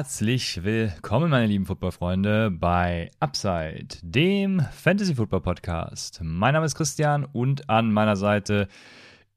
Herzlich 0.00 0.64
willkommen, 0.64 1.28
meine 1.28 1.44
lieben 1.44 1.66
Footballfreunde, 1.66 2.50
bei 2.50 3.10
Upside, 3.20 3.98
dem 4.00 4.62
Fantasy 4.72 5.14
Football 5.14 5.42
Podcast. 5.42 6.20
Mein 6.22 6.54
Name 6.54 6.64
ist 6.64 6.74
Christian 6.74 7.26
und 7.26 7.68
an 7.68 7.92
meiner 7.92 8.16
Seite 8.16 8.68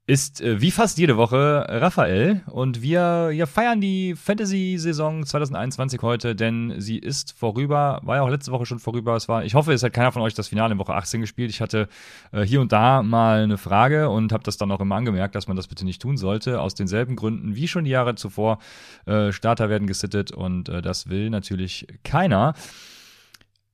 ist 0.06 0.42
äh, 0.42 0.60
wie 0.60 0.72
fast 0.72 0.98
jede 0.98 1.16
Woche 1.16 1.66
Raphael 1.70 2.42
und 2.48 2.82
wir, 2.82 3.30
wir 3.32 3.48
feiern 3.48 3.80
die 3.80 4.16
Fantasy-Saison 4.16 5.26
2021 5.26 6.02
heute, 6.02 6.36
denn 6.36 6.74
sie 6.78 6.98
ist 6.98 7.32
vorüber, 7.32 8.02
war 8.04 8.18
ja 8.18 8.22
auch 8.22 8.30
letzte 8.30 8.52
Woche 8.52 8.66
schon 8.66 8.80
vorüber. 8.80 9.16
Es 9.16 9.30
war, 9.30 9.46
ich 9.46 9.56
hoffe, 9.56 9.72
es 9.72 9.82
hat 9.82 9.94
keiner 9.94 10.12
von 10.12 10.22
euch 10.22 10.34
das 10.34 10.50
Finale 10.50 10.74
in 10.74 10.80
Woche 10.80 10.94
18 10.94 11.22
gespielt. 11.22 11.50
Ich 11.50 11.62
hatte 11.62 11.88
äh, 12.34 12.42
hier 12.42 12.60
und 12.60 12.74
da 12.74 13.02
mal 13.02 13.44
eine 13.44 13.58
Frage 13.58 14.10
und 14.10 14.34
habe 14.34 14.44
das 14.44 14.58
dann 14.58 14.72
auch 14.72 14.82
immer 14.82 14.96
angemerkt, 14.96 15.36
dass 15.36 15.48
man 15.48 15.56
das 15.56 15.68
bitte 15.68 15.86
nicht 15.86 16.02
tun 16.02 16.18
sollte. 16.18 16.60
Aus 16.60 16.76
denselben 16.76 17.16
Gründen 17.16 17.56
wie 17.56 17.70
schon 17.70 17.86
die 17.86 17.92
Jahre 17.92 18.16
zuvor. 18.16 18.60
Äh, 19.06 19.32
Starter 19.32 19.70
werden 19.70 19.88
gesittet 19.88 20.32
und 20.32 20.68
äh, 20.68 20.82
das 20.82 21.08
will 21.08 21.30
natürlich 21.30 21.88
keiner. 22.04 22.56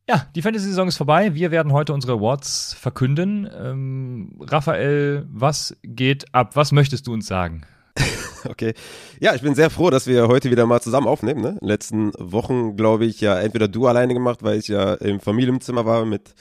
Ja, 0.09 0.25
die 0.33 0.41
Fantasy-Saison 0.41 0.87
ist 0.87 0.97
vorbei. 0.97 1.35
Wir 1.35 1.51
werden 1.51 1.71
heute 1.71 1.93
unsere 1.93 2.13
Awards 2.13 2.73
verkünden. 2.73 3.47
Ähm, 3.55 4.31
Raphael, 4.39 5.27
was 5.31 5.77
geht 5.83 6.33
ab? 6.33 6.55
Was 6.55 6.71
möchtest 6.71 7.05
du 7.05 7.13
uns 7.13 7.27
sagen? 7.27 7.61
Okay. 8.45 8.73
Ja, 9.19 9.35
ich 9.35 9.41
bin 9.41 9.53
sehr 9.53 9.69
froh, 9.69 9.89
dass 9.89 10.07
wir 10.07 10.29
heute 10.29 10.49
wieder 10.49 10.65
mal 10.65 10.79
zusammen 10.81 11.07
aufnehmen. 11.07 11.41
Ne? 11.41 11.49
In 11.49 11.57
den 11.57 11.67
letzten 11.67 12.13
Wochen, 12.17 12.77
glaube 12.77 13.05
ich, 13.05 13.19
ja 13.19 13.37
entweder 13.37 13.67
du 13.67 13.85
alleine 13.85 14.13
gemacht, 14.13 14.43
weil 14.43 14.57
ich 14.57 14.69
ja 14.69 14.93
im 14.93 15.19
Familienzimmer 15.19 15.85
war 15.85 16.05
mit 16.05 16.33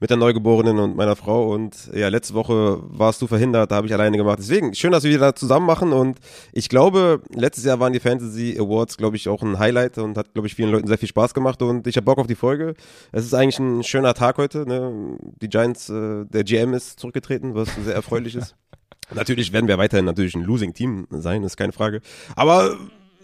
mit 0.00 0.10
der 0.10 0.16
Neugeborenen 0.16 0.78
und 0.78 0.96
meiner 0.96 1.16
Frau. 1.16 1.52
Und 1.52 1.90
ja, 1.94 2.08
letzte 2.08 2.34
Woche 2.34 2.80
warst 2.82 3.22
du 3.22 3.26
verhindert, 3.26 3.70
da 3.70 3.76
habe 3.76 3.86
ich 3.86 3.92
alleine 3.92 4.16
gemacht. 4.16 4.38
Deswegen, 4.38 4.74
schön, 4.74 4.92
dass 4.92 5.04
wir 5.04 5.12
wieder 5.12 5.34
zusammen 5.34 5.66
machen. 5.66 5.92
Und 5.92 6.18
ich 6.52 6.68
glaube, 6.68 7.22
letztes 7.34 7.64
Jahr 7.64 7.80
waren 7.80 7.92
die 7.92 8.00
Fantasy 8.00 8.56
Awards, 8.58 8.96
glaube 8.96 9.16
ich, 9.16 9.28
auch 9.28 9.42
ein 9.42 9.58
Highlight 9.58 9.98
und 9.98 10.16
hat, 10.16 10.32
glaube 10.34 10.48
ich, 10.48 10.54
vielen 10.54 10.70
Leuten 10.70 10.86
sehr 10.86 10.98
viel 10.98 11.08
Spaß 11.08 11.34
gemacht. 11.34 11.62
Und 11.62 11.86
ich 11.86 11.96
habe 11.96 12.04
Bock 12.04 12.18
auf 12.18 12.26
die 12.26 12.34
Folge. 12.34 12.74
Es 13.12 13.24
ist 13.24 13.34
eigentlich 13.34 13.58
ein 13.58 13.82
schöner 13.82 14.14
Tag 14.14 14.38
heute. 14.38 14.66
Ne? 14.66 15.16
Die 15.40 15.48
Giants, 15.48 15.88
äh, 15.88 16.24
der 16.26 16.44
GM 16.44 16.74
ist 16.74 17.00
zurückgetreten, 17.00 17.54
was 17.54 17.68
sehr 17.84 17.94
erfreulich 17.94 18.34
ist. 18.36 18.56
Natürlich 19.14 19.52
werden 19.52 19.68
wir 19.68 19.76
weiterhin 19.78 20.06
natürlich 20.06 20.34
ein 20.34 20.42
Losing-Team 20.42 21.08
sein, 21.10 21.42
ist 21.42 21.58
keine 21.58 21.72
Frage. 21.72 22.00
Aber, 22.36 22.76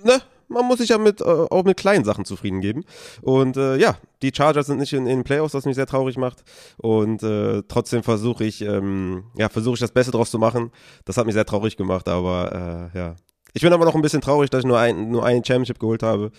ne, 0.04 0.20
man 0.50 0.66
muss 0.66 0.78
sich 0.78 0.90
ja 0.90 0.98
mit, 0.98 1.20
äh, 1.20 1.24
auch 1.24 1.64
mit 1.64 1.76
kleinen 1.76 2.04
Sachen 2.04 2.24
zufrieden 2.24 2.60
geben. 2.60 2.84
Und 3.22 3.56
äh, 3.56 3.76
ja, 3.76 3.96
die 4.22 4.32
Chargers 4.34 4.66
sind 4.66 4.78
nicht 4.78 4.92
in, 4.92 5.06
in 5.06 5.18
den 5.20 5.24
Playoffs, 5.24 5.54
was 5.54 5.64
mich 5.64 5.76
sehr 5.76 5.86
traurig 5.86 6.18
macht. 6.18 6.42
Und 6.76 7.22
äh, 7.22 7.62
trotzdem 7.68 8.02
versuche 8.02 8.44
ich, 8.44 8.60
ähm, 8.62 9.24
ja, 9.36 9.48
versuche 9.48 9.74
ich 9.74 9.80
das 9.80 9.92
Beste 9.92 10.12
draus 10.12 10.30
zu 10.30 10.38
machen. 10.38 10.70
Das 11.04 11.16
hat 11.16 11.26
mich 11.26 11.34
sehr 11.34 11.46
traurig 11.46 11.76
gemacht, 11.76 12.08
aber 12.08 12.90
äh, 12.94 12.98
ja. 12.98 13.16
Ich 13.52 13.62
bin 13.62 13.72
aber 13.72 13.84
noch 13.84 13.94
ein 13.94 14.02
bisschen 14.02 14.20
traurig, 14.20 14.50
dass 14.50 14.60
ich 14.60 14.66
nur 14.66 14.78
ein, 14.78 15.10
nur 15.10 15.24
ein 15.24 15.44
Championship 15.44 15.78
geholt 15.78 16.02
habe. 16.02 16.30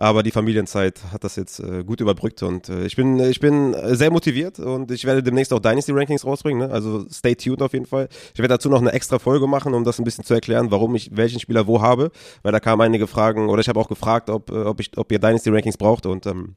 Aber 0.00 0.22
die 0.22 0.30
Familienzeit 0.30 1.00
hat 1.12 1.24
das 1.24 1.34
jetzt 1.34 1.58
äh, 1.58 1.82
gut 1.82 2.00
überbrückt 2.00 2.44
und 2.44 2.68
äh, 2.68 2.86
ich 2.86 2.94
bin 2.94 3.18
ich 3.18 3.40
bin 3.40 3.74
sehr 3.96 4.12
motiviert 4.12 4.60
und 4.60 4.92
ich 4.92 5.04
werde 5.04 5.24
demnächst 5.24 5.52
auch 5.52 5.58
Dynasty 5.58 5.90
Rankings 5.90 6.24
rausbringen. 6.24 6.68
Ne? 6.68 6.72
Also 6.72 7.04
stay 7.10 7.34
tuned 7.34 7.60
auf 7.62 7.72
jeden 7.72 7.84
Fall. 7.84 8.08
Ich 8.32 8.38
werde 8.38 8.54
dazu 8.54 8.68
noch 8.68 8.80
eine 8.80 8.92
extra 8.92 9.18
Folge 9.18 9.48
machen, 9.48 9.74
um 9.74 9.82
das 9.82 9.98
ein 9.98 10.04
bisschen 10.04 10.22
zu 10.22 10.34
erklären, 10.34 10.70
warum 10.70 10.94
ich 10.94 11.10
welchen 11.16 11.40
Spieler 11.40 11.66
wo 11.66 11.82
habe, 11.82 12.12
weil 12.44 12.52
da 12.52 12.60
kamen 12.60 12.80
einige 12.82 13.08
Fragen 13.08 13.48
oder 13.48 13.60
ich 13.60 13.68
habe 13.68 13.80
auch 13.80 13.88
gefragt, 13.88 14.30
ob 14.30 14.52
äh, 14.52 14.62
ob 14.62 14.78
ich 14.78 14.96
ob 14.96 15.10
ihr 15.10 15.18
Dynasty 15.18 15.50
Rankings 15.50 15.76
braucht 15.76 16.06
und 16.06 16.26
ähm, 16.26 16.54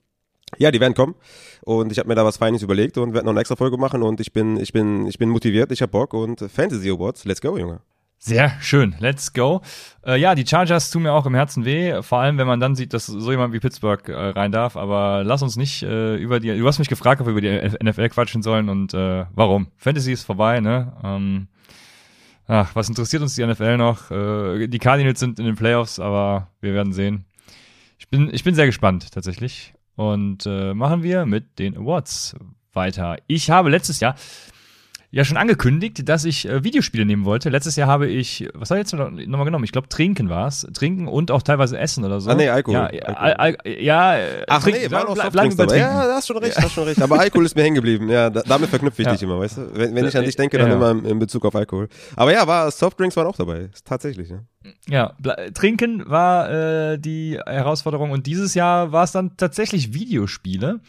ja, 0.60 0.70
die 0.70 0.80
werden 0.80 0.94
kommen 0.94 1.16
und 1.62 1.92
ich 1.92 1.98
habe 1.98 2.10
mir 2.10 2.16
da 2.16 2.24
was 2.24 2.38
Feines 2.38 2.62
überlegt 2.62 3.00
und 3.00 3.16
werde 3.16 3.26
noch 3.26 3.32
eine 3.32 3.40
extra 3.40 3.56
Folge 3.56 3.78
machen 3.78 4.04
und 4.04 4.20
ich 4.20 4.34
bin 4.34 4.58
ich 4.58 4.72
bin 4.72 5.08
ich 5.08 5.18
bin 5.18 5.30
motiviert, 5.30 5.72
ich 5.72 5.82
habe 5.82 5.92
Bock 5.92 6.14
und 6.14 6.42
Fantasy 6.42 6.92
Awards, 6.92 7.26
let's 7.26 7.42
go, 7.42 7.58
Junge. 7.58 7.82
Sehr 8.24 8.52
schön, 8.62 8.94
let's 9.00 9.34
go. 9.34 9.62
Äh, 10.06 10.20
ja, 10.20 10.36
die 10.36 10.46
Chargers 10.46 10.92
tun 10.92 11.02
mir 11.02 11.12
auch 11.12 11.26
im 11.26 11.34
Herzen 11.34 11.66
weh, 11.66 12.04
vor 12.04 12.20
allem 12.20 12.38
wenn 12.38 12.46
man 12.46 12.60
dann 12.60 12.76
sieht, 12.76 12.94
dass 12.94 13.08
so 13.08 13.32
jemand 13.32 13.52
wie 13.52 13.60
Pittsburgh 13.60 14.08
äh, 14.10 14.14
rein 14.14 14.52
darf. 14.52 14.78
Aber 14.78 15.24
lass 15.24 15.42
uns 15.42 15.56
nicht 15.56 15.82
äh, 15.82 16.18
über 16.18 16.40
die. 16.40 16.56
Du 16.56 16.68
hast 16.68 16.78
mich 16.78 16.88
gefragt, 16.88 17.20
ob 17.20 17.26
wir 17.26 17.32
über 17.32 17.42
die 17.42 17.84
NFL 17.84 18.10
quatschen 18.10 18.44
sollen 18.44 18.70
und 18.70 18.94
äh, 18.94 19.26
warum. 19.34 19.70
Fantasy 19.76 20.12
ist 20.12 20.24
vorbei, 20.24 20.60
ne? 20.60 20.94
Ähm, 21.04 21.48
ach, 22.46 22.76
was 22.76 22.90
interessiert 22.90 23.24
uns 23.24 23.34
die 23.34 23.44
NFL 23.44 23.78
noch? 23.78 24.12
Äh, 24.12 24.68
die 24.68 24.78
Cardinals 24.78 25.20
sind 25.20 25.40
in 25.40 25.46
den 25.46 25.56
Playoffs, 25.56 26.00
aber 26.00 26.52
wir 26.62 26.76
werden 26.76 26.94
sehen. 26.94 27.26
Ich 27.98 28.08
bin, 28.08 28.30
ich 28.32 28.44
bin 28.44 28.54
sehr 28.54 28.68
gespannt 28.68 29.12
tatsächlich. 29.12 29.74
Und 29.96 30.46
äh, 30.46 30.76
machen 30.76 31.02
wir 31.02 31.26
mit 31.26 31.58
den 31.58 31.76
Awards 31.76 32.36
weiter. 32.72 33.18
Ich 33.26 33.50
habe 33.50 33.72
letztes 33.72 34.00
Jahr 34.00 34.14
ja 35.12 35.26
schon 35.26 35.36
angekündigt, 35.36 36.08
dass 36.08 36.24
ich 36.24 36.48
äh, 36.48 36.64
Videospiele 36.64 37.06
nehmen 37.06 37.26
wollte. 37.26 37.50
Letztes 37.50 37.76
Jahr 37.76 37.90
habe 37.90 38.08
ich, 38.08 38.48
was 38.54 38.72
habe 38.72 38.80
ich 38.80 38.90
jetzt 38.90 38.94
nochmal 38.94 39.46
genommen? 39.46 39.66
Ich 39.66 39.74
glaube, 39.74 39.90
Trinken 39.90 40.30
war 40.30 40.48
es. 40.48 40.66
Trinken 40.74 41.08
und 41.08 41.32
auch 41.32 41.42
teilweise 41.42 41.78
Essen 41.78 42.06
oder 42.06 42.22
so. 42.22 42.30
Ah, 42.30 42.36
nee, 42.36 42.48
Alkohol. 42.48 42.76
Ja, 42.76 42.86
Alkohol. 42.86 43.16
Al 43.16 43.34
Al 43.34 43.58
ja 43.66 44.18
äh, 44.18 44.46
Ach 44.48 44.64
trinken, 44.64 44.82
nee, 44.84 44.92
war 44.92 45.06
noch 45.06 45.16
bleib, 45.16 45.34
bleib 45.34 45.72
Ja, 45.72 46.08
da 46.08 46.16
hast 46.16 46.28
schon 46.28 46.38
recht, 46.38 46.58
hast 46.58 46.72
schon 46.72 46.86
recht. 46.86 47.02
Aber 47.02 47.20
Alkohol 47.20 47.46
ist 47.46 47.56
mir 47.56 47.64
hängen 47.64 47.76
geblieben. 47.76 48.10
Ja, 48.10 48.30
da, 48.30 48.42
damit 48.42 48.70
verknüpfe 48.70 49.02
ich 49.02 49.06
ja. 49.06 49.12
dich 49.12 49.24
immer, 49.24 49.38
weißt 49.38 49.58
du? 49.58 49.70
Wenn, 49.74 49.94
wenn 49.94 50.06
ich 50.06 50.18
an 50.18 50.24
dich 50.24 50.38
denke, 50.38 50.58
dann 50.58 50.70
ja. 50.70 50.76
immer 50.76 51.06
in 51.06 51.20
Bezug 51.20 51.46
auf 51.46 51.56
Alkohol. 51.56 51.90
Aber 52.16 52.32
ja, 52.32 52.48
war 52.48 52.72
Softdrinks 52.72 53.18
waren 53.18 53.28
auch 53.28 53.36
dabei. 53.36 53.70
Tatsächlich, 53.84 54.30
ja. 54.30 54.40
Ja, 54.88 55.16
Trinken 55.54 56.04
war 56.10 56.94
äh, 56.94 56.98
die 56.98 57.38
Herausforderung 57.46 58.12
und 58.12 58.28
dieses 58.28 58.54
Jahr 58.54 58.92
war 58.92 59.04
es 59.04 59.12
dann 59.12 59.36
tatsächlich 59.36 59.94
Videospiele. 59.94 60.80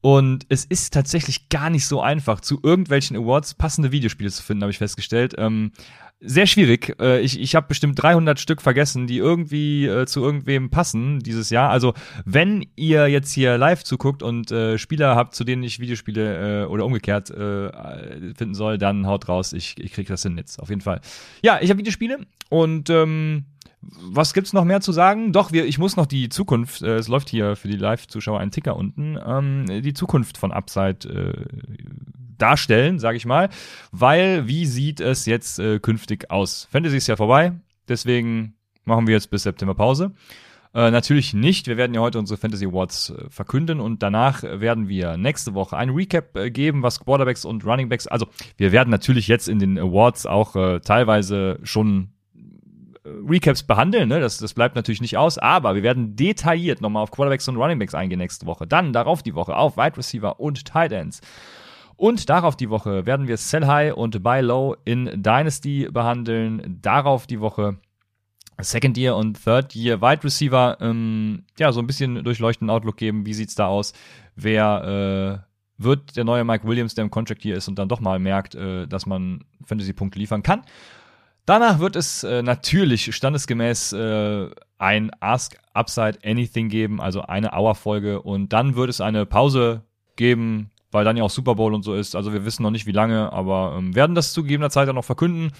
Und 0.00 0.46
es 0.48 0.64
ist 0.64 0.92
tatsächlich 0.92 1.48
gar 1.48 1.70
nicht 1.70 1.86
so 1.86 2.00
einfach, 2.00 2.40
zu 2.40 2.60
irgendwelchen 2.62 3.16
Awards 3.16 3.54
passende 3.54 3.92
Videospiele 3.92 4.30
zu 4.30 4.42
finden, 4.42 4.62
habe 4.62 4.70
ich 4.70 4.78
festgestellt. 4.78 5.34
Ähm, 5.38 5.72
sehr 6.20 6.46
schwierig. 6.46 6.96
Äh, 7.00 7.20
ich 7.20 7.38
ich 7.38 7.54
habe 7.54 7.66
bestimmt 7.68 8.00
300 8.00 8.40
Stück 8.40 8.62
vergessen, 8.62 9.06
die 9.06 9.18
irgendwie 9.18 9.86
äh, 9.86 10.06
zu 10.06 10.22
irgendwem 10.22 10.70
passen 10.70 11.20
dieses 11.20 11.50
Jahr. 11.50 11.70
Also 11.70 11.94
wenn 12.24 12.66
ihr 12.74 13.08
jetzt 13.08 13.32
hier 13.32 13.58
live 13.58 13.84
zuguckt 13.84 14.22
und 14.22 14.50
äh, 14.50 14.78
Spieler 14.78 15.14
habt, 15.14 15.34
zu 15.34 15.44
denen 15.44 15.62
ich 15.62 15.78
Videospiele 15.78 16.62
äh, 16.62 16.66
oder 16.66 16.86
umgekehrt 16.86 17.30
äh, 17.30 18.34
finden 18.34 18.54
soll, 18.54 18.78
dann 18.78 19.06
haut 19.06 19.28
raus. 19.28 19.52
Ich, 19.52 19.78
ich 19.78 19.92
krieg 19.92 20.06
das 20.06 20.22
hin 20.22 20.38
jetzt, 20.38 20.58
auf 20.58 20.70
jeden 20.70 20.80
Fall. 20.80 21.00
Ja, 21.42 21.58
ich 21.60 21.68
habe 21.68 21.78
Videospiele 21.78 22.20
und 22.48 22.88
ähm, 22.88 23.44
was 24.00 24.34
gibt's 24.34 24.52
noch 24.52 24.64
mehr 24.64 24.80
zu 24.80 24.92
sagen? 24.92 25.32
Doch, 25.32 25.52
wir, 25.52 25.66
ich 25.66 25.78
muss 25.78 25.96
noch 25.96 26.06
die 26.06 26.28
Zukunft, 26.28 26.82
äh, 26.82 26.96
es 26.96 27.08
läuft 27.08 27.28
hier 27.28 27.56
für 27.56 27.68
die 27.68 27.76
Live-Zuschauer 27.76 28.40
ein 28.40 28.50
Ticker 28.50 28.76
unten, 28.76 29.18
ähm, 29.24 29.66
die 29.82 29.94
Zukunft 29.94 30.38
von 30.38 30.52
Upside 30.52 31.08
äh, 31.08 31.46
darstellen, 32.38 32.98
sage 32.98 33.16
ich 33.16 33.26
mal. 33.26 33.48
Weil, 33.92 34.46
wie 34.46 34.66
sieht 34.66 35.00
es 35.00 35.26
jetzt 35.26 35.58
äh, 35.58 35.78
künftig 35.78 36.30
aus? 36.30 36.68
Fantasy 36.70 36.96
ist 36.96 37.06
ja 37.06 37.16
vorbei, 37.16 37.52
deswegen 37.88 38.54
machen 38.84 39.06
wir 39.06 39.14
jetzt 39.14 39.30
bis 39.30 39.42
September 39.42 39.74
Pause. 39.74 40.12
Äh, 40.76 40.90
natürlich 40.90 41.32
nicht. 41.32 41.68
Wir 41.68 41.78
werden 41.78 41.94
ja 41.94 42.02
heute 42.02 42.18
unsere 42.18 42.36
Fantasy 42.36 42.66
Awards 42.66 43.08
äh, 43.08 43.30
verkünden 43.30 43.80
und 43.80 44.02
danach 44.02 44.42
werden 44.42 44.88
wir 44.88 45.16
nächste 45.16 45.54
Woche 45.54 45.76
ein 45.76 45.88
Recap 45.88 46.36
äh, 46.36 46.50
geben, 46.50 46.82
was 46.82 47.00
Quarterbacks 47.00 47.46
und 47.46 47.64
Runningbacks. 47.64 48.06
Also 48.06 48.26
wir 48.58 48.72
werden 48.72 48.90
natürlich 48.90 49.26
jetzt 49.26 49.48
in 49.48 49.58
den 49.58 49.78
Awards 49.78 50.26
auch 50.26 50.54
äh, 50.54 50.80
teilweise 50.80 51.58
schon 51.62 52.10
Recaps 53.28 53.62
behandeln, 53.62 54.08
ne? 54.08 54.20
das, 54.20 54.38
das 54.38 54.54
bleibt 54.54 54.76
natürlich 54.76 55.00
nicht 55.00 55.16
aus, 55.16 55.38
aber 55.38 55.74
wir 55.74 55.82
werden 55.82 56.16
detailliert 56.16 56.80
nochmal 56.80 57.02
auf 57.02 57.10
Quarterbacks 57.10 57.48
und 57.48 57.56
Runningbacks 57.56 57.94
eingehen 57.94 58.18
nächste 58.18 58.46
Woche. 58.46 58.66
Dann 58.66 58.92
darauf 58.92 59.22
die 59.22 59.34
Woche 59.34 59.56
auf 59.56 59.76
Wide 59.76 59.96
Receiver 59.96 60.40
und 60.40 60.64
Tight 60.64 60.92
Ends. 60.92 61.20
Und 61.96 62.28
darauf 62.28 62.56
die 62.56 62.68
Woche 62.68 63.06
werden 63.06 63.26
wir 63.26 63.36
Sell 63.38 63.66
High 63.66 63.94
und 63.94 64.22
Buy 64.22 64.42
Low 64.42 64.76
in 64.84 65.06
Dynasty 65.22 65.88
behandeln. 65.90 66.78
Darauf 66.82 67.26
die 67.26 67.40
Woche 67.40 67.78
Second 68.60 68.96
Year 68.98 69.16
und 69.16 69.42
Third 69.42 69.74
Year 69.74 70.00
Wide 70.00 70.24
Receiver. 70.24 70.76
Ähm, 70.80 71.44
ja, 71.58 71.72
so 71.72 71.80
ein 71.80 71.86
bisschen 71.86 72.22
durchleuchtenden 72.22 72.74
Outlook 72.74 72.98
geben. 72.98 73.24
Wie 73.24 73.34
sieht's 73.34 73.54
da 73.54 73.66
aus? 73.66 73.94
Wer 74.34 75.42
äh, 75.42 75.82
wird 75.82 76.16
der 76.16 76.24
neue 76.24 76.44
Mike 76.44 76.66
Williams, 76.66 76.94
der 76.94 77.04
im 77.04 77.10
Contract 77.10 77.42
hier 77.42 77.56
ist 77.56 77.68
und 77.68 77.78
dann 77.78 77.88
doch 77.88 78.00
mal 78.00 78.18
merkt, 78.18 78.54
äh, 78.54 78.86
dass 78.86 79.06
man 79.06 79.44
Fantasy-Punkte 79.64 80.18
liefern 80.18 80.42
kann? 80.42 80.62
Danach 81.46 81.78
wird 81.78 81.94
es 81.94 82.24
äh, 82.24 82.42
natürlich 82.42 83.14
standesgemäß 83.14 83.92
äh, 83.92 84.50
ein 84.78 85.10
Ask 85.20 85.56
Upside 85.74 86.18
Anything 86.24 86.68
geben, 86.68 87.00
also 87.00 87.22
eine 87.22 87.52
Hour-Folge. 87.52 88.20
Und 88.20 88.52
dann 88.52 88.74
wird 88.74 88.90
es 88.90 89.00
eine 89.00 89.26
Pause 89.26 89.82
geben, 90.16 90.70
weil 90.90 91.04
dann 91.04 91.16
ja 91.16 91.22
auch 91.22 91.30
Super 91.30 91.54
Bowl 91.54 91.72
und 91.72 91.84
so 91.84 91.94
ist. 91.94 92.16
Also 92.16 92.32
wir 92.32 92.44
wissen 92.44 92.64
noch 92.64 92.72
nicht 92.72 92.86
wie 92.86 92.92
lange, 92.92 93.32
aber 93.32 93.76
ähm, 93.78 93.94
werden 93.94 94.16
das 94.16 94.32
zu 94.32 94.42
gegebener 94.42 94.70
Zeit 94.70 94.88
dann 94.88 94.96
noch 94.96 95.04
verkünden. 95.04 95.52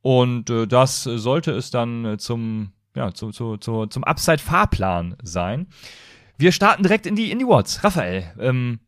Und 0.00 0.48
äh, 0.48 0.66
das 0.66 1.02
sollte 1.02 1.52
es 1.52 1.70
dann 1.70 2.04
äh, 2.06 2.16
zum, 2.16 2.72
ja, 2.96 3.12
zu, 3.12 3.30
zu, 3.30 3.58
zu, 3.58 3.86
zum 3.86 4.04
Upside-Fahrplan 4.04 5.16
sein. 5.22 5.66
wir 6.38 6.52
starten 6.52 6.84
direkt 6.84 7.04
in 7.04 7.16
die, 7.16 7.30
in 7.30 7.38
die 7.38 7.44
Awards. 7.44 7.84
Raphael, 7.84 8.32
ähm, 8.40 8.80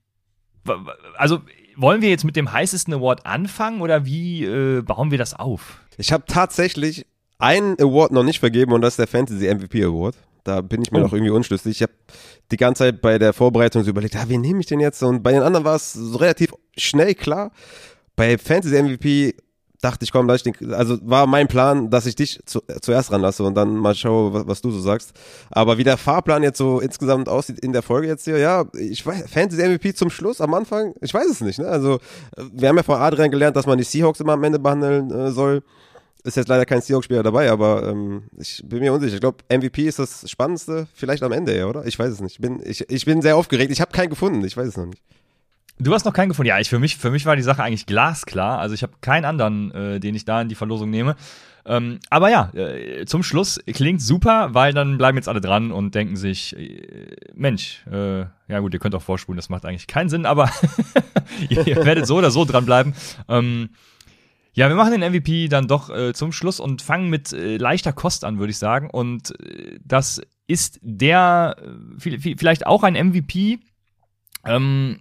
also 1.18 1.42
wollen 1.76 2.00
wir 2.00 2.08
jetzt 2.08 2.24
mit 2.24 2.36
dem 2.36 2.50
heißesten 2.50 2.94
Award 2.94 3.26
anfangen 3.26 3.82
oder 3.82 4.06
wie 4.06 4.44
äh, 4.44 4.82
bauen 4.82 5.10
wir 5.10 5.18
das 5.18 5.34
auf? 5.34 5.80
Ich 6.00 6.12
habe 6.12 6.24
tatsächlich 6.26 7.06
einen 7.38 7.78
Award 7.78 8.12
noch 8.12 8.22
nicht 8.22 8.40
vergeben 8.40 8.72
und 8.72 8.80
das 8.80 8.94
ist 8.94 8.98
der 8.98 9.06
Fantasy 9.06 9.54
MVP 9.54 9.84
Award. 9.84 10.16
Da 10.44 10.62
bin 10.62 10.80
ich 10.80 10.90
mir 10.90 11.00
oh. 11.00 11.02
noch 11.02 11.12
irgendwie 11.12 11.30
unschlüssig. 11.30 11.76
Ich 11.76 11.82
habe 11.82 11.92
die 12.50 12.56
ganze 12.56 12.84
Zeit 12.84 13.02
bei 13.02 13.18
der 13.18 13.34
Vorbereitung 13.34 13.84
so 13.84 13.90
überlegt, 13.90 14.16
ah, 14.16 14.24
wen 14.26 14.40
nehme 14.40 14.60
ich 14.60 14.66
denn 14.66 14.80
jetzt? 14.80 15.02
Und 15.02 15.22
bei 15.22 15.32
den 15.32 15.42
anderen 15.42 15.66
war 15.66 15.76
es 15.76 15.92
so 15.92 16.16
relativ 16.16 16.54
schnell 16.76 17.14
klar. 17.14 17.52
Bei 18.16 18.38
Fantasy 18.38 18.82
MVP 18.82 19.34
dachte 19.82 20.04
ich, 20.04 20.12
komm, 20.12 20.26
lass 20.26 20.44
ich 20.44 20.52
den, 20.52 20.72
also 20.72 20.98
war 21.02 21.26
mein 21.26 21.48
Plan, 21.48 21.90
dass 21.90 22.06
ich 22.06 22.14
dich 22.14 22.40
zu, 22.44 22.60
zuerst 22.80 23.12
ranlasse 23.12 23.42
und 23.42 23.54
dann 23.54 23.76
mal 23.76 23.94
schaue, 23.94 24.32
was, 24.32 24.46
was, 24.46 24.60
du 24.62 24.70
so 24.70 24.80
sagst. 24.80 25.12
Aber 25.50 25.78
wie 25.78 25.84
der 25.84 25.96
Fahrplan 25.96 26.42
jetzt 26.42 26.58
so 26.58 26.80
insgesamt 26.80 27.28
aussieht 27.28 27.60
in 27.60 27.72
der 27.72 27.82
Folge 27.82 28.08
jetzt 28.08 28.24
hier, 28.24 28.38
ja, 28.38 28.64
ich 28.74 29.04
weiß, 29.04 29.30
Fantasy 29.30 29.62
MVP 29.62 29.94
zum 29.94 30.08
Schluss, 30.08 30.40
am 30.40 30.54
Anfang, 30.54 30.94
ich 31.00 31.12
weiß 31.12 31.26
es 31.26 31.40
nicht, 31.40 31.58
ne? 31.58 31.66
Also, 31.66 31.98
wir 32.52 32.68
haben 32.68 32.76
ja 32.76 32.82
vor 32.82 32.98
Adrian 33.00 33.30
gelernt, 33.30 33.56
dass 33.56 33.66
man 33.66 33.78
die 33.78 33.84
Seahawks 33.84 34.20
immer 34.20 34.34
am 34.34 34.44
Ende 34.44 34.58
behandeln 34.58 35.10
äh, 35.10 35.30
soll. 35.30 35.62
Ist 36.22 36.36
jetzt 36.36 36.48
leider 36.48 36.66
kein 36.66 36.82
Seahawks-Spieler 36.82 37.22
dabei, 37.22 37.50
aber 37.50 37.88
ähm, 37.88 38.24
ich 38.38 38.62
bin 38.64 38.80
mir 38.80 38.92
unsicher. 38.92 39.14
Ich 39.14 39.20
glaube, 39.20 39.38
MVP 39.48 39.86
ist 39.86 39.98
das 39.98 40.28
Spannendste, 40.30 40.86
vielleicht 40.94 41.22
am 41.22 41.32
Ende, 41.32 41.66
oder? 41.66 41.86
Ich 41.86 41.98
weiß 41.98 42.12
es 42.12 42.20
nicht. 42.20 42.34
Ich 42.34 42.40
bin, 42.40 42.60
ich, 42.64 42.88
ich 42.90 43.04
bin 43.04 43.22
sehr 43.22 43.36
aufgeregt. 43.36 43.72
Ich 43.72 43.80
habe 43.80 43.92
keinen 43.92 44.10
gefunden. 44.10 44.44
Ich 44.44 44.56
weiß 44.56 44.68
es 44.68 44.76
noch 44.76 44.86
nicht. 44.86 45.02
Du 45.78 45.94
hast 45.94 46.04
noch 46.04 46.12
keinen 46.12 46.28
gefunden. 46.28 46.48
Ja, 46.48 46.58
ich 46.58 46.68
für 46.68 46.78
mich, 46.78 46.98
für 46.98 47.10
mich 47.10 47.24
war 47.24 47.36
die 47.36 47.42
Sache 47.42 47.62
eigentlich 47.62 47.86
glasklar. 47.86 48.58
Also 48.58 48.74
ich 48.74 48.82
habe 48.82 48.92
keinen 49.00 49.24
anderen, 49.24 49.72
äh, 49.72 50.00
den 50.00 50.14
ich 50.14 50.26
da 50.26 50.42
in 50.42 50.50
die 50.50 50.54
Verlosung 50.54 50.90
nehme. 50.90 51.16
Ähm, 51.64 52.00
aber 52.10 52.30
ja, 52.30 52.50
äh, 52.54 53.04
zum 53.06 53.22
Schluss 53.22 53.60
klingt 53.66 54.02
super, 54.02 54.50
weil 54.52 54.72
dann 54.72 54.98
bleiben 54.98 55.16
jetzt 55.16 55.28
alle 55.28 55.40
dran 55.40 55.72
und 55.72 55.94
denken 55.94 56.16
sich, 56.16 56.56
äh, 56.56 57.16
Mensch, 57.34 57.84
äh, 57.90 58.20
ja 58.48 58.60
gut, 58.60 58.74
ihr 58.74 58.80
könnt 58.80 58.94
auch 58.94 59.02
vorspulen, 59.02 59.36
das 59.36 59.50
macht 59.50 59.64
eigentlich 59.64 59.86
keinen 59.86 60.08
Sinn, 60.08 60.26
aber 60.26 60.50
ihr, 61.48 61.66
ihr, 61.66 61.84
werdet 61.84 62.06
so 62.06 62.16
oder 62.16 62.30
so 62.30 62.44
dranbleiben. 62.44 62.94
Ähm, 63.28 63.70
ja, 64.52 64.68
wir 64.68 64.76
machen 64.76 64.98
den 64.98 65.12
MVP 65.12 65.48
dann 65.48 65.68
doch 65.68 65.90
äh, 65.90 66.12
zum 66.12 66.32
Schluss 66.32 66.60
und 66.60 66.82
fangen 66.82 67.08
mit 67.08 67.32
äh, 67.32 67.56
leichter 67.56 67.92
Kost 67.92 68.24
an, 68.24 68.38
würde 68.38 68.50
ich 68.50 68.58
sagen. 68.58 68.90
Und 68.90 69.38
äh, 69.40 69.78
das 69.84 70.20
ist 70.46 70.80
der, 70.82 71.56
vielleicht 71.98 72.66
auch 72.66 72.82
ein 72.82 72.94
MVP, 72.94 73.60
ähm, 74.44 75.00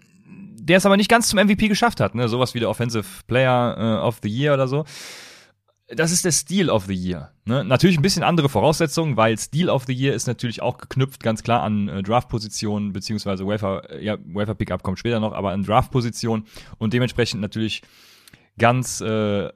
der 0.70 0.78
es 0.78 0.86
aber 0.86 0.98
nicht 0.98 1.10
ganz 1.10 1.30
zum 1.30 1.40
MVP 1.40 1.68
geschafft 1.68 2.00
hat, 2.00 2.14
ne? 2.14 2.30
Sowas 2.30 2.54
wie 2.54 2.60
der 2.60 2.70
Offensive 2.70 3.24
Player 3.26 3.76
äh, 3.78 4.06
of 4.06 4.20
the 4.22 4.30
Year 4.30 4.54
oder 4.54 4.68
so. 4.68 4.86
Das 5.88 6.12
ist 6.12 6.24
der 6.24 6.32
Steel 6.32 6.70
of 6.70 6.86
the 6.86 6.94
Year. 6.94 7.32
Ne? 7.46 7.64
Natürlich 7.64 7.98
ein 7.98 8.04
bisschen 8.04 8.22
andere 8.22 8.48
Voraussetzungen, 8.48 9.18
weil 9.18 9.40
Steel 9.40 9.70
of 9.70 9.86
the 9.88 9.94
Year 9.94 10.14
ist 10.14 10.28
natürlich 10.28 10.62
auch 10.62 10.78
geknüpft 10.78 11.24
ganz 11.24 11.42
klar 11.42 11.64
an 11.64 11.90
äh, 11.90 12.04
Draft-Positionen, 12.04 12.94
beziehungsweise 12.94 13.48
Wafer, 13.48 13.90
äh, 13.90 14.06
ja, 14.06 14.18
Wafer-Pickup 14.24 14.84
kommt 14.84 15.00
später 15.00 15.20
noch, 15.20 15.34
aber 15.34 15.50
an 15.50 15.64
Draft-Positionen 15.64 16.46
und 16.78 16.94
dementsprechend 16.94 17.42
natürlich 17.42 17.82
ganz, 18.60 19.02
äh, 19.02 19.50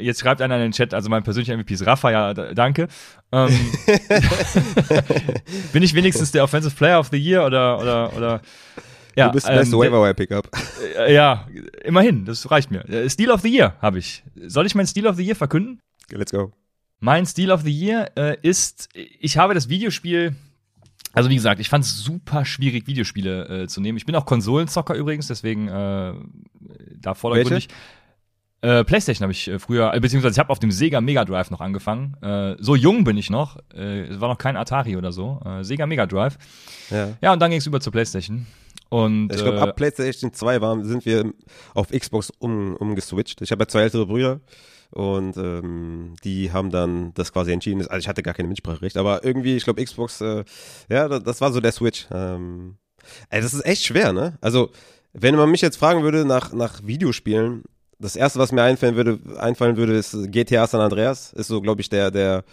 jetzt 0.00 0.20
schreibt 0.20 0.42
einer 0.42 0.56
in 0.56 0.62
den 0.62 0.72
Chat, 0.72 0.92
also 0.92 1.08
mein 1.08 1.22
persönlicher 1.22 1.56
MVP 1.56 1.74
ist 1.74 1.86
Rafa, 1.86 2.10
ja, 2.10 2.34
danke. 2.34 2.88
Ähm, 3.30 3.48
bin 5.72 5.82
ich 5.82 5.94
wenigstens 5.94 6.32
der 6.32 6.42
Offensive 6.42 6.74
Player 6.74 6.98
of 6.98 7.08
the 7.12 7.16
Year 7.16 7.46
oder, 7.46 7.78
oder, 7.78 8.16
oder 8.16 8.40
ja, 9.14 9.28
du 9.28 9.34
bist 9.34 9.46
der 9.48 9.56
beste 9.56 9.76
ähm, 9.76 9.80
Waiver 9.80 10.14
Pickup. 10.14 10.48
Äh, 10.96 11.14
ja, 11.14 11.46
immerhin, 11.84 12.24
das 12.24 12.50
reicht 12.50 12.70
mir. 12.70 12.88
Äh, 12.88 13.08
Steel 13.08 13.30
of 13.30 13.42
the 13.42 13.48
Year 13.48 13.76
habe 13.80 13.98
ich. 13.98 14.24
Soll 14.46 14.66
ich 14.66 14.74
mein 14.74 14.86
Steel 14.86 15.06
of 15.06 15.16
the 15.16 15.24
Year 15.24 15.36
verkünden? 15.36 15.80
Let's 16.10 16.32
go. 16.32 16.52
Mein 17.00 17.26
Steel 17.26 17.52
of 17.52 17.62
the 17.62 17.70
Year 17.70 18.10
äh, 18.16 18.36
ist, 18.42 18.88
ich 18.94 19.38
habe 19.38 19.54
das 19.54 19.68
Videospiel 19.68 20.34
also 21.12 21.30
wie 21.30 21.34
gesagt, 21.34 21.60
ich 21.60 21.68
fand 21.68 21.84
es 21.84 21.96
super 21.98 22.44
schwierig, 22.44 22.86
Videospiele 22.86 23.62
äh, 23.62 23.66
zu 23.66 23.80
nehmen. 23.80 23.98
Ich 23.98 24.06
bin 24.06 24.14
auch 24.14 24.26
Konsolenzocker 24.26 24.94
übrigens, 24.94 25.26
deswegen 25.26 25.68
äh, 25.68 26.14
da 27.00 27.14
vordergründig. 27.14 27.68
Äh, 28.60 28.82
PlayStation 28.84 29.22
habe 29.22 29.32
ich 29.32 29.46
äh, 29.48 29.58
früher, 29.58 29.94
äh, 29.94 30.00
beziehungsweise 30.00 30.32
ich 30.32 30.38
habe 30.38 30.50
auf 30.50 30.58
dem 30.58 30.72
Sega 30.72 31.00
Mega 31.00 31.24
Drive 31.24 31.50
noch 31.50 31.60
angefangen. 31.60 32.16
Äh, 32.22 32.56
so 32.58 32.74
jung 32.74 33.04
bin 33.04 33.16
ich 33.16 33.30
noch. 33.30 33.58
Äh, 33.72 34.02
es 34.08 34.20
war 34.20 34.28
noch 34.28 34.38
kein 34.38 34.56
Atari 34.56 34.96
oder 34.96 35.12
so. 35.12 35.40
Sega 35.60 35.86
Mega 35.86 36.06
Drive. 36.06 36.38
Ja, 36.90 37.10
ja 37.20 37.32
und 37.32 37.40
dann 37.40 37.50
ging 37.50 37.60
es 37.60 37.66
über 37.66 37.80
zur 37.80 37.92
PlayStation. 37.92 38.46
Und, 38.90 39.32
ich 39.32 39.42
glaube, 39.42 39.60
ab 39.60 39.76
PlayStation 39.76 40.32
2 40.32 40.60
waren, 40.60 40.84
sind 40.84 41.04
wir 41.04 41.32
auf 41.74 41.88
Xbox 41.90 42.32
um, 42.38 42.74
umgeswitcht. 42.76 43.42
Ich 43.42 43.52
habe 43.52 43.62
ja 43.62 43.68
zwei 43.68 43.82
ältere 43.82 44.06
Brüder 44.06 44.40
und 44.90 45.36
ähm, 45.36 46.14
die 46.24 46.52
haben 46.52 46.70
dann 46.70 47.12
das 47.14 47.32
quasi 47.32 47.52
entschieden. 47.52 47.80
Also 47.82 47.98
ich 47.98 48.08
hatte 48.08 48.22
gar 48.22 48.34
kein 48.34 48.48
Mitspracherecht, 48.48 48.96
aber 48.96 49.24
irgendwie, 49.24 49.56
ich 49.56 49.64
glaube, 49.64 49.84
Xbox, 49.84 50.20
äh, 50.22 50.44
ja, 50.88 51.08
das, 51.08 51.22
das, 51.22 51.40
war 51.40 51.52
so 51.52 51.60
der 51.60 51.72
Switch. 51.72 52.06
Ähm, 52.10 52.78
ey, 53.28 53.42
das 53.42 53.52
ist 53.52 53.66
echt 53.66 53.84
schwer, 53.84 54.12
ne? 54.12 54.38
Also, 54.40 54.70
wenn 55.12 55.36
man 55.36 55.50
mich 55.50 55.60
jetzt 55.60 55.76
fragen 55.76 56.02
würde 56.02 56.24
nach, 56.24 56.52
nach 56.52 56.80
Videospielen, 56.84 57.64
das 57.98 58.16
erste, 58.16 58.38
was 58.38 58.52
mir 58.52 58.62
einfallen 58.62 58.96
würde, 58.96 59.18
einfallen 59.38 59.76
würde, 59.76 59.94
ist 59.94 60.16
GTA 60.30 60.66
San 60.66 60.80
Andreas. 60.80 61.32
Ist 61.32 61.48
so, 61.48 61.60
glaube 61.60 61.80
ich, 61.80 61.88
der, 61.88 62.10
der, 62.10 62.44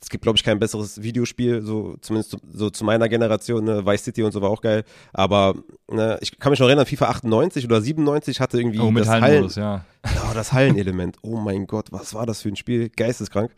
es 0.00 0.08
gibt, 0.08 0.22
glaube 0.22 0.36
ich, 0.36 0.44
kein 0.44 0.60
besseres 0.60 1.02
Videospiel, 1.02 1.62
so 1.62 1.96
zumindest 2.00 2.30
zu, 2.30 2.38
so 2.52 2.70
zu 2.70 2.84
meiner 2.84 3.08
Generation, 3.08 3.64
ne? 3.64 3.84
Vice 3.84 4.04
City 4.04 4.22
und 4.22 4.30
so 4.30 4.40
war 4.40 4.50
auch 4.50 4.60
geil. 4.60 4.84
Aber 5.12 5.56
ne, 5.90 6.18
ich 6.20 6.38
kann 6.38 6.50
mich 6.50 6.60
noch 6.60 6.68
erinnern, 6.68 6.86
FIFA 6.86 7.08
98 7.08 7.64
oder 7.64 7.80
97 7.80 8.40
hatte 8.40 8.58
irgendwie 8.58 8.78
oh, 8.78 8.90
mit 8.90 9.04
das 9.04 9.10
Hallen, 9.10 9.48
ja. 9.56 9.84
Oh, 10.04 10.34
das 10.34 10.52
Hallenelement. 10.52 11.16
Oh 11.22 11.36
mein 11.36 11.66
Gott, 11.66 11.90
was 11.90 12.14
war 12.14 12.24
das 12.24 12.42
für 12.42 12.48
ein 12.48 12.56
Spiel? 12.56 12.88
Geisteskrank. 12.88 13.50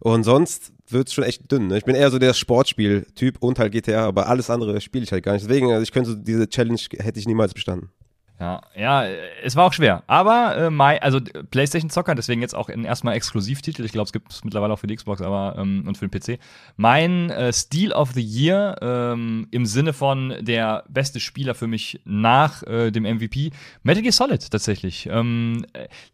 Und 0.00 0.24
sonst 0.24 0.72
wird's 0.88 1.14
schon 1.14 1.24
echt 1.24 1.50
dünn. 1.50 1.68
Ne? 1.68 1.78
Ich 1.78 1.84
bin 1.84 1.94
eher 1.94 2.10
so 2.10 2.18
der 2.18 2.34
Sportspiel-Typ 2.34 3.38
und 3.40 3.58
halt 3.58 3.72
GTA, 3.72 4.06
aber 4.06 4.28
alles 4.28 4.50
andere 4.50 4.80
spiele 4.82 5.04
ich 5.04 5.12
halt 5.12 5.24
gar 5.24 5.32
nicht. 5.32 5.46
Deswegen, 5.46 5.72
also 5.72 5.82
ich 5.82 5.92
könnte 5.92 6.10
so 6.10 6.16
diese 6.16 6.48
Challenge 6.48 6.80
hätte 6.98 7.18
ich 7.18 7.26
niemals 7.26 7.54
bestanden. 7.54 7.90
Ja, 8.40 8.60
ja, 8.76 9.04
es 9.42 9.56
war 9.56 9.64
auch 9.64 9.72
schwer. 9.72 10.04
Aber 10.06 10.56
äh, 10.56 10.70
my, 10.70 10.98
also 11.00 11.20
PlayStation 11.50 11.90
Zocker, 11.90 12.14
deswegen 12.14 12.40
jetzt 12.40 12.54
auch 12.54 12.68
in 12.68 12.84
erstmal 12.84 13.14
Exklusivtitel. 13.14 13.84
Ich 13.84 13.90
glaube, 13.90 14.06
es 14.06 14.12
gibt 14.12 14.30
es 14.30 14.44
mittlerweile 14.44 14.72
auch 14.72 14.78
für 14.78 14.86
die 14.86 14.94
Xbox, 14.94 15.20
aber 15.20 15.56
ähm, 15.58 15.84
und 15.88 15.98
für 15.98 16.06
den 16.06 16.20
PC. 16.20 16.40
Mein 16.76 17.30
äh, 17.30 17.52
Steel 17.52 17.92
of 17.92 18.12
the 18.12 18.22
Year 18.22 18.76
ähm, 18.80 19.48
im 19.50 19.66
Sinne 19.66 19.92
von 19.92 20.34
der 20.40 20.84
beste 20.88 21.18
Spieler 21.18 21.56
für 21.56 21.66
mich 21.66 22.00
nach 22.04 22.62
äh, 22.62 22.92
dem 22.92 23.02
MVP, 23.02 23.50
Metal 23.82 24.02
Gear 24.02 24.12
Solid 24.12 24.48
tatsächlich. 24.48 25.08
Ähm, 25.10 25.66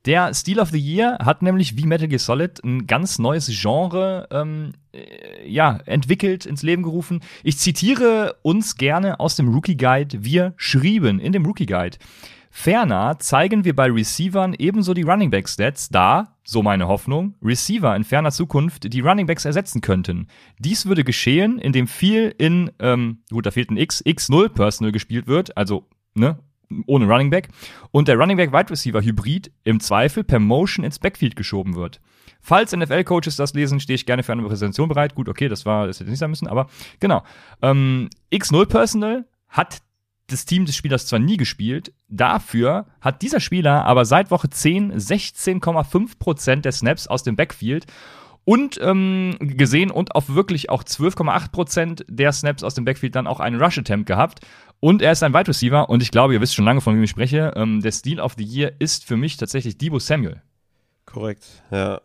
der 0.06 0.32
Steel 0.32 0.60
of 0.60 0.70
the 0.70 0.78
Year 0.78 1.18
hat 1.22 1.42
nämlich 1.42 1.76
wie 1.76 1.84
Metal 1.84 2.08
Gear 2.08 2.18
Solid 2.18 2.64
ein 2.64 2.86
ganz 2.86 3.18
neues 3.18 3.48
Genre 3.48 4.28
ähm, 4.30 4.72
äh, 4.72 4.83
ja, 5.46 5.78
entwickelt, 5.86 6.46
ins 6.46 6.62
Leben 6.62 6.82
gerufen. 6.82 7.20
Ich 7.42 7.58
zitiere 7.58 8.36
uns 8.42 8.76
gerne 8.76 9.20
aus 9.20 9.36
dem 9.36 9.48
Rookie 9.48 9.76
Guide. 9.76 10.24
Wir 10.24 10.54
schrieben 10.56 11.18
in 11.18 11.32
dem 11.32 11.44
Rookie 11.46 11.66
Guide. 11.66 11.98
Ferner 12.56 13.18
zeigen 13.18 13.64
wir 13.64 13.74
bei 13.74 13.90
Receivern 13.90 14.54
ebenso 14.56 14.94
die 14.94 15.02
Running 15.02 15.28
Back 15.28 15.48
Stats, 15.48 15.88
da, 15.88 16.36
so 16.44 16.62
meine 16.62 16.86
Hoffnung, 16.86 17.34
Receiver 17.42 17.96
in 17.96 18.04
ferner 18.04 18.30
Zukunft 18.30 18.92
die 18.92 19.00
Running 19.00 19.26
Backs 19.26 19.44
ersetzen 19.44 19.80
könnten. 19.80 20.28
Dies 20.60 20.86
würde 20.86 21.02
geschehen, 21.02 21.58
indem 21.58 21.88
viel 21.88 22.32
in, 22.38 22.70
ähm, 22.78 23.18
gut, 23.28 23.44
da 23.44 23.50
fehlt 23.50 23.72
ein 23.72 23.76
X, 23.76 24.04
X0 24.04 24.50
Personal 24.50 24.92
gespielt 24.92 25.26
wird, 25.26 25.56
also, 25.56 25.88
ne, 26.14 26.38
ohne 26.86 27.06
Running 27.06 27.30
Back, 27.30 27.48
und 27.90 28.06
der 28.06 28.16
Running 28.16 28.36
Back 28.36 28.52
Wide 28.52 28.70
Receiver 28.70 29.02
Hybrid 29.02 29.50
im 29.64 29.80
Zweifel 29.80 30.22
per 30.22 30.38
Motion 30.38 30.84
ins 30.84 31.00
Backfield 31.00 31.34
geschoben 31.34 31.74
wird. 31.74 32.00
Falls 32.46 32.76
NFL-Coaches 32.76 33.36
das 33.36 33.54
lesen, 33.54 33.80
stehe 33.80 33.94
ich 33.94 34.04
gerne 34.04 34.22
für 34.22 34.32
eine 34.32 34.42
Präsentation 34.42 34.90
bereit. 34.90 35.14
Gut, 35.14 35.30
okay, 35.30 35.48
das 35.48 35.64
war, 35.64 35.86
das 35.86 35.98
hätte 35.98 36.10
nicht 36.10 36.18
sein 36.18 36.28
müssen, 36.28 36.46
aber 36.46 36.66
genau. 37.00 37.22
Ähm, 37.62 38.10
X0 38.30 38.66
Personal 38.66 39.24
hat 39.48 39.78
das 40.26 40.44
Team 40.44 40.66
des 40.66 40.76
Spielers 40.76 41.06
zwar 41.06 41.20
nie 41.20 41.38
gespielt, 41.38 41.94
dafür 42.08 42.86
hat 43.00 43.22
dieser 43.22 43.40
Spieler 43.40 43.86
aber 43.86 44.04
seit 44.04 44.30
Woche 44.30 44.50
10 44.50 44.92
16,5% 44.92 46.56
der 46.60 46.72
Snaps 46.72 47.06
aus 47.06 47.22
dem 47.22 47.34
Backfield 47.34 47.86
und 48.44 48.78
ähm, 48.82 49.36
gesehen 49.40 49.90
und 49.90 50.14
auf 50.14 50.34
wirklich 50.34 50.68
auch 50.68 50.84
12,8% 50.84 52.04
der 52.08 52.32
Snaps 52.32 52.62
aus 52.62 52.74
dem 52.74 52.84
Backfield 52.84 53.14
dann 53.14 53.26
auch 53.26 53.40
einen 53.40 53.58
Rush-Attempt 53.60 54.06
gehabt. 54.06 54.40
Und 54.80 55.00
er 55.00 55.12
ist 55.12 55.22
ein 55.22 55.32
Wide 55.32 55.48
Receiver 55.48 55.88
und 55.88 56.02
ich 56.02 56.10
glaube, 56.10 56.34
ihr 56.34 56.42
wisst 56.42 56.54
schon 56.54 56.66
lange, 56.66 56.82
von 56.82 56.94
wem 56.94 57.02
ich 57.02 57.10
spreche. 57.10 57.54
Ähm, 57.56 57.80
der 57.80 57.92
Steal 57.92 58.20
of 58.20 58.34
the 58.36 58.44
Year 58.44 58.72
ist 58.80 59.06
für 59.06 59.16
mich 59.16 59.38
tatsächlich 59.38 59.78
Debo 59.78 59.98
Samuel. 59.98 60.42
Korrekt, 61.06 61.46
ja 61.70 62.02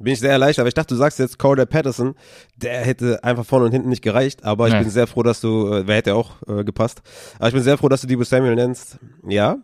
bin 0.00 0.12
ich 0.12 0.20
sehr 0.20 0.32
erleichtert, 0.32 0.62
aber 0.62 0.68
ich 0.68 0.74
dachte, 0.74 0.94
du 0.94 0.98
sagst 0.98 1.18
jetzt 1.18 1.38
Cordell 1.38 1.66
Patterson, 1.66 2.14
der 2.56 2.80
hätte 2.80 3.22
einfach 3.22 3.44
vorne 3.44 3.66
und 3.66 3.72
hinten 3.72 3.88
nicht 3.88 4.02
gereicht, 4.02 4.44
aber 4.44 4.68
ich 4.68 4.74
nee. 4.74 4.80
bin 4.80 4.90
sehr 4.90 5.06
froh, 5.06 5.22
dass 5.22 5.40
du, 5.40 5.72
äh, 5.72 5.86
wer 5.86 5.96
hätte 5.96 6.14
auch 6.14 6.36
äh, 6.48 6.64
gepasst, 6.64 7.02
aber 7.38 7.48
ich 7.48 7.54
bin 7.54 7.62
sehr 7.62 7.78
froh, 7.78 7.88
dass 7.88 8.00
du 8.00 8.06
Debo 8.06 8.24
Samuel 8.24 8.54
nennst. 8.54 8.98
Ja, 9.26 9.58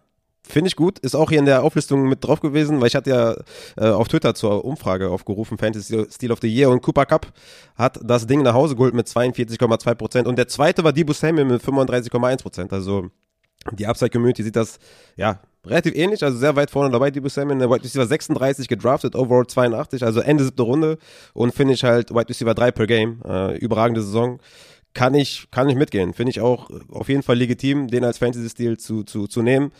Finde 0.48 0.68
ich 0.68 0.76
gut, 0.76 1.00
ist 1.00 1.16
auch 1.16 1.30
hier 1.30 1.40
in 1.40 1.44
der 1.44 1.64
Auflistung 1.64 2.08
mit 2.08 2.22
drauf 2.22 2.38
gewesen, 2.38 2.80
weil 2.80 2.86
ich 2.86 2.94
hatte 2.94 3.10
ja 3.10 3.34
äh, 3.76 3.90
auf 3.90 4.06
Twitter 4.06 4.32
zur 4.36 4.64
Umfrage 4.64 5.10
aufgerufen, 5.10 5.58
Fantasy 5.58 6.06
Steel 6.08 6.30
of 6.30 6.38
the 6.40 6.46
Year. 6.46 6.70
Und 6.70 6.82
Cooper 6.82 7.04
Cup 7.04 7.32
hat 7.74 7.98
das 8.04 8.28
Ding 8.28 8.42
nach 8.42 8.54
Hause 8.54 8.76
geholt 8.76 8.94
mit 8.94 9.08
42,2 9.08 9.94
Prozent. 9.96 10.28
Und 10.28 10.38
der 10.38 10.46
zweite 10.46 10.84
war 10.84 10.92
Debo 10.92 11.12
Samuel 11.12 11.46
mit 11.46 11.62
35,1 11.62 12.42
Prozent, 12.42 12.72
also 12.72 13.10
die 13.72 13.86
Upside 13.86 14.10
Community 14.10 14.44
sieht 14.44 14.54
das, 14.54 14.78
ja, 15.16 15.40
relativ 15.66 15.94
ähnlich, 15.94 16.22
also 16.22 16.38
sehr 16.38 16.56
weit 16.56 16.70
vorne 16.70 16.90
dabei, 16.90 17.10
Debo 17.10 17.28
Samuel. 17.28 17.58
Der 17.58 17.70
White 17.70 17.84
Receiver 17.84 18.06
36 18.06 18.68
gedraftet, 18.68 19.14
Overall 19.14 19.46
82, 19.46 20.02
also 20.04 20.20
Ende 20.20 20.44
siebte 20.44 20.62
Runde 20.62 20.98
und 21.34 21.54
Finish 21.54 21.82
halt 21.82 22.14
White 22.14 22.28
Receiver 22.30 22.54
3 22.54 22.70
per 22.72 22.86
Game. 22.86 23.20
Äh, 23.26 23.56
überragende 23.58 24.02
Saison. 24.02 24.38
kann 24.94 25.14
ich, 25.14 25.48
kann 25.50 25.68
ich 25.68 25.76
mitgehen. 25.76 26.14
Finde 26.14 26.30
ich 26.30 26.40
auch 26.40 26.70
auf 26.90 27.08
jeden 27.08 27.22
Fall 27.22 27.36
legitim, 27.36 27.88
den 27.88 28.02
als 28.04 28.18
Fantasy-Stil 28.18 28.78
zu, 28.78 29.04
zu, 29.04 29.26
zu 29.26 29.42
nehmen. 29.42 29.70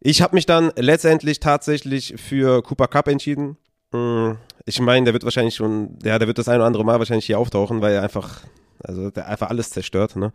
Ich 0.00 0.20
habe 0.20 0.34
mich 0.34 0.46
dann 0.46 0.72
letztendlich 0.76 1.38
tatsächlich 1.38 2.14
für 2.16 2.60
Cooper 2.62 2.88
Cup 2.88 3.06
entschieden. 3.06 3.56
Hm, 3.92 4.36
ich 4.66 4.80
meine, 4.80 5.04
der 5.04 5.12
wird 5.12 5.22
wahrscheinlich 5.22 5.54
schon, 5.54 5.96
ja, 6.02 6.18
der 6.18 6.26
wird 6.26 6.38
das 6.38 6.48
ein 6.48 6.56
oder 6.56 6.66
andere 6.66 6.84
Mal 6.84 6.98
wahrscheinlich 6.98 7.26
hier 7.26 7.38
auftauchen, 7.38 7.80
weil 7.82 7.94
er 7.94 8.02
einfach, 8.02 8.40
also 8.84 9.10
der 9.10 9.26
einfach 9.28 9.50
alles 9.50 9.70
zerstört, 9.70 10.16
ne? 10.16 10.32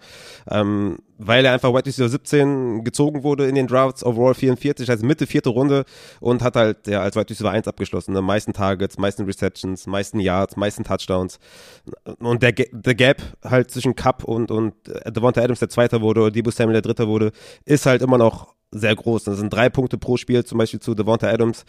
Ähm, 0.50 0.98
weil 1.18 1.46
er 1.46 1.54
einfach 1.54 1.74
White 1.74 1.88
Receiver 1.88 2.10
17 2.10 2.84
gezogen 2.84 3.24
wurde 3.24 3.48
in 3.48 3.56
den 3.56 3.68
Drafts, 3.68 4.04
overall 4.06 4.34
44, 4.34 4.90
also 4.90 5.06
Mitte 5.06 5.26
vierte 5.26 5.50
Runde 5.50 5.86
und 6.20 6.44
hat 6.44 6.56
halt 6.56 6.88
ja 6.88 7.02
als 7.02 7.16
White 7.16 7.32
Receiver 7.32 7.52
1 7.52 7.68
abgeschlossen, 7.68 8.14
ne? 8.14 8.22
Meisten 8.22 8.54
Targets, 8.54 8.98
meisten 8.98 9.26
Receptions, 9.26 9.88
meisten 9.88 10.20
Yards, 10.20 10.56
meisten 10.56 10.84
Touchdowns. 10.84 11.40
Und 12.20 12.44
der, 12.44 12.52
der 12.52 12.96
Gap 12.96 13.22
halt 13.44 13.72
zwischen 13.72 13.96
Cup 13.96 14.24
und, 14.24 14.52
und 14.52 14.74
Devonta 15.06 15.42
Adams, 15.42 15.60
der 15.60 15.70
Zweiter 15.70 16.02
wurde, 16.02 16.22
oder 16.22 16.32
Debo 16.32 16.52
Samuel, 16.52 16.74
der 16.74 16.82
Dritte 16.82 17.08
wurde, 17.08 17.32
ist 17.66 17.86
halt 17.86 18.02
immer 18.02 18.18
noch 18.18 18.56
sehr 18.72 18.96
groß. 18.96 19.24
Das 19.24 19.38
sind 19.38 19.54
drei 19.54 19.70
Punkte 19.70 19.98
pro 19.98 20.18
Spiel, 20.18 20.44
zum 20.44 20.58
Beispiel 20.58 20.80
zu 20.80 20.94
Devonta 20.94 21.28
Adams 21.28 21.66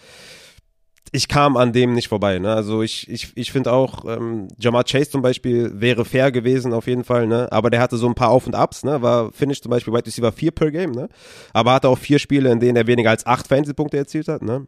ich 1.13 1.29
kam 1.29 1.57
an 1.57 1.73
dem 1.73 1.95
nicht 1.95 2.09
vorbei. 2.09 2.39
Ne? 2.39 2.53
Also 2.53 2.83
ich, 2.83 3.09
ich, 3.09 3.33
ich 3.35 3.53
finde 3.53 3.73
auch, 3.73 4.05
ähm, 4.05 4.49
Jamar 4.59 4.85
Chase 4.85 5.11
zum 5.11 5.23
Beispiel 5.23 5.71
wäre 5.81 6.05
fair 6.05 6.33
gewesen 6.33 6.73
auf 6.73 6.87
jeden 6.87 7.05
Fall, 7.05 7.27
ne? 7.27 7.51
aber 7.51 7.71
der 7.71 7.81
hatte 7.81 7.97
so 7.97 8.07
ein 8.07 8.15
paar 8.15 8.31
Auf 8.31 8.47
und 8.47 8.55
Abs, 8.55 8.85
ne? 8.85 9.03
war 9.03 9.33
Finish 9.33 9.61
zum 9.61 9.71
Beispiel 9.71 9.93
Wide 9.93 10.07
Receiver 10.07 10.33
4 10.33 10.51
per 10.51 10.71
Game, 10.71 10.93
ne? 10.93 11.09
aber 11.53 11.73
hatte 11.73 11.89
auch 11.89 11.99
vier 11.99 12.19
Spiele, 12.19 12.51
in 12.51 12.61
denen 12.61 12.77
er 12.77 12.87
weniger 12.87 13.11
als 13.11 13.27
acht 13.27 13.49
Fantasy-Punkte 13.49 13.97
erzielt 13.97 14.29
hat. 14.29 14.43
Ne? 14.43 14.67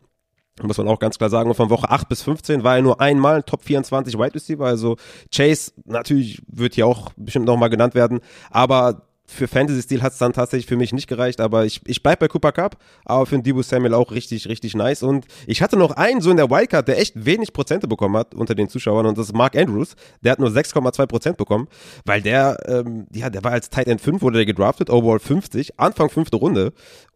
Muss 0.62 0.78
man 0.78 0.88
auch 0.88 0.98
ganz 0.98 1.16
klar 1.16 1.30
sagen. 1.30 1.48
Und 1.48 1.56
von 1.56 1.70
Woche 1.70 1.88
8 1.88 2.08
bis 2.08 2.22
15 2.22 2.64
war 2.64 2.76
er 2.76 2.82
nur 2.82 3.00
einmal 3.00 3.42
Top 3.42 3.64
24 3.64 4.18
Wide 4.18 4.34
Receiver. 4.34 4.66
Also 4.66 4.96
Chase, 5.34 5.72
natürlich 5.86 6.42
wird 6.46 6.74
hier 6.74 6.86
auch 6.86 7.12
bestimmt 7.16 7.46
nochmal 7.46 7.70
genannt 7.70 7.94
werden. 7.94 8.20
Aber 8.50 9.09
für 9.30 9.48
Fantasy-Stil 9.48 10.02
hat 10.02 10.12
es 10.12 10.18
dann 10.18 10.32
tatsächlich 10.32 10.66
für 10.66 10.76
mich 10.76 10.92
nicht 10.92 11.06
gereicht, 11.06 11.40
aber 11.40 11.64
ich, 11.64 11.80
ich 11.86 12.02
bleib 12.02 12.20
bei 12.20 12.28
Cooper 12.28 12.52
Cup, 12.52 12.76
aber 13.04 13.26
für 13.26 13.38
Debo 13.38 13.62
Samuel 13.62 13.94
auch 13.94 14.10
richtig, 14.10 14.48
richtig 14.48 14.74
nice. 14.74 15.02
Und 15.02 15.26
ich 15.46 15.62
hatte 15.62 15.76
noch 15.76 15.92
einen 15.92 16.20
so 16.20 16.30
in 16.30 16.36
der 16.36 16.50
Wildcard, 16.50 16.88
der 16.88 16.98
echt 16.98 17.24
wenig 17.24 17.52
Prozente 17.52 17.88
bekommen 17.88 18.16
hat 18.16 18.34
unter 18.34 18.54
den 18.54 18.68
Zuschauern 18.68 19.06
und 19.06 19.16
das 19.16 19.26
ist 19.26 19.34
Mark 19.34 19.56
Andrews. 19.56 19.94
Der 20.22 20.32
hat 20.32 20.38
nur 20.38 20.50
6,2 20.50 21.06
Prozent 21.06 21.36
bekommen, 21.36 21.68
weil 22.04 22.22
der, 22.22 22.58
ähm, 22.66 23.06
ja, 23.12 23.30
der 23.30 23.44
war 23.44 23.52
als 23.52 23.70
Tight 23.70 23.88
End 23.88 24.00
5, 24.00 24.22
wurde 24.22 24.38
der 24.38 24.46
gedraftet, 24.46 24.90
overall 24.90 25.18
50, 25.18 25.78
Anfang 25.78 26.10
fünfte 26.10 26.36
Runde. 26.36 26.72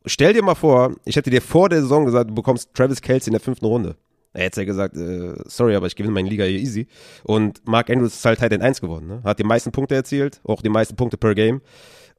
Stell 0.07 0.33
dir 0.33 0.43
mal 0.43 0.55
vor, 0.55 0.95
ich 1.05 1.17
hätte 1.17 1.31
dir 1.31 1.43
vor 1.43 1.69
der 1.69 1.83
Saison 1.83 2.05
gesagt, 2.05 2.31
du 2.31 2.35
bekommst 2.35 2.75
Travis 2.75 3.01
Kelsey 3.01 3.29
in 3.29 3.33
der 3.33 3.41
fünften 3.41 3.67
Runde. 3.67 3.97
Er 4.35 4.47
hätte 4.47 4.63
ja 4.63 4.65
gesagt, 4.67 4.97
äh, 4.97 5.35
sorry, 5.47 5.77
aber 5.77 5.87
ich 5.87 5.95
gewinne 5.95 6.13
meine 6.13 6.29
Liga 6.29 6.45
hier 6.45 6.59
easy. 6.59 6.89
Und 7.23 7.67
Mark 7.67 7.89
Andrews 7.89 8.15
ist 8.15 8.25
halt 8.25 8.41
Tight 8.41 8.53
End 8.53 8.65
1 8.65 8.81
geworden, 8.81 9.07
ne? 9.07 9.21
Hat 9.23 9.39
die 9.39 9.45
meisten 9.45 9.71
Punkte 9.71 9.95
erzielt, 9.95 10.41
auch 10.43 10.61
die 10.61 10.69
meisten 10.69 10.97
Punkte 10.97 11.17
per 11.17 11.37
Game. 11.37 11.63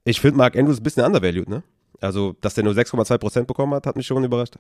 Ich 0.06 0.22
finde 0.22 0.38
Mark 0.38 0.56
Andrews 0.56 0.80
ein 0.80 0.84
bisschen 0.84 1.04
undervalued, 1.04 1.50
ne? 1.50 1.64
Also, 2.00 2.36
dass 2.42 2.54
der 2.54 2.64
nur 2.64 2.74
6,2% 2.74 3.46
bekommen 3.46 3.74
hat, 3.74 3.88
hat 3.88 3.96
mich 3.96 4.06
schon 4.06 4.24
überrascht. 4.24 4.56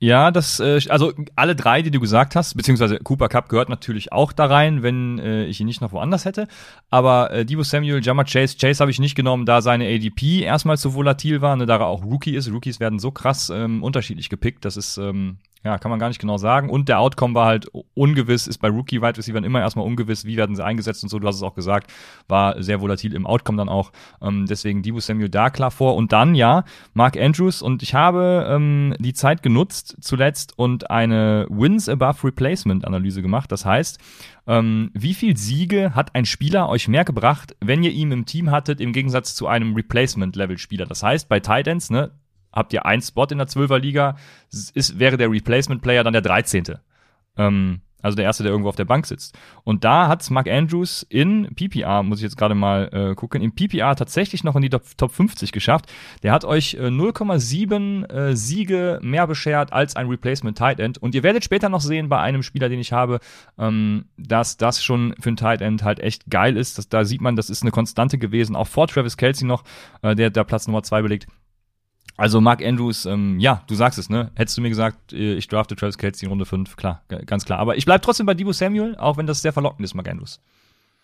Ja, 0.00 0.30
das, 0.30 0.60
äh, 0.60 0.80
also 0.88 1.12
alle 1.36 1.54
drei, 1.54 1.82
die 1.82 1.90
du 1.90 2.00
gesagt 2.00 2.34
hast, 2.34 2.54
beziehungsweise 2.54 2.98
Cooper 2.98 3.28
Cup 3.28 3.48
gehört 3.48 3.68
natürlich 3.68 4.12
auch 4.12 4.32
da 4.32 4.46
rein, 4.46 4.82
wenn 4.82 5.18
äh, 5.18 5.44
ich 5.46 5.60
ihn 5.60 5.66
nicht 5.66 5.80
noch 5.80 5.92
woanders 5.92 6.24
hätte. 6.24 6.48
Aber 6.90 7.30
äh, 7.30 7.46
Debo 7.46 7.62
Samuel, 7.62 8.04
Jammer 8.04 8.24
Chase, 8.24 8.56
Chase 8.60 8.80
habe 8.80 8.90
ich 8.90 8.98
nicht 8.98 9.14
genommen, 9.14 9.46
da 9.46 9.62
seine 9.62 9.86
ADP 9.86 10.42
erstmal 10.42 10.76
so 10.76 10.94
volatil 10.94 11.40
war, 11.40 11.56
ne, 11.56 11.66
da 11.66 11.76
er 11.76 11.86
auch 11.86 12.04
Rookie 12.04 12.34
ist. 12.34 12.50
Rookies 12.50 12.80
werden 12.80 12.98
so 12.98 13.12
krass 13.12 13.50
ähm, 13.50 13.82
unterschiedlich 13.82 14.28
gepickt, 14.28 14.64
das 14.64 14.76
ist 14.76 14.98
ähm, 14.98 15.38
ja, 15.64 15.78
kann 15.78 15.90
man 15.90 15.98
gar 15.98 16.08
nicht 16.08 16.20
genau 16.20 16.36
sagen. 16.36 16.68
Und 16.68 16.90
der 16.90 17.00
Outcome 17.00 17.34
war 17.34 17.46
halt 17.46 17.68
ungewiss, 17.94 18.46
ist 18.46 18.58
bei 18.58 18.68
Rookie 18.68 19.00
Wide 19.00 19.16
Receivers 19.16 19.44
immer 19.44 19.60
erstmal 19.60 19.86
ungewiss, 19.86 20.26
wie 20.26 20.36
werden 20.36 20.54
sie 20.54 20.64
eingesetzt 20.64 21.02
und 21.02 21.08
so. 21.08 21.18
Du 21.18 21.26
hast 21.26 21.36
es 21.36 21.42
auch 21.42 21.54
gesagt, 21.54 21.90
war 22.28 22.62
sehr 22.62 22.82
volatil 22.82 23.14
im 23.14 23.26
Outcome 23.26 23.56
dann 23.56 23.70
auch. 23.70 23.90
Ähm, 24.20 24.44
deswegen 24.46 24.82
Dibu 24.82 25.00
Samuel 25.00 25.30
da 25.30 25.48
klar 25.48 25.70
vor. 25.70 25.96
Und 25.96 26.12
dann, 26.12 26.34
ja, 26.34 26.64
Mark 26.92 27.16
Andrews. 27.16 27.62
Und 27.62 27.82
ich 27.82 27.94
habe 27.94 28.46
ähm, 28.50 28.94
die 28.98 29.14
Zeit 29.14 29.42
genutzt 29.42 29.96
zuletzt 30.00 30.58
und 30.58 30.90
eine 30.90 31.46
Wins 31.48 31.88
Above 31.88 32.24
Replacement 32.24 32.84
Analyse 32.84 33.22
gemacht. 33.22 33.50
Das 33.50 33.64
heißt, 33.64 33.98
ähm, 34.46 34.90
wie 34.92 35.14
viel 35.14 35.34
Siege 35.38 35.94
hat 35.94 36.14
ein 36.14 36.26
Spieler 36.26 36.68
euch 36.68 36.88
mehr 36.88 37.06
gebracht, 37.06 37.56
wenn 37.60 37.82
ihr 37.82 37.90
ihn 37.90 38.12
im 38.12 38.26
Team 38.26 38.50
hattet, 38.50 38.82
im 38.82 38.92
Gegensatz 38.92 39.34
zu 39.34 39.46
einem 39.46 39.74
Replacement-Level-Spieler? 39.74 40.84
Das 40.84 41.02
heißt, 41.02 41.26
bei 41.30 41.40
Titans, 41.40 41.88
ne, 41.88 42.10
habt 42.54 42.72
ihr 42.72 42.86
einen 42.86 43.02
Spot 43.02 43.26
in 43.30 43.38
der 43.38 43.48
12er 43.48 43.78
Liga, 43.78 44.16
ist, 44.50 44.98
wäre 44.98 45.16
der 45.16 45.30
Replacement 45.30 45.82
Player 45.82 46.04
dann 46.04 46.12
der 46.12 46.22
13. 46.22 46.76
Ähm, 47.36 47.80
also 48.04 48.16
der 48.16 48.26
erste, 48.26 48.42
der 48.42 48.52
irgendwo 48.52 48.68
auf 48.68 48.76
der 48.76 48.84
Bank 48.84 49.06
sitzt. 49.06 49.36
Und 49.64 49.82
da 49.82 50.08
hat 50.08 50.30
Mark 50.30 50.46
Andrews 50.46 51.06
in 51.08 51.48
PPR, 51.54 52.02
muss 52.02 52.18
ich 52.18 52.24
jetzt 52.24 52.36
gerade 52.36 52.54
mal 52.54 52.90
äh, 52.92 53.14
gucken, 53.14 53.40
in 53.40 53.54
PPR 53.54 53.96
tatsächlich 53.96 54.44
noch 54.44 54.56
in 54.56 54.60
die 54.60 54.68
Top, 54.68 54.82
Top 54.98 55.10
50 55.10 55.52
geschafft. 55.52 55.90
Der 56.22 56.32
hat 56.32 56.44
euch 56.44 56.74
äh, 56.74 56.88
0,7 56.88 58.04
äh, 58.12 58.36
Siege 58.36 58.98
mehr 59.00 59.26
beschert 59.26 59.72
als 59.72 59.96
ein 59.96 60.06
Replacement 60.06 60.58
Tight 60.58 60.80
End. 60.80 60.98
Und 60.98 61.14
ihr 61.14 61.22
werdet 61.22 61.44
später 61.44 61.70
noch 61.70 61.80
sehen 61.80 62.10
bei 62.10 62.20
einem 62.20 62.42
Spieler, 62.42 62.68
den 62.68 62.78
ich 62.78 62.92
habe, 62.92 63.20
ähm, 63.56 64.04
dass 64.18 64.58
das 64.58 64.84
schon 64.84 65.14
für 65.18 65.30
ein 65.30 65.36
Tight 65.36 65.62
End 65.62 65.82
halt 65.82 65.98
echt 65.98 66.28
geil 66.28 66.58
ist. 66.58 66.76
Das, 66.76 66.90
da 66.90 67.06
sieht 67.06 67.22
man, 67.22 67.36
das 67.36 67.48
ist 67.48 67.62
eine 67.62 67.70
Konstante 67.70 68.18
gewesen. 68.18 68.54
Auch 68.54 68.68
vor 68.68 68.86
Travis 68.86 69.16
Kelsey 69.16 69.46
noch, 69.46 69.64
äh, 70.02 70.14
der 70.14 70.28
da 70.28 70.44
Platz 70.44 70.66
Nummer 70.66 70.82
2 70.82 71.00
belegt. 71.00 71.26
Also 72.16 72.40
Mark 72.40 72.64
Andrews, 72.64 73.06
ähm, 73.06 73.40
ja, 73.40 73.62
du 73.66 73.74
sagst 73.74 73.98
es, 73.98 74.08
ne? 74.08 74.30
Hättest 74.36 74.56
du 74.56 74.62
mir 74.62 74.68
gesagt, 74.68 75.12
äh, 75.12 75.34
ich 75.34 75.48
drafte 75.48 75.74
Travis 75.74 75.98
Kelsey 75.98 76.26
in 76.26 76.30
Runde 76.30 76.44
5, 76.44 76.76
klar, 76.76 77.02
ganz 77.26 77.44
klar. 77.44 77.58
Aber 77.58 77.76
ich 77.76 77.84
bleib 77.84 78.02
trotzdem 78.02 78.26
bei 78.26 78.34
Debo 78.34 78.52
Samuel, 78.52 78.94
auch 78.96 79.16
wenn 79.16 79.26
das 79.26 79.42
sehr 79.42 79.52
verlockend 79.52 79.84
ist, 79.84 79.94
Mark 79.94 80.08
Andrews. 80.08 80.40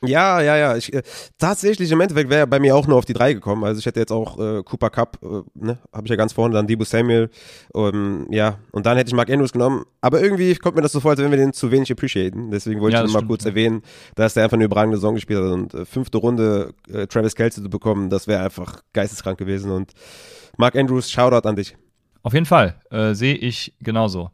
Ja, 0.02 0.40
ja, 0.40 0.56
ja. 0.56 0.76
Ich, 0.76 0.92
äh, 0.92 1.02
tatsächlich 1.38 1.90
im 1.92 2.00
Endeffekt 2.00 2.30
wäre 2.30 2.40
er 2.40 2.46
bei 2.46 2.58
mir 2.58 2.74
auch 2.74 2.86
nur 2.86 2.96
auf 2.96 3.04
die 3.04 3.12
drei 3.12 3.34
gekommen. 3.34 3.64
Also 3.64 3.80
ich 3.80 3.86
hätte 3.86 4.00
jetzt 4.00 4.12
auch 4.12 4.38
äh, 4.38 4.62
Cooper 4.62 4.88
Cup, 4.88 5.18
äh, 5.22 5.42
ne, 5.54 5.78
habe 5.92 6.06
ich 6.06 6.10
ja 6.10 6.16
ganz 6.16 6.32
vorne, 6.32 6.54
dann 6.54 6.66
Debo 6.66 6.84
Samuel, 6.84 7.28
ähm, 7.74 8.26
ja, 8.30 8.58
und 8.72 8.86
dann 8.86 8.96
hätte 8.96 9.08
ich 9.08 9.14
Mark 9.14 9.28
Andrews 9.28 9.52
genommen. 9.52 9.84
Aber 10.00 10.22
irgendwie 10.22 10.54
kommt 10.54 10.76
mir 10.76 10.82
das 10.82 10.92
so 10.92 11.00
vor, 11.00 11.10
als 11.10 11.20
wenn 11.20 11.30
wir 11.30 11.36
den 11.36 11.52
zu 11.52 11.70
wenig 11.70 11.92
appreciaten. 11.92 12.50
Deswegen 12.50 12.80
wollte 12.80 12.96
ja, 12.96 13.04
ich 13.04 13.12
nur 13.12 13.20
mal 13.20 13.26
kurz 13.26 13.44
ja. 13.44 13.50
erwähnen, 13.50 13.82
dass 14.14 14.34
der 14.34 14.44
einfach 14.44 14.56
eine 14.56 14.64
überragende 14.64 14.96
Saison 14.96 15.14
gespielt 15.14 15.40
hat 15.40 15.52
und 15.52 15.74
äh, 15.74 15.84
fünfte 15.84 16.16
Runde 16.16 16.72
äh, 16.90 17.06
Travis 17.06 17.34
Kelsey 17.34 17.62
zu 17.62 17.68
bekommen, 17.68 18.08
das 18.08 18.26
wäre 18.26 18.42
einfach 18.42 18.80
geisteskrank 18.94 19.38
gewesen 19.38 19.70
und 19.70 19.92
Mark 20.56 20.76
Andrews, 20.76 21.10
Shoutout 21.10 21.46
an 21.46 21.56
dich. 21.56 21.76
Auf 22.22 22.32
jeden 22.32 22.46
Fall, 22.46 22.80
äh, 22.90 23.14
sehe 23.14 23.34
ich 23.34 23.74
genauso. 23.80 24.30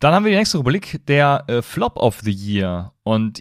Dann 0.00 0.14
haben 0.14 0.24
wir 0.24 0.32
die 0.32 0.38
nächste 0.38 0.56
Rubrik, 0.56 1.04
der 1.06 1.44
äh, 1.46 1.60
Flop 1.60 1.98
of 1.98 2.20
the 2.20 2.32
Year. 2.32 2.94
Und 3.02 3.38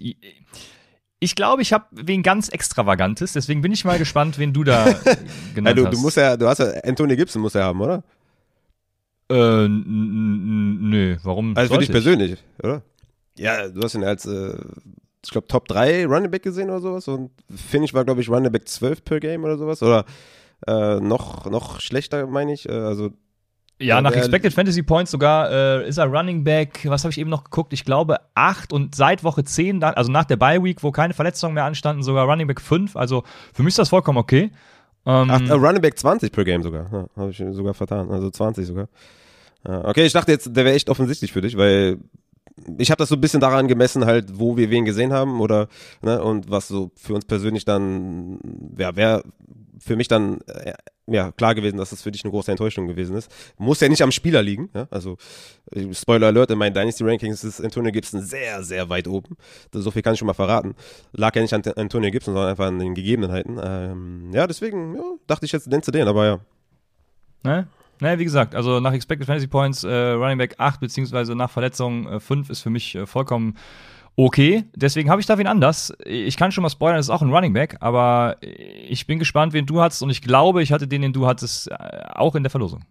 ich 1.20 1.36
glaube, 1.36 1.62
ich 1.62 1.74
habe 1.74 1.86
wen 1.92 2.24
ganz 2.24 2.50
Extravagantes, 2.50 3.34
deswegen 3.34 3.62
bin 3.62 3.72
ich 3.72 3.86
mal 3.86 3.98
gespannt, 3.98 4.40
wen 4.40 4.54
du 4.54 4.64
da 4.64 4.86
genannt 5.56 5.78
ja, 5.78 5.84
du, 5.84 5.86
hast. 5.86 5.94
Du 5.94 6.02
musst 6.02 6.18
ja, 6.18 6.38
du 6.38 6.48
hast 6.48 6.60
ja, 6.60 6.72
Anthony 6.84 7.16
Gibson 7.16 7.42
muss 7.42 7.56
er 7.56 7.66
haben, 7.66 7.82
oder? 7.82 8.04
Äh, 9.30 9.68
nö, 9.68 11.18
warum? 11.24 11.56
Also 11.56 11.74
für 11.74 11.80
dich 11.80 11.92
persönlich, 11.92 12.38
oder? 12.64 12.82
Ja, 13.38 13.68
du 13.68 13.82
hast 13.82 13.96
ihn 13.96 14.04
als, 14.04 14.26
äh, 14.26 14.58
ich 15.24 15.32
glaube, 15.32 15.48
Top 15.48 15.68
3 15.68 16.06
Running 16.06 16.32
Back 16.32 16.44
gesehen 16.44 16.70
oder 16.70 16.82
sowas 16.82 17.08
und 17.08 17.32
Finish 17.54 17.94
war, 17.94 18.06
glaube 18.06 18.22
ich, 18.22 18.30
Running 18.30 18.52
Back 18.52 18.68
12 18.68 19.04
per 19.04 19.20
Game 19.20 19.44
oder 19.44 19.58
sowas. 19.58 19.84
Oder 19.84 20.06
äh, 20.68 21.00
noch, 21.00 21.50
noch 21.50 21.80
schlechter, 21.80 22.28
meine 22.28 22.54
ich. 22.54 22.68
Äh, 22.68 22.74
also 22.74 23.12
ja, 23.80 24.02
nach 24.02 24.12
Expected 24.12 24.54
Fantasy 24.54 24.84
Points 24.84 25.12
sogar 25.12 25.52
äh, 25.52 25.88
ist 25.88 25.98
er 25.98 26.06
Running 26.06 26.44
Back, 26.44 26.82
was 26.86 27.04
habe 27.04 27.12
ich 27.12 27.18
eben 27.18 27.30
noch 27.30 27.46
geguckt? 27.46 27.72
Ich 27.74 27.86
glaube 27.86 28.18
8 28.36 28.74
und 28.74 28.94
seit 28.96 29.24
Woche 29.24 29.44
10, 29.44 29.84
also 29.84 30.12
nach 30.12 30.26
der 30.26 30.36
Bye 30.36 30.64
Week, 30.64 30.84
wo 30.84 30.92
keine 30.92 31.14
Verletzungen 31.14 31.54
mehr 31.54 31.66
anstanden, 31.66 32.04
sogar 32.04 32.28
Running 32.28 32.48
Back 32.48 32.62
5. 32.62 32.96
Also 32.96 33.24
für 33.54 33.64
mich 33.64 33.72
ist 33.72 33.80
das 33.80 33.90
vollkommen 33.90 34.18
okay. 34.18 34.52
Ähm, 35.06 35.30
Ach, 35.32 35.42
äh, 35.42 35.54
Running 35.54 35.82
Back 35.82 35.98
20 35.98 36.32
per 36.32 36.44
Game 36.44 36.62
sogar. 36.62 36.90
Ja, 36.92 37.06
habe 37.16 37.32
ich 37.32 37.44
sogar 37.52 37.74
vertan. 37.74 38.12
Also 38.12 38.30
20 38.30 38.68
sogar. 38.68 38.90
Ja, 39.68 39.86
okay, 39.86 40.06
ich 40.06 40.14
dachte 40.14 40.32
jetzt, 40.32 40.56
der 40.56 40.66
wäre 40.66 40.76
echt 40.76 40.90
offensichtlich 40.90 41.32
für 41.32 41.42
dich, 41.42 41.58
weil 41.58 41.98
ich 42.78 42.92
habe 42.92 43.00
das 43.00 43.10
so 43.10 43.16
ein 43.16 43.22
bisschen 43.22 43.40
daran 43.40 43.68
gemessen, 43.68 44.06
halt, 44.06 44.38
wo 44.38 44.58
wir 44.58 44.70
wen 44.70 44.86
gesehen 44.86 45.14
haben 45.14 45.40
oder 45.40 45.68
ne, 46.02 46.22
und 46.22 46.50
was 46.50 46.68
so 46.68 46.92
für 46.96 47.14
uns 47.14 47.26
persönlich 47.26 47.66
dann, 47.66 48.40
ja, 48.78 48.96
wer 48.96 49.24
für 49.80 49.96
mich 49.96 50.08
dann 50.08 50.42
äh, 50.48 50.74
ja 51.14 51.32
klar 51.32 51.56
gewesen, 51.56 51.78
dass 51.78 51.92
das 51.92 52.02
für 52.02 52.12
dich 52.12 52.24
eine 52.24 52.32
große 52.32 52.52
Enttäuschung 52.52 52.88
gewesen 52.88 53.16
ist. 53.16 53.32
Muss 53.58 53.80
ja 53.80 53.90
nicht 53.90 54.02
am 54.02 54.12
Spieler 54.12 54.42
liegen. 54.42 54.70
Ja? 54.74 54.88
Also 54.92 55.18
Spoiler 55.94 56.28
Alert: 56.28 56.52
In 56.52 56.58
meinen 56.58 56.74
Dynasty 56.74 57.04
Rankings 57.04 57.44
ist 57.44 57.62
Antonio 57.62 57.92
Gibson 57.92 58.22
sehr, 58.22 58.64
sehr 58.64 58.90
weit 58.90 59.08
oben. 59.08 59.38
So 59.72 59.92
viel 59.92 60.02
kann 60.02 60.14
ich 60.14 60.20
schon 60.20 60.28
mal 60.28 60.34
verraten. 60.34 60.76
Lag 61.12 61.36
ja 61.36 61.42
nicht 61.42 61.54
an 61.54 61.62
Antonio 61.76 62.12
Gibson, 62.12 62.34
sondern 62.34 62.52
einfach 62.52 62.68
an 62.68 62.80
den 62.80 62.96
Gegebenheiten. 62.96 63.60
Ähm, 63.62 64.32
ja, 64.34 64.48
deswegen 64.48 64.96
ja, 64.96 65.04
dachte 65.28 65.46
ich 65.46 65.52
jetzt 65.52 65.68
nennst 65.68 65.88
du 65.88 65.92
den, 65.92 66.08
aber 66.08 66.26
ja. 66.26 66.40
Ne? 67.44 67.68
Naja, 68.02 68.18
wie 68.18 68.24
gesagt, 68.24 68.56
also 68.56 68.80
nach 68.80 68.94
Expected 68.94 69.28
Fantasy 69.28 69.48
Points 69.48 69.84
äh, 69.84 69.94
Running 70.12 70.38
Back 70.38 70.56
8 70.58 70.80
beziehungsweise 70.80 71.36
nach 71.36 71.52
Verletzung 71.52 72.08
äh, 72.08 72.20
5 72.20 72.50
ist 72.50 72.62
für 72.62 72.70
mich 72.70 72.96
äh, 72.96 73.06
vollkommen 73.06 73.58
okay. 74.26 74.66
Deswegen 74.76 75.10
habe 75.10 75.22
ich 75.22 75.28
da 75.28 75.38
wen 75.38 75.48
anders. 75.48 75.94
Ich 76.06 76.38
kann 76.38 76.52
schon 76.52 76.62
mal 76.62 76.70
spoilern, 76.70 76.98
das 76.98 77.08
ist 77.08 77.10
auch 77.10 77.22
ein 77.22 77.34
Running 77.34 77.54
Back, 77.54 77.78
aber 77.80 78.38
ich 78.42 79.08
bin 79.08 79.20
gespannt, 79.20 79.54
wen 79.54 79.66
du 79.66 79.82
hast 79.82 80.02
und 80.02 80.10
ich 80.10 80.22
glaube, 80.22 80.62
ich 80.62 80.72
hatte 80.72 80.88
den, 80.88 81.02
den 81.02 81.14
du 81.14 81.26
hattest, 81.26 81.72
äh, 81.72 81.76
auch 82.14 82.36
in 82.36 82.44
der 82.44 82.50
Verlosung. 82.50 82.84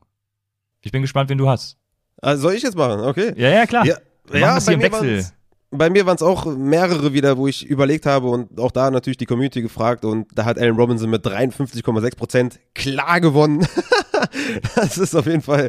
Ich 0.80 0.92
bin 0.92 1.02
gespannt, 1.02 1.28
wen 1.28 1.38
du 1.38 1.49
hast. 1.49 1.76
Also 2.23 2.42
soll 2.42 2.54
ich 2.54 2.62
jetzt 2.62 2.76
machen? 2.76 3.00
Okay. 3.00 3.32
Ja, 3.37 3.50
ja, 3.50 3.66
klar. 3.66 3.85
Ja, 3.85 3.97
Wir 4.30 4.40
ja, 4.40 4.61
hier 4.61 4.73
im 4.75 4.82
Wechsel. 4.82 5.26
bei 5.70 5.90
mir 5.90 6.06
waren 6.06 6.16
es 6.16 6.23
auch 6.23 6.47
mehrere 6.47 7.12
wieder, 7.12 7.37
wo 7.37 7.47
ich 7.47 7.66
überlegt 7.66 8.06
habe 8.06 8.28
und 8.28 8.58
auch 8.58 8.70
da 8.70 8.90
natürlich 8.90 9.18
die 9.18 9.26
Community 9.26 9.61
gefragt 9.61 10.04
und 10.04 10.26
da 10.35 10.44
hat 10.44 10.58
Allen 10.58 10.76
Robinson 10.76 11.11
mit 11.11 11.26
53,6 11.26 12.16
Prozent 12.16 12.61
klar 12.75 13.20
gewonnen. 13.20 13.66
das 14.75 14.98
ist 14.98 15.14
auf 15.14 15.26
jeden 15.26 15.42
Fall, 15.42 15.68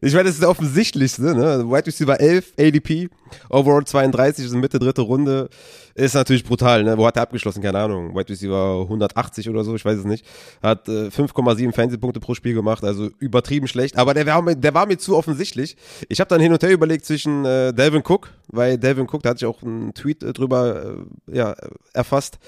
ich 0.00 0.12
meine, 0.12 0.24
das 0.24 0.34
ist 0.34 0.42
der 0.42 0.50
offensichtlichste, 0.50 1.22
ne? 1.22 1.64
Wide 1.68 1.86
Receiver 1.86 2.18
11, 2.18 2.52
ADP, 2.58 3.08
Overall 3.50 3.84
32, 3.84 4.44
ist 4.44 4.54
Mitte 4.54 4.78
dritte 4.78 5.02
Runde, 5.02 5.48
ist 5.94 6.14
natürlich 6.14 6.44
brutal, 6.44 6.84
ne? 6.84 6.96
Wo 6.98 7.06
hat 7.06 7.16
er 7.16 7.22
abgeschlossen? 7.22 7.62
Keine 7.62 7.78
Ahnung, 7.78 8.14
Wide 8.14 8.28
Receiver 8.28 8.82
180 8.82 9.48
oder 9.48 9.64
so, 9.64 9.74
ich 9.74 9.84
weiß 9.84 9.98
es 9.98 10.04
nicht. 10.04 10.24
Hat 10.62 10.88
äh, 10.88 11.08
5,7 11.08 11.72
Fantasy-Punkte 11.72 12.20
pro 12.20 12.34
Spiel 12.34 12.54
gemacht, 12.54 12.84
also 12.84 13.10
übertrieben 13.18 13.68
schlecht, 13.68 13.96
aber 13.96 14.14
der 14.14 14.26
war 14.26 14.42
mir, 14.42 14.56
der 14.56 14.74
war 14.74 14.86
mir 14.86 14.98
zu 14.98 15.16
offensichtlich. 15.16 15.76
Ich 16.08 16.20
habe 16.20 16.28
dann 16.28 16.40
hin 16.40 16.52
und 16.52 16.62
her 16.62 16.70
überlegt 16.70 17.04
zwischen 17.04 17.44
äh, 17.44 17.72
Delvin 17.72 18.02
Cook, 18.06 18.30
weil 18.48 18.78
Delvin 18.78 19.06
Cook, 19.10 19.22
da 19.22 19.30
hatte 19.30 19.44
ich 19.44 19.46
auch 19.46 19.62
einen 19.62 19.94
Tweet 19.94 20.22
äh, 20.22 20.32
drüber 20.32 20.96
äh, 21.30 21.36
ja, 21.36 21.54
erfasst, 21.92 22.38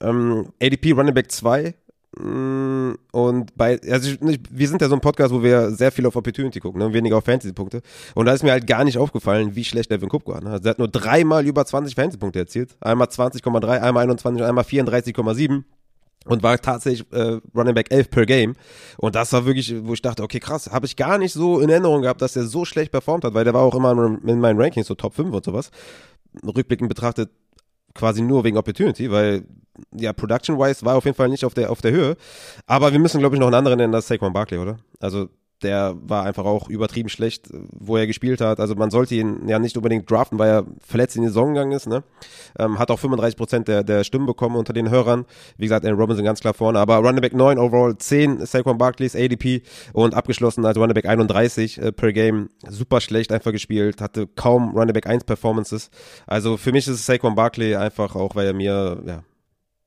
ähm, 0.00 0.48
ADP 0.62 0.92
Running 0.92 1.14
Back 1.14 1.30
2, 1.30 1.74
Mm, 1.74 1.74
und 2.16 3.56
bei, 3.56 3.80
also 3.88 4.10
ich, 4.10 4.40
wir 4.50 4.68
sind 4.68 4.82
ja 4.82 4.88
so 4.88 4.94
ein 4.94 5.00
Podcast, 5.00 5.32
wo 5.32 5.44
wir 5.44 5.70
sehr 5.70 5.92
viel 5.92 6.06
auf 6.06 6.16
Opportunity 6.16 6.58
gucken, 6.58 6.80
ne? 6.80 6.92
weniger 6.92 7.16
auf 7.16 7.24
Fantasy-Punkte. 7.24 7.82
Und 8.14 8.26
da 8.26 8.32
ist 8.32 8.42
mir 8.42 8.50
halt 8.50 8.66
gar 8.66 8.82
nicht 8.84 8.98
aufgefallen, 8.98 9.54
wie 9.54 9.64
schlecht 9.64 9.92
Devin 9.92 10.08
Cook 10.10 10.26
war. 10.26 10.42
Ne? 10.42 10.50
Also 10.50 10.64
er 10.64 10.70
hat 10.70 10.78
nur 10.78 10.88
dreimal 10.88 11.46
über 11.46 11.64
20 11.64 11.94
Fantasy-Punkte 11.94 12.40
erzielt. 12.40 12.76
Einmal 12.80 13.06
20,3, 13.06 13.78
einmal 13.78 14.02
21, 14.02 14.44
einmal 14.44 14.64
34,7 14.64 15.62
und 16.26 16.42
war 16.42 16.58
tatsächlich 16.60 17.10
äh, 17.12 17.38
Running 17.54 17.74
Back 17.74 17.92
11 17.92 18.10
per 18.10 18.26
Game. 18.26 18.54
Und 18.98 19.14
das 19.14 19.32
war 19.32 19.46
wirklich, 19.46 19.72
wo 19.84 19.94
ich 19.94 20.02
dachte, 20.02 20.24
okay, 20.24 20.40
krass, 20.40 20.70
habe 20.70 20.86
ich 20.86 20.96
gar 20.96 21.16
nicht 21.16 21.32
so 21.32 21.60
in 21.60 21.70
Erinnerung 21.70 22.02
gehabt, 22.02 22.22
dass 22.22 22.34
er 22.34 22.44
so 22.44 22.64
schlecht 22.64 22.90
performt 22.90 23.24
hat, 23.24 23.34
weil 23.34 23.44
der 23.44 23.54
war 23.54 23.62
auch 23.62 23.74
immer 23.74 23.92
in 23.92 24.40
meinen 24.40 24.60
Rankings 24.60 24.88
so 24.88 24.96
Top 24.96 25.14
5 25.14 25.32
und 25.32 25.44
sowas. 25.44 25.70
Rückblickend 26.44 26.88
betrachtet 26.88 27.30
quasi 27.94 28.20
nur 28.22 28.44
wegen 28.44 28.56
Opportunity, 28.56 29.10
weil 29.10 29.44
ja, 29.92 30.12
production-wise 30.12 30.84
war 30.84 30.96
auf 30.96 31.04
jeden 31.04 31.16
Fall 31.16 31.28
nicht 31.28 31.44
auf 31.44 31.54
der, 31.54 31.70
auf 31.70 31.80
der 31.80 31.92
Höhe. 31.92 32.16
Aber 32.66 32.92
wir 32.92 32.98
müssen, 32.98 33.20
glaube 33.20 33.36
ich, 33.36 33.40
noch 33.40 33.48
einen 33.48 33.54
anderen 33.54 33.78
nennen, 33.78 33.92
das 33.92 34.04
ist 34.04 34.08
Saquon 34.08 34.32
Barkley, 34.32 34.58
oder? 34.58 34.78
Also 35.00 35.28
der 35.62 35.94
war 36.00 36.24
einfach 36.24 36.44
auch 36.44 36.68
übertrieben 36.68 37.08
schlecht, 37.08 37.48
wo 37.52 37.96
er 37.96 38.06
gespielt 38.06 38.40
hat. 38.40 38.60
Also 38.60 38.74
man 38.74 38.90
sollte 38.90 39.14
ihn 39.14 39.48
ja 39.48 39.58
nicht 39.58 39.76
unbedingt 39.76 40.10
draften, 40.10 40.38
weil 40.38 40.50
er 40.50 40.66
verletzt 40.80 41.16
in 41.16 41.22
die 41.22 41.28
Saison 41.28 41.54
gegangen 41.54 41.72
ist. 41.72 41.86
Ne? 41.86 42.02
Ähm, 42.58 42.78
hat 42.78 42.90
auch 42.90 42.98
35 42.98 43.36
Prozent 43.36 43.68
der, 43.68 43.84
der 43.84 44.04
Stimmen 44.04 44.26
bekommen 44.26 44.56
unter 44.56 44.72
den 44.72 44.90
Hörern. 44.90 45.26
Wie 45.56 45.64
gesagt, 45.64 45.84
Aaron 45.84 46.00
Robinson 46.00 46.24
ganz 46.24 46.40
klar 46.40 46.54
vorne. 46.54 46.78
Aber 46.78 46.96
Running 46.96 47.20
Back 47.20 47.34
9, 47.34 47.58
overall 47.58 47.96
10, 47.96 48.46
Saquon 48.46 48.78
Barkleys, 48.78 49.14
ADP 49.14 49.62
und 49.92 50.14
abgeschlossen 50.14 50.64
als 50.64 50.78
Running 50.78 50.94
Back 50.94 51.06
31 51.06 51.78
äh, 51.78 51.92
per 51.92 52.12
Game. 52.12 52.48
Super 52.68 53.00
schlecht 53.00 53.32
einfach 53.32 53.52
gespielt, 53.52 54.00
hatte 54.00 54.26
kaum 54.26 54.70
Running 54.76 54.94
Back 54.94 55.06
1 55.06 55.24
Performances. 55.24 55.90
Also 56.26 56.56
für 56.56 56.72
mich 56.72 56.88
ist 56.88 57.04
Saquon 57.04 57.34
Barkley 57.34 57.76
einfach 57.76 58.14
auch, 58.16 58.34
weil 58.34 58.46
er 58.46 58.54
mir 58.54 59.02
ja, 59.06 59.22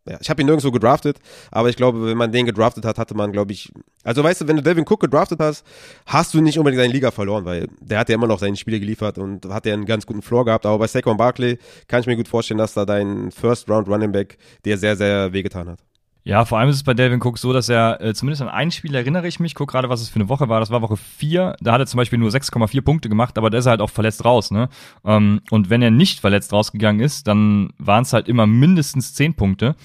ja, 0.06 0.18
ich 0.20 0.30
habe 0.30 0.42
ihn 0.42 0.48
nirgendwo 0.48 0.72
gedraftet, 0.72 1.20
aber 1.52 1.70
ich 1.70 1.76
glaube, 1.76 2.06
wenn 2.06 2.18
man 2.18 2.32
den 2.32 2.46
gedraftet 2.46 2.84
hat, 2.84 2.98
hatte 2.98 3.16
man, 3.16 3.32
glaube 3.32 3.54
ich, 3.54 3.72
also 4.04 4.24
weißt 4.24 4.42
du, 4.42 4.48
wenn 4.48 4.58
du 4.58 4.64
Devin 4.64 4.86
Cook 4.88 5.00
gedraftet 5.00 5.40
hast, 5.40 5.66
hast 6.06 6.34
du 6.34 6.42
nicht 6.42 6.58
unbedingt 6.58 6.82
seine 6.82 6.94
Liga 6.94 7.12
verloren, 7.12 7.46
weil 7.46 7.68
der 7.80 8.00
hat 8.00 8.10
ja 8.10 8.16
immer 8.16 8.28
noch 8.28 8.40
seine 8.40 8.58
Spiele 8.58 8.80
geliefert 8.80 9.18
und 9.18 9.46
hat 9.46 9.66
ja 9.66 9.74
einen 9.74 9.86
ganz 9.86 10.06
guten 10.06 10.22
Floor 10.22 10.46
gehabt, 10.46 10.66
aber 10.66 10.80
bei 10.80 10.88
Saquon 10.88 11.18
Barkley 11.18 11.58
kann 11.88 12.02
ich 12.02 12.08
mir 12.08 12.18
gut 12.18 12.28
vorstellen, 12.28 12.58
dass 12.58 12.74
da 12.74 12.86
dein 12.86 13.32
First 13.32 13.70
Round 13.70 13.88
Running 13.88 14.12
Back 14.12 14.38
dir 14.66 14.78
sehr, 14.78 14.98
sehr 14.98 15.32
wehgetan 15.32 15.70
hat. 15.70 15.80
Ja, 16.26 16.46
vor 16.46 16.58
allem 16.58 16.70
ist 16.70 16.78
es 16.78 16.84
bei 16.84 16.94
Delvin 16.94 17.22
Cook 17.22 17.38
so, 17.38 17.52
dass 17.52 17.68
er, 17.68 18.00
äh, 18.02 18.14
zumindest 18.14 18.42
an 18.42 18.48
ein 18.48 18.72
Spiel 18.72 18.96
erinnere 18.96 19.28
ich 19.28 19.42
mich, 19.42 19.56
guck 19.56 19.70
gerade, 19.70 19.90
was 19.90 20.02
es 20.02 20.08
für 20.10 20.16
eine 20.16 20.30
Woche 20.30 20.48
war, 20.48 20.62
das 20.62 20.72
war 20.72 20.82
Woche 20.82 20.96
4, 20.96 21.58
da 21.60 21.74
hat 21.74 21.82
er 21.82 21.86
zum 21.86 21.98
Beispiel 21.98 22.18
nur 22.18 22.30
6,4 22.30 22.82
Punkte 22.82 23.10
gemacht, 23.10 23.38
aber 23.38 23.50
der 23.50 23.60
ist 23.60 23.66
halt 23.66 23.82
auch 23.82 23.90
verletzt 23.90 24.24
raus, 24.24 24.50
ne? 24.50 24.70
Ähm, 25.04 25.42
und 25.52 25.70
wenn 25.70 25.82
er 25.82 25.92
nicht 25.92 26.22
verletzt 26.22 26.54
rausgegangen 26.54 27.02
ist, 27.02 27.28
dann 27.28 27.74
waren 27.78 28.04
es 28.04 28.14
halt 28.14 28.30
immer 28.30 28.48
mindestens 28.48 29.14
10 29.14 29.34
Punkte. 29.34 29.76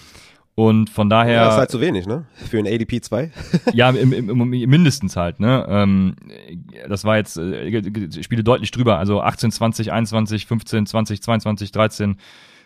Und 0.55 0.91
von 0.91 1.09
daher. 1.09 1.35
Ja, 1.35 1.45
das 1.45 1.55
ist 1.55 1.59
halt 1.61 1.71
zu 1.71 1.81
wenig, 1.81 2.07
ne? 2.07 2.27
Für 2.35 2.59
ein 2.59 2.67
ADP 2.67 3.01
2. 3.01 3.31
ja, 3.75 3.91
im, 3.91 4.13
im, 4.13 4.29
im, 4.29 4.49
mindestens 4.49 5.15
halt, 5.15 5.39
ne? 5.39 5.65
Ähm, 5.69 6.17
das 6.89 7.05
war 7.05 7.17
jetzt 7.17 7.37
äh, 7.37 8.21
Spiele 8.25 8.43
deutlich 8.43 8.73
drüber. 8.73 8.99
Also 8.99 9.23
18, 9.23 9.53
20, 9.53 9.93
21, 9.93 10.47
15, 10.47 10.87
20, 10.87 11.23
22, 11.23 11.71
13, 11.71 12.17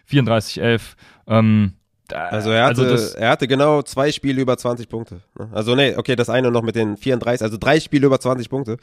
34, 0.07 0.63
11. 0.63 0.97
Ähm, 1.27 1.73
also 2.13 2.51
er 2.51 2.65
hatte, 2.65 2.83
also 2.83 3.17
er 3.17 3.31
hatte 3.31 3.49
genau 3.49 3.83
zwei 3.83 4.13
Spiele 4.13 4.41
über 4.41 4.57
20 4.57 4.89
Punkte. 4.89 5.21
Ne? 5.39 5.49
Also 5.53 5.75
nee, 5.75 5.97
okay, 5.97 6.17
das 6.17 6.31
eine 6.31 6.51
noch 6.51 6.63
mit 6.63 6.77
den 6.77 6.97
34, 6.97 7.45
also 7.45 7.57
drei 7.59 7.81
Spiele 7.81 8.07
über 8.07 8.21
20 8.21 8.49
Punkte. 8.49 8.77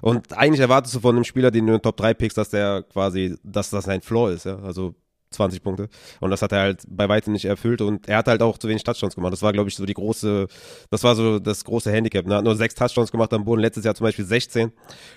Und 0.00 0.36
eigentlich 0.36 0.60
erwartest 0.60 0.94
du 0.94 1.00
von 1.00 1.16
einem 1.16 1.24
Spieler, 1.24 1.50
den 1.50 1.66
du 1.66 1.72
in 1.72 1.78
den 1.78 1.82
Top 1.82 1.96
3 1.96 2.14
pickst, 2.14 2.38
dass 2.38 2.50
der 2.50 2.82
quasi, 2.92 3.36
dass 3.42 3.70
das 3.70 3.88
ein 3.88 4.02
Floor 4.02 4.30
ist, 4.30 4.46
ja. 4.46 4.58
Also 4.64 4.94
20 5.32 5.62
Punkte. 5.62 5.88
Und 6.20 6.30
das 6.30 6.42
hat 6.42 6.52
er 6.52 6.60
halt 6.60 6.82
bei 6.88 7.08
weitem 7.08 7.32
nicht 7.32 7.44
erfüllt 7.44 7.80
und 7.80 8.08
er 8.08 8.18
hat 8.18 8.28
halt 8.28 8.42
auch 8.42 8.58
zu 8.58 8.68
wenig 8.68 8.84
Touchdowns 8.84 9.14
gemacht. 9.14 9.32
Das 9.32 9.42
war, 9.42 9.52
glaube 9.52 9.68
ich, 9.68 9.76
so 9.76 9.86
die 9.86 9.94
große, 9.94 10.46
das 10.90 11.04
war 11.04 11.14
so 11.14 11.38
das 11.38 11.64
große 11.64 11.90
Handicap. 11.90 12.26
Er 12.26 12.36
hat 12.36 12.44
nur 12.44 12.56
sechs 12.56 12.74
Touchdowns 12.74 13.10
gemacht 13.10 13.32
am 13.32 13.44
Boden, 13.44 13.60
letztes 13.60 13.84
Jahr 13.84 13.94
zum 13.94 14.04
Beispiel 14.04 14.24
16. 14.24 14.72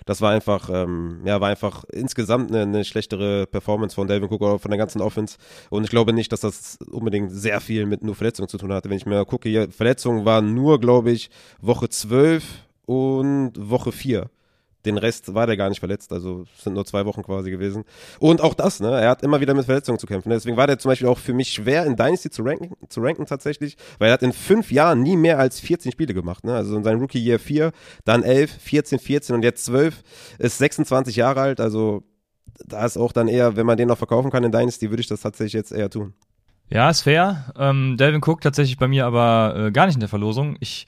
Das 0.05 0.21
war 0.21 0.31
einfach, 0.31 0.69
ähm, 0.71 1.21
ja, 1.25 1.39
war 1.41 1.49
einfach 1.49 1.83
insgesamt 1.91 2.51
eine, 2.51 2.61
eine 2.61 2.85
schlechtere 2.85 3.47
Performance 3.47 3.95
von 3.95 4.07
Delvin 4.07 4.29
Cook 4.29 4.41
oder 4.41 4.59
von 4.59 4.71
der 4.71 4.77
ganzen 4.77 5.01
Offense. 5.01 5.37
Und 5.69 5.83
ich 5.83 5.89
glaube 5.89 6.13
nicht, 6.13 6.31
dass 6.31 6.41
das 6.41 6.77
unbedingt 6.91 7.31
sehr 7.31 7.61
viel 7.61 7.85
mit 7.85 8.03
nur 8.03 8.15
Verletzungen 8.15 8.47
zu 8.47 8.57
tun 8.57 8.73
hatte. 8.73 8.89
Wenn 8.89 8.97
ich 8.97 9.05
mir 9.05 9.25
gucke, 9.25 9.49
hier, 9.49 9.69
Verletzungen 9.71 10.25
waren 10.25 10.53
nur, 10.53 10.79
glaube 10.79 11.11
ich, 11.11 11.29
Woche 11.61 11.89
12 11.89 12.43
und 12.85 13.53
Woche 13.57 13.91
4. 13.91 14.29
Den 14.85 14.97
Rest 14.97 15.33
war 15.33 15.47
der 15.47 15.57
gar 15.57 15.69
nicht 15.69 15.79
verletzt, 15.79 16.11
also 16.11 16.45
sind 16.57 16.73
nur 16.73 16.85
zwei 16.85 17.05
Wochen 17.05 17.23
quasi 17.23 17.49
gewesen. 17.49 17.83
Und 18.19 18.41
auch 18.41 18.53
das, 18.53 18.79
ne? 18.79 18.89
Er 18.99 19.09
hat 19.09 19.23
immer 19.23 19.41
wieder 19.41 19.53
mit 19.53 19.65
Verletzungen 19.65 19.99
zu 19.99 20.07
kämpfen. 20.07 20.29
Deswegen 20.29 20.57
war 20.57 20.67
der 20.67 20.79
zum 20.79 20.89
Beispiel 20.89 21.07
auch 21.07 21.17
für 21.17 21.33
mich 21.33 21.51
schwer 21.51 21.85
in 21.85 21.95
Dynasty 21.95 22.29
zu 22.29 22.43
ranken, 22.43 22.75
zu 22.89 23.01
ranken 23.01 23.25
tatsächlich, 23.25 23.77
weil 23.99 24.09
er 24.09 24.13
hat 24.13 24.23
in 24.23 24.33
fünf 24.33 24.71
Jahren 24.71 25.01
nie 25.01 25.17
mehr 25.17 25.39
als 25.39 25.59
14 25.59 25.91
Spiele 25.91 26.13
gemacht, 26.13 26.43
ne? 26.43 26.53
Also 26.53 26.75
in 26.75 26.83
seinem 26.83 27.01
Rookie 27.01 27.19
Year 27.19 27.39
4, 27.39 27.71
dann 28.03 28.23
11, 28.23 28.51
14, 28.61 28.99
14 28.99 29.35
und 29.35 29.43
jetzt 29.43 29.65
12, 29.65 30.03
ist 30.39 30.57
26 30.57 31.15
Jahre 31.15 31.41
alt, 31.41 31.59
also 31.59 32.03
da 32.65 32.85
ist 32.85 32.97
auch 32.97 33.11
dann 33.11 33.27
eher, 33.27 33.55
wenn 33.55 33.65
man 33.65 33.77
den 33.77 33.87
noch 33.87 33.97
verkaufen 33.97 34.31
kann 34.31 34.43
in 34.43 34.51
Dynasty, 34.51 34.89
würde 34.89 35.01
ich 35.01 35.07
das 35.07 35.21
tatsächlich 35.21 35.53
jetzt 35.53 35.71
eher 35.71 35.89
tun. 35.89 36.13
Ja, 36.69 36.89
ist 36.89 37.01
fair. 37.01 37.53
Ähm, 37.57 37.95
Delvin 37.97 38.21
Cook 38.25 38.41
tatsächlich 38.41 38.77
bei 38.77 38.87
mir 38.87 39.05
aber 39.05 39.55
äh, 39.55 39.71
gar 39.71 39.85
nicht 39.85 39.95
in 39.95 39.99
der 39.99 40.09
Verlosung. 40.09 40.57
Ich 40.59 40.87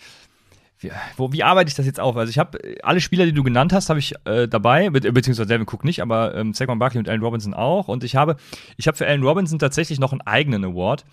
wie, 0.80 0.92
wo, 1.16 1.32
wie 1.32 1.44
arbeite 1.44 1.70
ich 1.70 1.76
das 1.76 1.86
jetzt 1.86 2.00
auf? 2.00 2.16
Also 2.18 2.30
ich 2.30 2.38
habe 2.38 2.60
alle 2.84 3.02
Spieler, 3.02 3.26
die 3.26 3.34
du 3.34 3.44
genannt 3.44 3.74
hast, 3.74 3.90
habe 3.90 4.00
ich 4.00 4.14
äh, 4.26 4.48
dabei, 4.48 4.90
be 4.90 5.12
beziehungsweise 5.12 5.48
Devin 5.48 5.68
Cook 5.68 5.84
nicht, 5.84 6.02
aber 6.02 6.36
ähm, 6.36 6.54
Saquon 6.54 6.80
Barkley 6.80 7.00
und 7.00 7.10
Allen 7.10 7.22
Robinson 7.22 7.54
auch. 7.54 7.88
Und 7.88 8.04
ich 8.04 8.16
habe, 8.16 8.38
ich 8.78 8.88
habe 8.88 8.98
für 8.98 9.08
Allen 9.08 9.24
Robinson 9.24 9.60
tatsächlich 9.60 10.00
noch 10.00 10.12
einen 10.12 10.22
eigenen 10.22 10.64
Award. 10.64 11.06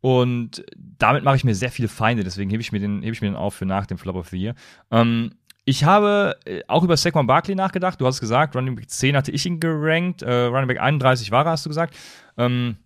Und 0.00 0.64
damit 0.98 1.24
mache 1.24 1.36
ich 1.36 1.44
mir 1.44 1.54
sehr 1.54 1.70
viele 1.70 1.88
Feinde, 1.88 2.24
deswegen 2.24 2.50
hebe 2.50 2.60
ich 2.60 2.72
mir 2.72 2.80
den, 2.80 3.02
hebe 3.02 3.14
ich 3.14 3.22
mir 3.22 3.28
den 3.28 3.36
auf 3.36 3.54
für 3.54 3.64
nach 3.64 3.86
dem 3.86 3.96
Flop 3.96 4.16
of 4.16 4.28
the 4.28 4.36
Year. 4.36 4.54
Ähm, 4.90 5.32
ich 5.64 5.84
habe 5.84 6.36
äh, 6.44 6.60
auch 6.68 6.84
über 6.84 6.96
Saquon 6.96 7.26
Barkley 7.26 7.54
nachgedacht. 7.54 8.00
Du 8.00 8.06
hast 8.06 8.20
gesagt, 8.20 8.54
Running 8.54 8.76
Back 8.76 8.90
10 8.90 9.16
hatte 9.16 9.30
ich 9.30 9.46
ihn 9.46 9.60
gerankt, 9.60 10.22
äh, 10.22 10.44
Running 10.44 10.68
Back 10.68 10.80
31 10.80 11.30
war 11.30 11.46
er, 11.46 11.52
hast 11.52 11.64
du 11.64 11.70
gesagt. 11.70 11.96
Ähm, 12.36 12.76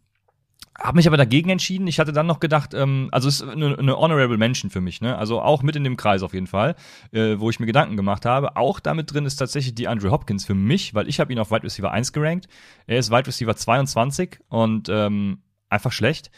habe 0.78 0.96
mich 0.96 1.08
aber 1.08 1.16
dagegen 1.16 1.50
entschieden. 1.50 1.86
Ich 1.88 1.98
hatte 1.98 2.12
dann 2.12 2.26
noch 2.26 2.38
gedacht, 2.38 2.72
ähm, 2.72 3.08
also 3.10 3.28
es 3.28 3.40
ist 3.40 3.48
eine, 3.48 3.78
eine 3.78 3.96
honorable 3.96 4.38
Mention 4.38 4.70
für 4.70 4.80
mich, 4.80 5.00
ne? 5.00 5.18
Also 5.18 5.40
auch 5.40 5.62
mit 5.62 5.74
in 5.74 5.84
dem 5.84 5.96
Kreis 5.96 6.22
auf 6.22 6.34
jeden 6.34 6.46
Fall, 6.46 6.76
äh, 7.10 7.38
wo 7.38 7.50
ich 7.50 7.58
mir 7.58 7.66
Gedanken 7.66 7.96
gemacht 7.96 8.24
habe. 8.24 8.56
Auch 8.56 8.78
damit 8.78 9.12
drin 9.12 9.26
ist 9.26 9.36
tatsächlich 9.36 9.74
die 9.74 9.88
Andrew 9.88 10.10
Hopkins 10.10 10.44
für 10.44 10.54
mich, 10.54 10.94
weil 10.94 11.08
ich 11.08 11.18
habe 11.18 11.32
ihn 11.32 11.38
auf 11.40 11.50
Wide 11.50 11.64
Receiver 11.64 11.90
1 11.90 12.12
gerankt. 12.12 12.46
Er 12.86 12.98
ist 12.98 13.10
Wide 13.10 13.26
Receiver 13.26 13.56
22 13.56 14.38
und 14.48 14.88
ähm, 14.88 15.42
einfach 15.68 15.92
schlecht. 15.92 16.30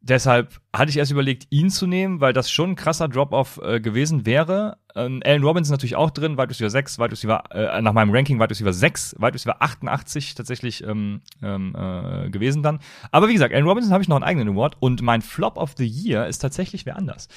Deshalb 0.00 0.60
hatte 0.72 0.90
ich 0.90 0.96
erst 0.96 1.10
überlegt, 1.10 1.48
ihn 1.50 1.70
zu 1.70 1.86
nehmen, 1.86 2.20
weil 2.20 2.32
das 2.32 2.50
schon 2.50 2.70
ein 2.70 2.76
krasser 2.76 3.08
Drop-off 3.08 3.60
äh, 3.62 3.80
gewesen 3.80 4.26
wäre. 4.26 4.78
Ähm, 4.94 5.20
Allen 5.24 5.42
Robinson 5.42 5.74
natürlich 5.74 5.96
auch 5.96 6.10
drin, 6.10 6.38
Wide 6.38 6.50
Receiver 6.50 6.70
6, 6.70 6.98
Wide 7.00 7.10
Receiver, 7.10 7.42
äh, 7.50 7.82
nach 7.82 7.92
meinem 7.92 8.14
Ranking 8.14 8.38
Wide 8.38 8.50
Receiver 8.50 8.72
6, 8.72 9.16
Wide 9.18 9.34
Receiver 9.34 9.60
88 9.60 10.36
tatsächlich 10.36 10.84
ähm, 10.84 11.20
ähm, 11.42 11.74
äh, 11.76 12.30
gewesen 12.30 12.62
dann. 12.62 12.78
Aber 13.10 13.28
wie 13.28 13.32
gesagt, 13.32 13.52
Allen 13.52 13.66
Robinson 13.66 13.92
habe 13.92 14.02
ich 14.02 14.08
noch 14.08 14.16
einen 14.16 14.24
eigenen 14.24 14.50
Award 14.50 14.76
und 14.78 15.02
mein 15.02 15.20
Flop 15.20 15.56
of 15.56 15.74
the 15.76 15.86
Year 15.86 16.28
ist 16.28 16.38
tatsächlich 16.38 16.86
wer 16.86 16.96
anders. 16.96 17.28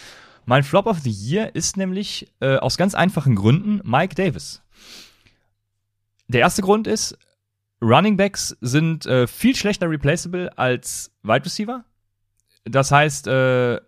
Mein 0.46 0.64
Flop 0.64 0.86
of 0.86 1.00
the 1.00 1.12
Year 1.12 1.56
ist 1.56 1.78
nämlich 1.78 2.32
äh, 2.42 2.58
aus 2.58 2.78
ganz 2.78 2.94
einfachen 2.94 3.36
Gründen 3.36 3.82
Mike 3.84 4.14
Davis. 4.14 4.62
Der 6.28 6.42
erste 6.42 6.62
Grund 6.62 6.86
ist, 6.86 7.18
Running 7.82 8.18
Backs 8.18 8.56
sind 8.62 9.08
äh, 9.08 9.26
viel 9.26 9.56
schlechter 9.56 9.90
replaceable 9.90 10.56
als 10.58 11.12
Wide 11.24 11.46
Receiver 11.46 11.84
das 12.66 12.92
heißt, 12.92 13.28
äh, 13.28 13.80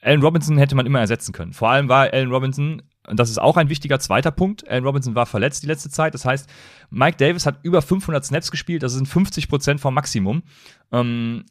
Allen 0.00 0.22
Robinson 0.22 0.58
hätte 0.58 0.76
man 0.76 0.86
immer 0.86 1.00
ersetzen 1.00 1.32
können. 1.32 1.52
Vor 1.52 1.70
allem 1.70 1.88
war 1.88 2.12
Allen 2.12 2.30
Robinson, 2.30 2.82
und 3.06 3.18
das 3.18 3.30
ist 3.30 3.38
auch 3.38 3.56
ein 3.56 3.68
wichtiger 3.68 3.98
zweiter 3.98 4.30
Punkt, 4.30 4.68
Allen 4.68 4.84
Robinson 4.84 5.14
war 5.14 5.26
verletzt 5.26 5.62
die 5.62 5.66
letzte 5.66 5.90
Zeit. 5.90 6.14
Das 6.14 6.24
heißt, 6.24 6.48
Mike 6.90 7.16
Davis 7.16 7.46
hat 7.46 7.58
über 7.62 7.82
500 7.82 8.24
Snaps 8.24 8.50
gespielt, 8.50 8.82
das 8.82 8.92
sind 8.92 9.06
50 9.06 9.48
Prozent 9.48 9.80
vom 9.80 9.94
Maximum. 9.94 10.42
Ähm, 10.92 11.44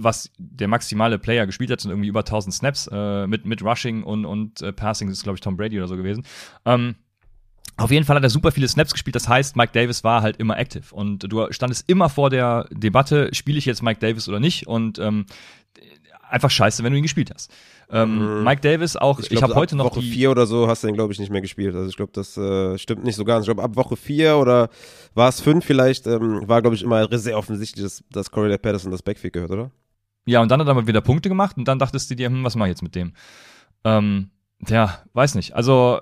was 0.00 0.30
der 0.38 0.68
maximale 0.68 1.18
Player 1.18 1.44
gespielt 1.46 1.70
hat, 1.70 1.80
sind 1.80 1.90
irgendwie 1.90 2.08
über 2.08 2.20
1000 2.20 2.54
Snaps 2.54 2.88
äh, 2.92 3.26
mit, 3.26 3.46
mit 3.46 3.62
Rushing 3.62 4.04
und, 4.04 4.24
und 4.24 4.62
äh, 4.62 4.72
Passing, 4.72 5.08
das 5.08 5.18
ist 5.18 5.22
glaube 5.24 5.36
ich 5.36 5.40
Tom 5.40 5.56
Brady 5.56 5.76
oder 5.78 5.88
so 5.88 5.96
gewesen. 5.96 6.24
Ähm, 6.64 6.94
Auf 7.76 7.90
jeden 7.90 8.04
Fall 8.04 8.16
hat 8.16 8.22
er 8.22 8.30
super 8.30 8.52
viele 8.52 8.68
Snaps 8.68 8.92
gespielt, 8.92 9.16
das 9.16 9.28
heißt, 9.28 9.56
Mike 9.56 9.72
Davis 9.72 10.04
war 10.04 10.22
halt 10.22 10.36
immer 10.36 10.56
active. 10.58 10.94
Und 10.94 11.32
du 11.32 11.50
standest 11.50 11.88
immer 11.88 12.08
vor 12.08 12.30
der 12.30 12.66
Debatte, 12.70 13.30
spiele 13.32 13.58
ich 13.58 13.66
jetzt 13.66 13.82
Mike 13.82 14.00
Davis 14.00 14.28
oder 14.28 14.40
nicht? 14.40 14.66
Und 14.66 14.98
ähm, 14.98 15.26
einfach 16.28 16.50
scheiße, 16.50 16.82
wenn 16.82 16.92
du 16.92 16.98
ihn 16.98 17.02
gespielt 17.02 17.30
hast. 17.34 17.52
Ähm, 17.90 18.38
mhm. 18.38 18.44
Mike 18.44 18.60
Davis 18.60 18.96
auch, 18.96 19.18
ich, 19.20 19.30
ich 19.30 19.42
habe 19.42 19.54
heute 19.54 19.76
noch 19.76 19.86
Woche 19.86 20.00
die 20.00 20.10
vier 20.10 20.30
oder 20.30 20.46
so 20.46 20.68
hast 20.68 20.84
du 20.84 20.88
ihn 20.88 20.94
glaube 20.94 21.12
ich 21.12 21.18
nicht 21.18 21.30
mehr 21.30 21.40
gespielt. 21.40 21.74
Also 21.74 21.88
ich 21.88 21.96
glaube, 21.96 22.12
das 22.14 22.36
äh, 22.36 22.76
stimmt 22.78 23.04
nicht 23.04 23.16
so 23.16 23.24
ganz. 23.24 23.44
Ich 23.44 23.46
glaube 23.46 23.62
ab 23.62 23.76
Woche 23.76 23.96
vier 23.96 24.36
oder 24.36 24.68
war 25.14 25.28
es 25.28 25.40
fünf 25.40 25.64
vielleicht, 25.64 26.06
ähm, 26.06 26.46
war 26.46 26.60
glaube 26.60 26.76
ich 26.76 26.82
immer 26.82 27.08
sehr 27.18 27.38
offensichtlich, 27.38 27.84
dass, 27.84 28.04
dass 28.10 28.30
Corey 28.30 28.56
Patterson 28.58 28.90
das 28.90 29.02
Backfield 29.02 29.32
gehört, 29.32 29.50
oder? 29.50 29.70
Ja, 30.26 30.42
und 30.42 30.50
dann 30.50 30.60
hat 30.60 30.68
er 30.68 30.74
mal 30.74 30.86
wieder 30.86 31.00
Punkte 31.00 31.28
gemacht 31.28 31.56
und 31.56 31.66
dann 31.66 31.78
dachtest 31.78 32.10
du 32.10 32.14
dir, 32.14 32.28
hm, 32.28 32.44
was 32.44 32.54
mach 32.54 32.66
ich 32.66 32.70
jetzt 32.70 32.82
mit 32.82 32.94
dem? 32.94 33.14
Ähm, 33.84 34.30
ja, 34.68 34.98
weiß 35.14 35.34
nicht. 35.36 35.54
Also 35.54 36.00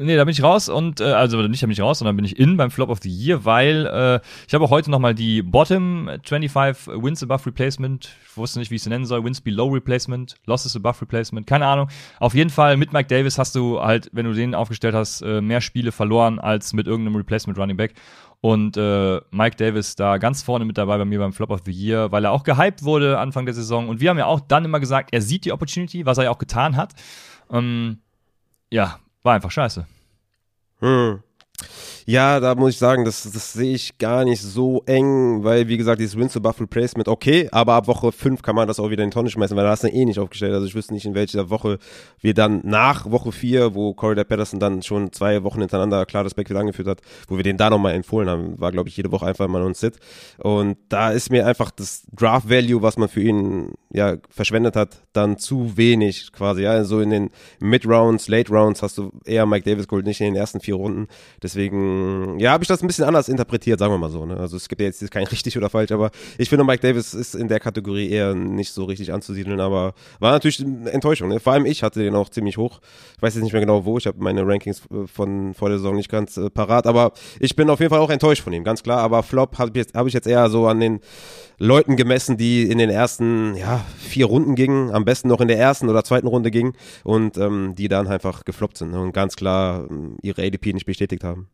nee, 0.00 0.16
da 0.16 0.24
bin 0.24 0.32
ich 0.32 0.42
raus 0.42 0.68
und 0.68 1.00
äh, 1.00 1.04
also 1.04 1.40
nicht 1.42 1.62
da 1.62 1.66
bin 1.66 1.72
ich 1.72 1.80
raus, 1.80 1.98
sondern 1.98 2.16
bin 2.16 2.24
ich 2.24 2.38
in 2.38 2.56
beim 2.56 2.70
Flop 2.70 2.88
of 2.88 3.00
the 3.02 3.10
Year, 3.10 3.44
weil 3.44 3.86
äh, 3.86 4.20
ich 4.46 4.54
habe 4.54 4.64
auch 4.64 4.70
heute 4.70 4.90
nochmal 4.90 5.14
die 5.14 5.42
Bottom 5.42 6.10
25 6.24 7.02
Wins 7.02 7.22
Above 7.22 7.46
Replacement, 7.46 8.10
ich 8.30 8.36
wusste 8.36 8.58
nicht, 8.58 8.70
wie 8.70 8.76
ich 8.76 8.82
sie 8.82 8.88
nennen 8.88 9.06
soll, 9.06 9.24
Wins 9.24 9.40
Below 9.40 9.68
Replacement, 9.68 10.36
Losses 10.46 10.76
Above 10.76 11.02
Replacement, 11.02 11.46
keine 11.46 11.66
Ahnung. 11.66 11.88
Auf 12.18 12.34
jeden 12.34 12.50
Fall 12.50 12.76
mit 12.76 12.92
Mike 12.92 13.08
Davis 13.08 13.38
hast 13.38 13.54
du 13.54 13.80
halt, 13.80 14.08
wenn 14.12 14.26
du 14.26 14.32
den 14.32 14.54
aufgestellt 14.54 14.94
hast, 14.94 15.22
äh, 15.22 15.40
mehr 15.40 15.60
Spiele 15.60 15.92
verloren 15.92 16.38
als 16.38 16.72
mit 16.72 16.86
irgendeinem 16.86 17.16
Replacement 17.16 17.58
Running 17.58 17.76
Back. 17.76 17.94
Und 18.40 18.76
äh, 18.76 19.20
Mike 19.30 19.56
Davis 19.56 19.94
da 19.94 20.18
ganz 20.18 20.42
vorne 20.42 20.64
mit 20.64 20.76
dabei 20.76 20.98
bei 20.98 21.04
mir 21.04 21.20
beim 21.20 21.32
Flop 21.32 21.50
of 21.50 21.60
the 21.64 21.70
Year, 21.70 22.10
weil 22.10 22.24
er 22.24 22.32
auch 22.32 22.42
gehypt 22.42 22.82
wurde 22.82 23.20
Anfang 23.20 23.44
der 23.44 23.54
Saison. 23.54 23.88
Und 23.88 24.00
wir 24.00 24.10
haben 24.10 24.18
ja 24.18 24.26
auch 24.26 24.40
dann 24.40 24.64
immer 24.64 24.80
gesagt, 24.80 25.10
er 25.12 25.22
sieht 25.22 25.44
die 25.44 25.52
Opportunity, 25.52 26.06
was 26.06 26.18
er 26.18 26.24
ja 26.24 26.30
auch 26.30 26.38
getan 26.38 26.76
hat. 26.76 26.92
Ähm, 27.52 27.98
ja, 28.68 28.98
war 29.22 29.34
einfach 29.34 29.50
scheiße. 29.50 29.86
Hm. 30.80 31.22
Ja, 32.04 32.40
da 32.40 32.56
muss 32.56 32.72
ich 32.72 32.78
sagen, 32.78 33.04
das, 33.04 33.30
das 33.30 33.52
sehe 33.52 33.74
ich 33.74 33.96
gar 33.98 34.24
nicht 34.24 34.42
so 34.42 34.82
eng, 34.86 35.44
weil, 35.44 35.68
wie 35.68 35.76
gesagt, 35.76 36.00
dieses 36.00 36.18
Win 36.18 36.28
to 36.28 36.40
Buffalo 36.40 36.66
Placement, 36.66 37.06
okay, 37.06 37.48
aber 37.52 37.74
ab 37.74 37.86
Woche 37.86 38.10
5 38.10 38.42
kann 38.42 38.56
man 38.56 38.66
das 38.66 38.80
auch 38.80 38.90
wieder 38.90 39.04
in 39.04 39.10
die 39.10 39.14
Tonne 39.14 39.30
schmeißen, 39.30 39.56
weil 39.56 39.64
da 39.64 39.70
hast 39.70 39.84
du 39.84 39.88
eh 39.88 40.04
nicht 40.04 40.18
aufgestellt. 40.18 40.52
Also 40.52 40.66
ich 40.66 40.74
wüsste 40.74 40.94
nicht, 40.94 41.06
in 41.06 41.14
welcher 41.14 41.48
Woche 41.48 41.78
wir 42.20 42.34
dann 42.34 42.60
nach 42.64 43.08
Woche 43.10 43.30
4, 43.30 43.76
wo 43.76 43.94
Corey 43.94 44.24
Patterson 44.24 44.58
dann 44.58 44.82
schon 44.82 45.12
zwei 45.12 45.44
Wochen 45.44 45.60
hintereinander 45.60 46.04
klar 46.04 46.24
das 46.24 46.34
Backfield 46.34 46.58
angeführt 46.58 46.88
hat, 46.88 47.00
wo 47.28 47.36
wir 47.36 47.44
den 47.44 47.56
da 47.56 47.70
nochmal 47.70 47.94
empfohlen 47.94 48.28
haben, 48.28 48.60
war, 48.60 48.72
glaube 48.72 48.88
ich, 48.88 48.96
jede 48.96 49.12
Woche 49.12 49.26
einfach 49.26 49.46
mal 49.46 49.64
ein 49.64 49.74
Sit. 49.74 49.94
Und 50.38 50.78
da 50.88 51.12
ist 51.12 51.30
mir 51.30 51.46
einfach 51.46 51.70
das 51.70 52.02
Draft 52.12 52.50
Value, 52.50 52.82
was 52.82 52.96
man 52.96 53.08
für 53.08 53.22
ihn 53.22 53.74
ja 53.92 54.16
verschwendet 54.28 54.74
hat, 54.74 55.02
dann 55.12 55.38
zu 55.38 55.76
wenig 55.76 56.32
quasi. 56.32 56.62
Ja, 56.62 56.82
so 56.82 57.00
in 57.00 57.10
den 57.10 57.30
Mid-Rounds, 57.60 58.26
Late-Rounds 58.26 58.82
hast 58.82 58.98
du 58.98 59.12
eher 59.24 59.46
Mike 59.46 59.68
Davis 59.70 59.86
geholt, 59.86 60.06
nicht 60.06 60.20
in 60.20 60.26
den 60.26 60.36
ersten 60.36 60.60
vier 60.60 60.74
Runden. 60.74 61.06
Deswegen 61.42 61.91
ja, 62.38 62.52
habe 62.52 62.64
ich 62.64 62.68
das 62.68 62.82
ein 62.82 62.86
bisschen 62.86 63.04
anders 63.04 63.28
interpretiert, 63.28 63.78
sagen 63.78 63.92
wir 63.92 63.98
mal 63.98 64.10
so. 64.10 64.26
Ne? 64.26 64.36
Also 64.36 64.56
es 64.56 64.68
gibt 64.68 64.80
ja 64.80 64.86
jetzt 64.86 65.10
kein 65.10 65.26
richtig 65.26 65.56
oder 65.56 65.70
falsch, 65.70 65.92
aber 65.92 66.10
ich 66.38 66.48
finde, 66.48 66.64
Mike 66.64 66.80
Davis 66.80 67.14
ist 67.14 67.34
in 67.34 67.48
der 67.48 67.60
Kategorie 67.60 68.10
eher 68.10 68.34
nicht 68.34 68.72
so 68.72 68.84
richtig 68.84 69.12
anzusiedeln, 69.12 69.60
aber 69.60 69.94
war 70.20 70.32
natürlich 70.32 70.60
eine 70.60 70.90
Enttäuschung. 70.90 71.28
Ne? 71.28 71.40
Vor 71.40 71.52
allem 71.52 71.66
ich 71.66 71.82
hatte 71.82 72.00
den 72.00 72.14
auch 72.14 72.28
ziemlich 72.28 72.56
hoch. 72.56 72.80
Ich 73.16 73.22
weiß 73.22 73.34
jetzt 73.34 73.44
nicht 73.44 73.52
mehr 73.52 73.60
genau 73.60 73.84
wo, 73.84 73.98
ich 73.98 74.06
habe 74.06 74.18
meine 74.20 74.46
Rankings 74.46 74.82
äh, 74.90 75.06
von 75.06 75.54
vor 75.54 75.68
der 75.68 75.78
Saison 75.78 75.96
nicht 75.96 76.10
ganz 76.10 76.36
äh, 76.36 76.50
parat, 76.50 76.86
aber 76.86 77.12
ich 77.40 77.56
bin 77.56 77.70
auf 77.70 77.80
jeden 77.80 77.90
Fall 77.90 78.00
auch 78.00 78.10
enttäuscht 78.10 78.42
von 78.42 78.52
ihm, 78.52 78.64
ganz 78.64 78.82
klar. 78.82 78.98
Aber 78.98 79.22
Flop 79.22 79.58
habe 79.58 79.70
ich, 79.70 79.76
jetzt, 79.76 79.94
hab 79.94 80.06
ich 80.06 80.14
jetzt 80.14 80.26
eher 80.26 80.48
so 80.50 80.66
an 80.66 80.80
den 80.80 81.00
Leuten 81.58 81.96
gemessen, 81.96 82.36
die 82.36 82.64
in 82.64 82.78
den 82.78 82.90
ersten 82.90 83.54
ja, 83.54 83.84
vier 83.96 84.26
Runden 84.26 84.56
gingen, 84.56 84.90
am 84.90 85.04
besten 85.04 85.28
noch 85.28 85.40
in 85.40 85.48
der 85.48 85.58
ersten 85.58 85.88
oder 85.88 86.02
zweiten 86.02 86.26
Runde 86.26 86.50
gingen 86.50 86.72
und 87.04 87.38
ähm, 87.38 87.74
die 87.76 87.86
dann 87.88 88.08
einfach 88.08 88.44
gefloppt 88.44 88.78
sind 88.78 88.90
ne? 88.90 89.00
und 89.00 89.12
ganz 89.12 89.36
klar 89.36 89.86
ähm, 89.88 90.16
ihre 90.22 90.42
ADP 90.42 90.72
nicht 90.72 90.86
bestätigt 90.86 91.22
haben. 91.22 91.48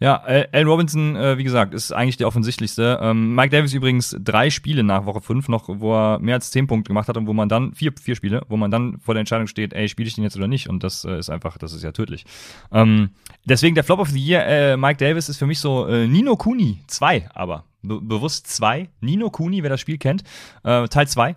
Ja, 0.00 0.16
Allen 0.16 0.66
Robinson, 0.66 1.14
äh, 1.14 1.38
wie 1.38 1.44
gesagt, 1.44 1.72
ist 1.72 1.92
eigentlich 1.92 2.16
der 2.16 2.26
offensichtlichste. 2.26 2.98
Ähm, 3.00 3.34
Mike 3.34 3.50
Davis 3.50 3.72
übrigens 3.74 4.16
drei 4.18 4.50
Spiele 4.50 4.82
nach 4.82 5.06
Woche 5.06 5.20
5 5.20 5.48
noch, 5.48 5.68
wo 5.68 5.94
er 5.94 6.18
mehr 6.18 6.34
als 6.34 6.50
zehn 6.50 6.66
Punkte 6.66 6.88
gemacht 6.88 7.08
hat 7.08 7.16
und 7.16 7.28
wo 7.28 7.32
man 7.32 7.48
dann, 7.48 7.74
vier, 7.74 7.92
vier 8.00 8.16
Spiele, 8.16 8.42
wo 8.48 8.56
man 8.56 8.72
dann 8.72 8.98
vor 8.98 9.14
der 9.14 9.20
Entscheidung 9.20 9.46
steht, 9.46 9.72
ey, 9.72 9.88
spiele 9.88 10.08
ich 10.08 10.14
den 10.16 10.24
jetzt 10.24 10.36
oder 10.36 10.48
nicht? 10.48 10.68
Und 10.68 10.82
das 10.82 11.04
äh, 11.04 11.18
ist 11.18 11.30
einfach, 11.30 11.58
das 11.58 11.72
ist 11.72 11.84
ja 11.84 11.92
tödlich. 11.92 12.24
Ähm, 12.72 13.10
deswegen 13.44 13.76
der 13.76 13.84
Flop 13.84 14.00
of 14.00 14.10
the 14.10 14.18
Year, 14.18 14.44
äh, 14.46 14.76
Mike 14.76 14.96
Davis 14.96 15.28
ist 15.28 15.38
für 15.38 15.46
mich 15.46 15.60
so 15.60 15.86
äh, 15.86 16.08
Nino 16.08 16.36
Kuni 16.36 16.82
2, 16.88 17.30
aber 17.32 17.64
be 17.82 18.00
bewusst 18.00 18.48
2. 18.48 18.88
Nino 19.00 19.30
Kuni, 19.30 19.62
wer 19.62 19.70
das 19.70 19.80
Spiel 19.80 19.98
kennt, 19.98 20.24
äh, 20.64 20.88
Teil 20.88 21.06
2. 21.06 21.36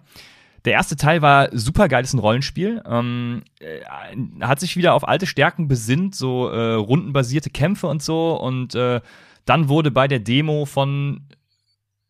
Der 0.67 0.73
erste 0.73 0.97
Teil 0.97 1.21
war 1.21 1.47
super 1.53 1.87
geil, 1.87 2.03
ist 2.03 2.11
ein 2.11 2.19
Rollenspiel. 2.19 2.83
Ähm, 2.85 3.43
äh, 3.61 3.79
hat 4.41 4.59
sich 4.59 4.75
wieder 4.75 4.95
auf 4.95 5.07
alte 5.07 5.25
Stärken 5.25 5.69
besinnt, 5.69 6.13
so 6.13 6.49
äh, 6.49 6.73
rundenbasierte 6.73 7.49
Kämpfe 7.49 7.87
und 7.87 8.03
so. 8.03 8.35
Und 8.35 8.75
äh, 8.75 8.99
dann 9.45 9.69
wurde 9.69 9.91
bei 9.91 10.09
der 10.09 10.19
Demo 10.19 10.65
von 10.65 11.21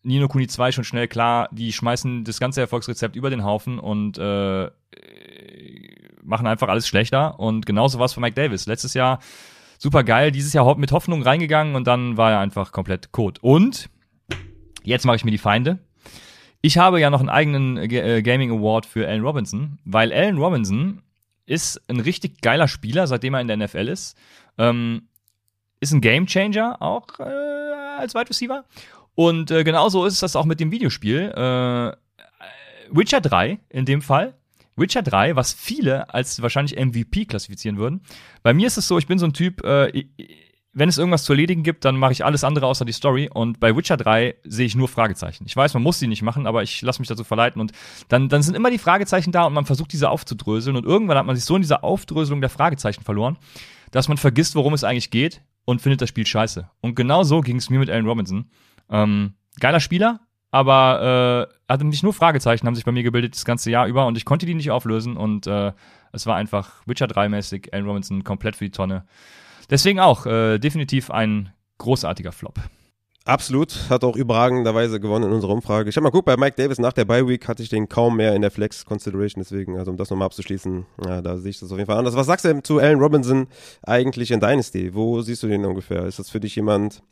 Nino 0.01 0.27
Kuni 0.27 0.47
2 0.47 0.71
schon 0.71 0.85
schnell 0.85 1.07
klar, 1.07 1.49
die 1.51 1.71
schmeißen 1.71 2.23
das 2.23 2.39
ganze 2.39 2.61
Erfolgsrezept 2.61 3.15
über 3.15 3.29
den 3.29 3.43
Haufen 3.43 3.77
und 3.77 4.17
äh, 4.17 4.71
machen 6.23 6.47
einfach 6.47 6.67
alles 6.67 6.87
schlechter. 6.87 7.39
Und 7.39 7.67
genauso 7.67 7.99
war 7.99 8.07
es 8.07 8.13
für 8.13 8.21
Mike 8.21 8.33
Davis. 8.33 8.65
Letztes 8.65 8.95
Jahr 8.95 9.19
super 9.77 10.03
geil, 10.03 10.31
dieses 10.31 10.53
Jahr 10.53 10.75
mit 10.79 10.91
Hoffnung 10.91 11.21
reingegangen 11.21 11.75
und 11.75 11.85
dann 11.85 12.17
war 12.17 12.31
er 12.31 12.39
einfach 12.39 12.71
komplett 12.71 13.13
tot. 13.13 13.37
Und 13.43 13.87
jetzt 14.81 15.05
mache 15.05 15.17
ich 15.17 15.25
mir 15.25 15.29
die 15.29 15.37
Feinde. 15.37 15.77
Ich 16.67 16.77
habe 16.77 16.99
ja 16.99 17.09
noch 17.09 17.21
einen 17.21 17.29
eigenen 17.29 17.77
äh, 17.77 18.21
Gaming 18.21 18.51
Award 18.51 18.85
für 18.85 19.07
Allen 19.07 19.21
Robinson, 19.21 19.79
weil 19.85 20.11
Allen 20.11 20.37
Robinson 20.37 21.01
ist 21.45 21.81
ein 21.87 22.01
richtig 22.01 22.41
geiler 22.41 22.67
Spieler, 22.67 23.07
seitdem 23.07 23.35
er 23.35 23.39
in 23.39 23.47
der 23.47 23.55
NFL 23.55 23.87
ist. 23.87 24.17
Ähm, 24.57 25.03
ist 25.79 25.93
ein 25.93 26.01
Game 26.01 26.25
Changer 26.25 26.81
auch 26.81 27.07
äh, 27.19 27.23
als 27.23 28.15
Wide 28.15 28.29
Receiver. 28.29 28.65
Und 29.15 29.49
äh, 29.49 29.63
genauso 29.63 30.05
ist 30.05 30.21
das 30.21 30.35
auch 30.35 30.43
mit 30.43 30.59
dem 30.59 30.69
Videospiel. 30.69 31.31
Äh, 31.31 31.95
Witcher 32.91 33.21
3 33.21 33.59
in 33.69 33.85
dem 33.85 34.01
Fall. 34.01 34.33
Witcher 34.75 35.03
3, 35.03 35.37
was 35.37 35.53
viele 35.53 36.13
als 36.13 36.41
wahrscheinlich 36.41 36.77
MVP 36.77 37.27
klassifizieren 37.27 37.77
würden. 37.77 38.01
Bei 38.43 38.53
mir 38.53 38.67
ist 38.67 38.75
es 38.75 38.89
so, 38.89 38.97
ich 38.97 39.07
bin 39.07 39.19
so 39.19 39.25
ein 39.25 39.31
Typ, 39.31 39.63
äh, 39.63 40.03
wenn 40.77 40.89
es 40.89 40.99
irgendwas 40.99 41.23
zu 41.23 41.33
erledigen 41.33 41.63
gibt, 41.63 41.85
dann 41.85 41.97
mache 41.97 42.11
ich 42.11 42.23
alles 42.23 42.43
andere 42.43 42.67
außer 42.67 42.85
die 42.85 42.91
Story. 42.91 43.27
Und 43.33 43.59
bei 43.59 43.75
Witcher 43.75 43.97
3 43.97 44.35
sehe 44.43 44.67
ich 44.67 44.75
nur 44.75 44.87
Fragezeichen. 44.87 45.43
Ich 45.47 45.55
weiß, 45.55 45.73
man 45.73 45.81
muss 45.81 45.97
sie 45.97 46.07
nicht 46.07 46.21
machen, 46.21 46.45
aber 46.45 46.61
ich 46.61 46.83
lasse 46.83 47.01
mich 47.01 47.09
dazu 47.09 47.23
verleiten. 47.23 47.59
Und 47.59 47.71
dann, 48.09 48.29
dann 48.29 48.43
sind 48.43 48.55
immer 48.55 48.69
die 48.69 48.77
Fragezeichen 48.77 49.31
da 49.31 49.45
und 49.45 49.53
man 49.53 49.65
versucht, 49.65 49.91
diese 49.91 50.11
aufzudröseln. 50.11 50.75
Und 50.75 50.85
irgendwann 50.85 51.17
hat 51.17 51.25
man 51.25 51.35
sich 51.35 51.45
so 51.45 51.55
in 51.55 51.63
dieser 51.63 51.83
Aufdröselung 51.83 52.41
der 52.41 52.51
Fragezeichen 52.51 53.03
verloren, 53.03 53.37
dass 53.89 54.07
man 54.07 54.17
vergisst, 54.17 54.53
worum 54.53 54.75
es 54.75 54.83
eigentlich 54.83 55.09
geht 55.09 55.41
und 55.65 55.81
findet 55.81 55.99
das 55.99 56.09
Spiel 56.09 56.27
scheiße. 56.27 56.69
Und 56.79 56.95
genau 56.95 57.23
so 57.23 57.41
ging 57.41 57.55
es 57.57 57.71
mir 57.71 57.79
mit 57.79 57.89
Alan 57.89 58.05
Robinson. 58.05 58.51
Ähm, 58.91 59.33
geiler 59.59 59.79
Spieler, 59.79 60.19
aber 60.51 61.49
äh, 61.49 61.71
hatte 61.73 61.85
nicht 61.85 62.03
nur 62.03 62.13
Fragezeichen, 62.13 62.67
haben 62.67 62.75
sich 62.75 62.85
bei 62.85 62.91
mir 62.91 63.03
gebildet 63.03 63.33
das 63.33 63.45
ganze 63.45 63.71
Jahr 63.71 63.87
über 63.87 64.05
und 64.05 64.15
ich 64.15 64.25
konnte 64.25 64.45
die 64.45 64.53
nicht 64.53 64.69
auflösen. 64.69 65.17
Und 65.17 65.47
äh, 65.47 65.73
es 66.11 66.27
war 66.27 66.35
einfach 66.35 66.83
Witcher 66.85 67.07
3-mäßig, 67.07 67.73
Alan 67.73 67.87
Robinson 67.87 68.23
komplett 68.23 68.55
für 68.55 68.65
die 68.65 68.71
Tonne. 68.71 69.05
Deswegen 69.69 69.99
auch 69.99 70.25
äh, 70.25 70.59
definitiv 70.59 71.11
ein 71.11 71.51
großartiger 71.77 72.31
Flop. 72.31 72.59
Absolut, 73.27 73.89
hat 73.89 74.05
auch 74.05 74.15
überragenderweise 74.15 75.01
gewonnen 75.01 75.25
in 75.25 75.33
unserer 75.33 75.51
Umfrage. 75.51 75.89
Ich 75.89 75.97
habe 75.97 76.03
mal 76.03 76.11
geguckt, 76.11 76.27
bei 76.27 76.37
Mike 76.37 76.55
Davis 76.55 76.79
nach 76.79 76.93
der 76.93 77.03
Bye 77.03 77.27
Week 77.27 77.45
hatte 77.49 77.61
ich 77.61 77.67
den 77.67 77.89
kaum 77.89 78.15
mehr 78.15 78.33
in 78.33 78.41
der 78.41 78.51
Flex 78.51 78.85
Consideration, 78.85 79.43
deswegen, 79.43 79.77
also 79.77 79.91
um 79.91 79.97
das 79.97 80.09
nochmal 80.09 80.27
abzuschließen, 80.27 80.85
ja, 81.05 81.21
da 81.21 81.35
sehe 81.35 81.49
ich 81.49 81.59
das 81.59 81.69
auf 81.69 81.77
jeden 81.77 81.87
Fall 81.87 81.97
anders. 81.97 82.15
Was 82.15 82.27
sagst 82.27 82.45
du 82.45 82.63
zu 82.63 82.79
Allen 82.79 82.99
Robinson 82.99 83.47
eigentlich 83.83 84.31
in 84.31 84.39
Dynasty? 84.39 84.93
Wo 84.93 85.21
siehst 85.21 85.43
du 85.43 85.47
den 85.47 85.65
ungefähr? 85.65 86.05
Ist 86.05 86.19
das 86.19 86.29
für 86.29 86.39
dich 86.39 86.55
jemand, 86.55 87.03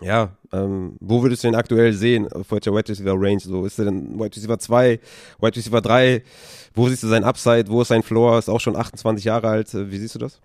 ja, 0.00 0.36
ähm, 0.52 0.96
wo 1.00 1.20
würdest 1.24 1.42
du 1.42 1.48
den 1.48 1.56
aktuell 1.56 1.94
sehen 1.94 2.32
auf 2.32 2.52
welcher 2.52 2.72
Wide 2.72 2.88
Receiver 2.88 3.14
Range? 3.16 3.40
So, 3.40 3.66
ist 3.66 3.76
er 3.80 3.86
denn 3.86 4.20
Wide 4.20 4.36
Receiver 4.36 4.56
2, 4.56 5.00
Wide 5.40 5.56
Receiver 5.56 5.80
3? 5.80 6.22
Wo 6.74 6.88
siehst 6.88 7.02
du 7.02 7.08
sein 7.08 7.24
Upside? 7.24 7.66
Wo 7.66 7.82
ist 7.82 7.88
sein 7.88 8.04
Floor? 8.04 8.38
Ist 8.38 8.48
auch 8.48 8.60
schon 8.60 8.76
28 8.76 9.24
Jahre 9.24 9.48
alt. 9.48 9.68
Wie 9.74 9.98
siehst 9.98 10.14
du 10.14 10.20
das? 10.20 10.40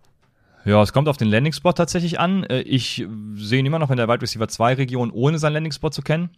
Ja, 0.65 0.81
es 0.81 0.93
kommt 0.93 1.07
auf 1.07 1.17
den 1.17 1.29
Landing-Spot 1.29 1.73
tatsächlich 1.73 2.19
an. 2.19 2.43
Äh, 2.43 2.61
ich 2.61 3.05
sehe 3.35 3.59
ihn 3.59 3.65
immer 3.65 3.79
noch 3.79 3.91
in 3.91 3.97
der 3.97 4.07
Wide 4.07 4.21
Receiver 4.21 4.47
2 4.47 4.73
Region, 4.73 5.11
ohne 5.11 5.39
seinen 5.39 5.53
Landing-Spot 5.53 5.91
zu 5.91 6.01
kennen. 6.01 6.31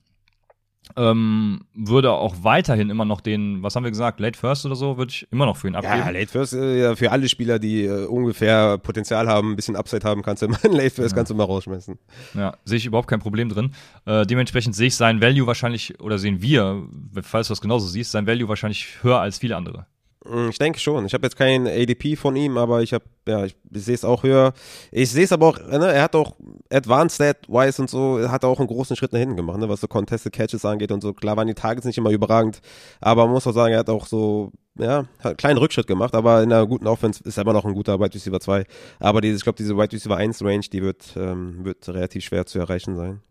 Ähm, 0.95 1.65
würde 1.73 2.11
auch 2.11 2.35
weiterhin 2.43 2.89
immer 2.89 3.03
noch 3.03 3.19
den, 3.19 3.61
was 3.61 3.75
haben 3.75 3.83
wir 3.83 3.91
gesagt, 3.91 4.19
Late 4.19 4.39
First 4.39 4.65
oder 4.65 4.75
so, 4.75 4.97
würde 4.97 5.11
ich 5.11 5.27
immer 5.31 5.45
noch 5.45 5.57
für 5.57 5.67
ihn 5.67 5.75
abgeben. 5.75 5.97
Ja, 5.97 6.09
Late 6.09 6.27
First, 6.27 6.53
äh, 6.53 6.95
für 6.95 7.11
alle 7.11 7.27
Spieler, 7.27 7.59
die 7.59 7.83
äh, 7.83 8.05
ungefähr 8.05 8.77
Potenzial 8.77 9.27
haben, 9.27 9.51
ein 9.51 9.55
bisschen 9.55 9.75
Upside 9.75 10.07
haben, 10.07 10.21
kannst 10.21 10.43
du 10.43 10.45
immer 10.45 10.59
Late 10.63 10.91
First 10.91 11.11
ja. 11.11 11.15
kannst 11.15 11.29
du 11.29 11.33
immer 11.33 11.43
rausschmeißen. 11.43 11.97
Ja, 12.35 12.57
sehe 12.63 12.77
ich 12.77 12.85
überhaupt 12.85 13.09
kein 13.09 13.19
Problem 13.19 13.49
drin. 13.49 13.73
Äh, 14.05 14.25
dementsprechend 14.25 14.75
sehe 14.75 14.87
ich 14.87 14.95
sein 14.95 15.21
Value 15.21 15.45
wahrscheinlich, 15.45 15.99
oder 15.99 16.17
sehen 16.17 16.41
wir, 16.41 16.87
falls 17.21 17.47
du 17.47 17.51
das 17.51 17.61
genauso 17.61 17.87
siehst, 17.87 18.11
sein 18.11 18.25
Value 18.25 18.47
wahrscheinlich 18.47 19.03
höher 19.03 19.19
als 19.19 19.39
viele 19.39 19.57
andere. 19.57 19.87
Mm, 20.29 20.49
ich 20.49 20.57
denke 20.57 20.79
schon. 20.79 21.05
Ich 21.05 21.13
habe 21.13 21.25
jetzt 21.25 21.37
kein 21.37 21.67
ADP 21.67 22.15
von 22.15 22.35
ihm, 22.35 22.57
aber 22.57 22.81
ich 22.81 22.93
habe, 22.93 23.05
ja, 23.27 23.45
ich, 23.45 23.55
ich 23.71 23.83
sehe 23.83 23.95
es 23.95 24.03
auch 24.03 24.23
höher. 24.23 24.53
Ich 24.91 25.11
sehe 25.11 25.23
es 25.23 25.31
aber 25.31 25.47
auch, 25.47 25.59
ne, 25.59 25.91
er 25.93 26.03
hat 26.03 26.15
auch 26.15 26.35
Advanced 26.71 27.15
Stat-wise 27.15 27.81
und 27.81 27.89
so, 27.89 28.29
hat 28.29 28.43
auch 28.43 28.59
einen 28.59 28.67
großen 28.67 28.95
Schritt 28.95 29.13
nach 29.13 29.19
hinten 29.19 29.35
gemacht, 29.35 29.59
ne, 29.59 29.69
was 29.69 29.81
so 29.81 29.87
Contested 29.87 30.33
Catches 30.33 30.65
angeht 30.65 30.91
und 30.91 31.01
so. 31.01 31.13
Klar 31.13 31.37
waren 31.37 31.47
die 31.47 31.53
Targets 31.53 31.85
nicht 31.85 31.97
immer 31.97 32.11
überragend, 32.11 32.61
aber 32.99 33.25
man 33.25 33.33
muss 33.33 33.47
auch 33.47 33.53
sagen, 33.53 33.73
er 33.73 33.79
hat 33.79 33.89
auch 33.89 34.05
so, 34.05 34.51
ja, 34.77 35.05
hat 35.19 35.25
einen 35.25 35.37
kleinen 35.37 35.57
Rückschritt 35.59 35.87
gemacht, 35.87 36.13
aber 36.13 36.43
in 36.43 36.51
einer 36.51 36.67
guten 36.67 36.87
Offense 36.87 37.23
ist 37.23 37.37
er 37.37 37.43
immer 37.43 37.53
noch 37.53 37.65
ein 37.65 37.73
guter 37.73 37.99
Wide 37.99 38.13
Receiver 38.13 38.39
2. 38.39 38.65
Aber 38.99 39.21
diese, 39.21 39.37
ich 39.37 39.43
glaube, 39.43 39.57
diese 39.57 39.77
Wide 39.77 39.93
Receiver 39.93 40.17
1 40.17 40.43
Range, 40.43 40.65
die 40.71 40.81
wird, 40.81 41.15
ähm, 41.15 41.63
wird 41.63 41.87
relativ 41.87 42.25
schwer 42.25 42.45
zu 42.45 42.59
erreichen 42.59 42.95
sein. 42.95 43.21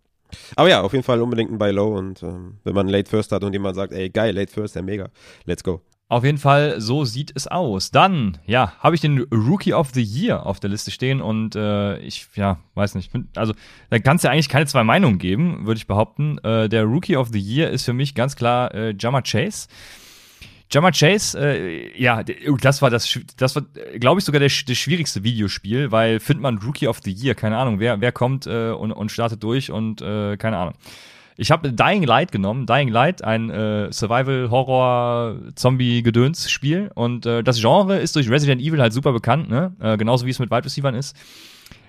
Aber 0.57 0.69
ja, 0.69 0.81
auf 0.83 0.93
jeden 0.93 1.05
Fall 1.05 1.21
unbedingt 1.21 1.53
ein 1.53 1.59
Buy 1.59 1.71
Low 1.71 1.97
und 1.97 2.23
ähm, 2.23 2.59
wenn 2.65 2.75
man 2.75 2.89
Late 2.89 3.09
First 3.09 3.31
hat 3.33 3.45
und 3.45 3.53
jemand 3.53 3.77
sagt, 3.77 3.93
ey, 3.93 4.11
geil, 4.11 4.35
Late 4.35 4.53
First, 4.53 4.75
ja 4.75 4.83
mega, 4.83 5.09
let's 5.45 5.63
go. 5.63 5.83
Auf 6.09 6.23
jeden 6.23 6.39
Fall, 6.39 6.81
so 6.81 7.05
sieht 7.05 7.33
es 7.35 7.49
aus. 7.49 7.91
Dann, 7.91 8.39
ja, 8.47 8.75
habe 8.79 8.95
ich 8.95 9.01
den 9.01 9.23
Rookie 9.33 9.75
of 9.75 9.91
the 9.93 10.03
Year 10.03 10.47
auf 10.47 10.61
der 10.61 10.71
Liste 10.71 10.93
stehen 10.93 11.21
und 11.21 11.57
äh, 11.57 11.99
ich, 11.99 12.29
ja, 12.37 12.61
weiß 12.75 12.95
nicht. 12.95 13.11
Also, 13.35 13.55
da 13.91 13.99
kann 13.99 14.17
es 14.17 14.23
ja 14.23 14.31
eigentlich 14.31 14.49
keine 14.49 14.67
zwei 14.67 14.85
Meinungen 14.85 15.19
geben, 15.19 15.67
würde 15.67 15.79
ich 15.79 15.89
behaupten. 15.89 16.39
Äh, 16.45 16.69
der 16.69 16.85
Rookie 16.85 17.17
of 17.17 17.31
the 17.33 17.41
Year 17.41 17.71
ist 17.71 17.85
für 17.85 17.93
mich 17.93 18.15
ganz 18.15 18.37
klar 18.37 18.73
äh, 18.73 18.95
Jammer 18.97 19.23
Chase. 19.23 19.67
Jammer 20.71 20.93
Chase, 20.93 21.39
äh, 21.41 22.01
ja, 22.01 22.23
das 22.23 22.83
war 22.83 22.91
das, 22.91 23.19
das 23.37 23.57
war, 23.57 23.65
glaube 23.99 24.21
ich, 24.21 24.25
sogar 24.25 24.39
der, 24.39 24.49
das 24.49 24.79
schwierigste 24.79 25.25
Videospiel, 25.25 25.91
weil 25.91 26.21
findet 26.21 26.43
man 26.43 26.59
Rookie 26.59 26.87
of 26.87 27.01
the 27.05 27.11
Year, 27.13 27.35
keine 27.35 27.57
Ahnung, 27.57 27.81
wer, 27.81 28.01
wer 28.01 28.13
kommt 28.13 28.47
äh, 28.47 28.71
und, 28.71 28.93
und 28.93 29.11
startet 29.11 29.43
durch 29.43 29.73
und 29.73 30.03
äh, 30.03 30.37
keine 30.37 30.59
Ahnung. 30.59 30.75
Ich 31.37 31.51
habe 31.51 31.73
Dying 31.73 32.03
Light 32.03 32.33
genommen. 32.33 32.67
Dying 32.67 32.89
Light, 32.89 33.23
ein 33.23 33.51
äh, 33.51 33.93
Survival-Horror-Zombie-Gedöns-Spiel. 33.93 36.91
Und 36.95 37.27
äh, 37.27 37.43
das 37.43 37.61
Genre 37.61 37.99
ist 37.99 38.17
durch 38.17 38.31
Resident 38.31 38.63
Evil 38.63 38.81
halt 38.81 38.93
super 38.93 39.13
bekannt, 39.13 39.49
ne? 39.49 39.75
Äh, 39.81 39.97
genauso 39.97 40.27
wie 40.27 40.31
es 40.31 40.39
mit 40.39 40.51
Wide 40.51 40.65
Receivern 40.65 40.95
ist. 40.95 41.17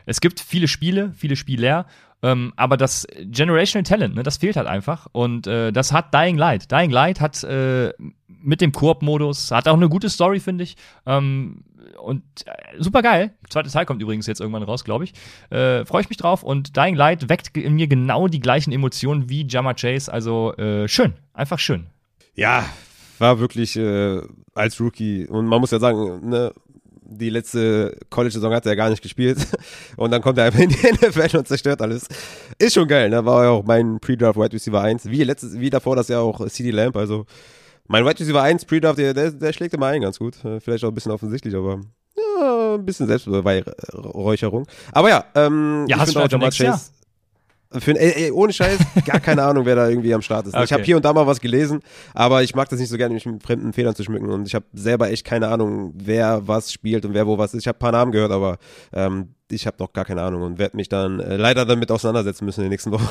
Es 0.05 0.21
gibt 0.21 0.39
viele 0.39 0.67
Spiele, 0.67 1.11
viele 1.15 1.35
Spieler, 1.35 1.85
ähm, 2.23 2.53
aber 2.55 2.77
das 2.77 3.05
Generational 3.25 3.83
Talent, 3.83 4.15
ne, 4.15 4.23
das 4.23 4.37
fehlt 4.37 4.55
halt 4.55 4.67
einfach. 4.67 5.07
Und 5.11 5.47
äh, 5.47 5.71
das 5.71 5.91
hat 5.91 6.13
Dying 6.13 6.37
Light. 6.37 6.71
Dying 6.71 6.91
Light 6.91 7.19
hat 7.19 7.43
äh, 7.43 7.93
mit 8.27 8.61
dem 8.61 8.71
Koop-Modus, 8.71 9.51
hat 9.51 9.67
auch 9.67 9.75
eine 9.75 9.89
gute 9.89 10.09
Story, 10.09 10.39
finde 10.39 10.63
ich. 10.63 10.77
Ähm, 11.05 11.63
und 11.97 12.23
äh, 12.45 12.51
super 12.81 13.01
geil. 13.01 13.31
Zweite 13.49 13.69
Teil 13.69 13.85
kommt 13.85 14.01
übrigens 14.01 14.27
jetzt 14.27 14.41
irgendwann 14.41 14.63
raus, 14.63 14.83
glaube 14.83 15.05
ich. 15.05 15.13
Äh, 15.49 15.85
Freue 15.85 16.01
ich 16.01 16.09
mich 16.09 16.17
drauf. 16.17 16.43
Und 16.43 16.75
Dying 16.75 16.95
Light 16.95 17.29
weckt 17.29 17.55
in 17.57 17.73
mir 17.73 17.87
genau 17.87 18.27
die 18.27 18.39
gleichen 18.39 18.71
Emotionen 18.71 19.29
wie 19.29 19.47
Jammer 19.47 19.73
Chase. 19.73 20.11
Also 20.11 20.53
äh, 20.55 20.87
schön, 20.87 21.13
einfach 21.33 21.59
schön. 21.59 21.87
Ja, 22.35 22.65
war 23.19 23.39
wirklich 23.39 23.75
äh, 23.75 24.21
als 24.53 24.79
Rookie. 24.79 25.27
Und 25.27 25.47
man 25.47 25.61
muss 25.61 25.71
ja 25.71 25.79
sagen, 25.79 26.29
ne, 26.29 26.53
die 27.09 27.29
letzte 27.29 27.97
College-Saison 28.09 28.53
hat 28.53 28.65
er 28.65 28.75
gar 28.75 28.89
nicht 28.89 29.01
gespielt. 29.01 29.37
Und 29.97 30.11
dann 30.11 30.21
kommt 30.21 30.37
er 30.37 30.45
einfach 30.45 30.59
in 30.59 30.69
die 30.69 30.75
NFL 31.07 31.37
und 31.37 31.47
zerstört 31.47 31.81
alles. 31.81 32.07
Ist 32.59 32.73
schon 32.73 32.87
geil, 32.87 33.09
ne? 33.09 33.25
War 33.25 33.45
ja 33.45 33.49
auch 33.51 33.63
mein 33.63 33.99
Pre-Draft 33.99 34.37
Wide 34.37 34.53
Receiver 34.53 34.81
1. 34.81 35.09
Wie 35.09 35.23
letztes, 35.23 35.59
wie 35.59 35.69
davor 35.69 35.95
das 35.95 36.09
ja 36.09 36.19
auch 36.19 36.45
CD 36.47 36.71
Lamp. 36.71 36.95
Also 36.97 37.25
mein 37.87 38.05
Wide 38.05 38.19
Receiver 38.19 38.41
1 38.41 38.65
Pre-Draft, 38.65 38.99
der, 38.99 39.13
der, 39.13 39.31
der 39.31 39.53
schlägt 39.53 39.73
immer 39.73 39.87
ein 39.87 40.01
ganz 40.01 40.19
gut. 40.19 40.43
Äh, 40.43 40.59
vielleicht 40.59 40.83
auch 40.83 40.89
ein 40.89 40.95
bisschen 40.95 41.11
offensichtlich, 41.11 41.55
aber 41.55 41.81
ja, 42.17 42.75
ein 42.75 42.85
bisschen 42.85 43.07
Selbstbeweihräucherung. 43.07 44.67
Aber 44.91 45.09
ja, 45.09 45.25
ähm, 45.35 45.85
ja, 45.87 45.97
ich 45.97 46.01
hast 46.01 46.15
du 46.15 46.19
auch 46.19 46.29
Jamar 46.29 46.51
Chase. 46.51 46.91
Für, 47.69 47.99
ey, 47.99 48.25
ey, 48.25 48.31
ohne 48.31 48.53
Scheiß, 48.53 48.79
gar 49.05 49.19
keine 49.19 49.43
Ahnung, 49.43 49.65
wer 49.65 49.75
da 49.75 49.89
irgendwie 49.89 50.13
am 50.13 50.21
Start 50.21 50.47
ist. 50.47 50.53
Okay. 50.53 50.63
Ich 50.63 50.71
habe 50.71 50.83
hier 50.83 50.95
und 50.95 51.03
da 51.03 51.11
mal 51.11 51.27
was 51.27 51.41
gelesen, 51.41 51.81
aber 52.13 52.41
ich 52.41 52.55
mag 52.55 52.69
das 52.69 52.79
nicht 52.79 52.87
so 52.87 52.95
gerne, 52.95 53.13
mich 53.13 53.25
mit 53.25 53.43
fremden 53.43 53.73
Federn 53.73 53.93
zu 53.93 54.03
schmücken. 54.03 54.29
Und 54.29 54.47
ich 54.47 54.55
habe 54.55 54.65
selber 54.73 55.09
echt 55.09 55.25
keine 55.25 55.49
Ahnung, 55.49 55.91
wer 55.93 56.47
was 56.47 56.71
spielt 56.71 57.03
und 57.03 57.13
wer 57.13 57.27
wo 57.27 57.37
was 57.37 57.53
ist. 57.53 57.63
Ich 57.63 57.67
habe 57.67 57.77
ein 57.77 57.79
paar 57.79 57.91
Namen 57.91 58.13
gehört, 58.13 58.31
aber 58.31 58.57
ähm, 58.93 59.33
ich 59.51 59.65
habe 59.65 59.77
noch 59.79 59.93
gar 59.93 60.05
keine 60.05 60.21
Ahnung 60.21 60.41
und 60.41 60.59
werde 60.59 60.75
mich 60.75 60.89
dann 60.89 61.19
äh, 61.19 61.37
leider 61.37 61.65
damit 61.65 61.91
auseinandersetzen 61.91 62.45
müssen 62.45 62.61
in 62.61 62.65
den 62.65 62.71
nächsten 62.71 62.91
Wochen. 62.91 63.07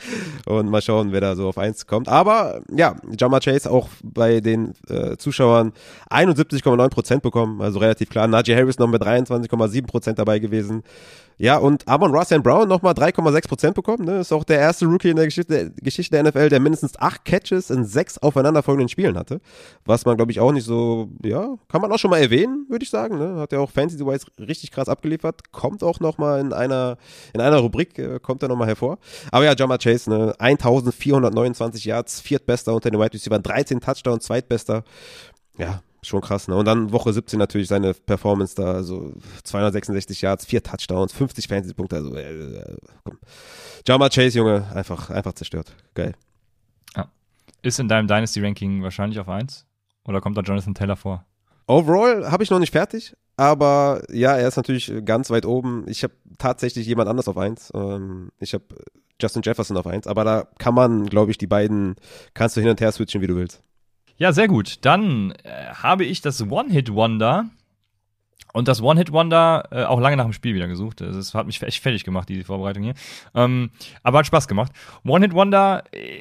und 0.46 0.68
mal 0.68 0.82
schauen, 0.82 1.12
wer 1.12 1.20
da 1.20 1.34
so 1.34 1.48
auf 1.48 1.58
eins 1.58 1.86
kommt. 1.86 2.08
Aber 2.08 2.62
ja, 2.74 2.96
Jama 3.18 3.40
Chase 3.40 3.70
auch 3.70 3.88
bei 4.02 4.40
den 4.40 4.74
äh, 4.88 5.16
Zuschauern 5.16 5.72
71,9% 6.10 7.20
bekommen, 7.20 7.60
also 7.60 7.78
relativ 7.78 8.10
klar. 8.10 8.26
Najee 8.26 8.56
Harris 8.56 8.78
noch 8.78 8.88
mit 8.88 9.02
23,7% 9.02 10.12
dabei 10.14 10.38
gewesen. 10.38 10.82
Ja, 11.40 11.56
und 11.56 11.88
Amon 11.88 12.14
Ross 12.14 12.28
Brown 12.28 12.68
nochmal 12.68 12.92
3,6% 12.92 13.72
bekommen. 13.72 14.04
Ne? 14.04 14.20
Ist 14.20 14.30
auch 14.30 14.44
der 14.44 14.58
erste 14.58 14.84
Rookie 14.84 15.08
in 15.08 15.16
der 15.16 15.24
Geschichte, 15.24 15.70
Geschichte 15.70 16.14
der 16.14 16.24
NFL, 16.24 16.50
der 16.50 16.60
mindestens 16.60 16.98
acht 16.98 17.24
Catches 17.24 17.70
in 17.70 17.86
sechs 17.86 18.18
aufeinanderfolgenden 18.18 18.90
Spielen 18.90 19.16
hatte. 19.16 19.40
Was 19.86 20.04
man, 20.04 20.18
glaube 20.18 20.32
ich, 20.32 20.40
auch 20.40 20.52
nicht 20.52 20.66
so, 20.66 21.08
ja, 21.24 21.56
kann 21.68 21.80
man 21.80 21.90
auch 21.92 21.98
schon 21.98 22.10
mal 22.10 22.20
erwähnen, 22.20 22.66
würde 22.68 22.82
ich 22.82 22.90
sagen. 22.90 23.16
Ne? 23.16 23.36
Hat 23.36 23.52
ja 23.52 23.58
auch 23.58 23.70
Fantasy-wise 23.70 24.26
richtig 24.38 24.70
krass 24.70 24.90
abgeliefert. 24.90 25.50
Kommt 25.50 25.82
auch 25.82 25.98
nochmal 25.98 26.40
in 26.40 26.52
einer, 26.52 26.98
in 27.32 27.40
einer 27.40 27.56
Rubrik, 27.56 27.98
äh, 27.98 28.20
kommt 28.20 28.42
er 28.42 28.50
nochmal 28.50 28.68
hervor. 28.68 28.98
Aber 29.32 29.46
ja, 29.46 29.54
Jamar 29.56 29.78
Chase, 29.78 30.10
ne? 30.10 30.34
1429 30.38 31.86
Yards, 31.86 32.20
viertbester 32.20 32.74
unter 32.74 32.90
den 32.90 33.00
Wide 33.00 33.14
Receiver, 33.14 33.38
13 33.38 33.80
Touchdowns, 33.80 34.26
zweitbester. 34.26 34.84
Ja, 35.56 35.80
Schon 36.02 36.22
krass, 36.22 36.48
ne? 36.48 36.56
Und 36.56 36.64
dann 36.64 36.92
Woche 36.92 37.12
17 37.12 37.38
natürlich 37.38 37.68
seine 37.68 37.92
Performance 37.92 38.54
da, 38.54 38.72
also 38.72 39.12
266 39.44 40.22
Yards, 40.22 40.46
vier 40.46 40.62
Touchdowns, 40.62 41.12
50 41.12 41.46
Fantasy-Punkte, 41.46 41.96
also 41.96 42.14
äh, 42.14 42.22
äh, 42.22 42.76
komm. 43.04 43.18
Jama 43.86 44.08
Chase, 44.08 44.38
Junge, 44.38 44.66
einfach, 44.74 45.10
einfach 45.10 45.34
zerstört. 45.34 45.74
Geil. 45.94 46.14
Ja. 46.96 47.10
Ist 47.62 47.78
in 47.78 47.88
deinem 47.88 48.06
Dynasty-Ranking 48.06 48.82
wahrscheinlich 48.82 49.20
auf 49.20 49.28
1? 49.28 49.66
Oder 50.04 50.22
kommt 50.22 50.38
da 50.38 50.42
Jonathan 50.42 50.74
Taylor 50.74 50.96
vor? 50.96 51.26
Overall 51.66 52.30
habe 52.30 52.42
ich 52.42 52.50
noch 52.50 52.58
nicht 52.58 52.72
fertig, 52.72 53.14
aber 53.36 54.02
ja, 54.10 54.36
er 54.36 54.48
ist 54.48 54.56
natürlich 54.56 54.92
ganz 55.04 55.30
weit 55.30 55.44
oben. 55.44 55.84
Ich 55.86 56.02
habe 56.02 56.14
tatsächlich 56.38 56.86
jemand 56.86 57.08
anders 57.08 57.28
auf 57.28 57.36
1. 57.36 57.72
Ähm, 57.74 58.30
ich 58.40 58.54
habe 58.54 58.64
Justin 59.20 59.42
Jefferson 59.42 59.76
auf 59.76 59.86
1, 59.86 60.06
aber 60.06 60.24
da 60.24 60.48
kann 60.58 60.74
man, 60.74 61.06
glaube 61.06 61.30
ich, 61.30 61.38
die 61.38 61.46
beiden, 61.46 61.96
kannst 62.32 62.56
du 62.56 62.60
hin 62.60 62.70
und 62.70 62.80
her 62.80 62.90
switchen, 62.90 63.20
wie 63.20 63.26
du 63.26 63.36
willst. 63.36 63.62
Ja, 64.20 64.34
sehr 64.34 64.48
gut. 64.48 64.84
Dann 64.84 65.32
äh, 65.44 65.72
habe 65.72 66.04
ich 66.04 66.20
das 66.20 66.42
One-Hit-Wonder 66.42 67.46
und 68.52 68.68
das 68.68 68.82
One-Hit-Wonder 68.82 69.68
äh, 69.70 69.84
auch 69.84 69.98
lange 69.98 70.18
nach 70.18 70.26
dem 70.26 70.34
Spiel 70.34 70.54
wieder 70.54 70.68
gesucht. 70.68 71.00
Das 71.00 71.32
hat 71.32 71.46
mich 71.46 71.62
echt 71.62 71.82
fertig 71.82 72.04
gemacht, 72.04 72.28
die 72.28 72.44
Vorbereitung 72.44 72.82
hier. 72.82 72.92
Ähm, 73.34 73.70
aber 74.02 74.18
hat 74.18 74.26
Spaß 74.26 74.46
gemacht. 74.46 74.72
One-Hit-Wonder, 75.06 75.84
äh, 75.92 76.20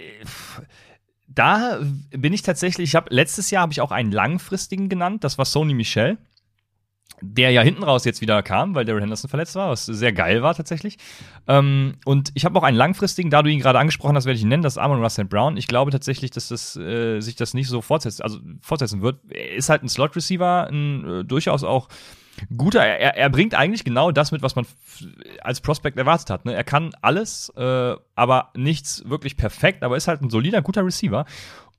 da 1.28 1.80
bin 2.12 2.32
ich 2.32 2.42
tatsächlich, 2.42 2.92
ich 2.92 2.96
habe 2.96 3.14
letztes 3.14 3.52
Jahr 3.52 3.64
habe 3.64 3.74
ich 3.74 3.82
auch 3.82 3.92
einen 3.92 4.14
langfristigen 4.14 4.88
genannt, 4.88 5.26
das 5.26 5.38
war 5.38 5.44
Sony 5.44 5.74
Michel 5.74 6.18
der 7.22 7.52
ja 7.52 7.62
hinten 7.62 7.84
raus 7.84 8.06
jetzt 8.06 8.22
wieder 8.22 8.42
kam, 8.44 8.76
weil 8.76 8.86
Daryl 8.86 9.02
Henderson 9.02 9.30
verletzt 9.30 9.56
war, 9.56 9.70
was 9.70 9.86
sehr 9.86 10.14
geil 10.14 10.42
war 10.42 10.56
tatsächlich. 10.56 10.98
Ähm, 11.48 11.96
und 12.06 12.32
ich 12.34 12.46
habe 12.46 12.58
auch 12.58 12.64
einen 12.64 12.78
langfristigen, 12.78 13.30
da 13.30 13.44
du 13.44 13.50
ihn 13.50 13.60
gerade 13.60 13.80
angesprochen 13.80 14.16
hast, 14.16 14.26
werde 14.26 14.38
ich 14.38 14.44
ihn 14.44 14.50
nennen, 14.50 14.64
das 14.64 14.78
Amon 14.78 15.02
Russell 15.02 15.26
Brown. 15.26 15.58
Ich 15.58 15.68
glaube 15.68 15.92
tatsächlich, 15.92 16.32
dass 16.32 16.48
das, 16.50 16.76
äh, 16.78 17.20
sich 17.20 17.36
das 17.36 17.54
nicht 17.54 17.68
so 17.68 17.82
fortsetzt, 17.82 18.24
also 18.24 18.40
fortsetzen 18.62 19.02
wird. 19.02 19.20
Er 19.30 19.56
ist 19.56 19.70
halt 19.70 19.84
ein 19.84 19.90
Slot-Receiver, 19.90 20.68
ein 20.70 21.20
äh, 21.20 21.24
durchaus 21.26 21.64
auch 21.64 21.90
guter, 22.56 22.86
er, 22.86 23.18
er 23.18 23.30
bringt 23.30 23.54
eigentlich 23.54 23.84
genau 23.84 24.12
das 24.12 24.32
mit, 24.32 24.42
was 24.42 24.56
man 24.56 24.66
als 25.42 25.62
Prospect 25.62 25.98
erwartet 25.98 26.30
hat. 26.30 26.46
Ne? 26.46 26.54
Er 26.54 26.64
kann 26.64 26.92
alles, 27.02 27.52
äh, 27.58 27.96
aber 28.16 28.52
nichts 28.56 29.04
wirklich 29.08 29.38
perfekt, 29.38 29.84
aber 29.84 29.98
ist 29.98 30.08
halt 30.08 30.22
ein 30.22 30.30
solider, 30.30 30.62
guter 30.62 30.86
Receiver. 30.86 31.26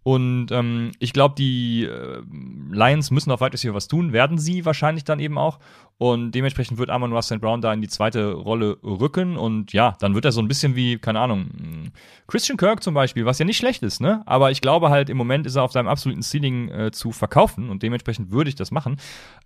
Und 0.03 0.51
ähm, 0.51 0.93
ich 0.99 1.13
glaube, 1.13 1.35
die 1.37 1.85
äh, 1.85 2.23
Lions 2.71 3.11
müssen 3.11 3.31
auf 3.31 3.41
Wide 3.41 3.53
Receiver 3.53 3.75
was 3.75 3.89
tun, 3.89 4.13
werden 4.13 4.39
sie 4.39 4.65
wahrscheinlich 4.65 5.05
dann 5.05 5.21
eben 5.21 5.37
auch. 5.37 5.59
Und 5.99 6.33
dementsprechend 6.33 6.79
wird 6.79 6.89
Amon 6.89 7.13
Russell 7.13 7.39
Brown 7.39 7.61
da 7.61 7.73
in 7.75 7.83
die 7.83 7.89
zweite 7.89 8.33
Rolle 8.33 8.79
rücken. 8.83 9.37
Und 9.37 9.75
ja, 9.75 9.97
dann 10.01 10.15
wird 10.15 10.25
er 10.25 10.33
so 10.33 10.41
ein 10.41 10.49
bisschen 10.49 10.75
wie, 10.75 10.97
keine 10.97 11.21
Ahnung, 11.21 11.93
Christian 12.27 12.57
Kirk 12.57 12.83
zum 12.83 12.95
Beispiel, 12.95 13.27
was 13.27 13.39
ja 13.39 13.45
nicht 13.45 13.59
schlecht 13.59 13.83
ist, 13.83 14.01
ne? 14.01 14.23
Aber 14.25 14.51
ich 14.51 14.63
glaube 14.63 14.89
halt, 14.89 15.11
im 15.11 15.19
Moment 15.19 15.47
ist 15.47 15.57
er 15.57 15.63
auf 15.63 15.73
seinem 15.73 15.89
absoluten 15.89 16.23
Ceiling 16.23 16.71
äh, 16.71 16.91
zu 16.91 17.13
verkaufen 17.13 17.69
und 17.69 17.83
dementsprechend 17.83 18.31
würde 18.31 18.49
ich 18.49 18.57
das 18.57 18.71
machen. 18.71 18.97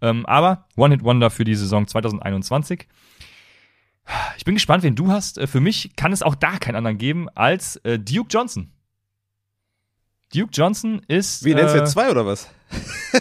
Ähm, 0.01 0.25
aber 0.27 0.67
One-Hit-Wonder 0.77 1.31
für 1.31 1.45
die 1.45 1.57
Saison 1.57 1.89
2021. 1.89 2.87
Ich 4.37 4.45
bin 4.45 4.55
gespannt, 4.55 4.83
wen 4.85 4.95
du 4.95 5.11
hast. 5.11 5.39
Äh, 5.39 5.47
für 5.47 5.61
mich 5.61 5.97
kann 5.97 6.13
es 6.13 6.23
auch 6.23 6.35
da 6.35 6.59
keinen 6.59 6.77
anderen 6.77 6.99
geben 6.99 7.29
als 7.35 7.77
äh, 7.79 7.99
Duke 7.99 8.29
Johnson. 8.31 8.71
Duke 10.35 10.51
Johnson 10.53 11.01
ist. 11.07 11.45
Wie 11.45 11.55
nennst 11.55 11.75
du 11.75 11.79
jetzt 11.79 11.91
äh, 11.91 11.93
zwei 11.93 12.11
oder 12.11 12.27
was? 12.27 12.49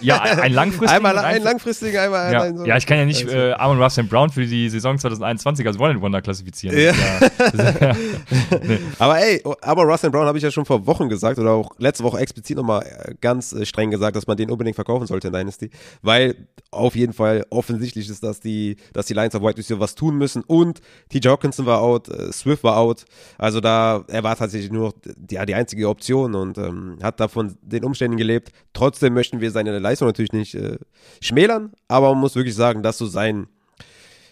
Ja, 0.02 0.22
ein 0.22 0.54
langfristiger. 0.54 0.92
einmal 0.92 1.18
ein 1.20 1.44
langfristiger, 1.44 2.04
einmal 2.04 2.34
ja. 2.34 2.42
ein. 2.42 2.58
So 2.58 2.66
ja, 2.66 2.78
ich 2.78 2.86
kann 2.86 2.98
ja 2.98 3.06
nicht 3.06 3.26
also. 3.26 3.38
äh, 3.38 3.54
Amon 3.54 3.82
Russell 3.82 4.04
Brown 4.06 4.30
für 4.30 4.46
die 4.46 4.70
Saison 4.70 4.98
2021 4.98 5.68
als 5.68 5.80
One 5.80 6.02
Wonder 6.02 6.22
klassifizieren. 6.22 6.78
Ja. 6.78 6.94
ja, 6.94 7.96
nee. 8.64 8.80
Aber 8.98 9.20
ey, 9.20 9.44
aber 9.62 9.84
Russell 9.84 10.10
Brown 10.10 10.26
habe 10.26 10.38
ich 10.38 10.44
ja 10.44 10.52
schon 10.52 10.66
vor 10.66 10.86
Wochen 10.88 11.10
gesagt 11.10 11.38
oder 11.40 11.52
auch 11.52 11.72
letzte 11.78 12.04
Woche 12.04 12.20
explizit 12.20 12.58
nochmal 12.58 12.84
äh, 12.84 13.14
ganz 13.22 13.54
äh, 13.54 13.66
streng 13.66 13.92
gesagt, 13.92 14.16
dass 14.16 14.28
man 14.28 14.38
den 14.38 14.50
unbedingt 14.50 14.76
verkaufen 14.76 15.06
sollte 15.06 15.28
in 15.28 15.34
Dynasty, 15.34 15.70
weil 16.02 16.48
auf 16.72 16.96
jeden 16.96 17.14
Fall 17.14 17.46
offensichtlich 17.50 18.10
ist, 18.10 18.24
dass 18.24 18.40
die, 18.40 18.78
dass 18.94 19.06
die 19.06 19.14
Lions 19.14 19.36
of 19.36 19.44
White 19.44 19.58
Receiver 19.58 19.80
was 19.80 19.96
tun 19.96 20.18
müssen 20.18 20.44
und 20.44 20.82
TJ 21.10 21.28
Hawkinson 21.28 21.66
war 21.66 21.82
out, 21.82 22.10
äh, 22.10 22.32
Swift 22.32 22.64
war 22.64 22.78
out, 22.78 23.06
also 23.38 23.60
da 23.60 24.04
er 24.08 24.24
war 24.24 24.36
tatsächlich 24.36 24.72
nur 24.72 24.94
die, 25.04 25.36
ja, 25.36 25.46
die 25.46 25.56
einzige 25.56 25.88
Option 25.88 26.34
und 26.34 26.58
ähm, 26.58 26.98
hat 27.02 27.20
da 27.20 27.28
von 27.28 27.56
den 27.62 27.84
Umständen 27.84 28.18
gelebt. 28.18 28.52
Trotzdem 28.74 29.14
möchte 29.14 29.33
möchten 29.34 29.41
wir 29.41 29.52
seine 29.52 29.80
Leistung 29.80 30.08
natürlich 30.08 30.34
nicht 30.34 30.56
äh, 30.56 30.78
schmälern, 31.22 31.72
aber 31.88 32.10
man 32.10 32.19
muss 32.19 32.36
wirklich 32.36 32.56
sagen, 32.56 32.84
dass 32.84 32.98
so 32.98 33.06
sein, 33.08 33.48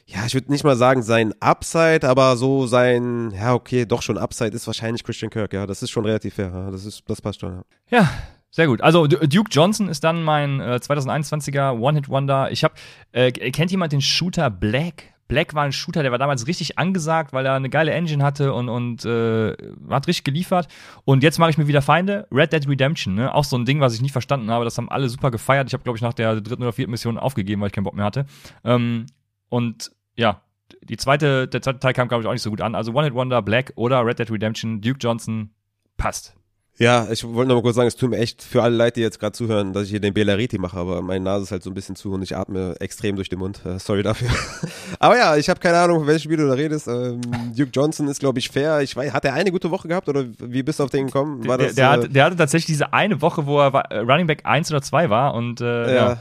ja, 0.06 0.26
ich 0.26 0.34
würde 0.34 0.52
nicht 0.52 0.64
mal 0.64 0.76
sagen 0.76 1.02
sein 1.02 1.34
Upside, 1.40 2.08
aber 2.08 2.38
so 2.38 2.68
sein, 2.68 3.32
ja, 3.32 3.54
okay, 3.54 3.86
doch 3.86 4.02
schon 4.02 4.18
Upside 4.18 4.56
ist 4.56 4.68
wahrscheinlich 4.68 5.04
Christian 5.04 5.32
Kirk, 5.32 5.54
ja, 5.54 5.66
das 5.66 5.82
ist 5.82 5.90
schon 5.90 6.06
relativ 6.06 6.36
fair, 6.36 6.52
ja, 6.54 6.72
das 6.72 6.86
ist, 6.86 7.04
das 7.08 7.22
passt 7.22 7.40
schon, 7.40 7.54
ja. 7.54 7.64
Ja, 7.90 8.10
sehr 8.52 8.68
gut. 8.68 8.82
Also 8.82 9.08
Duke 9.08 9.50
Johnson 9.50 9.88
ist 9.88 10.04
dann 10.04 10.24
mein 10.24 10.60
äh, 10.60 10.80
2021er 10.82 11.80
One-Hit-Wonder. 11.80 12.52
Ich 12.52 12.66
habe, 12.66 12.74
äh, 13.14 13.32
kennt 13.32 13.72
jemand 13.72 13.94
den 13.94 14.02
Shooter 14.02 14.50
Black? 14.50 15.06
Black 15.32 15.54
war 15.54 15.64
ein 15.64 15.72
Shooter, 15.72 16.04
der 16.04 16.12
war 16.12 16.20
damals 16.20 16.46
richtig 16.46 16.78
angesagt, 16.78 17.32
weil 17.32 17.46
er 17.46 17.54
eine 17.54 17.70
geile 17.70 17.92
Engine 17.92 18.22
hatte 18.22 18.54
und, 18.54 18.68
und 18.68 19.06
äh, 19.06 19.56
hat 19.90 20.06
richtig 20.06 20.26
geliefert. 20.26 20.68
Und 21.06 21.24
jetzt 21.24 21.40
mache 21.40 21.50
ich 21.50 21.58
mir 21.58 21.68
wieder 21.68 21.82
Feinde. 21.82 22.28
Red 22.34 22.52
Dead 22.52 22.68
Redemption, 22.68 23.16
ne? 23.16 23.34
Auch 23.34 23.46
so 23.46 23.58
ein 23.58 23.64
Ding, 23.64 23.80
was 23.80 23.94
ich 23.94 24.02
nicht 24.02 24.12
verstanden 24.12 24.52
habe. 24.52 24.66
Das 24.66 24.78
haben 24.78 24.90
alle 24.90 25.08
super 25.08 25.32
gefeiert. 25.32 25.68
Ich 25.68 25.74
habe, 25.74 25.84
glaube 25.84 25.96
ich, 25.96 26.02
nach 26.02 26.14
der 26.14 26.42
dritten 26.42 26.64
oder 26.64 26.74
vierten 26.74 26.92
Mission 26.92 27.18
aufgegeben, 27.18 27.62
weil 27.62 27.68
ich 27.68 27.74
keinen 27.74 27.86
Bock 27.86 27.96
mehr 27.96 28.04
hatte. 28.04 28.26
Ähm, 28.66 29.06
und 29.48 29.94
ja, 30.18 30.42
die 30.84 30.98
zweite, 30.98 31.48
der 31.48 31.62
zweite 31.62 31.80
Teil 31.80 31.94
kam, 31.94 32.10
glaube 32.10 32.24
ich, 32.24 32.28
auch 32.28 32.34
nicht 32.34 32.42
so 32.42 32.50
gut 32.50 32.60
an. 32.60 32.76
Also 32.76 32.92
One 32.92 33.06
Hit 33.06 33.14
Wonder, 33.14 33.42
Black 33.42 33.72
oder 33.76 34.06
Red 34.06 34.20
Dead 34.20 34.30
Redemption, 34.30 34.82
Duke 34.82 35.00
Johnson, 35.00 35.52
passt. 35.96 36.36
Ja, 36.82 37.08
ich 37.12 37.24
wollte 37.24 37.50
noch 37.50 37.58
mal 37.58 37.62
kurz 37.62 37.76
sagen, 37.76 37.88
es 37.88 37.96
tut 37.96 38.10
mir 38.10 38.18
echt 38.18 38.42
für 38.42 38.64
alle 38.64 38.76
Leute, 38.76 38.94
die 38.94 39.02
jetzt 39.02 39.20
gerade 39.20 39.34
zuhören, 39.34 39.72
dass 39.72 39.84
ich 39.84 39.92
hier 39.92 40.00
den 40.00 40.16
Belariti 40.16 40.58
mache, 40.58 40.80
aber 40.80 41.04
meine 41.04 41.24
Nase 41.24 41.44
ist 41.44 41.52
halt 41.52 41.62
so 41.62 41.70
ein 41.70 41.76
bisschen 41.76 41.96
zu 41.96 42.12
und 42.12 42.24
ich 42.24 42.36
atme 42.36 42.76
extrem 42.80 43.16
durch 43.16 43.30
den 43.30 43.38
Mund. 43.38 43.62
Äh, 43.64 43.78
sorry 43.78 44.02
dafür. 44.02 44.30
aber 45.00 45.16
ja, 45.16 45.38
ich 45.38 45.48
habe 45.48 45.60
keine 45.60 45.78
Ahnung, 45.78 46.00
von 46.00 46.08
welchem 46.08 46.24
Spiel 46.24 46.38
du 46.38 46.48
da 46.48 46.54
redest. 46.54 46.88
Ähm, 46.88 47.22
Duke 47.56 47.70
Johnson 47.72 48.08
ist, 48.08 48.20
glaube 48.20 48.40
ich, 48.40 48.50
fair. 48.50 48.82
Ich 48.82 48.96
weiß, 48.96 49.14
hat 49.14 49.24
er 49.26 49.36
eine 49.36 49.52
gute 49.52 49.70
Woche 49.70 49.88
gehabt 49.88 50.10
oder 50.10 50.26
wie 50.40 50.64
bist 50.64 50.80
du 50.80 50.86
auf 50.86 50.90
den 50.90 51.06
gekommen? 51.06 51.48
War 51.48 51.60
der, 51.60 51.68
das, 51.68 51.76
der, 51.76 51.86
äh, 51.86 51.92
hatte, 51.92 52.10
der 52.10 52.26
hatte 52.26 52.36
tatsächlich 52.36 52.66
diese 52.66 52.92
eine 52.94 53.22
Woche, 53.22 53.46
wo 53.46 53.60
er 53.60 53.76
äh, 53.92 54.00
Running 54.00 54.26
Back 54.26 54.42
1 54.46 54.72
oder 54.72 54.82
2 54.82 55.12
war 55.12 55.36
und 55.36 55.62
äh, 55.62 55.66
ja, 55.66 56.10
ja. 56.10 56.18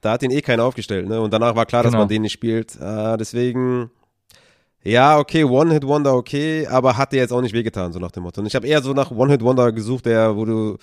Da 0.00 0.12
hat 0.12 0.22
ihn 0.22 0.30
eh 0.30 0.40
keiner 0.40 0.64
aufgestellt, 0.64 1.06
ne? 1.06 1.20
Und 1.20 1.34
danach 1.34 1.54
war 1.54 1.66
klar, 1.66 1.82
genau. 1.82 1.92
dass 1.92 1.98
man 1.98 2.08
den 2.08 2.22
nicht 2.22 2.32
spielt. 2.32 2.76
Äh, 2.80 3.18
deswegen 3.18 3.90
ja, 4.88 5.18
okay, 5.18 5.44
One-Hit-Wonder, 5.44 6.14
okay, 6.14 6.66
aber 6.66 6.96
hat 6.96 7.12
dir 7.12 7.18
jetzt 7.18 7.32
auch 7.32 7.42
nicht 7.42 7.52
wehgetan, 7.52 7.92
so 7.92 7.98
nach 7.98 8.10
dem 8.10 8.22
Motto. 8.22 8.40
Und 8.40 8.46
ich 8.46 8.54
habe 8.54 8.66
eher 8.66 8.82
so 8.82 8.94
nach 8.94 9.10
One-Hit-Wonder 9.10 9.72
gesucht, 9.72 10.06
der, 10.06 10.34
wo 10.34 10.46
du, 10.46 10.78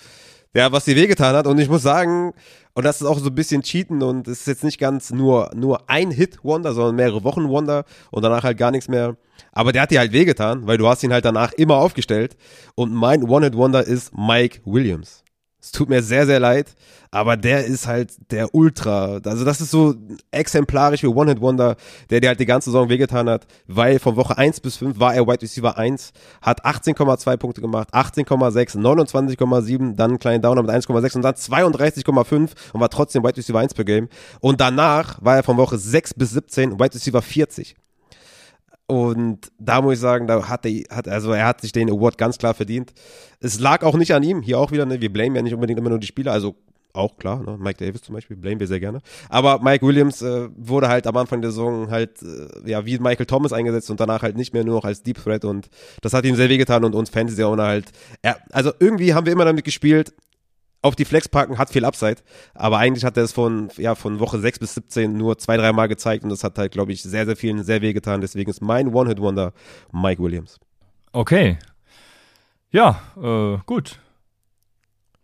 der, 0.54 0.70
was 0.70 0.84
dir 0.84 0.94
wehgetan 0.94 1.34
hat. 1.34 1.46
Und 1.46 1.58
ich 1.58 1.68
muss 1.68 1.82
sagen, 1.82 2.32
und 2.74 2.84
das 2.84 3.00
ist 3.00 3.06
auch 3.06 3.18
so 3.18 3.30
ein 3.30 3.34
bisschen 3.34 3.62
Cheaten 3.62 4.02
und 4.02 4.28
es 4.28 4.40
ist 4.40 4.46
jetzt 4.46 4.64
nicht 4.64 4.78
ganz 4.78 5.10
nur, 5.10 5.50
nur 5.56 5.90
ein 5.90 6.12
Hit-Wonder, 6.12 6.72
sondern 6.72 6.94
mehrere 6.94 7.24
Wochen-Wonder 7.24 7.84
und 8.12 8.22
danach 8.22 8.44
halt 8.44 8.58
gar 8.58 8.70
nichts 8.70 8.88
mehr. 8.88 9.16
Aber 9.52 9.72
der 9.72 9.82
hat 9.82 9.90
dir 9.90 9.98
halt 9.98 10.12
wehgetan, 10.12 10.66
weil 10.66 10.78
du 10.78 10.86
hast 10.86 11.02
ihn 11.02 11.12
halt 11.12 11.24
danach 11.24 11.52
immer 11.54 11.76
aufgestellt. 11.76 12.36
Und 12.76 12.94
mein 12.94 13.24
One-Hit-Wonder 13.24 13.84
ist 13.84 14.16
Mike 14.16 14.60
Williams. 14.64 15.24
Es 15.66 15.72
tut 15.72 15.88
mir 15.88 16.00
sehr, 16.00 16.26
sehr 16.26 16.38
leid, 16.38 16.76
aber 17.10 17.36
der 17.36 17.66
ist 17.66 17.88
halt 17.88 18.12
der 18.30 18.54
Ultra. 18.54 19.18
Also 19.24 19.44
das 19.44 19.60
ist 19.60 19.72
so 19.72 19.96
exemplarisch 20.30 21.02
wie 21.02 21.08
One-Hit-Wonder, 21.08 21.74
der 22.08 22.20
dir 22.20 22.28
halt 22.28 22.38
die 22.38 22.46
ganze 22.46 22.70
Saison 22.70 22.88
wehgetan 22.88 23.28
hat, 23.28 23.48
weil 23.66 23.98
von 23.98 24.14
Woche 24.14 24.38
1 24.38 24.60
bis 24.60 24.76
5 24.76 25.00
war 25.00 25.16
er 25.16 25.26
Wide 25.26 25.42
Receiver 25.42 25.76
1, 25.76 26.12
hat 26.40 26.64
18,2 26.64 27.36
Punkte 27.36 27.60
gemacht, 27.60 27.92
18,6, 27.92 28.78
29,7, 28.78 29.96
dann 29.96 30.12
einen 30.12 30.18
kleinen 30.20 30.40
Downer 30.40 30.62
mit 30.62 30.70
1,6 30.70 31.16
und 31.16 31.22
dann 31.22 31.34
32,5 31.34 32.50
und 32.72 32.80
war 32.80 32.88
trotzdem 32.88 33.24
Wide 33.24 33.36
Receiver 33.36 33.58
1 33.58 33.74
per 33.74 33.84
Game. 33.84 34.08
Und 34.38 34.60
danach 34.60 35.18
war 35.20 35.34
er 35.34 35.42
von 35.42 35.56
Woche 35.56 35.78
6 35.78 36.14
bis 36.14 36.30
17 36.30 36.78
Wide 36.78 36.94
Receiver 36.94 37.22
40. 37.22 37.74
Und 38.86 39.50
da 39.58 39.82
muss 39.82 39.94
ich 39.94 40.00
sagen, 40.00 40.26
da 40.28 40.48
hat 40.48 40.64
er, 40.64 40.84
hat, 40.94 41.08
also 41.08 41.32
er 41.32 41.46
hat 41.46 41.60
sich 41.60 41.72
den 41.72 41.90
Award 41.90 42.18
ganz 42.18 42.38
klar 42.38 42.54
verdient. 42.54 42.92
Es 43.40 43.58
lag 43.58 43.82
auch 43.82 43.96
nicht 43.96 44.14
an 44.14 44.22
ihm, 44.22 44.42
hier 44.42 44.58
auch 44.58 44.70
wieder, 44.70 44.86
ne, 44.86 45.00
wir 45.00 45.12
blamen 45.12 45.34
ja 45.34 45.42
nicht 45.42 45.54
unbedingt 45.54 45.78
immer 45.78 45.90
nur 45.90 45.98
die 45.98 46.06
Spieler, 46.06 46.32
also 46.32 46.54
auch 46.96 47.16
klar, 47.18 47.42
ne? 47.42 47.56
Mike 47.58 47.84
Davis 47.84 48.02
zum 48.02 48.14
Beispiel, 48.14 48.36
blamen 48.36 48.58
wir 48.58 48.66
sehr 48.66 48.80
gerne. 48.80 49.00
Aber 49.28 49.60
Mike 49.62 49.86
Williams 49.86 50.22
äh, 50.22 50.48
wurde 50.56 50.88
halt 50.88 51.06
am 51.06 51.16
Anfang 51.16 51.42
der 51.42 51.50
Saison 51.50 51.90
halt, 51.90 52.22
äh, 52.22 52.70
ja, 52.70 52.86
wie 52.86 52.98
Michael 52.98 53.26
Thomas 53.26 53.52
eingesetzt 53.52 53.90
und 53.90 54.00
danach 54.00 54.22
halt 54.22 54.36
nicht 54.36 54.54
mehr 54.54 54.64
nur 54.64 54.76
noch 54.76 54.84
als 54.84 55.02
Deep 55.02 55.22
Threat 55.22 55.44
und 55.44 55.68
das 56.00 56.14
hat 56.14 56.24
ihm 56.24 56.36
sehr 56.36 56.48
wehgetan 56.48 56.84
und 56.84 56.94
uns 56.94 57.10
Fantasy 57.10 57.42
Owner 57.42 57.64
halt, 57.64 57.92
er, 58.22 58.38
also 58.50 58.72
irgendwie 58.80 59.14
haben 59.14 59.26
wir 59.26 59.32
immer 59.32 59.44
damit 59.44 59.64
gespielt, 59.64 60.14
auf 60.82 60.94
die 60.94 61.04
Flex 61.04 61.28
packen, 61.28 61.58
hat 61.58 61.70
viel 61.70 61.84
Upside. 61.84 62.16
Aber 62.54 62.78
eigentlich 62.78 63.04
hat 63.04 63.16
er 63.16 63.24
es 63.24 63.32
von, 63.32 63.70
ja, 63.76 63.94
von 63.94 64.20
Woche 64.20 64.38
6 64.38 64.58
bis 64.58 64.74
17 64.74 65.16
nur 65.16 65.38
zwei, 65.38 65.56
drei 65.56 65.72
Mal 65.72 65.88
gezeigt 65.88 66.24
und 66.24 66.30
das 66.30 66.44
hat 66.44 66.58
halt, 66.58 66.72
glaube 66.72 66.92
ich, 66.92 67.02
sehr, 67.02 67.26
sehr 67.26 67.36
vielen 67.36 67.62
sehr 67.64 67.82
weh 67.82 67.92
getan. 67.92 68.20
Deswegen 68.20 68.50
ist 68.50 68.60
mein 68.60 68.94
One-Hit-Wonder 68.94 69.52
Mike 69.92 70.22
Williams. 70.22 70.58
Okay. 71.12 71.58
Ja, 72.70 73.00
äh, 73.16 73.58
gut. 73.66 73.98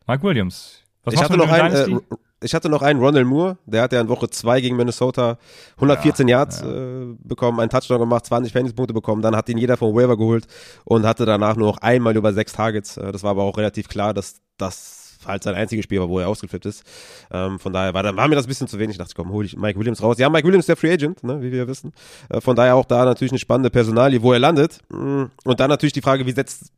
Mike 0.06 0.22
Williams. 0.22 0.80
Was 1.04 1.14
ich 1.14 1.22
hatte 1.22 1.36
noch 1.36 1.50
einen, 1.50 1.98
äh, 1.98 2.00
ich 2.42 2.54
hatte 2.54 2.68
noch 2.68 2.82
einen 2.82 3.00
Ronald 3.00 3.26
Moore, 3.26 3.58
der 3.66 3.82
hat 3.82 3.92
ja 3.92 4.00
in 4.00 4.08
Woche 4.08 4.28
2 4.28 4.60
gegen 4.60 4.76
Minnesota 4.76 5.38
114 5.76 6.28
ja, 6.28 6.38
Yards 6.38 6.60
ja. 6.60 6.68
Äh, 6.68 7.16
bekommen, 7.22 7.60
einen 7.60 7.70
Touchdown 7.70 8.00
gemacht, 8.00 8.26
20 8.26 8.52
Fantasy-Punkte 8.52 8.94
bekommen, 8.94 9.22
dann 9.22 9.36
hat 9.36 9.48
ihn 9.48 9.58
jeder 9.58 9.76
vom 9.76 9.94
Waiver 9.94 10.16
geholt 10.16 10.46
und 10.84 11.06
hatte 11.06 11.24
danach 11.24 11.56
nur 11.56 11.68
noch 11.68 11.78
einmal 11.78 12.16
über 12.16 12.32
sechs 12.32 12.52
Targets. 12.52 12.96
Äh, 12.96 13.12
das 13.12 13.22
war 13.22 13.32
aber 13.32 13.42
auch 13.42 13.58
relativ 13.58 13.88
klar, 13.88 14.14
dass 14.14 14.40
das 14.56 15.01
halt 15.26 15.42
sein 15.42 15.54
einziges 15.54 15.84
Spiel 15.84 16.00
war, 16.00 16.08
wo 16.08 16.18
er 16.18 16.28
ausgeflippt 16.28 16.66
ist. 16.66 16.84
Ähm, 17.30 17.58
von 17.58 17.72
daher 17.72 17.94
war, 17.94 18.04
war 18.04 18.28
mir 18.28 18.34
das 18.34 18.46
ein 18.46 18.48
bisschen 18.48 18.68
zu 18.68 18.78
wenig. 18.78 18.94
Ich 18.94 18.98
dachte, 18.98 19.14
komm, 19.14 19.30
hol 19.30 19.44
ich 19.44 19.56
Mike 19.56 19.78
Williams 19.78 20.02
raus. 20.02 20.18
Ja, 20.18 20.28
Mike 20.28 20.46
Williams 20.46 20.62
ist 20.62 20.68
der 20.68 20.76
Free 20.76 20.92
Agent, 20.92 21.22
ne, 21.24 21.42
wie 21.42 21.52
wir 21.52 21.68
wissen. 21.68 21.92
Äh, 22.28 22.40
von 22.40 22.56
daher 22.56 22.76
auch 22.76 22.86
da 22.86 23.04
natürlich 23.04 23.32
eine 23.32 23.38
spannende 23.38 23.70
Personalie, 23.70 24.22
wo 24.22 24.32
er 24.32 24.38
landet. 24.38 24.78
Mm, 24.90 25.24
und 25.44 25.60
dann 25.60 25.68
natürlich 25.68 25.92
die 25.92 26.02
Frage, 26.02 26.26
wie 26.26 26.32
setzt 26.32 26.72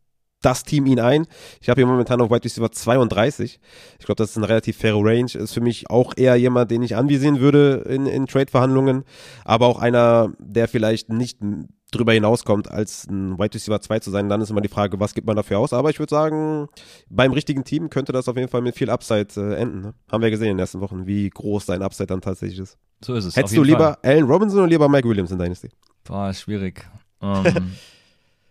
das 0.44 0.62
Team 0.62 0.87
ihn 0.87 1.00
ein. 1.00 1.26
Ich 1.61 1.68
habe 1.68 1.80
hier 1.80 1.87
momentan 1.87 2.20
auf 2.20 2.30
White 2.30 2.44
Receiver 2.44 2.70
32. 2.70 3.61
Ich 3.98 4.07
glaube, 4.07 4.16
das 4.16 4.30
ist 4.30 4.37
eine 4.37 4.48
relativ 4.48 4.76
faire 4.76 4.98
Range. 4.98 5.30
Ist 5.35 5.54
für 5.54 5.61
mich 5.61 5.88
auch 5.90 6.12
eher 6.16 6.37
jemand, 6.37 6.70
den 6.70 6.83
ich 6.83 6.96
anvisieren 6.96 7.40
würde 7.40 7.85
in, 7.88 8.07
in 8.07 8.26
Trade-Verhandlungen, 8.26 9.04
aber 9.44 9.66
auch 9.66 9.78
einer, 9.78 10.33
der 10.38 10.68
vielleicht 10.68 11.09
nicht 11.09 11.38
drüber 11.94 12.12
hinauskommt, 12.12 12.70
als 12.70 13.07
ein 13.07 13.38
White 13.38 13.54
Receiver 13.54 13.80
2 13.80 13.98
zu 14.00 14.11
sein. 14.11 14.28
Dann 14.28 14.40
ist 14.40 14.50
immer 14.50 14.61
die 14.61 14.68
Frage, 14.68 14.98
was 15.00 15.14
gibt 15.14 15.26
man 15.26 15.37
dafür 15.37 15.59
aus? 15.59 15.72
Aber 15.72 15.90
ich 15.90 15.98
würde 15.98 16.11
sagen, 16.11 16.68
beim 17.09 17.33
richtigen 17.33 17.64
Team 17.64 17.90
könnte 17.90 18.12
das 18.12 18.28
auf 18.28 18.37
jeden 18.37 18.48
Fall 18.48 18.62
mit 18.62 18.76
viel 18.76 18.90
Upside 18.90 19.28
äh, 19.37 19.54
enden. 19.54 19.80
Ne? 19.80 19.94
Haben 20.11 20.22
wir 20.22 20.30
gesehen 20.30 20.48
in 20.48 20.57
den 20.57 20.61
ersten 20.61 20.80
Wochen, 20.80 21.07
wie 21.07 21.28
groß 21.30 21.66
sein 21.66 21.83
Upside 21.83 22.07
dann 22.07 22.20
tatsächlich 22.20 22.59
ist. 22.59 22.78
So 23.02 23.14
ist 23.14 23.24
es. 23.24 23.37
Hättest 23.37 23.57
du 23.57 23.62
lieber 23.62 23.98
Fall. 24.02 24.12
Allen 24.12 24.24
Robinson 24.24 24.61
oder 24.61 24.68
lieber 24.68 24.88
Mike 24.88 25.09
Williams 25.09 25.30
in 25.30 25.38
Dynasty? 25.38 25.70
Boah, 26.04 26.33
schwierig. 26.33 26.88
Um, 27.20 27.44
ähm, 27.46 27.72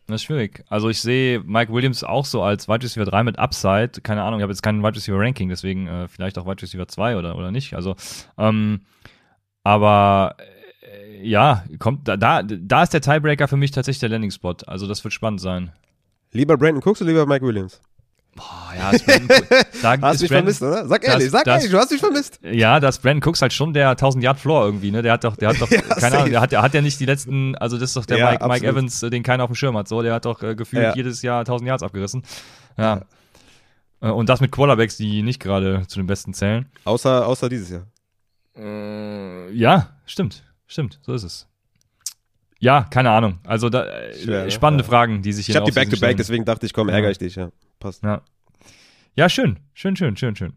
Das 0.08 0.16
ist 0.16 0.24
schwierig. 0.24 0.66
Also 0.68 0.90
ich 0.90 1.02
sehe 1.02 1.40
Mike 1.46 1.72
Williams 1.72 2.04
auch 2.04 2.26
so 2.26 2.42
als 2.42 2.68
Wide 2.68 2.84
Receiver 2.84 3.06
3 3.06 3.24
mit 3.24 3.40
Upside. 3.40 4.02
Keine 4.04 4.24
Ahnung, 4.24 4.40
ich 4.40 4.44
habe 4.44 4.52
jetzt 4.52 4.62
keinen 4.62 4.84
Wide 4.84 4.96
Receiver 4.96 5.18
Ranking, 5.18 5.48
deswegen 5.48 5.88
äh, 5.88 6.08
vielleicht 6.10 6.38
auch 6.38 6.46
Wide 6.46 6.62
Receiver 6.62 6.88
2 6.88 7.18
oder, 7.18 7.38
oder 7.38 7.52
nicht. 7.52 7.74
Also, 7.74 7.96
ähm, 8.38 8.82
aber 9.64 10.36
ja, 11.22 11.64
kommt 11.80 12.08
da, 12.08 12.18
da, 12.18 12.44
da 12.44 12.84
ist 12.84 12.94
der 12.94 13.02
Tiebreaker 13.02 13.48
für 13.48 13.58
mich 13.58 13.72
tatsächlich 13.72 14.00
der 14.00 14.10
Landing 14.10 14.32
Spot. 14.32 14.56
Also 14.68 14.88
das 14.88 15.04
wird 15.04 15.14
spannend 15.14 15.42
sein. 15.42 15.72
Lieber 16.32 16.58
Brandon 16.58 16.82
Cooks 16.84 17.02
oder 17.02 17.12
lieber 17.12 17.26
Mike 17.26 17.46
Williams? 17.46 17.80
Boah, 18.36 18.74
ja, 18.76 18.90
ist 18.90 19.06
Brandon, 19.06 19.28
da 19.82 20.02
hast 20.02 20.20
du 20.20 20.24
mich 20.24 20.32
Brandon, 20.32 20.54
vermisst, 20.54 20.62
oder? 20.64 20.88
Sag 20.88 21.04
ehrlich, 21.04 21.26
das, 21.26 21.32
sag 21.32 21.44
das, 21.46 21.56
ehrlich, 21.58 21.72
du 21.72 21.78
hast 21.78 21.92
mich 21.92 22.00
vermisst. 22.00 22.40
Ja, 22.42 22.80
das 22.80 22.98
Brandon 22.98 23.30
Cooks 23.30 23.44
halt 23.44 23.54
schon 23.54 23.74
der 23.74 23.90
1000 23.92 24.24
Yard 24.24 24.40
Floor 24.40 24.66
irgendwie, 24.66 24.90
ne? 24.90 25.04
Der 25.04 25.14
hat 25.14 25.24
doch, 25.24 25.36
der 25.36 25.50
hat 25.50 25.62
doch, 25.62 25.70
ja, 25.72 25.82
keine 25.82 26.00
safe. 26.00 26.18
Ahnung, 26.18 26.30
der 26.32 26.42
hat, 26.42 26.52
der 26.52 26.62
hat 26.64 26.74
ja 26.74 26.82
nicht 26.82 27.00
die 27.00 27.06
letzten, 27.06 27.56
also 27.56 27.78
das 27.78 27.92
ist 27.92 27.98
doch 27.98 28.06
der 28.06 28.18
ja, 28.18 28.32
Mike, 28.32 28.48
Mike, 28.48 28.68
Evans, 28.68 29.02
den 29.02 29.22
keiner 29.22 29.44
auf 29.44 29.52
dem 29.52 29.56
Schirm 29.56 29.78
hat, 29.78 29.88
so, 29.88 30.02
der 30.02 30.16
hat 30.16 30.26
doch 30.26 30.42
äh, 30.42 30.56
gefühlt 30.56 30.84
ja. 30.84 30.96
jedes 30.96 31.22
Jahr 31.22 31.40
1000 31.40 31.68
Yards 31.68 31.84
abgerissen. 31.84 32.24
Ja. 32.76 33.02
Äh, 34.02 34.10
und 34.10 34.30
das 34.30 34.42
mit 34.42 34.52
Quarterbacks, 34.52 34.98
die 34.98 35.22
nicht 35.22 35.40
gerade 35.40 35.86
zu 35.88 36.00
den 36.00 36.08
besten 36.08 36.34
zählen. 36.34 36.66
Außer, 36.86 37.28
außer 37.28 37.50
dieses 37.50 37.70
Jahr. 37.70 37.86
Äh, 38.56 39.52
ja, 39.52 39.90
stimmt, 40.08 40.44
stimmt, 40.68 41.00
so 41.02 41.14
ist 41.14 41.24
es. 41.24 41.48
Ja, 42.60 42.84
keine 42.84 43.12
Ahnung. 43.12 43.40
Also 43.44 43.70
da, 43.70 43.86
Schwer, 44.14 44.50
spannende 44.50 44.86
ja. 44.86 44.90
Fragen, 44.90 45.22
die 45.22 45.34
sich 45.34 45.48
hier 45.48 45.54
Ich 45.54 45.58
habe 45.58 45.70
die 45.70 45.76
Back-to-Back, 45.76 46.14
-back, 46.14 46.18
deswegen 46.18 46.46
dachte 46.46 46.66
ich, 46.66 46.74
komm, 46.74 46.88
ärgere 46.88 47.12
ich 47.12 47.18
dich. 47.18 47.36
Ja, 47.36 47.50
passt. 47.80 48.04
Ja. 48.04 48.22
ja, 49.16 49.28
schön, 49.28 49.60
schön, 49.74 49.98
schön, 49.98 50.16
schön, 50.16 50.36
schön. 50.36 50.54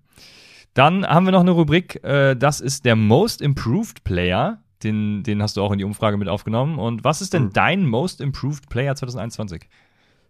Dann 0.72 1.04
haben 1.04 1.26
wir 1.26 1.32
noch 1.32 1.40
eine 1.40 1.50
Rubrik, 1.50 2.04
äh, 2.04 2.36
das 2.36 2.60
ist 2.60 2.84
der 2.84 2.94
Most 2.94 3.40
Improved 3.40 4.04
Player. 4.04 4.62
Den, 4.82 5.22
den 5.22 5.42
hast 5.42 5.56
du 5.56 5.62
auch 5.62 5.72
in 5.72 5.78
die 5.78 5.84
Umfrage 5.84 6.16
mit 6.16 6.28
aufgenommen. 6.28 6.78
Und 6.78 7.02
was 7.02 7.22
ist 7.22 7.32
denn 7.32 7.44
hm. 7.44 7.52
dein 7.54 7.86
Most 7.86 8.20
Improved 8.20 8.68
Player 8.68 8.94
2021? 8.94 9.68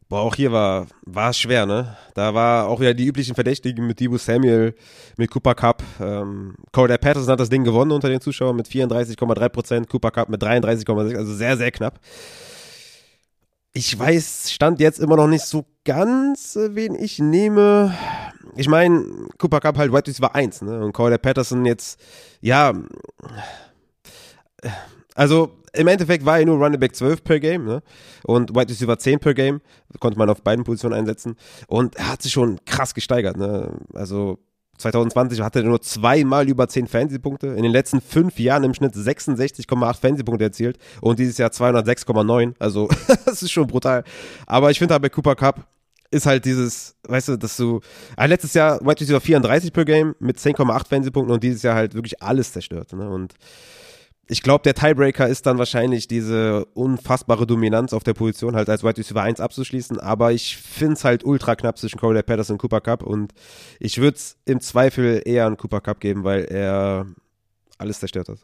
Boah, 0.09 0.21
auch 0.21 0.37
hier 0.37 0.53
war, 0.53 0.87
war 1.05 1.31
es 1.31 1.39
schwer, 1.39 1.67
ne? 1.67 1.97
Da 2.15 2.33
war 2.33 2.69
auch 2.69 2.79
wieder 2.79 2.95
die 2.95 3.07
üblichen 3.07 3.35
Verdächtigen 3.35 3.89
mit 3.89 3.99
Debo 3.99 4.19
Samuel, 4.19 4.77
mit 5.17 5.33
Cooper 5.33 5.57
Cup. 5.57 5.83
Ähm, 6.01 6.55
Corey 6.71 6.97
Patterson 6.97 7.33
hat 7.33 7.41
das 7.41 7.49
Ding 7.49 7.65
gewonnen 7.65 7.91
unter 7.91 8.09
den 8.09 8.21
Zuschauern 8.21 8.55
mit 8.55 8.69
34,3 8.69 9.49
Prozent, 9.49 9.89
Cooper 9.89 10.13
Cup 10.13 10.29
mit 10.29 10.41
33,6, 10.41 11.17
also 11.17 11.35
sehr, 11.35 11.57
sehr 11.57 11.73
knapp. 11.73 11.99
Ich 13.73 13.99
weiß, 13.99 14.53
stand 14.53 14.79
jetzt 14.79 15.01
immer 15.01 15.17
noch 15.17 15.27
nicht 15.27 15.45
so 15.45 15.67
ganz, 15.85 16.55
äh, 16.55 16.77
wen 16.77 16.95
ich 16.95 17.19
nehme. 17.19 17.93
Ich 18.55 18.69
meine, 18.69 19.05
Cooper 19.39 19.59
Cup 19.59 19.77
halt 19.77 19.93
White 19.93 20.13
war 20.21 20.37
1, 20.37 20.63
ne? 20.63 20.85
Und 20.85 20.93
Corey 20.93 21.19
Patterson 21.19 21.67
jetzt, 21.67 22.01
ja, 22.41 22.73
also 25.17 25.51
im 25.73 25.89
Endeffekt 25.89 26.25
war 26.25 26.39
er 26.39 26.47
nur 26.47 26.57
Running 26.57 26.81
Back 26.81 26.95
12 26.95 27.25
per 27.25 27.41
Game 27.41 27.65
ne? 27.65 27.83
und 28.25 28.55
Wide 28.55 28.69
Receiver 28.69 28.99
10 28.99 29.19
per 29.19 29.35
Game. 29.35 29.61
Konnte 29.99 30.19
man 30.19 30.31
auf 30.31 30.43
beiden 30.43 30.65
Positionen 30.65 30.95
einsetzen. 30.95 31.37
Und 31.67 31.97
er 31.97 32.09
hat 32.09 32.23
sich 32.23 32.33
schon 32.33 32.59
krass 32.65 32.95
gesteigert. 32.95 33.37
Ne? 33.37 33.71
Also 33.93 34.39
2020 34.79 35.41
hatte 35.41 35.61
er 35.61 35.65
nur 35.65 35.81
zweimal 35.81 36.49
über 36.49 36.69
10 36.69 36.87
Fantasy-Punkte. 36.87 37.49
In 37.49 37.63
den 37.63 37.73
letzten 37.73 38.01
fünf 38.01 38.39
Jahren 38.39 38.65
im 38.65 38.75
Schnitt 38.75 38.95
66,8 38.95 40.01
Fantasy-Punkte 40.01 40.45
erzielt 40.45 40.79
und 41.01 41.19
dieses 41.19 41.39
Jahr 41.39 41.51
206,9. 41.51 42.55
Also, 42.59 42.89
das 43.25 43.43
ist 43.43 43.53
schon 43.53 43.67
brutal. 43.67 44.05
Aber 44.47 44.71
ich 44.71 44.79
finde 44.79 44.95
halt 44.95 45.03
bei 45.03 45.09
Cooper 45.09 45.35
Cup 45.35 45.67
ist 46.11 46.25
halt 46.25 46.45
dieses, 46.45 46.95
weißt 47.09 47.29
du, 47.29 47.37
dass 47.37 47.57
du, 47.57 47.81
äh, 48.17 48.27
letztes 48.27 48.55
Jahr 48.55 48.81
Wide 48.81 49.01
Receiver 49.01 49.21
34 49.21 49.73
per 49.73 49.85
Game 49.85 50.15
mit 50.21 50.39
10,8 50.39 50.89
Fantasy-Punkten 50.89 51.33
und 51.33 51.43
dieses 51.43 51.63
Jahr 51.63 51.75
halt 51.75 51.95
wirklich 51.95 52.23
alles 52.23 52.53
zerstört. 52.53 52.93
Ne? 52.93 53.09
Und 53.09 53.35
ich 54.29 54.43
glaube, 54.43 54.63
der 54.63 54.75
Tiebreaker 54.75 55.29
ist 55.29 55.47
dann 55.47 55.59
wahrscheinlich 55.59 56.09
diese 56.09 56.65
unfassbare 56.75 57.47
Dominanz 57.47 57.93
auf 57.93 58.03
der 58.03 58.15
Position, 58.15 58.57
halt 58.57 58.69
als 58.69 58.83
Wide 58.83 58.97
Receiver 58.97 59.23
1 59.23 59.41
abzuschließen. 59.41 60.01
Aber 60.01 60.33
ich 60.33 60.57
finde 60.57 60.95
es 60.95 61.05
halt 61.05 61.25
ultra 61.25 61.55
knapp 61.55 61.79
zwischen 61.79 61.99
Corey 61.99 62.23
Patterson 62.23 62.55
und 62.55 62.59
Cooper 62.59 62.81
Cup. 62.81 63.03
Und 63.05 63.33
ich 63.79 63.99
würde 63.99 64.17
es 64.17 64.37
im 64.45 64.61
Zweifel 64.61 65.23
eher 65.25 65.47
an 65.47 65.57
Cooper 65.57 65.81
Cup 65.81 66.01
geben, 66.01 66.25
weil 66.25 66.45
er 66.45 67.07
alles 67.79 68.01
zerstört 68.01 68.29
hat. 68.29 68.39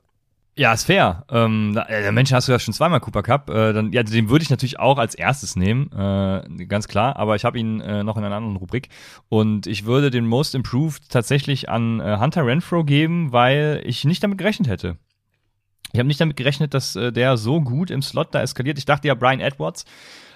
Ja, 0.55 0.75
ist 0.75 0.85
fair. 0.85 1.25
Ähm, 1.31 1.81
äh, 1.89 2.13
Mensch, 2.13 2.31
hast 2.31 2.47
du 2.47 2.53
ja 2.53 2.59
schon 2.59 2.75
zweimal 2.75 3.01
Cooper 3.01 3.23
Cup. 3.23 3.49
Äh, 3.49 3.73
dann, 3.73 3.91
ja, 3.91 4.03
den 4.03 4.29
würde 4.29 4.43
ich 4.43 4.51
natürlich 4.51 4.79
auch 4.79 4.99
als 4.99 5.15
erstes 5.15 5.57
nehmen, 5.57 5.91
äh, 5.93 6.67
ganz 6.67 6.89
klar. 6.89 7.17
Aber 7.17 7.37
ich 7.37 7.45
habe 7.45 7.59
ihn 7.59 7.81
äh, 7.81 8.05
noch 8.05 8.19
in 8.19 8.25
einer 8.25 8.37
anderen 8.37 8.57
Rubrik. 8.57 8.89
Und 9.31 9.67
ich 9.67 9.87
würde 9.87 10.11
den 10.11 10.27
Most 10.27 10.55
Improved 10.55 11.09
tatsächlich 11.09 11.71
an 11.71 12.01
äh, 12.01 12.19
Hunter 12.21 12.47
Renfro 12.47 12.85
geben, 12.85 13.33
weil 13.33 13.83
ich 13.85 14.05
nicht 14.05 14.23
damit 14.23 14.39
gerechnet 14.39 14.69
hätte. 14.69 14.99
Ich 15.93 15.99
habe 15.99 16.07
nicht 16.07 16.21
damit 16.21 16.37
gerechnet, 16.37 16.75
dass 16.75 16.97
äh, 16.97 17.13
der 17.13 17.37
so 17.37 17.61
gut 17.61 17.91
im 17.91 18.03
Slot 18.03 18.35
da 18.35 18.41
eskaliert. 18.41 18.79
Ich 18.79 18.85
dachte 18.85 19.09
ja, 19.09 19.15
Brian 19.15 19.41
Edwards 19.41 19.85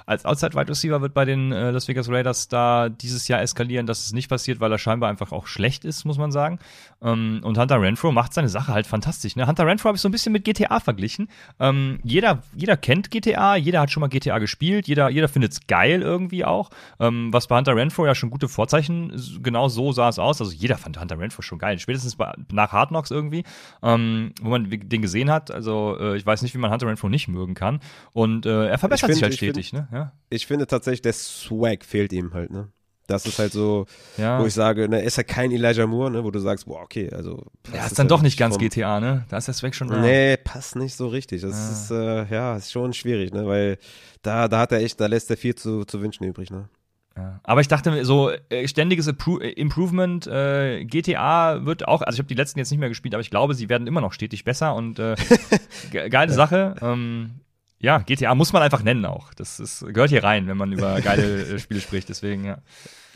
als 0.07 0.25
Outside 0.25 0.55
Wide 0.55 0.69
Receiver 0.69 1.03
wird 1.03 1.15
bei 1.15 1.25
den 1.25 1.51
äh, 1.51 1.73
Las 1.73 1.89
Vegas 1.89 2.09
Raiders 2.09 2.47
da 2.47 2.89
dieses 2.89 3.27
Jahr 3.27 3.43
eskalieren, 3.43 3.87
dass 3.87 4.07
es 4.07 4.13
nicht 4.13 4.29
passiert, 4.29 4.61
weil 4.61 4.71
er 4.71 4.79
scheinbar 4.79 5.11
einfach 5.11 5.33
auch 5.33 5.49
schlecht 5.49 5.85
ist, 5.85 6.05
muss 6.05 6.17
man 6.17 6.31
sagen. 6.31 6.61
Ähm, 7.03 7.41
und 7.43 7.59
Hunter 7.59 7.81
Renfro 7.81 8.13
macht 8.13 8.33
seine 8.33 8.49
Sache 8.49 8.73
halt 8.73 8.87
fantastisch. 8.87 9.37
Ne? 9.37 9.47
Hunter 9.47 9.67
Renfro 9.67 9.89
habe 9.89 9.97
ich 9.97 10.03
so 10.03 10.09
ein 10.09 10.13
bisschen 10.13 10.33
mit 10.33 10.45
GTA 10.45 10.81
verglichen. 10.81 11.29
Ähm, 11.61 11.99
jeder, 12.03 12.43
jeder 12.55 12.77
kennt 12.77 13.11
GTA, 13.11 13.57
jeder 13.57 13.81
hat 13.81 13.91
schon 13.91 14.01
mal 14.01 14.09
GTA 14.09 14.39
gespielt, 14.39 14.89
jeder, 14.89 15.11
jeder 15.11 15.29
findet 15.29 15.53
es 15.53 15.67
geil 15.67 16.03
irgendwie 16.03 16.45
auch. 16.45 16.71
Ähm, 17.01 17.33
was 17.33 17.47
bei 17.47 17.57
Hunter 17.57 17.77
Renfro 17.77 18.07
ja 18.07 18.15
schon 18.15 18.31
gute 18.31 18.49
Vorzeichen, 18.49 19.13
genau 19.43 19.69
so 19.69 19.93
sah 19.93 20.09
es 20.09 20.19
aus. 20.19 20.41
Also 20.41 20.53
jeder 20.53 20.79
fand 20.79 20.99
Hunter 21.01 21.19
Renfro 21.19 21.43
schon 21.43 21.59
geil. 21.59 21.79
Spätestens 21.79 22.17
bei, 22.17 22.33
nach 22.53 22.73
Hard 22.73 22.91
Knocks 22.91 23.11
irgendwie, 23.11 23.45
ähm, 23.83 24.33
wo 24.41 24.51
man 24.51 24.69
den 24.71 25.03
gesehen 25.03 25.31
hat. 25.31 25.51
Also 25.51 25.97
äh, 25.99 26.17
ich 26.17 26.25
weiß 26.25 26.43
nicht, 26.43 26.55
wie 26.55 26.59
man 26.59 26.71
Hunter 26.71 26.87
Renfro 26.87 27.09
nicht 27.09 27.29
mögen 27.29 27.55
kann. 27.55 27.81
Und 28.13 28.47
äh, 28.47 28.69
er 28.69 28.79
verbessert 28.79 29.09
find, 29.09 29.17
sich 29.17 29.23
halt 29.23 29.35
stetig. 29.35 29.71
Find, 29.71 29.91
ne? 29.91 29.99
Ja. 29.99 30.13
Ich 30.31 30.47
finde 30.47 30.67
tatsächlich, 30.67 31.03
der 31.03 31.13
Swag 31.13 31.85
fehlt 31.85 32.13
ihm 32.13 32.33
halt, 32.33 32.51
ne? 32.51 32.69
Das 33.07 33.25
ist 33.25 33.39
halt 33.39 33.53
so, 33.53 33.87
ja. 34.17 34.41
wo 34.41 34.47
ich 34.47 34.55
sage, 34.55 34.89
ne, 34.89 35.01
ist 35.01 35.17
ja 35.17 35.23
kein 35.23 35.53
Elijah 35.53 35.87
Moore, 35.87 36.11
ne, 36.11 36.25
wo 36.25 36.31
du 36.31 36.41
sagst, 36.41 36.67
boah, 36.67 36.83
okay, 36.83 37.09
also. 37.13 37.45
Ja, 37.73 37.87
ist, 37.87 37.99
dann 37.99 38.09
doch 38.09 38.23
nicht 38.23 38.39
ganz 38.39 38.59
GTA, 38.59 38.99
ne? 38.99 39.25
Da 39.29 39.37
ist 39.37 39.47
der 39.47 39.55
Swag 39.55 39.75
schon 39.75 39.89
da. 39.89 40.01
Nee, 40.01 40.37
passt 40.37 40.75
nicht 40.77 40.95
so 40.95 41.09
richtig. 41.09 41.43
Das 41.43 41.53
ja. 41.53 41.73
ist, 41.73 41.91
äh, 41.91 42.35
ja, 42.35 42.57
ist 42.57 42.73
schon 42.73 42.93
schwierig, 42.93 43.33
ne, 43.33 43.47
weil 43.47 43.79
da, 44.23 44.49
da 44.49 44.59
hat 44.59 44.73
er 44.73 44.79
echt, 44.79 45.01
da 45.01 45.07
lässt 45.07 45.31
er 45.31 45.37
viel 45.37 45.55
zu, 45.55 45.85
zu 45.85 46.01
wünschen 46.01 46.25
übrig, 46.25 46.51
ne. 46.51 46.69
Ja. 47.17 47.41
Aber 47.45 47.61
ich 47.63 47.69
dachte, 47.69 48.05
so 48.05 48.31
äh, 48.51 48.69
ständiges 48.69 49.09
Appro 49.09 49.39
äh, 49.41 49.51
Improvement, 49.51 50.27
äh, 50.27 50.85
GTA 50.85 51.65
wird 51.65 51.89
auch, 51.89 52.03
also 52.03 52.17
ich 52.17 52.19
habe 52.19 52.29
die 52.29 52.35
letzten 52.35 52.59
jetzt 52.59 52.71
nicht 52.71 52.81
mehr 52.81 52.91
gespielt, 52.91 53.15
aber 53.15 53.23
ich 53.23 53.31
glaube, 53.31 53.55
sie 53.55 53.69
werden 53.69 53.87
immer 53.87 54.03
noch 54.03 54.13
stetig 54.13 54.45
besser 54.45 54.75
und 54.75 54.99
äh, 54.99 55.17
geile 56.11 56.33
Sache. 56.33 56.75
Ähm, 56.83 57.41
ja, 57.87 57.99
GTA 57.99 58.35
muss 58.35 58.53
man 58.53 58.63
einfach 58.63 58.83
nennen 58.83 59.05
auch. 59.05 59.33
Das 59.35 59.61
ist, 59.61 59.87
gehört 59.87 60.11
hier 60.11 60.25
rein, 60.25 60.49
wenn 60.49 60.57
man 60.57 60.73
über 60.73 61.01
geile 61.03 61.55
äh, 61.55 61.59
Spiele 61.61 61.81
spricht. 61.81 62.09
Deswegen, 62.09 62.45
ja. 62.45 62.59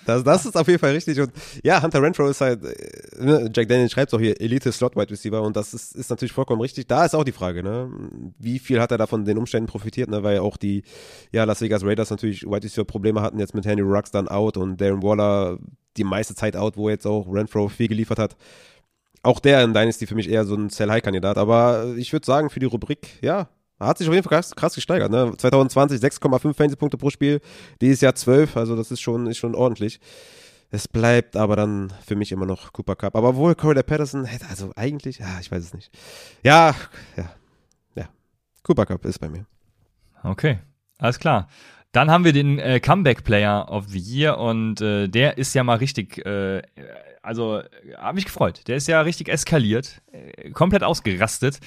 Das, 0.07 0.23
das 0.23 0.47
ist 0.47 0.57
auf 0.57 0.68
jeden 0.68 0.79
Fall 0.79 0.93
richtig. 0.93 1.18
Und 1.18 1.33
ja, 1.64 1.83
Hunter 1.83 2.01
Renfro 2.01 2.29
ist 2.29 2.41
halt, 2.41 2.62
äh, 2.62 3.25
ne, 3.25 3.51
Jack 3.53 3.66
Daniel 3.66 3.91
schreibt 3.91 4.14
auch 4.14 4.21
hier, 4.21 4.41
Elite 4.41 4.71
Slot 4.71 4.95
Wide 4.95 5.11
Receiver 5.11 5.43
und 5.43 5.57
das 5.57 5.75
ist, 5.75 5.97
ist 5.97 6.09
natürlich 6.09 6.31
vollkommen 6.31 6.61
richtig. 6.61 6.87
Da 6.87 7.05
ist 7.05 7.16
auch 7.16 7.25
die 7.25 7.33
Frage, 7.33 7.64
ne? 7.64 7.91
Wie 8.39 8.61
viel 8.61 8.81
hat 8.81 8.93
er 8.93 8.99
da 8.99 9.09
von 9.09 9.25
den 9.25 9.39
Umständen 9.39 9.66
profitiert, 9.66 10.09
ne? 10.09 10.23
Weil 10.23 10.39
auch 10.39 10.57
die, 10.57 10.85
ja, 11.33 11.43
Las 11.43 11.61
Vegas 11.62 11.85
Raiders 11.85 12.11
natürlich 12.11 12.45
Wide 12.45 12.62
Receiver 12.62 12.85
Probleme 12.85 13.23
hatten 13.23 13.41
jetzt 13.41 13.57
mit 13.57 13.66
Henry 13.66 13.83
Rux 13.83 14.12
dann 14.12 14.29
out 14.29 14.57
und 14.57 14.81
Darren 14.81 15.03
Waller 15.03 15.59
die 15.97 16.05
meiste 16.05 16.37
Zeit 16.37 16.55
out, 16.55 16.77
wo 16.77 16.89
jetzt 16.89 17.09
auch 17.09 17.27
Renfro 17.27 17.68
viel 17.68 17.89
geliefert 17.89 18.21
hat. 18.21 18.37
Auch 19.25 19.41
der 19.41 19.64
in 19.64 19.75
Dynasty 19.75 20.07
für 20.07 20.14
mich 20.14 20.31
eher 20.31 20.45
so 20.45 20.55
ein 20.55 20.71
Sell-High-Kandidat. 20.71 21.39
Aber 21.39 21.93
ich 21.97 22.12
würde 22.12 22.25
sagen, 22.25 22.51
für 22.51 22.61
die 22.61 22.66
Rubrik, 22.66 23.18
ja, 23.21 23.49
hat 23.81 23.99
sich 23.99 24.09
auf 24.09 24.14
jeden 24.14 24.24
Fall 24.24 24.37
krass, 24.39 24.55
krass 24.55 24.74
gesteigert. 24.74 25.11
Ne? 25.11 25.33
2020 25.37 26.01
6,5 26.01 26.55
Fantasy-Punkte 26.55 26.99
pro 26.99 27.11
Spiel, 27.11 27.41
dieses 27.81 28.01
Jahr 28.01 28.14
12, 28.14 28.57
also 28.57 28.76
das 28.76 28.91
ist 28.91 29.01
schon, 29.01 29.26
ist 29.26 29.39
schon 29.39 29.55
ordentlich. 29.55 30.01
Es 30.70 30.87
bleibt 30.87 31.37
aber 31.37 31.57
dann 31.57 31.93
für 32.07 32.14
mich 32.14 32.31
immer 32.31 32.47
noch 32.47 32.72
Cooper 32.72 32.95
Cup. 32.95 33.16
Aber 33.16 33.35
wohl 33.35 33.57
Corey 33.57 33.83
Patterson 33.83 34.28
also 34.49 34.70
eigentlich, 34.76 35.18
ja, 35.18 35.39
ich 35.41 35.51
weiß 35.51 35.64
es 35.64 35.74
nicht. 35.74 35.91
Ja, 36.45 36.76
ja, 37.16 37.31
ja. 37.97 38.09
Cooper 38.62 38.87
Cup 38.87 39.05
ist 39.05 39.18
bei 39.18 39.28
mir. 39.28 39.47
Okay, 40.22 40.61
alles 40.99 41.18
klar. 41.18 41.49
Dann 41.93 42.09
haben 42.09 42.24
wir 42.24 42.33
den 42.33 42.61
äh, 42.61 42.78
Comeback 42.78 43.24
Player 43.24 43.68
of 43.68 43.89
the 43.89 43.99
Year 43.99 44.39
und 44.39 44.81
äh, 44.81 45.09
der 45.09 45.39
ist 45.39 45.55
ja 45.55 45.64
mal 45.64 45.78
richtig 45.78 46.24
äh, 46.24 46.62
also 47.23 47.62
habe 47.97 48.14
mich 48.14 48.25
gefreut. 48.25 48.62
Der 48.66 48.77
ist 48.77 48.89
ja 48.89 49.01
richtig 49.03 49.29
eskaliert, 49.29 50.01
äh, 50.12 50.51
komplett 50.51 50.83
ausgerastet. 50.83 51.61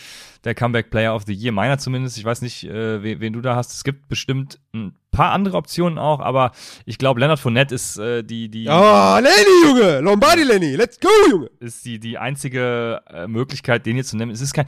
Der 0.43 0.55
Comeback 0.55 0.89
Player 0.89 1.15
of 1.15 1.23
the 1.25 1.33
Year, 1.33 1.51
meiner 1.51 1.77
zumindest. 1.77 2.17
Ich 2.17 2.25
weiß 2.25 2.41
nicht, 2.41 2.63
äh, 2.63 3.03
wen, 3.03 3.19
wen, 3.19 3.33
du 3.33 3.41
da 3.41 3.55
hast. 3.55 3.73
Es 3.73 3.83
gibt 3.83 4.07
bestimmt 4.07 4.59
ein 4.73 4.95
paar 5.11 5.31
andere 5.31 5.57
Optionen 5.57 5.99
auch, 5.99 6.19
aber 6.19 6.51
ich 6.85 6.97
glaube, 6.97 7.19
Leonard 7.19 7.39
Fournette 7.39 7.75
ist 7.75 7.97
äh, 7.97 8.23
die 8.23 8.49
die. 8.49 8.67
Oh, 8.67 9.17
Lenny, 9.19 9.63
Junge, 9.65 9.99
Lombardi 9.99 10.43
Lenny, 10.43 10.75
let's 10.75 10.99
go, 10.99 11.09
Junge. 11.29 11.51
Ist 11.59 11.85
die 11.85 11.99
die 11.99 12.17
einzige 12.17 13.01
äh, 13.07 13.27
Möglichkeit, 13.27 13.85
den 13.85 13.95
hier 13.95 14.05
zu 14.05 14.17
nennen. 14.17 14.31
Es 14.31 14.41
ist 14.41 14.53
kein 14.53 14.65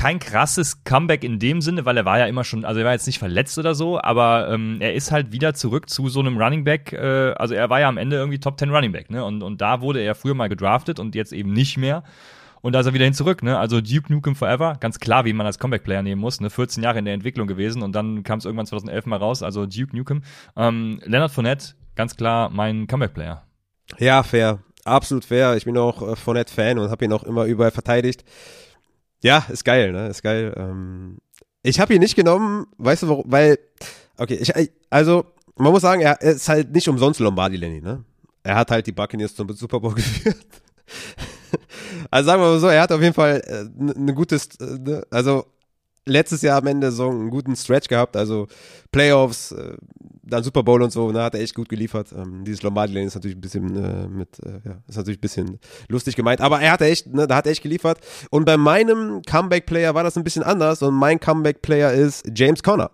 kein 0.00 0.18
krasses 0.18 0.82
Comeback 0.84 1.24
in 1.24 1.38
dem 1.38 1.60
Sinne, 1.60 1.84
weil 1.84 1.94
er 1.98 2.06
war 2.06 2.18
ja 2.18 2.24
immer 2.24 2.42
schon, 2.42 2.64
also 2.64 2.80
er 2.80 2.86
war 2.86 2.92
jetzt 2.92 3.06
nicht 3.06 3.18
verletzt 3.18 3.58
oder 3.58 3.74
so, 3.74 4.00
aber 4.00 4.48
ähm, 4.50 4.78
er 4.80 4.94
ist 4.94 5.12
halt 5.12 5.30
wieder 5.30 5.52
zurück 5.52 5.90
zu 5.90 6.08
so 6.08 6.20
einem 6.20 6.38
Running 6.38 6.64
Back. 6.64 6.94
Äh, 6.94 7.32
also 7.32 7.52
er 7.52 7.68
war 7.68 7.80
ja 7.80 7.88
am 7.90 7.98
Ende 7.98 8.16
irgendwie 8.16 8.40
Top 8.40 8.58
10 8.58 8.70
Running 8.70 8.92
Back, 8.92 9.10
ne? 9.10 9.22
Und, 9.22 9.42
und 9.42 9.60
da 9.60 9.82
wurde 9.82 10.00
er 10.00 10.14
früher 10.14 10.32
mal 10.32 10.48
gedraftet 10.48 10.98
und 11.00 11.14
jetzt 11.14 11.34
eben 11.34 11.52
nicht 11.52 11.76
mehr. 11.76 12.02
Und 12.62 12.72
da 12.72 12.80
ist 12.80 12.86
er 12.86 12.94
wieder 12.94 13.04
hin 13.04 13.12
zurück, 13.12 13.42
ne? 13.42 13.58
Also 13.58 13.82
Duke 13.82 14.10
Nukem 14.10 14.34
Forever, 14.34 14.78
ganz 14.80 15.00
klar, 15.00 15.26
wie 15.26 15.34
man 15.34 15.44
als 15.44 15.58
Comeback-Player 15.58 16.00
nehmen 16.00 16.22
muss, 16.22 16.40
ne? 16.40 16.48
14 16.48 16.82
Jahre 16.82 16.98
in 16.98 17.04
der 17.04 17.12
Entwicklung 17.12 17.46
gewesen 17.46 17.82
und 17.82 17.92
dann 17.92 18.22
kam 18.22 18.38
es 18.38 18.46
irgendwann 18.46 18.64
2011 18.64 19.04
mal 19.04 19.18
raus, 19.18 19.42
also 19.42 19.66
Duke 19.66 19.94
Nukem. 19.94 20.22
Ähm, 20.56 21.02
Leonard 21.04 21.30
Fournette, 21.30 21.74
ganz 21.94 22.16
klar 22.16 22.48
mein 22.48 22.86
Comeback-Player. 22.86 23.42
Ja, 23.98 24.22
fair. 24.22 24.60
Absolut 24.82 25.26
fair. 25.26 25.58
Ich 25.58 25.66
bin 25.66 25.76
auch 25.76 26.00
äh, 26.00 26.16
Fournette-Fan 26.16 26.78
und 26.78 26.90
habe 26.90 27.04
ihn 27.04 27.12
auch 27.12 27.24
immer 27.24 27.44
überall 27.44 27.70
verteidigt. 27.70 28.24
Ja, 29.22 29.44
ist 29.48 29.64
geil, 29.64 29.92
ne? 29.92 30.08
Ist 30.08 30.22
geil. 30.22 30.54
Ähm, 30.56 31.18
ich 31.62 31.78
habe 31.80 31.94
ihn 31.94 32.00
nicht 32.00 32.16
genommen, 32.16 32.66
weißt 32.78 33.02
du 33.02 33.08
warum? 33.08 33.24
Weil, 33.30 33.58
okay, 34.16 34.34
ich, 34.34 34.52
also, 34.88 35.24
man 35.56 35.72
muss 35.72 35.82
sagen, 35.82 36.00
er 36.00 36.20
ist 36.22 36.48
halt 36.48 36.72
nicht 36.72 36.88
umsonst 36.88 37.20
Lombardi 37.20 37.56
Lenny, 37.56 37.80
ne? 37.80 38.04
Er 38.42 38.56
hat 38.56 38.70
halt 38.70 38.86
die 38.86 38.92
Buccaneers 38.92 39.34
zum 39.34 39.52
Super 39.52 39.80
Bowl 39.80 39.94
geführt. 39.94 40.38
also 42.10 42.26
sagen 42.26 42.42
wir 42.42 42.48
mal 42.48 42.58
so, 42.60 42.68
er 42.68 42.82
hat 42.82 42.92
auf 42.92 43.02
jeden 43.02 43.14
Fall 43.14 43.42
eine 43.42 43.92
äh, 43.92 43.98
ne 43.98 44.14
gutes, 44.14 44.48
äh, 44.58 44.78
ne? 44.78 45.06
also 45.10 45.44
letztes 46.06 46.40
Jahr 46.42 46.58
am 46.58 46.66
Ende 46.66 46.90
so 46.90 47.10
einen 47.10 47.30
guten 47.30 47.54
Stretch 47.56 47.88
gehabt, 47.88 48.16
also 48.16 48.48
Playoffs, 48.90 49.52
äh, 49.52 49.76
dann 50.30 50.42
Super 50.42 50.62
Bowl 50.62 50.82
und 50.82 50.90
so, 50.92 51.10
ne, 51.10 51.22
hat 51.22 51.34
er 51.34 51.40
echt 51.40 51.54
gut 51.54 51.68
geliefert. 51.68 52.08
Ähm, 52.12 52.44
dieses 52.44 52.62
Lombardi 52.62 52.94
Lane 52.94 53.06
ist 53.06 53.14
natürlich 53.14 53.36
ein 53.36 53.40
bisschen 53.40 53.76
äh, 53.76 54.08
mit, 54.08 54.38
äh, 54.44 54.60
ja, 54.64 54.82
ist 54.88 54.96
natürlich 54.96 55.18
ein 55.18 55.22
bisschen 55.22 55.58
lustig 55.88 56.16
gemeint, 56.16 56.40
aber 56.40 56.60
er 56.60 56.72
hat 56.72 56.82
echt, 56.82 57.06
ne, 57.06 57.26
da 57.26 57.36
hat 57.36 57.46
er 57.46 57.52
echt 57.52 57.62
geliefert. 57.62 57.98
Und 58.30 58.44
bei 58.44 58.56
meinem 58.56 59.22
Comeback-Player 59.22 59.94
war 59.94 60.04
das 60.04 60.16
ein 60.16 60.24
bisschen 60.24 60.42
anders 60.42 60.82
und 60.82 60.94
mein 60.94 61.20
Comeback-Player 61.20 61.92
ist 61.92 62.26
James 62.34 62.62
Conner. 62.62 62.90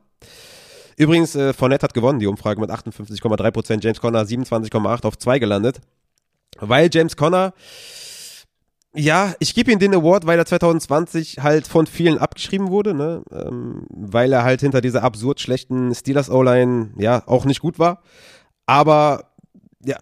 Übrigens, 0.97 1.35
äh, 1.37 1.53
Fournette 1.53 1.85
hat 1.85 1.95
gewonnen, 1.95 2.19
die 2.19 2.27
Umfrage 2.27 2.61
mit 2.61 2.71
58,3%, 2.71 3.83
James 3.83 4.01
Conner 4.01 4.23
27,8 4.23 5.05
auf 5.05 5.19
2 5.19 5.39
gelandet. 5.39 5.81
Weil 6.59 6.89
James 6.91 7.17
Conner, 7.17 7.53
ja, 8.97 9.35
ich 9.41 9.55
gebe 9.55 9.71
ihm 9.71 9.79
den 9.79 9.95
Award, 9.95 10.27
weil 10.27 10.39
er 10.39 10.47
2020 10.47 11.39
halt 11.43 11.67
von 11.67 11.87
vielen 11.87 12.19
abgeschrieben 12.19 12.71
wurde, 12.71 12.95
ne? 12.95 13.23
Ähm, 13.31 13.87
weil 13.91 14.33
er 14.33 14.43
halt 14.43 14.61
hinter 14.61 14.81
dieser 14.81 15.03
absurd 15.03 15.41
schlechten 15.41 15.95
Steelers 15.95 16.31
O-Line 16.31 16.91
ja 16.97 17.23
auch 17.27 17.45
nicht 17.45 17.61
gut 17.61 17.79
war. 17.79 18.03
Aber 18.65 19.33
ja, 19.85 19.99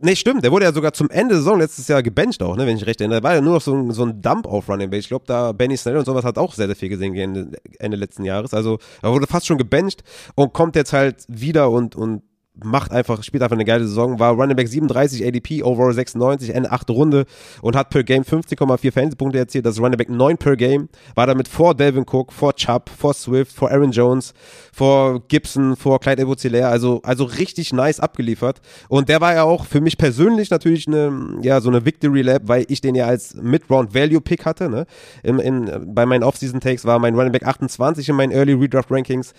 nee, 0.00 0.16
stimmt, 0.16 0.44
der 0.44 0.50
wurde 0.50 0.64
ja 0.64 0.72
sogar 0.72 0.94
zum 0.94 1.10
Ende 1.10 1.34
der 1.34 1.42
Saison 1.42 1.58
letztes 1.58 1.88
Jahr 1.88 2.02
gebencht 2.02 2.42
auch, 2.42 2.56
ne, 2.56 2.66
wenn 2.66 2.76
ich 2.76 2.86
recht 2.86 3.00
erinnere. 3.00 3.20
Da 3.20 3.28
war 3.28 3.34
ja 3.34 3.40
nur 3.42 3.54
noch 3.54 3.62
so 3.62 3.74
ein, 3.74 3.90
so 3.92 4.04
ein 4.04 4.22
Dump 4.22 4.46
auf 4.46 4.68
Running 4.68 4.88
Base. 4.88 5.00
Ich 5.00 5.08
glaube, 5.08 5.26
da 5.26 5.52
Benny 5.52 5.76
Snell 5.76 5.98
und 5.98 6.06
sowas 6.06 6.24
hat 6.24 6.38
auch 6.38 6.54
sehr, 6.54 6.66
sehr 6.66 6.76
viel 6.76 6.88
gesehen 6.88 7.14
Ende, 7.14 7.52
Ende 7.78 7.96
letzten 7.98 8.24
Jahres. 8.24 8.54
Also 8.54 8.78
er 9.02 9.12
wurde 9.12 9.26
fast 9.26 9.46
schon 9.46 9.58
gebencht 9.58 10.02
und 10.34 10.54
kommt 10.54 10.74
jetzt 10.74 10.92
halt 10.94 11.24
wieder 11.28 11.70
und, 11.70 11.96
und 11.96 12.22
macht 12.54 12.92
einfach, 12.92 13.22
spielt 13.22 13.42
einfach 13.42 13.56
eine 13.56 13.64
geile 13.64 13.86
Saison, 13.86 14.18
war 14.18 14.32
Running 14.32 14.56
Back 14.56 14.68
37, 14.68 15.26
ADP, 15.26 15.62
Overall 15.62 15.94
96, 15.94 16.54
Ende 16.54 16.70
8. 16.70 16.90
Runde 16.90 17.24
und 17.62 17.74
hat 17.74 17.88
per 17.88 18.04
Game 18.04 18.24
15,4 18.24 18.92
Fantasy-Punkte 18.92 19.38
erzielt, 19.38 19.64
das 19.64 19.76
ist 19.76 19.80
Running 19.80 19.96
Back 19.96 20.10
9 20.10 20.36
per 20.36 20.56
Game, 20.56 20.88
war 21.14 21.26
damit 21.26 21.48
vor 21.48 21.74
Delvin 21.74 22.04
Cook, 22.04 22.32
vor 22.32 22.54
Chubb, 22.54 22.90
vor 22.90 23.14
Swift, 23.14 23.52
vor 23.52 23.70
Aaron 23.70 23.90
Jones, 23.90 24.34
vor 24.72 25.20
Gibson, 25.28 25.76
vor 25.76 25.98
Clyde 26.00 26.22
edwards 26.22 26.44
also, 26.44 27.00
also 27.02 27.24
richtig 27.24 27.72
nice 27.72 28.00
abgeliefert. 28.00 28.60
Und 28.88 29.08
der 29.08 29.20
war 29.20 29.32
ja 29.32 29.44
auch 29.44 29.64
für 29.64 29.80
mich 29.80 29.96
persönlich 29.96 30.50
natürlich 30.50 30.86
eine, 30.86 31.38
ja, 31.40 31.60
so 31.60 31.70
eine 31.70 31.86
Victory 31.86 32.22
Lab, 32.22 32.42
weil 32.46 32.66
ich 32.68 32.80
den 32.80 32.94
ja 32.94 33.06
als 33.06 33.34
Mid-Round 33.34 33.94
Value 33.94 34.20
Pick 34.20 34.44
hatte, 34.44 34.68
ne, 34.68 34.86
in, 35.22 35.38
in, 35.38 35.94
bei 35.94 36.04
meinen 36.04 36.22
Off-Season 36.22 36.60
Takes 36.60 36.84
war 36.84 36.98
mein 36.98 37.14
Running 37.14 37.32
Back 37.32 37.46
28 37.46 38.08
in 38.10 38.16
meinen 38.16 38.32
Early 38.32 38.52
Redraft 38.52 38.90
Rankings, 38.90 39.32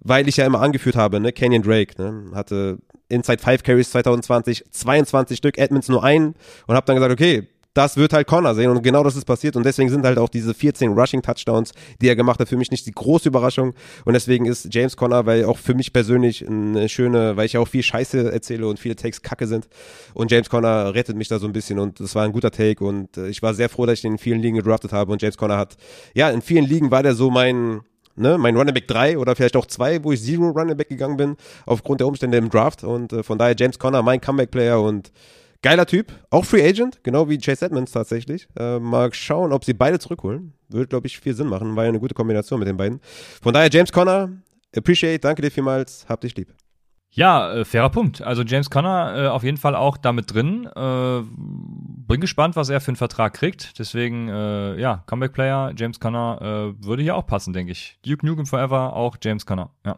weil 0.00 0.28
ich 0.28 0.36
ja 0.36 0.44
immer 0.44 0.60
angeführt 0.60 0.96
habe, 0.96 1.18
ne, 1.20 1.32
Kenyon 1.32 1.62
Drake, 1.62 2.00
ne, 2.00 2.24
hatte 2.34 2.57
Inside 3.08 3.42
5 3.42 3.62
Carries 3.62 3.90
2020 3.90 4.64
22 4.70 5.38
Stück, 5.38 5.58
Edmonds 5.58 5.88
nur 5.88 6.04
einen 6.04 6.34
und 6.66 6.76
habe 6.76 6.86
dann 6.86 6.96
gesagt, 6.96 7.12
okay, 7.12 7.48
das 7.78 7.96
wird 7.96 8.12
halt 8.12 8.26
Connor 8.26 8.56
sehen 8.56 8.70
und 8.70 8.82
genau 8.82 9.04
das 9.04 9.14
ist 9.14 9.24
passiert 9.24 9.54
und 9.54 9.64
deswegen 9.64 9.88
sind 9.88 10.04
halt 10.04 10.18
auch 10.18 10.28
diese 10.28 10.52
14 10.52 10.92
Rushing 10.94 11.22
Touchdowns, 11.22 11.70
die 12.00 12.08
er 12.08 12.16
gemacht 12.16 12.40
hat, 12.40 12.48
für 12.48 12.56
mich 12.56 12.72
nicht 12.72 12.86
die 12.86 12.92
große 12.92 13.28
Überraschung 13.28 13.72
und 14.04 14.14
deswegen 14.14 14.46
ist 14.46 14.74
James 14.74 14.96
Connor, 14.96 15.26
weil 15.26 15.44
auch 15.44 15.58
für 15.58 15.74
mich 15.74 15.92
persönlich 15.92 16.44
eine 16.44 16.88
schöne, 16.88 17.36
weil 17.36 17.46
ich 17.46 17.52
ja 17.52 17.60
auch 17.60 17.68
viel 17.68 17.84
Scheiße 17.84 18.32
erzähle 18.32 18.66
und 18.66 18.80
viele 18.80 18.96
Takes 18.96 19.22
kacke 19.22 19.46
sind 19.46 19.68
und 20.12 20.32
James 20.32 20.50
Connor 20.50 20.92
rettet 20.92 21.16
mich 21.16 21.28
da 21.28 21.38
so 21.38 21.46
ein 21.46 21.52
bisschen 21.52 21.78
und 21.78 22.00
es 22.00 22.16
war 22.16 22.24
ein 22.24 22.32
guter 22.32 22.50
Take 22.50 22.84
und 22.84 23.16
äh, 23.16 23.28
ich 23.28 23.42
war 23.42 23.54
sehr 23.54 23.68
froh, 23.68 23.86
dass 23.86 23.94
ich 23.94 24.02
den 24.02 24.12
in 24.12 24.18
vielen 24.18 24.40
Ligen 24.40 24.56
gedraftet 24.56 24.92
habe 24.92 25.12
und 25.12 25.22
James 25.22 25.36
Connor 25.36 25.58
hat, 25.58 25.76
ja, 26.14 26.30
in 26.30 26.42
vielen 26.42 26.64
Ligen 26.64 26.90
war 26.90 27.04
der 27.04 27.14
so 27.14 27.30
mein, 27.30 27.82
ne, 28.18 28.38
mein 28.38 28.56
Running 28.56 28.74
Back 28.74 28.88
3 28.88 29.18
oder 29.18 29.34
vielleicht 29.36 29.56
auch 29.56 29.66
2, 29.66 30.04
wo 30.04 30.12
ich 30.12 30.22
Zero 30.22 30.50
Running 30.50 30.76
Back 30.76 30.88
gegangen 30.88 31.16
bin, 31.16 31.36
aufgrund 31.66 32.00
der 32.00 32.06
Umstände 32.06 32.38
im 32.38 32.50
Draft. 32.50 32.84
Und 32.84 33.12
äh, 33.12 33.22
von 33.22 33.38
daher 33.38 33.54
James 33.58 33.78
Conner, 33.78 34.02
mein 34.02 34.20
Comeback-Player 34.20 34.80
und 34.80 35.12
geiler 35.62 35.86
Typ. 35.86 36.12
Auch 36.30 36.44
Free 36.44 36.66
Agent, 36.66 37.02
genau 37.02 37.28
wie 37.28 37.38
Chase 37.38 37.66
Edmonds 37.66 37.92
tatsächlich. 37.92 38.48
Äh, 38.58 38.78
mal 38.78 39.12
schauen, 39.12 39.52
ob 39.52 39.64
sie 39.64 39.74
beide 39.74 39.98
zurückholen. 39.98 40.52
Würde, 40.68 40.86
glaube 40.86 41.06
ich, 41.06 41.18
viel 41.18 41.34
Sinn 41.34 41.48
machen. 41.48 41.76
War 41.76 41.84
ja 41.84 41.88
eine 41.88 42.00
gute 42.00 42.14
Kombination 42.14 42.58
mit 42.58 42.68
den 42.68 42.76
beiden. 42.76 43.00
Von 43.42 43.54
daher 43.54 43.70
James 43.70 43.92
Conner, 43.92 44.30
appreciate, 44.76 45.20
danke 45.20 45.42
dir 45.42 45.50
vielmals, 45.50 46.04
hab 46.08 46.20
dich 46.20 46.36
lieb. 46.36 46.54
Ja, 47.10 47.52
äh, 47.52 47.64
fairer 47.64 47.90
Punkt. 47.90 48.22
Also 48.22 48.42
James 48.42 48.70
Conner 48.70 49.14
äh, 49.16 49.28
auf 49.28 49.42
jeden 49.42 49.56
Fall 49.56 49.74
auch 49.74 49.96
damit 49.96 50.32
drin. 50.32 50.66
Äh, 50.66 51.22
bin 52.06 52.20
gespannt, 52.20 52.56
was 52.56 52.68
er 52.68 52.80
für 52.80 52.88
einen 52.88 52.96
Vertrag 52.96 53.34
kriegt. 53.34 53.78
Deswegen, 53.78 54.28
äh, 54.28 54.78
ja, 54.78 55.02
Comeback-Player, 55.06 55.72
James 55.76 56.00
Conner 56.00 56.38
äh, 56.40 56.84
würde 56.84 57.02
hier 57.02 57.16
auch 57.16 57.26
passen, 57.26 57.52
denke 57.52 57.72
ich. 57.72 57.98
Duke 58.04 58.24
Nukem 58.24 58.46
Forever, 58.46 58.94
auch 58.94 59.16
James 59.22 59.46
Conner, 59.46 59.70
ja. 59.84 59.96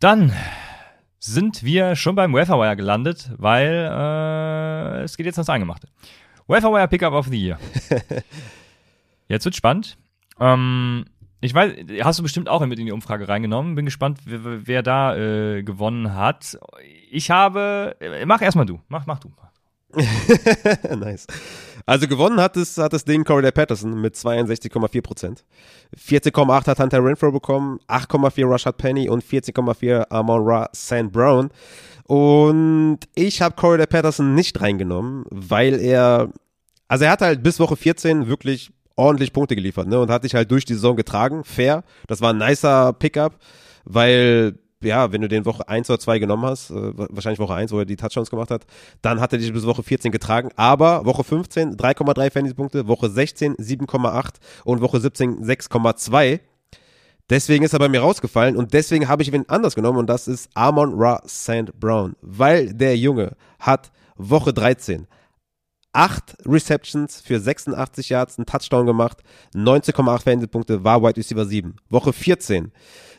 Dann 0.00 0.32
sind 1.18 1.64
wir 1.64 1.96
schon 1.96 2.14
beim 2.14 2.32
Waferwire 2.32 2.76
gelandet, 2.76 3.30
weil 3.36 3.90
äh, 3.92 5.02
es 5.02 5.16
geht 5.16 5.26
jetzt 5.26 5.38
ans 5.38 5.50
Eingemachte. 5.50 5.88
Waferwire 6.46 6.88
Pickup 6.88 7.12
of 7.12 7.26
the 7.26 7.36
Year. 7.36 7.58
jetzt 9.28 9.44
wird 9.44 9.56
spannend. 9.56 9.98
Ähm, 10.40 11.04
ich 11.40 11.54
weiß, 11.54 11.72
hast 12.02 12.18
du 12.18 12.22
bestimmt 12.22 12.48
auch 12.48 12.64
mit 12.66 12.78
in 12.78 12.86
die 12.86 12.92
Umfrage 12.92 13.28
reingenommen. 13.28 13.74
Bin 13.74 13.84
gespannt, 13.84 14.18
wer, 14.24 14.66
wer 14.66 14.82
da 14.82 15.16
äh, 15.16 15.62
gewonnen 15.62 16.14
hat. 16.14 16.58
Ich 17.10 17.30
habe. 17.30 17.96
Äh, 18.00 18.26
mach 18.26 18.42
erstmal 18.42 18.66
du. 18.66 18.80
Mach, 18.88 19.06
mach 19.06 19.18
du. 19.18 19.30
nice. 20.96 21.26
Also 21.86 22.06
gewonnen 22.06 22.40
hat 22.40 22.56
es, 22.56 22.76
hat 22.76 22.92
das 22.92 23.04
Ding 23.04 23.24
Corey 23.24 23.50
Patterson 23.50 24.00
mit 24.00 24.14
62,4 24.14 25.00
Prozent. 25.00 25.44
14,8 25.96 26.66
hat 26.66 26.78
Hunter 26.78 27.02
Renfro 27.02 27.32
bekommen, 27.32 27.78
8,4 27.88 28.50
Rashad 28.50 28.76
Penny 28.76 29.08
und 29.08 29.24
14,4 29.24 30.10
Amon 30.10 30.42
Ra 30.44 30.68
St. 30.74 31.10
Brown. 31.10 31.48
Und 32.04 33.00
ich 33.14 33.40
habe 33.40 33.54
Corey 33.54 33.86
Patterson 33.86 34.34
nicht 34.34 34.60
reingenommen, 34.60 35.24
weil 35.30 35.80
er, 35.80 36.30
also 36.88 37.04
er 37.06 37.12
hat 37.12 37.22
halt 37.22 37.42
bis 37.42 37.58
Woche 37.58 37.76
14 37.76 38.28
wirklich 38.28 38.70
ordentlich 38.98 39.32
Punkte 39.32 39.54
geliefert, 39.54 39.88
ne? 39.88 40.00
Und 40.00 40.10
hat 40.10 40.22
sich 40.22 40.34
halt 40.34 40.50
durch 40.50 40.64
die 40.64 40.74
Saison 40.74 40.96
getragen. 40.96 41.44
Fair. 41.44 41.84
Das 42.06 42.20
war 42.20 42.32
ein 42.32 42.38
nicer 42.38 42.92
Pickup, 42.92 43.38
weil 43.84 44.58
ja, 44.82 45.10
wenn 45.10 45.20
du 45.20 45.28
den 45.28 45.44
Woche 45.44 45.68
1 45.68 45.90
oder 45.90 45.98
2 45.98 46.18
genommen 46.20 46.44
hast, 46.44 46.70
äh, 46.70 46.92
wahrscheinlich 46.94 47.40
Woche 47.40 47.54
1, 47.54 47.72
wo 47.72 47.80
er 47.80 47.84
die 47.84 47.96
Touchdowns 47.96 48.30
gemacht 48.30 48.50
hat, 48.50 48.64
dann 49.02 49.20
hat 49.20 49.32
er 49.32 49.38
dich 49.38 49.52
bis 49.52 49.66
Woche 49.66 49.82
14 49.82 50.12
getragen. 50.12 50.50
Aber 50.56 51.04
Woche 51.04 51.24
15 51.24 51.76
3,3 51.76 52.30
Fantasy-Punkte, 52.30 52.86
Woche 52.86 53.08
16 53.10 53.56
7,8 53.56 54.34
und 54.64 54.80
Woche 54.80 55.00
17 55.00 55.44
6,2. 55.44 56.40
Deswegen 57.30 57.64
ist 57.64 57.72
er 57.72 57.78
bei 57.78 57.88
mir 57.88 58.00
rausgefallen 58.00 58.56
und 58.56 58.72
deswegen 58.72 59.08
habe 59.08 59.22
ich 59.22 59.32
ihn 59.32 59.44
anders 59.48 59.74
genommen 59.74 59.98
und 59.98 60.06
das 60.06 60.28
ist 60.28 60.48
Amon 60.54 60.94
Ra 60.94 61.20
St. 61.26 61.78
Brown, 61.78 62.16
weil 62.22 62.72
der 62.72 62.96
Junge 62.96 63.36
hat 63.58 63.90
Woche 64.16 64.54
13 64.54 65.06
acht 65.98 66.36
Receptions 66.46 67.20
für 67.20 67.40
86 67.40 68.10
Yards, 68.10 68.38
einen 68.38 68.46
Touchdown 68.46 68.86
gemacht, 68.86 69.18
19,8 69.52 70.22
Fantasy-Punkte, 70.22 70.84
war 70.84 71.02
Wide 71.02 71.16
Receiver 71.16 71.44
7. 71.44 71.74
Woche 71.90 72.12
14 72.12 72.70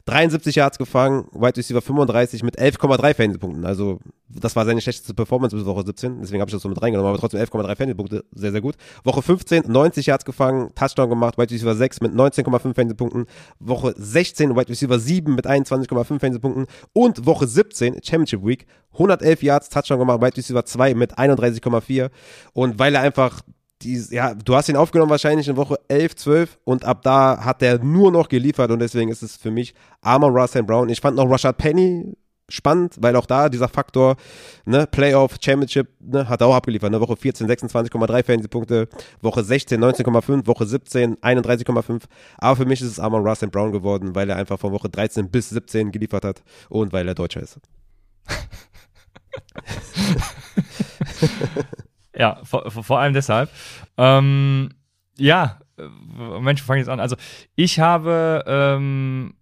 73 0.10 0.56
Yards 0.56 0.78
gefangen, 0.78 1.26
Wide 1.34 1.58
Receiver 1.58 1.82
35 1.82 2.44
mit 2.44 2.60
11,3 2.60 3.14
Fantasy-Punkten. 3.14 3.66
Also, 3.66 4.00
das 4.28 4.56
war 4.56 4.66
seine 4.66 4.82
schlechteste 4.82 5.14
Performance 5.14 5.56
bis 5.56 5.66
Woche 5.66 5.84
17. 5.86 6.20
Deswegen 6.22 6.42
habe 6.42 6.50
ich 6.50 6.54
das 6.54 6.64
so 6.64 6.70
mit 6.70 6.82
reingenommen, 6.82 7.10
aber 7.10 7.20
trotzdem 7.20 7.40
11,3 7.40 7.76
Fantasy-Punkte. 7.76 8.26
Sehr, 8.34 8.52
sehr 8.52 8.62
gut. 8.62 8.76
Woche 9.04 9.22
15, 9.22 9.66
90 9.68 10.08
Yards 10.08 10.26
gefangen, 10.26 10.72
Touchdown 10.76 11.10
gemacht, 11.10 11.38
Wide 11.38 11.54
Receiver 11.54 11.76
6 11.76 12.02
mit 12.02 12.14
19,5 12.14 12.74
Fantasy-Punkten. 12.74 13.26
Woche 13.60 13.94
16, 13.96 14.56
Wide 14.56 14.70
Receiver 14.70 15.00
7 15.00 15.36
mit 15.36 15.46
21,5 15.46 16.04
Fantasy-Punkten. 16.06 16.66
Und 16.94 17.26
Woche 17.26 17.48
17, 17.48 18.02
Championship 18.04 18.44
Week, 18.44 18.66
111 18.94 19.44
Yards, 19.44 19.70
Touchdown 19.70 20.00
gemacht, 20.00 20.22
Wide 20.22 20.38
Receiver 20.38 20.66
2 20.66 20.96
mit 20.96 21.20
31,4. 21.20 22.10
Und 22.54 22.80
weil 22.80 22.96
er 22.96 23.02
einfach 23.02 23.42
die, 23.82 24.04
ja, 24.10 24.34
du 24.34 24.56
hast 24.56 24.70
ihn 24.70 24.76
aufgenommen 24.76 25.10
wahrscheinlich 25.10 25.48
in 25.48 25.56
Woche 25.56 25.80
11, 25.88 26.16
12 26.16 26.58
und 26.66 26.84
ab 26.84 27.02
da 27.02 27.44
hat 27.44 27.62
er 27.62 27.80
nur 27.80 28.12
noch 28.12 28.28
geliefert 28.28 28.72
und 28.72 28.80
deswegen 28.80 29.10
ist 29.10 29.24
es 29.24 29.38
für 29.38 29.52
mich 29.52 29.74
Armor 30.02 30.32
Russell 30.32 30.64
Brown. 30.64 30.90
Ich 30.90 31.00
fand 31.00 31.16
noch 31.16 31.30
Rashad 31.30 31.58
Penny 31.58 32.18
spannend, 32.50 32.96
weil 33.00 33.16
auch 33.16 33.26
da 33.26 33.48
dieser 33.48 33.70
Faktor, 33.70 34.18
ne, 34.66 34.86
Playoff, 34.88 35.38
Championship, 35.40 35.88
ne, 36.00 36.28
hat 36.28 36.42
er 36.42 36.48
auch 36.48 36.56
abgeliefert, 36.56 36.92
ne, 36.92 37.00
Woche 37.00 37.16
14, 37.16 37.48
26,3 37.48 38.26
Fantasy-Punkte, 38.26 38.90
Woche 39.22 39.44
16, 39.44 39.82
19,5, 39.82 40.48
Woche 40.48 40.66
17, 40.66 41.18
31,5, 41.18 42.04
aber 42.38 42.56
für 42.56 42.66
mich 42.66 42.82
ist 42.82 42.88
es 42.88 43.00
Armor 43.00 43.22
Russell 43.22 43.50
Brown 43.50 43.72
geworden, 43.72 44.16
weil 44.16 44.30
er 44.30 44.36
einfach 44.36 44.60
von 44.60 44.74
Woche 44.74 44.90
13 44.90 45.30
bis 45.30 45.50
17 45.50 45.92
geliefert 45.92 46.26
hat 46.26 46.44
und 46.70 46.92
weil 46.92 47.08
er 47.08 47.16
Deutscher 47.16 47.42
ist. 47.42 47.60
Ja, 52.20 52.40
vor, 52.44 52.70
vor 52.70 53.00
allem 53.00 53.14
deshalb. 53.14 53.50
Ähm, 53.98 54.70
ja, 55.18 55.60
äh, 55.78 56.40
Mensch, 56.40 56.62
fange 56.62 56.80
jetzt 56.80 56.90
an. 56.90 57.00
Also, 57.00 57.16
ich 57.56 57.80
habe 57.80 58.44
ähm, 58.46 59.36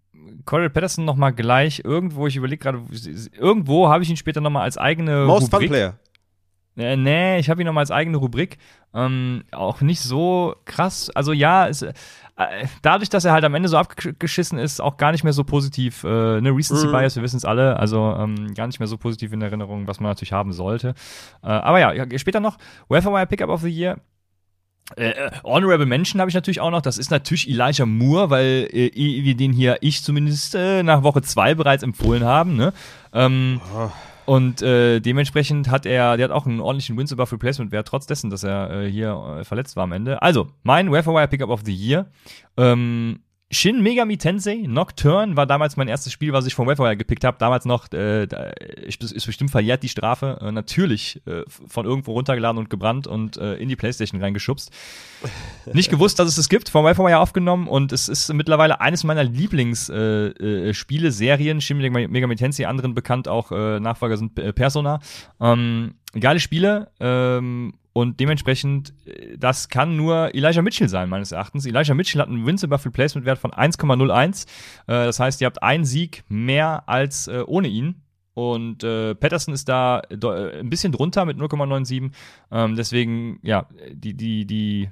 Corey 0.45 0.69
Patterson 0.69 1.03
noch 1.03 1.15
mal 1.15 1.31
gleich 1.31 1.81
irgendwo, 1.83 2.27
ich 2.27 2.35
überlege 2.35 2.61
gerade, 2.61 2.81
irgendwo 3.33 3.89
habe 3.89 4.03
ich 4.03 4.09
ihn 4.09 4.17
später 4.17 4.41
noch 4.41 4.51
mal 4.51 4.61
als 4.61 4.77
eigene 4.77 5.25
Most 5.25 5.53
Rubrik. 5.53 5.69
Fun 5.69 5.69
Player. 5.69 5.99
Äh, 6.77 6.95
nee, 6.95 7.39
ich 7.39 7.49
habe 7.49 7.61
ihn 7.61 7.65
noch 7.65 7.73
mal 7.73 7.81
als 7.81 7.91
eigene 7.91 8.17
Rubrik. 8.17 8.59
Ähm, 8.93 9.43
auch 9.51 9.81
nicht 9.81 10.01
so 10.01 10.55
krass. 10.65 11.09
Also 11.09 11.33
ja, 11.33 11.67
es, 11.67 11.83
dadurch, 12.81 13.09
dass 13.09 13.25
er 13.25 13.31
halt 13.31 13.43
am 13.43 13.55
Ende 13.55 13.67
so 13.67 13.77
abgeschissen 13.77 14.59
ist, 14.59 14.79
auch 14.79 14.97
gar 14.97 15.11
nicht 15.11 15.23
mehr 15.23 15.33
so 15.33 15.43
positiv. 15.43 16.03
Äh, 16.03 16.41
ne, 16.41 16.51
Recency 16.51 16.87
mhm. 16.87 16.91
Bias, 16.91 17.15
wir 17.15 17.23
wissen 17.23 17.37
es 17.37 17.45
alle, 17.45 17.77
also 17.77 18.15
ähm, 18.19 18.53
gar 18.53 18.67
nicht 18.67 18.79
mehr 18.79 18.87
so 18.87 18.97
positiv 18.97 19.33
in 19.33 19.41
Erinnerung, 19.41 19.87
was 19.87 19.99
man 19.99 20.11
natürlich 20.11 20.33
haben 20.33 20.53
sollte. 20.53 20.93
Äh, 21.43 21.47
aber 21.47 21.79
ja, 21.79 22.19
später 22.19 22.39
noch, 22.39 22.57
Welfare 22.89 23.25
Pickup 23.25 23.49
of 23.49 23.61
the 23.61 23.69
Year. 23.69 23.97
Äh, 24.95 25.09
äh, 25.09 25.31
Honorable 25.43 25.85
Mention 25.85 26.21
habe 26.21 26.29
ich 26.29 26.35
natürlich 26.35 26.61
auch 26.61 26.71
noch. 26.71 26.81
Das 26.81 26.97
ist 26.97 27.11
natürlich 27.11 27.49
Elijah 27.49 27.85
Moore, 27.85 28.29
weil 28.29 28.69
äh, 28.71 28.91
wir 28.93 29.35
den 29.35 29.51
hier, 29.51 29.77
ich 29.81 30.03
zumindest, 30.03 30.55
äh, 30.55 30.83
nach 30.83 31.03
Woche 31.03 31.21
2 31.21 31.55
bereits 31.55 31.83
empfohlen 31.83 32.23
haben. 32.23 32.55
Ne? 32.55 32.71
Ähm, 33.13 33.59
oh. 33.75 33.89
Und 34.27 34.61
äh, 34.61 34.99
dementsprechend 34.99 35.69
hat 35.69 35.85
er, 35.85 36.17
der 36.17 36.25
hat 36.25 36.31
auch 36.31 36.45
einen 36.45 36.59
ordentlichen 36.59 36.97
Wins 36.97 37.13
above 37.13 37.31
Replacement 37.31 37.71
Wert, 37.71 37.87
trotz 37.87 38.07
dessen, 38.07 38.29
dass 38.29 38.43
er 38.43 38.69
äh, 38.71 38.91
hier 38.91 39.37
äh, 39.39 39.45
verletzt 39.45 39.77
war 39.77 39.85
am 39.85 39.93
Ende. 39.93 40.21
Also, 40.21 40.49
mein 40.63 40.91
Wire 40.91 41.29
Pickup 41.29 41.49
of 41.49 41.61
the 41.63 41.73
Year. 41.73 42.07
Ähm, 42.57 43.19
Shin 43.49 43.81
Megami 43.81 44.17
Tensei 44.17 44.65
Nocturne 44.67 45.37
war 45.37 45.45
damals 45.45 45.77
mein 45.77 45.87
erstes 45.87 46.11
Spiel, 46.11 46.33
was 46.33 46.45
ich 46.45 46.53
vom 46.53 46.67
Webfire 46.67 46.97
gepickt 46.97 47.23
habe. 47.23 47.37
Damals 47.39 47.63
noch, 47.63 47.89
äh, 47.93 48.27
ist 48.85 49.25
bestimmt 49.25 49.51
verjährt 49.51 49.83
die 49.83 49.89
Strafe. 49.89 50.39
Äh, 50.41 50.51
natürlich 50.51 51.21
äh, 51.25 51.43
von 51.47 51.85
irgendwo 51.85 52.11
runtergeladen 52.11 52.57
und 52.57 52.69
gebrannt 52.69 53.07
und 53.07 53.37
äh, 53.37 53.55
in 53.55 53.69
die 53.69 53.77
Playstation 53.77 54.21
reingeschubst. 54.21 54.69
Nicht 55.71 55.89
gewusst, 55.89 56.19
dass 56.19 56.27
es 56.27 56.37
es 56.37 56.49
gibt, 56.49 56.67
vom 56.67 56.83
Webfire 56.83 57.19
aufgenommen 57.19 57.69
und 57.69 57.93
es 57.93 58.09
ist 58.09 58.33
mittlerweile 58.33 58.81
eines 58.81 59.05
meiner 59.05 59.23
Lieblingsspiele, 59.23 60.33
äh, 60.39 61.07
äh, 61.07 61.11
Serien. 61.11 61.61
Shin 61.61 61.77
Megami 61.77 62.35
Tensei, 62.35 62.67
anderen 62.67 62.95
bekannt 62.95 63.29
auch 63.29 63.53
äh, 63.53 63.79
Nachfolger 63.79 64.17
sind 64.17 64.37
äh, 64.39 64.51
Persona. 64.51 64.99
Ähm, 65.39 65.93
geile 66.19 66.39
Spiele 66.39 66.91
ähm, 66.99 67.73
und 67.93 68.19
dementsprechend, 68.19 68.93
äh, 69.05 69.37
das 69.37 69.69
kann 69.69 69.95
nur 69.95 70.35
Elijah 70.35 70.61
Mitchell 70.61 70.87
sein, 70.87 71.09
meines 71.09 71.31
Erachtens. 71.31 71.65
Elijah 71.65 71.95
Mitchell 71.95 72.21
hat 72.21 72.27
einen 72.27 72.45
Wins 72.45 72.63
above 72.63 72.85
Replacement 72.85 73.25
Wert 73.25 73.39
von 73.39 73.51
1,01. 73.51 74.45
Äh, 74.45 74.47
das 74.85 75.19
heißt, 75.19 75.41
ihr 75.41 75.47
habt 75.47 75.63
einen 75.63 75.85
Sieg 75.85 76.23
mehr 76.29 76.87
als 76.87 77.27
äh, 77.27 77.43
ohne 77.45 77.67
ihn. 77.67 78.03
und 78.35 78.83
äh, 78.83 79.15
Patterson 79.15 79.53
ist 79.53 79.67
da 79.67 80.01
äh, 80.11 80.59
ein 80.59 80.69
bisschen 80.69 80.91
drunter 80.91 81.25
mit 81.25 81.37
0,97. 81.37 82.11
Ähm, 82.51 82.75
deswegen, 82.75 83.39
ja, 83.41 83.67
die, 83.91 84.13
die, 84.13 84.45
die 84.45 84.89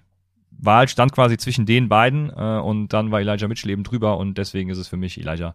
Wahl 0.49 0.87
stand 0.87 1.11
quasi 1.11 1.37
zwischen 1.37 1.65
den 1.65 1.89
beiden 1.89 2.29
äh, 2.29 2.59
und 2.59 2.89
dann 2.93 3.11
war 3.11 3.19
Elijah 3.19 3.47
Mitchell 3.47 3.69
eben 3.69 3.83
drüber 3.83 4.17
und 4.17 4.37
deswegen 4.37 4.69
ist 4.69 4.77
es 4.77 4.87
für 4.87 4.97
mich 4.97 5.19
Elijah 5.19 5.53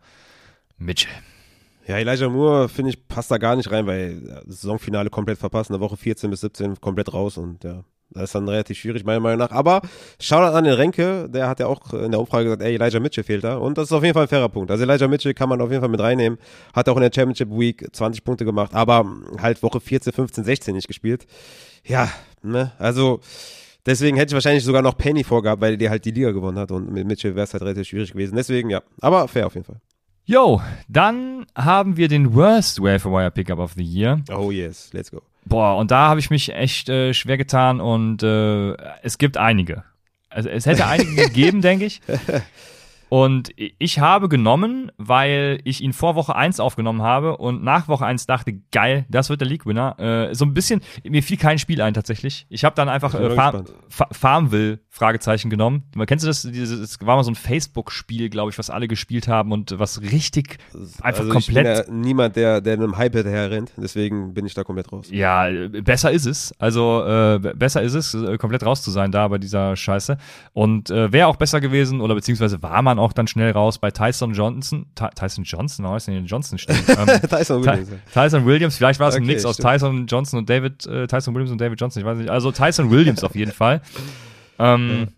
Mitchell. 0.78 1.10
Ja, 1.86 1.98
Elijah 1.98 2.28
Moore, 2.28 2.68
finde 2.68 2.90
ich, 2.90 3.08
passt 3.08 3.30
da 3.30 3.38
gar 3.38 3.56
nicht 3.56 3.70
rein, 3.70 3.86
weil 3.86 4.20
das 4.46 4.60
Saisonfinale 4.60 5.10
komplett 5.10 5.38
verpasst, 5.38 5.70
in 5.70 5.74
der 5.74 5.80
Woche 5.80 5.96
14 5.96 6.30
bis 6.30 6.40
17 6.42 6.80
komplett 6.80 7.12
raus 7.12 7.36
und 7.36 7.64
ja, 7.64 7.84
das 8.12 8.24
ist 8.24 8.34
dann 8.34 8.48
relativ 8.48 8.76
schwierig, 8.78 9.04
meiner 9.04 9.20
Meinung 9.20 9.38
nach. 9.38 9.52
Aber 9.52 9.82
Shoutout 10.20 10.56
an 10.56 10.64
den 10.64 10.74
Renke, 10.74 11.28
der 11.28 11.48
hat 11.48 11.60
ja 11.60 11.66
auch 11.66 11.92
in 11.92 12.10
der 12.10 12.18
Umfrage 12.18 12.44
gesagt, 12.44 12.62
ey, 12.62 12.74
Elijah 12.74 12.98
Mitchell 12.98 13.22
fehlt 13.22 13.44
da. 13.44 13.56
Und 13.56 13.78
das 13.78 13.84
ist 13.84 13.92
auf 13.92 14.02
jeden 14.02 14.14
Fall 14.14 14.24
ein 14.24 14.28
fairer 14.28 14.48
Punkt. 14.48 14.70
Also 14.70 14.82
Elijah 14.82 15.06
Mitchell 15.06 15.32
kann 15.32 15.48
man 15.48 15.60
auf 15.60 15.70
jeden 15.70 15.80
Fall 15.80 15.90
mit 15.90 16.00
reinnehmen. 16.00 16.38
Hat 16.74 16.88
auch 16.88 16.96
in 16.96 17.02
der 17.02 17.12
Championship 17.14 17.50
Week 17.50 17.86
20 17.92 18.24
Punkte 18.24 18.44
gemacht, 18.44 18.74
aber 18.74 19.06
halt 19.38 19.62
Woche 19.62 19.80
14, 19.80 20.12
15, 20.12 20.44
16 20.44 20.74
nicht 20.74 20.88
gespielt. 20.88 21.26
Ja, 21.84 22.10
ne, 22.42 22.72
also 22.78 23.20
deswegen 23.86 24.16
hätte 24.16 24.30
ich 24.30 24.34
wahrscheinlich 24.34 24.64
sogar 24.64 24.82
noch 24.82 24.98
Penny 24.98 25.22
vorgehabt, 25.22 25.62
weil 25.62 25.76
die 25.76 25.88
halt 25.88 26.04
die 26.04 26.10
Liga 26.10 26.32
gewonnen 26.32 26.58
hat 26.58 26.72
und 26.72 26.92
mit 26.92 27.06
Mitchell 27.06 27.36
wäre 27.36 27.44
es 27.44 27.52
halt 27.52 27.62
relativ 27.62 27.86
schwierig 27.86 28.12
gewesen. 28.12 28.34
Deswegen, 28.34 28.70
ja, 28.70 28.82
aber 29.00 29.28
fair 29.28 29.46
auf 29.46 29.54
jeden 29.54 29.66
Fall. 29.66 29.80
Yo, 30.30 30.62
dann 30.86 31.44
haben 31.56 31.96
wir 31.96 32.06
den 32.06 32.36
Worst 32.36 32.80
Wire 32.80 33.32
Pickup 33.32 33.58
of 33.58 33.72
the 33.72 33.82
Year. 33.82 34.20
Oh 34.32 34.52
yes, 34.52 34.90
let's 34.92 35.10
go. 35.10 35.22
Boah, 35.44 35.76
und 35.76 35.90
da 35.90 36.06
habe 36.06 36.20
ich 36.20 36.30
mich 36.30 36.54
echt 36.54 36.88
äh, 36.88 37.12
schwer 37.14 37.36
getan 37.36 37.80
und 37.80 38.22
äh, 38.22 38.76
es 39.02 39.18
gibt 39.18 39.36
einige. 39.36 39.82
Also 40.28 40.48
es 40.48 40.66
hätte 40.66 40.86
einige 40.86 41.16
gegeben, 41.26 41.62
denke 41.62 41.86
ich. 41.86 42.00
Und 43.10 43.50
ich 43.56 43.98
habe 43.98 44.28
genommen, 44.28 44.92
weil 44.96 45.58
ich 45.64 45.80
ihn 45.80 45.92
vor 45.92 46.14
Woche 46.14 46.36
1 46.36 46.60
aufgenommen 46.60 47.02
habe 47.02 47.38
und 47.38 47.64
nach 47.64 47.88
Woche 47.88 48.06
1 48.06 48.26
dachte, 48.26 48.52
geil, 48.70 49.04
das 49.08 49.30
wird 49.30 49.40
der 49.40 49.48
League-Winner. 49.48 50.30
Äh, 50.30 50.34
so 50.36 50.44
ein 50.44 50.54
bisschen, 50.54 50.80
mir 51.02 51.24
fiel 51.24 51.36
kein 51.36 51.58
Spiel 51.58 51.82
ein 51.82 51.92
tatsächlich. 51.92 52.46
Ich 52.50 52.64
habe 52.64 52.76
dann 52.76 52.88
einfach 52.88 53.12
äh, 53.14 53.30
Farm, 53.34 53.64
Farmville 53.88 54.78
Fragezeichen 54.88 55.50
genommen. 55.50 55.84
Kennst 56.06 56.24
du 56.24 56.28
das? 56.28 56.44
Es 56.44 57.00
war 57.00 57.16
mal 57.16 57.24
so 57.24 57.32
ein 57.32 57.34
Facebook-Spiel, 57.34 58.28
glaube 58.28 58.52
ich, 58.52 58.58
was 58.58 58.70
alle 58.70 58.86
gespielt 58.86 59.26
haben 59.26 59.50
und 59.50 59.76
was 59.76 60.02
richtig 60.02 60.58
einfach 61.00 61.22
also 61.22 61.32
komplett. 61.32 61.78
Ich 61.80 61.86
bin 61.86 61.94
ja 61.96 62.00
niemand, 62.02 62.36
der, 62.36 62.60
der 62.60 62.74
einem 62.74 62.96
Hype 62.96 63.14
hinterher 63.14 63.50
rennt, 63.50 63.72
deswegen 63.76 64.34
bin 64.34 64.46
ich 64.46 64.54
da 64.54 64.62
komplett 64.62 64.92
raus. 64.92 65.08
Ja, 65.10 65.48
besser 65.82 66.12
ist 66.12 66.26
es. 66.26 66.54
Also 66.60 67.04
äh, 67.04 67.38
besser 67.38 67.82
ist 67.82 67.94
es, 67.94 68.14
äh, 68.14 68.38
komplett 68.38 68.64
raus 68.64 68.82
zu 68.82 68.92
sein 68.92 69.10
da 69.10 69.26
bei 69.26 69.38
dieser 69.38 69.74
Scheiße. 69.74 70.16
Und 70.52 70.90
äh, 70.90 71.12
wäre 71.12 71.26
auch 71.26 71.36
besser 71.36 71.60
gewesen, 71.60 72.00
oder 72.00 72.14
beziehungsweise 72.14 72.62
war 72.62 72.82
man 72.82 72.99
auch 73.00 73.12
dann 73.12 73.26
schnell 73.26 73.50
raus 73.52 73.78
bei 73.78 73.90
Tyson 73.90 74.32
Johnson. 74.32 74.86
Ty 74.94 75.08
Tyson 75.14 75.44
Johnson, 75.44 75.84
warum 75.84 75.96
ist 75.96 76.06
denn 76.06 76.24
Johnson 76.26 76.58
stehen? 76.58 76.78
ähm, 76.88 77.06
Tyson 77.28 77.64
Williams. 77.64 77.90
Tyson 78.12 78.46
Williams, 78.46 78.76
vielleicht 78.76 79.00
war 79.00 79.08
es 79.08 79.14
okay, 79.14 79.24
ein 79.24 79.26
Mix 79.26 79.44
aus 79.44 79.56
Tyson 79.56 80.06
Johnson 80.06 80.38
und 80.38 80.48
David, 80.48 80.86
äh, 80.86 81.06
Tyson 81.06 81.34
Williams 81.34 81.50
und 81.50 81.60
David 81.60 81.80
Johnson, 81.80 82.00
ich 82.00 82.06
weiß 82.06 82.18
nicht. 82.18 82.30
Also 82.30 82.52
Tyson 82.52 82.90
Williams 82.90 83.24
auf 83.24 83.34
jeden 83.34 83.52
Fall. 83.52 83.80
Ähm, 84.58 85.08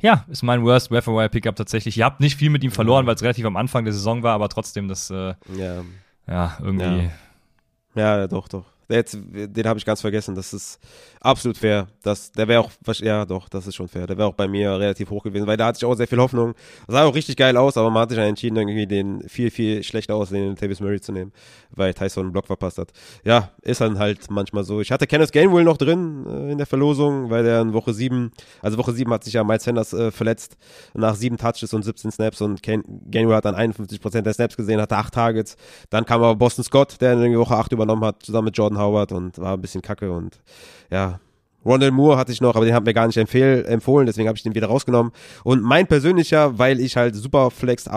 ja. 0.00 0.14
ja. 0.14 0.24
ist 0.28 0.42
mein 0.42 0.62
Worst 0.64 0.90
Wire 0.90 1.28
Pickup 1.28 1.56
tatsächlich. 1.56 1.96
Ihr 1.98 2.04
habt 2.04 2.20
nicht 2.20 2.36
viel 2.36 2.50
mit 2.50 2.62
ihm 2.64 2.70
verloren, 2.70 3.06
weil 3.06 3.16
es 3.16 3.22
relativ 3.22 3.44
am 3.44 3.56
Anfang 3.56 3.84
der 3.84 3.92
Saison 3.92 4.22
war, 4.22 4.34
aber 4.34 4.48
trotzdem 4.48 4.88
das, 4.88 5.10
äh, 5.10 5.34
ja. 5.56 5.82
ja, 6.26 6.56
irgendwie. 6.62 7.10
Ja. 7.94 8.18
ja, 8.18 8.26
doch, 8.26 8.48
doch. 8.48 8.75
Jetzt, 8.88 9.18
den 9.20 9.66
habe 9.66 9.78
ich 9.78 9.84
ganz 9.84 10.00
vergessen. 10.00 10.34
Das 10.34 10.52
ist 10.52 10.78
absolut 11.20 11.58
fair. 11.58 11.88
Das, 12.02 12.30
der 12.30 12.46
wäre 12.46 12.60
auch, 12.60 12.70
ja 12.98 13.24
doch, 13.24 13.48
das 13.48 13.66
ist 13.66 13.74
schon 13.74 13.88
fair. 13.88 14.06
Der 14.06 14.16
wäre 14.16 14.28
auch 14.28 14.34
bei 14.34 14.46
mir 14.46 14.78
relativ 14.78 15.10
hoch 15.10 15.24
gewesen, 15.24 15.46
weil 15.46 15.56
da 15.56 15.66
hatte 15.66 15.78
ich 15.78 15.84
auch 15.84 15.94
sehr 15.94 16.06
viel 16.06 16.18
Hoffnung. 16.18 16.54
Das 16.86 16.94
sah 16.94 17.04
auch 17.04 17.14
richtig 17.14 17.36
geil 17.36 17.56
aus, 17.56 17.76
aber 17.76 17.90
man 17.90 18.02
hat 18.02 18.10
sich 18.10 18.18
entschieden, 18.18 18.56
irgendwie 18.56 18.86
den 18.86 19.28
viel, 19.28 19.50
viel 19.50 19.82
schlechter 19.82 20.14
aussehenden 20.14 20.54
Tavis 20.54 20.80
Murray 20.80 21.00
zu 21.00 21.12
nehmen, 21.12 21.32
weil 21.70 21.94
Tyson 21.94 22.24
einen 22.24 22.32
Block 22.32 22.46
verpasst 22.46 22.78
hat. 22.78 22.92
Ja, 23.24 23.50
ist 23.62 23.80
dann 23.80 23.98
halt 23.98 24.30
manchmal 24.30 24.62
so. 24.62 24.80
Ich 24.80 24.92
hatte 24.92 25.06
Kenneth 25.06 25.32
Gainwell 25.32 25.64
noch 25.64 25.78
drin 25.78 26.24
äh, 26.28 26.52
in 26.52 26.58
der 26.58 26.66
Verlosung, 26.66 27.28
weil 27.30 27.42
der 27.42 27.60
in 27.62 27.72
Woche 27.72 27.92
7, 27.92 28.30
also 28.62 28.78
Woche 28.78 28.92
7 28.92 29.12
hat 29.12 29.24
sich 29.24 29.34
ja 29.34 29.42
Miles 29.42 29.64
Sanders 29.64 29.92
äh, 29.92 30.12
verletzt, 30.12 30.56
nach 30.94 31.16
7 31.16 31.36
Touches 31.38 31.74
und 31.74 31.82
17 31.82 32.12
Snaps 32.12 32.40
und 32.40 32.62
Gainwell 32.62 33.34
hat 33.36 33.44
dann 33.44 33.56
51% 33.56 34.22
der 34.22 34.32
Snaps 34.32 34.56
gesehen, 34.56 34.80
hatte 34.80 34.96
8 34.96 35.12
Targets. 35.12 35.56
Dann 35.90 36.04
kam 36.04 36.22
aber 36.22 36.36
Boston 36.36 36.64
Scott, 36.64 37.00
der 37.00 37.14
in 37.14 37.36
Woche 37.36 37.56
8 37.56 37.72
übernommen 37.72 38.04
hat, 38.04 38.22
zusammen 38.22 38.46
mit 38.46 38.56
Jordan 38.56 38.75
Howard 38.78 39.12
und 39.12 39.38
war 39.38 39.54
ein 39.54 39.60
bisschen 39.60 39.82
kacke 39.82 40.10
und 40.10 40.40
ja, 40.90 41.20
Rondell 41.64 41.90
Moore 41.90 42.16
hatte 42.16 42.30
ich 42.30 42.40
noch, 42.40 42.54
aber 42.54 42.64
den 42.64 42.74
haben 42.74 42.86
wir 42.86 42.94
gar 42.94 43.08
nicht 43.08 43.16
empfohlen, 43.16 44.06
deswegen 44.06 44.28
habe 44.28 44.36
ich 44.36 44.44
den 44.44 44.54
wieder 44.54 44.68
rausgenommen. 44.68 45.10
Und 45.42 45.62
mein 45.62 45.88
persönlicher, 45.88 46.58
weil 46.58 46.78
ich 46.78 46.96
halt 46.96 47.16
super 47.16 47.50
flex 47.50 47.88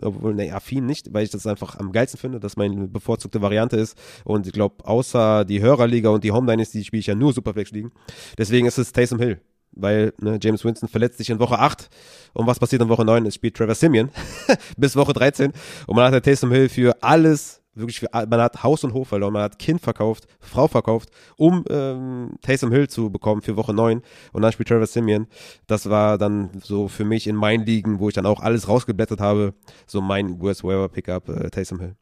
obwohl, 0.00 0.34
ne, 0.34 0.52
affin 0.52 0.86
nicht, 0.86 1.12
weil 1.12 1.24
ich 1.24 1.30
das 1.30 1.46
einfach 1.46 1.76
am 1.78 1.92
geilsten 1.92 2.20
finde, 2.20 2.40
dass 2.40 2.56
meine 2.56 2.88
bevorzugte 2.88 3.42
Variante 3.42 3.76
ist. 3.76 3.98
Und 4.24 4.46
ich 4.46 4.52
glaube, 4.52 4.86
außer 4.86 5.44
die 5.44 5.60
Hörerliga 5.60 6.10
und 6.10 6.24
die 6.24 6.32
Home 6.32 6.46
Dynasty 6.46 6.84
spiele 6.84 7.00
ich 7.00 7.06
ja 7.06 7.14
nur 7.14 7.32
Superflex 7.32 7.70
liegen. 7.72 7.92
Deswegen 8.36 8.66
ist 8.66 8.78
es 8.78 8.92
Taysom 8.92 9.18
Hill. 9.18 9.40
Weil 9.72 10.12
ne, 10.20 10.38
James 10.42 10.64
Winston 10.64 10.88
verletzt 10.88 11.18
sich 11.18 11.30
in 11.30 11.38
Woche 11.38 11.58
8 11.58 11.88
und 12.32 12.46
was 12.46 12.58
passiert 12.58 12.82
in 12.82 12.88
Woche 12.88 13.04
9? 13.04 13.26
Es 13.26 13.34
spielt 13.34 13.56
Trevor 13.56 13.74
Simeon 13.74 14.08
bis 14.76 14.96
Woche 14.96 15.12
13 15.12 15.52
und 15.86 15.96
man 15.96 16.06
hat 16.06 16.14
der 16.14 16.22
Taysom 16.22 16.52
Hill 16.52 16.68
für 16.68 17.02
alles 17.02 17.60
wirklich, 17.78 18.00
für, 18.00 18.08
man 18.12 18.40
hat 18.40 18.62
Haus 18.62 18.84
und 18.84 18.92
Hof 18.92 19.08
verloren, 19.08 19.32
man 19.32 19.42
hat 19.42 19.58
Kind 19.58 19.80
verkauft, 19.80 20.26
Frau 20.40 20.68
verkauft, 20.68 21.10
um 21.36 21.64
ähm, 21.70 22.36
Taysom 22.42 22.72
Hill 22.72 22.88
zu 22.88 23.10
bekommen 23.10 23.42
für 23.42 23.56
Woche 23.56 23.74
9 23.74 24.02
und 24.32 24.42
dann 24.42 24.52
spielt 24.52 24.68
Trevor 24.68 24.86
Simeon. 24.86 25.26
Das 25.66 25.88
war 25.88 26.18
dann 26.18 26.50
so 26.62 26.88
für 26.88 27.04
mich 27.04 27.26
in 27.26 27.36
meinen 27.36 27.64
Ligen, 27.64 28.00
wo 28.00 28.08
ich 28.08 28.14
dann 28.14 28.26
auch 28.26 28.40
alles 28.40 28.68
rausgeblättert 28.68 29.20
habe, 29.20 29.54
so 29.86 30.00
mein 30.00 30.40
Worst 30.40 30.64
Waiver 30.64 30.88
Pickup, 30.88 31.28
äh, 31.28 31.50
Taysom 31.50 31.80
Hill. 31.80 31.96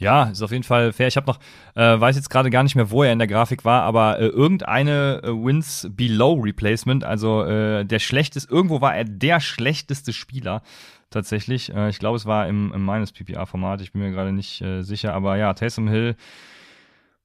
Ja, 0.00 0.24
ist 0.30 0.40
auf 0.40 0.50
jeden 0.50 0.64
Fall 0.64 0.94
fair. 0.94 1.08
Ich 1.08 1.16
habe 1.18 1.26
noch, 1.26 1.38
äh, 1.74 2.00
weiß 2.00 2.16
jetzt 2.16 2.30
gerade 2.30 2.48
gar 2.48 2.62
nicht 2.62 2.74
mehr, 2.74 2.90
wo 2.90 3.02
er 3.02 3.12
in 3.12 3.18
der 3.18 3.28
Grafik 3.28 3.66
war, 3.66 3.82
aber 3.82 4.18
äh, 4.18 4.28
irgendeine 4.28 5.20
äh, 5.22 5.28
Wins 5.28 5.86
Below 5.90 6.40
Replacement, 6.40 7.04
also 7.04 7.44
äh, 7.44 7.84
der 7.84 7.98
schlechteste, 7.98 8.50
irgendwo 8.50 8.80
war 8.80 8.96
er 8.96 9.04
der 9.04 9.40
schlechteste 9.40 10.14
Spieler 10.14 10.62
tatsächlich. 11.10 11.74
Äh, 11.74 11.90
ich 11.90 11.98
glaube, 11.98 12.16
es 12.16 12.26
war 12.26 12.48
im, 12.48 12.72
im 12.72 12.84
meines 12.84 13.12
PPA-Format, 13.12 13.80
ich 13.80 13.92
bin 13.92 14.02
mir 14.02 14.10
gerade 14.10 14.32
nicht 14.32 14.60
äh, 14.62 14.82
sicher, 14.82 15.14
aber 15.14 15.36
ja, 15.36 15.52
Taysom 15.54 15.88
Hill 15.88 16.16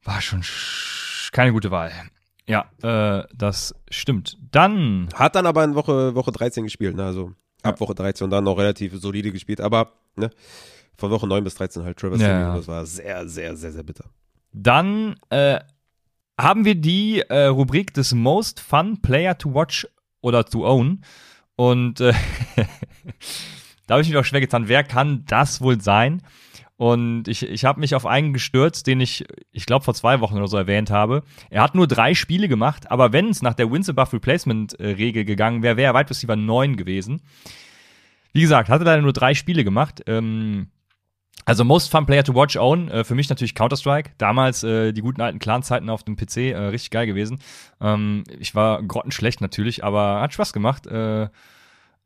war 0.04 0.22
schon 0.22 0.44
keine 1.32 1.52
gute 1.52 1.72
Wahl. 1.72 1.92
Ja, 2.48 2.70
äh, 2.84 3.28
das 3.34 3.74
stimmt. 3.90 4.38
Dann. 4.52 5.10
Hat 5.16 5.36
dann 5.36 5.46
aber 5.46 5.64
in 5.64 5.76
Woche, 5.76 6.16
Woche 6.16 6.32
13 6.32 6.64
gespielt, 6.64 6.96
ne? 6.96 7.06
Also 7.06 7.34
ab 7.64 7.76
ja. 7.76 7.80
Woche 7.80 7.96
13 7.96 8.26
und 8.26 8.32
dann 8.32 8.44
noch 8.44 8.58
relativ 8.58 8.94
solide 9.00 9.32
gespielt, 9.32 9.62
aber 9.62 9.94
ne? 10.16 10.30
Von 10.98 11.12
Woche 11.12 11.28
9 11.28 11.44
bis 11.44 11.56
13 11.56 11.84
halt 11.84 11.98
Travis 11.98 12.22
ja, 12.22 12.40
ja. 12.40 12.56
Das 12.56 12.68
war 12.68 12.86
sehr, 12.86 13.28
sehr, 13.28 13.56
sehr, 13.58 13.72
sehr 13.72 13.84
bitter. 13.84 14.06
Dann 14.54 15.16
äh, 15.30 15.60
haben 16.40 16.64
wir 16.64 16.76
die 16.76 17.20
äh, 17.20 17.46
Rubrik 17.46 17.94
des 17.94 18.14
Most 18.14 18.60
Fun 18.60 19.02
Player 19.02 19.38
to 19.38 19.54
Watch 19.54 19.88
oder 20.22 20.46
to 20.46 20.66
Own. 20.66 21.02
Und 21.58 22.00
äh, 22.00 22.14
Da 23.88 23.94
habe 23.96 24.02
ich 24.02 24.10
mich 24.10 24.18
auch 24.18 24.26
schwer 24.26 24.42
getan, 24.42 24.68
wer 24.68 24.84
kann 24.84 25.24
das 25.28 25.62
wohl 25.62 25.82
sein? 25.82 26.22
Und 26.78 27.30
ich, 27.30 27.48
ich 27.48 27.64
habe 27.64 27.80
mich 27.80 27.96
auf 27.96 28.06
einen 28.06 28.34
gestürzt, 28.34 28.86
den 28.86 29.00
ich, 29.00 29.26
ich 29.52 29.66
glaube, 29.66 29.86
vor 29.86 29.94
zwei 29.94 30.20
Wochen 30.20 30.36
oder 30.36 30.48
so 30.48 30.58
erwähnt 30.58 30.92
habe. 30.92 31.24
Er 31.50 31.62
hat 31.62 31.74
nur 31.74 31.88
drei 31.88 32.14
Spiele 32.14 32.50
gemacht, 32.50 32.92
aber 32.92 33.14
wenn 33.14 33.30
es 33.30 33.42
nach 33.42 33.54
der 33.54 33.72
Wins 33.72 33.90
Above 33.90 34.14
Replacement-Regel 34.14 35.24
gegangen 35.24 35.64
wäre, 35.64 35.78
wäre 35.78 35.94
er 35.94 36.00
Wide 36.00 36.10
Receiver 36.10 36.36
9 36.36 36.76
gewesen. 36.76 37.22
Wie 38.34 38.42
gesagt, 38.42 38.68
hatte 38.68 38.84
leider 38.84 39.02
nur 39.02 39.14
drei 39.14 39.34
Spiele 39.34 39.64
gemacht. 39.64 40.04
Ähm, 40.08 40.68
also 41.46 41.64
Most 41.64 41.92
Fun 41.92 42.06
Player 42.06 42.24
to 42.24 42.36
Watch 42.36 42.58
Own, 42.58 42.90
äh, 42.90 43.04
für 43.06 43.16
mich 43.16 43.30
natürlich 43.30 43.56
Counter-Strike. 43.56 44.12
Damals 44.18 44.64
äh, 44.64 44.92
die 44.92 45.02
guten 45.02 45.22
alten 45.22 45.40
Clan-Zeiten 45.40 45.90
auf 45.90 46.04
dem 46.04 46.18
PC, 46.18 46.38
äh, 46.38 46.58
richtig 46.58 46.92
geil 46.92 47.06
gewesen. 47.06 47.40
Ähm, 47.80 48.26
ich 48.40 48.54
war 48.54 48.84
grottenschlecht 48.84 49.40
natürlich, 49.40 49.84
aber 49.84 50.20
hat 50.20 50.34
Spaß 50.34 50.52
gemacht. 50.52 50.88
Äh, 50.88 51.30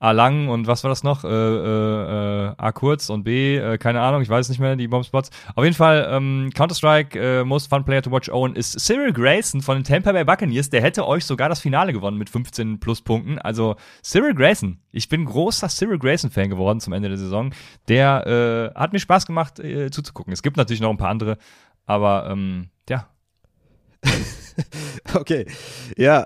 A 0.02 0.12
lang 0.12 0.48
und 0.48 0.66
was 0.66 0.84
war 0.86 0.90
das 0.90 1.04
noch? 1.04 1.26
Äh, 1.26 1.28
äh, 1.28 2.48
äh, 2.48 2.54
A 2.58 2.72
kurz 2.72 3.10
und 3.10 3.24
B, 3.24 3.58
äh, 3.58 3.78
keine 3.78 4.00
Ahnung, 4.00 4.22
ich 4.22 4.30
weiß 4.30 4.48
nicht 4.48 4.60
mehr, 4.60 4.78
die 4.78 4.88
Bombspots. 4.88 5.30
Auf 5.56 5.64
jeden 5.66 5.76
Fall, 5.76 6.08
ähm, 6.10 6.52
Counter-Strike 6.56 7.20
äh, 7.20 7.44
Most 7.44 7.70
Fun 7.70 7.84
Player 7.84 8.02
to 8.02 8.10
Watch 8.10 8.30
Owen 8.30 8.56
ist 8.56 8.80
Cyril 8.80 9.12
Grayson 9.12 9.62
von 9.62 9.76
den 9.76 9.84
Tampa 9.84 10.14
Bay 10.14 10.24
Buccaneers. 10.24 10.70
Der 10.70 10.82
hätte 10.82 11.06
euch 11.06 11.26
sogar 11.26 11.50
das 11.50 11.60
Finale 11.60 11.92
gewonnen 11.92 12.18
mit 12.18 12.30
15 12.30 12.80
Pluspunkten. 12.80 13.40
Also 13.40 13.76
Cyril 14.02 14.34
Grayson. 14.34 14.80
Ich 14.92 15.10
bin 15.10 15.26
großer 15.26 15.68
Cyril 15.68 16.00
Grayson-Fan 16.00 16.50
geworden 16.50 16.80
zum 16.80 16.94
Ende 16.94 17.10
der 17.10 17.18
Saison. 17.18 17.54
Der 17.90 18.72
äh, 18.76 18.80
hat 18.80 18.94
mir 18.94 19.00
Spaß 19.00 19.26
gemacht 19.26 19.60
äh, 19.60 19.92
zuzugucken. 19.92 20.32
Es 20.32 20.42
gibt 20.42 20.56
natürlich 20.56 20.82
noch 20.82 20.92
ein 20.92 20.98
paar 20.98 21.10
andere, 21.10 21.38
aber 21.86 22.30
ähm, 22.32 22.70
ja. 22.90 23.10
okay. 25.14 25.46
Ja, 25.98 26.26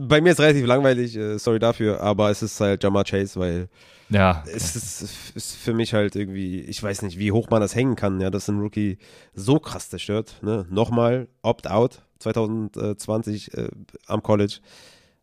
bei 0.00 0.20
mir 0.20 0.32
ist 0.32 0.40
relativ 0.40 0.66
langweilig, 0.66 1.16
äh, 1.16 1.38
sorry 1.38 1.58
dafür, 1.58 2.00
aber 2.00 2.30
es 2.30 2.42
ist 2.42 2.60
halt 2.60 2.82
Jamar 2.82 3.04
Chase, 3.04 3.38
weil 3.38 3.68
ja. 4.10 4.42
es 4.46 4.76
ist, 4.76 5.34
ist, 5.34 5.56
für 5.56 5.72
mich 5.72 5.94
halt 5.94 6.16
irgendwie, 6.16 6.60
ich 6.60 6.82
weiß 6.82 7.02
nicht, 7.02 7.18
wie 7.18 7.32
hoch 7.32 7.48
man 7.50 7.60
das 7.60 7.74
hängen 7.74 7.96
kann, 7.96 8.20
ja, 8.20 8.30
dass 8.30 8.48
ein 8.48 8.58
Rookie 8.60 8.98
so 9.34 9.58
krass 9.58 9.88
zerstört. 9.88 10.36
Ne? 10.42 10.66
Nochmal 10.68 11.28
Opt-out 11.42 12.02
2020 12.18 13.54
äh, 13.54 13.68
am 14.06 14.22
College. 14.22 14.58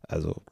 Also 0.02 0.42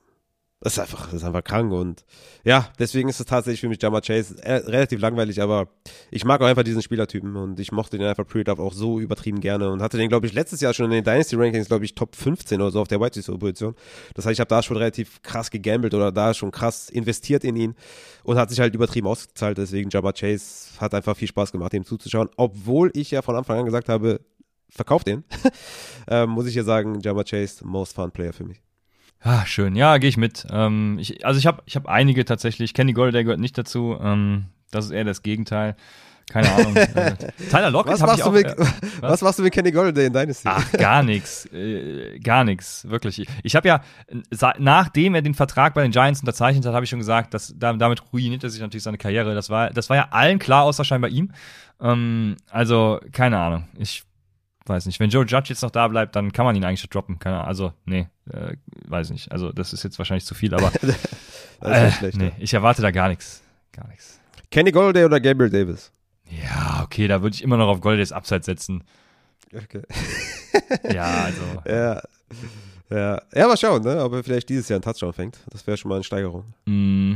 das 0.66 0.72
ist 0.72 0.78
einfach, 0.80 1.04
das 1.04 1.14
ist 1.14 1.24
einfach 1.24 1.44
krank 1.44 1.72
und 1.72 2.04
ja, 2.42 2.68
deswegen 2.76 3.08
ist 3.08 3.20
es 3.20 3.26
tatsächlich 3.26 3.60
für 3.60 3.68
mich 3.68 3.80
Jammer 3.80 4.00
Chase 4.00 4.34
äh, 4.42 4.54
relativ 4.54 5.00
langweilig, 5.00 5.40
aber 5.40 5.68
ich 6.10 6.24
mag 6.24 6.40
auch 6.40 6.46
einfach 6.46 6.64
diesen 6.64 6.82
Spielertypen 6.82 7.36
und 7.36 7.60
ich 7.60 7.70
mochte 7.70 7.98
den 7.98 8.06
einfach 8.08 8.26
Pre-Draft 8.26 8.60
auch 8.60 8.72
so 8.72 8.98
übertrieben 8.98 9.38
gerne 9.38 9.70
und 9.70 9.80
hatte 9.80 9.96
den, 9.96 10.08
glaube 10.08 10.26
ich, 10.26 10.32
letztes 10.32 10.60
Jahr 10.60 10.74
schon 10.74 10.86
in 10.86 10.90
den 10.90 11.04
Dynasty 11.04 11.36
Rankings, 11.36 11.68
glaube 11.68 11.84
ich, 11.84 11.94
Top 11.94 12.16
15 12.16 12.60
oder 12.60 12.72
so 12.72 12.80
auf 12.80 12.88
der 12.88 13.00
White 13.00 13.22
Position. 13.38 13.76
Das 14.14 14.26
heißt, 14.26 14.32
ich 14.32 14.40
habe 14.40 14.48
da 14.48 14.60
schon 14.60 14.76
relativ 14.76 15.22
krass 15.22 15.52
gegambelt 15.52 15.94
oder 15.94 16.10
da 16.10 16.34
schon 16.34 16.50
krass 16.50 16.90
investiert 16.90 17.44
in 17.44 17.54
ihn 17.54 17.76
und 18.24 18.36
hat 18.36 18.50
sich 18.50 18.58
halt 18.58 18.74
übertrieben 18.74 19.06
ausgezahlt, 19.06 19.58
deswegen 19.58 19.88
Jammer 19.88 20.14
Chase 20.14 20.80
hat 20.80 20.94
einfach 20.94 21.16
viel 21.16 21.28
Spaß 21.28 21.52
gemacht, 21.52 21.74
ihm 21.74 21.84
zuzuschauen, 21.84 22.28
obwohl 22.36 22.90
ich 22.94 23.12
ja 23.12 23.22
von 23.22 23.36
Anfang 23.36 23.60
an 23.60 23.66
gesagt 23.66 23.88
habe, 23.88 24.20
verkauft 24.68 25.06
den, 25.06 25.22
ähm, 26.08 26.30
muss 26.30 26.48
ich 26.48 26.56
ja 26.56 26.64
sagen, 26.64 26.98
Jammer 26.98 27.22
Chase, 27.22 27.64
most 27.64 27.94
fun 27.94 28.10
Player 28.10 28.32
für 28.32 28.42
mich. 28.42 28.65
Ah, 29.20 29.44
schön. 29.46 29.74
Ja, 29.74 29.98
gehe 29.98 30.08
ich 30.08 30.16
mit. 30.16 30.46
Ähm, 30.50 30.98
ich, 31.00 31.26
also 31.26 31.38
ich 31.38 31.46
habe 31.46 31.62
ich 31.66 31.76
hab 31.76 31.86
einige 31.86 32.24
tatsächlich. 32.24 32.74
Kenny 32.74 32.92
Golladay 32.92 33.24
gehört 33.24 33.40
nicht 33.40 33.58
dazu. 33.58 33.98
Ähm, 34.00 34.46
das 34.70 34.86
ist 34.86 34.90
eher 34.92 35.04
das 35.04 35.22
Gegenteil. 35.22 35.76
Keine 36.28 36.50
Ahnung. 36.52 36.76
äh, 36.76 37.14
Tyler 37.50 37.70
Lockett 37.70 38.00
habe 38.00 38.14
ich 38.16 38.22
auch. 38.22 38.32
Mit, 38.32 38.46
äh, 38.46 38.56
was? 39.00 39.12
was 39.12 39.22
machst 39.22 39.38
du 39.38 39.42
mit 39.42 39.52
Kenny 39.52 39.70
Golladay 39.70 40.06
in 40.06 40.12
Dynasty? 40.12 40.48
Ach, 40.48 40.72
gar 40.72 41.02
nichts. 41.02 41.46
Äh, 41.52 42.18
gar 42.18 42.44
nichts. 42.44 42.88
Wirklich. 42.88 43.20
Ich, 43.20 43.28
ich 43.42 43.56
habe 43.56 43.68
ja, 43.68 43.80
nachdem 44.58 45.14
er 45.14 45.22
den 45.22 45.34
Vertrag 45.34 45.74
bei 45.74 45.82
den 45.82 45.92
Giants 45.92 46.20
unterzeichnet 46.20 46.66
hat, 46.66 46.74
habe 46.74 46.84
ich 46.84 46.90
schon 46.90 46.98
gesagt, 46.98 47.32
dass 47.32 47.54
damit 47.56 48.02
ruiniert 48.12 48.42
er 48.42 48.50
sich 48.50 48.60
natürlich 48.60 48.82
seine 48.82 48.98
Karriere. 48.98 49.34
Das 49.34 49.50
war, 49.50 49.70
das 49.70 49.88
war 49.88 49.96
ja 49.96 50.08
allen 50.10 50.38
klar, 50.38 50.64
außer 50.64 50.84
scheinbar 50.84 51.10
ihm. 51.10 51.32
Ähm, 51.80 52.36
also, 52.50 53.00
keine 53.12 53.38
Ahnung. 53.38 53.68
Ich 53.78 54.02
weiß 54.68 54.86
nicht. 54.86 55.00
Wenn 55.00 55.10
Joe 55.10 55.24
Judge 55.24 55.48
jetzt 55.48 55.62
noch 55.62 55.70
da 55.70 55.88
bleibt, 55.88 56.16
dann 56.16 56.32
kann 56.32 56.44
man 56.44 56.56
ihn 56.56 56.64
eigentlich 56.64 56.88
droppen. 56.88 57.18
Keine 57.18 57.36
Ahnung. 57.36 57.48
Also, 57.48 57.72
nee, 57.84 58.08
äh, 58.30 58.56
weiß 58.86 59.10
nicht. 59.10 59.32
Also, 59.32 59.52
das 59.52 59.72
ist 59.72 59.82
jetzt 59.82 59.98
wahrscheinlich 59.98 60.24
zu 60.24 60.34
viel, 60.34 60.54
aber 60.54 60.72
äh, 61.60 61.90
schlecht, 61.90 62.18
nee, 62.18 62.32
ich 62.38 62.54
erwarte 62.54 62.82
da 62.82 62.90
gar 62.90 63.08
nichts. 63.08 63.42
Gar 63.72 63.88
nichts. 63.88 64.20
Kenny 64.50 64.72
Golladay 64.72 65.04
oder 65.04 65.20
Gabriel 65.20 65.50
Davis? 65.50 65.92
Ja, 66.30 66.82
okay, 66.84 67.08
da 67.08 67.22
würde 67.22 67.34
ich 67.34 67.42
immer 67.42 67.56
noch 67.56 67.68
auf 67.68 67.80
Golladays 67.80 68.12
Abseits 68.12 68.46
setzen. 68.46 68.84
Okay. 69.54 69.82
ja, 70.92 71.24
also. 71.24 71.42
Ja. 71.66 72.02
Ja, 72.88 73.20
ja, 73.34 73.48
mal 73.48 73.56
schauen, 73.56 73.82
ne? 73.82 74.02
ob 74.02 74.12
er 74.12 74.22
vielleicht 74.22 74.48
dieses 74.48 74.68
Jahr 74.68 74.76
einen 74.76 74.82
Touchdown 74.82 75.12
fängt. 75.12 75.38
Das 75.50 75.66
wäre 75.66 75.76
schon 75.76 75.88
mal 75.88 75.96
eine 75.96 76.04
Steigerung. 76.04 76.44
Mm. 76.66 77.14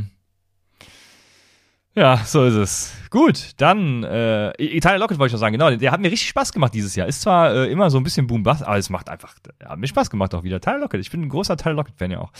Ja, 1.93 2.17
so 2.25 2.45
ist 2.45 2.53
es. 2.53 2.93
Gut, 3.09 3.51
dann 3.57 4.05
äh, 4.05 4.79
Tyler 4.79 4.97
Lockett 4.97 5.19
wollte 5.19 5.31
ich 5.31 5.33
noch 5.33 5.39
sagen, 5.41 5.51
genau, 5.51 5.75
der 5.75 5.91
hat 5.91 5.99
mir 5.99 6.09
richtig 6.09 6.29
Spaß 6.29 6.53
gemacht 6.53 6.73
dieses 6.73 6.95
Jahr. 6.95 7.05
Ist 7.05 7.21
zwar 7.21 7.53
äh, 7.53 7.71
immer 7.71 7.89
so 7.89 7.97
ein 7.97 8.03
bisschen 8.03 8.27
boom 8.27 8.47
aber 8.47 8.77
es 8.77 8.89
macht 8.89 9.09
einfach, 9.09 9.35
hat 9.65 9.77
mir 9.77 9.87
Spaß 9.87 10.09
gemacht 10.09 10.33
auch 10.33 10.43
wieder. 10.43 10.61
Tyler 10.61 10.79
Lockett, 10.79 11.01
ich 11.01 11.11
bin 11.11 11.23
ein 11.23 11.29
großer 11.29 11.57
Tyler 11.57 11.75
Lockett-Fan 11.75 12.11
ja 12.11 12.19
auch. 12.19 12.31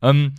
Ähm, 0.00 0.34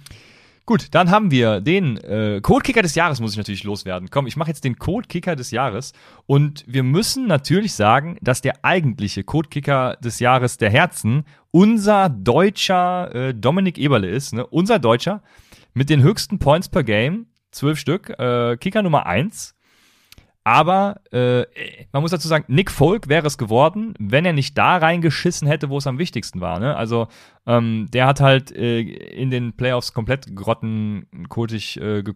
gut, 0.65 0.87
dann 0.91 1.11
haben 1.11 1.31
wir 1.31 1.59
den 1.59 1.97
äh, 1.97 2.39
Code-Kicker 2.41 2.81
des 2.81 2.95
Jahres, 2.95 3.19
muss 3.19 3.33
ich 3.33 3.37
natürlich 3.37 3.65
loswerden. 3.65 4.09
Komm, 4.09 4.25
ich 4.25 4.37
mache 4.37 4.47
jetzt 4.47 4.63
den 4.63 4.77
Code-Kicker 4.77 5.35
des 5.35 5.51
Jahres 5.51 5.91
und 6.25 6.63
wir 6.65 6.83
müssen 6.83 7.27
natürlich 7.27 7.73
sagen, 7.73 8.17
dass 8.21 8.39
der 8.39 8.63
eigentliche 8.63 9.25
Code-Kicker 9.25 9.97
des 9.97 10.19
Jahres 10.19 10.57
der 10.57 10.69
Herzen 10.69 11.25
unser 11.51 12.07
deutscher 12.07 13.13
äh, 13.13 13.33
Dominik 13.33 13.77
Eberle 13.77 14.07
ist, 14.07 14.33
ne? 14.33 14.47
unser 14.47 14.79
Deutscher 14.79 15.21
mit 15.73 15.89
den 15.89 16.01
höchsten 16.01 16.39
Points 16.39 16.69
per 16.69 16.85
Game 16.85 17.25
zwölf 17.51 17.79
Stück, 17.79 18.09
äh, 18.19 18.57
Kicker 18.57 18.81
Nummer 18.81 19.05
eins. 19.05 19.55
Aber 20.43 21.01
äh, 21.11 21.45
man 21.91 22.01
muss 22.01 22.09
dazu 22.09 22.27
sagen, 22.27 22.45
Nick 22.47 22.71
Folk 22.71 23.07
wäre 23.07 23.27
es 23.27 23.37
geworden, 23.37 23.93
wenn 23.99 24.25
er 24.25 24.33
nicht 24.33 24.57
da 24.57 24.77
reingeschissen 24.77 25.47
hätte, 25.47 25.69
wo 25.69 25.77
es 25.77 25.85
am 25.85 25.99
wichtigsten 25.99 26.41
war. 26.41 26.59
Ne? 26.59 26.75
Also 26.75 27.09
ähm, 27.45 27.87
der 27.93 28.07
hat 28.07 28.21
halt 28.21 28.51
äh, 28.51 28.79
in 28.79 29.29
den 29.29 29.53
Playoffs 29.53 29.93
komplett 29.93 30.35
grottenkotig 30.35 31.79
äh, 31.79 32.01
ge 32.01 32.15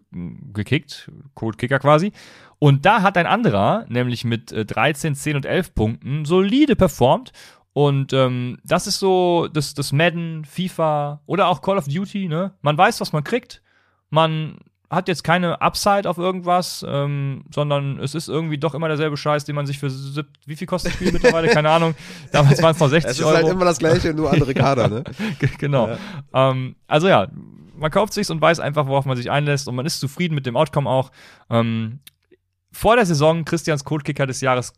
gekickt, 0.54 1.12
Code-Kicker 1.36 1.78
quasi. 1.78 2.14
Und 2.58 2.88
da 2.88 3.04
hat 3.04 3.16
ein 3.18 3.28
anderer, 3.28 3.86
nämlich 3.90 4.26
mit 4.26 4.52
äh, 4.52 4.66
13, 4.66 5.14
10 5.14 5.36
und 5.36 5.46
11 5.46 5.76
Punkten, 5.76 6.26
solide 6.26 6.76
performt. 6.76 7.32
Und 7.74 8.12
ähm, 8.14 8.58
das 8.64 8.88
ist 8.88 9.00
so 9.00 9.48
das, 9.54 9.76
das 9.76 9.92
Madden, 9.92 10.46
FIFA 10.46 11.22
oder 11.28 11.48
auch 11.48 11.62
Call 11.62 11.78
of 11.78 11.88
Duty. 11.88 12.28
Ne? 12.28 12.56
Man 12.62 12.76
weiß, 12.76 13.02
was 13.02 13.14
man 13.14 13.24
kriegt. 13.24 13.62
Man 14.10 14.58
hat 14.96 15.08
jetzt 15.08 15.24
keine 15.24 15.62
Upside 15.62 16.10
auf 16.10 16.18
irgendwas, 16.18 16.84
ähm, 16.88 17.44
sondern 17.54 18.00
es 18.00 18.16
ist 18.16 18.28
irgendwie 18.28 18.58
doch 18.58 18.74
immer 18.74 18.88
derselbe 18.88 19.18
Scheiß, 19.18 19.46
den 19.46 19.56
man 19.56 19.68
sich 19.68 19.78
für 19.78 19.92
wie 20.46 20.56
viel 20.56 20.68
kostet 20.68 20.92
das 20.92 20.96
Spiel 20.96 21.12
mittlerweile? 21.12 21.50
Keine 21.50 21.70
Ahnung. 21.70 21.94
Damals 22.32 22.62
waren 22.64 22.72
es 22.72 22.80
noch 22.80 22.90
60 22.90 23.06
Euro. 23.06 23.12
Es 23.12 23.20
ist 23.20 23.26
halt 23.26 23.36
Euro. 23.36 23.46
halt 23.46 23.56
immer 23.56 23.66
das 23.66 23.78
gleiche, 23.78 24.14
nur 24.14 24.32
andere 24.32 24.54
Kader, 24.54 24.88
ne? 24.88 25.04
genau. 25.60 25.90
Ja. 25.90 25.98
Ähm, 26.34 26.76
also 26.88 27.08
ja, 27.08 27.28
man 27.78 27.92
kauft 27.92 28.14
sich's 28.14 28.30
und 28.30 28.42
weiß 28.42 28.60
einfach, 28.60 28.88
worauf 28.88 29.06
man 29.06 29.18
sich 29.18 29.30
einlässt 29.30 29.68
und 29.68 29.76
man 29.76 29.86
ist 29.86 30.00
zufrieden 30.00 30.34
mit 30.34 30.46
dem 30.46 30.58
Outcome 30.58 30.90
auch. 30.90 31.12
Ähm, 31.50 32.00
vor 32.72 32.96
der 32.96 33.06
Saison 33.06 33.46
Christians 33.46 33.84
Codekicker 33.84 34.26
des 34.26 34.42
Jahres 34.42 34.74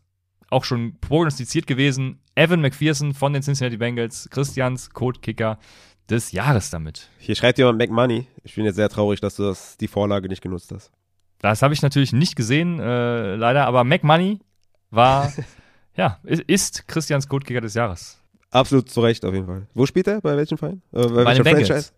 auch 0.50 0.64
schon 0.64 0.98
prognostiziert 1.00 1.66
gewesen. 1.66 2.20
Evan 2.34 2.60
McPherson 2.60 3.14
von 3.14 3.32
den 3.32 3.42
Cincinnati 3.42 3.76
Bengals, 3.76 4.28
Christians 4.30 4.90
Codekicker 4.90 5.58
des 6.10 6.32
Jahres 6.32 6.70
damit. 6.70 7.08
Hier 7.18 7.34
schreibt 7.34 7.58
jemand 7.58 7.78
McMoney. 7.78 8.26
Ich 8.42 8.54
bin 8.54 8.64
jetzt 8.64 8.76
sehr 8.76 8.88
traurig, 8.88 9.20
dass 9.20 9.36
du 9.36 9.44
das, 9.44 9.76
die 9.76 9.88
Vorlage 9.88 10.28
nicht 10.28 10.42
genutzt 10.42 10.72
hast. 10.72 10.90
Das 11.40 11.62
habe 11.62 11.74
ich 11.74 11.82
natürlich 11.82 12.12
nicht 12.12 12.34
gesehen, 12.34 12.80
äh, 12.80 13.36
leider, 13.36 13.66
aber 13.66 13.84
McMoney 13.84 14.40
war, 14.90 15.32
ja, 15.94 16.18
ist 16.24 16.88
Christians 16.88 17.28
Codekicker 17.28 17.60
des 17.60 17.74
Jahres. 17.74 18.18
Absolut 18.50 18.90
zu 18.90 19.00
Recht 19.00 19.24
auf 19.24 19.34
jeden 19.34 19.46
Fall. 19.46 19.66
Wo 19.74 19.86
spielt 19.86 20.08
er? 20.08 20.20
Bei 20.20 20.36
welchem 20.36 20.58
Verein? 20.58 20.82
Äh, 20.92 21.06
bei, 21.06 21.24
bei 21.24 21.34
den 21.34 21.44
Bengals. 21.44 21.92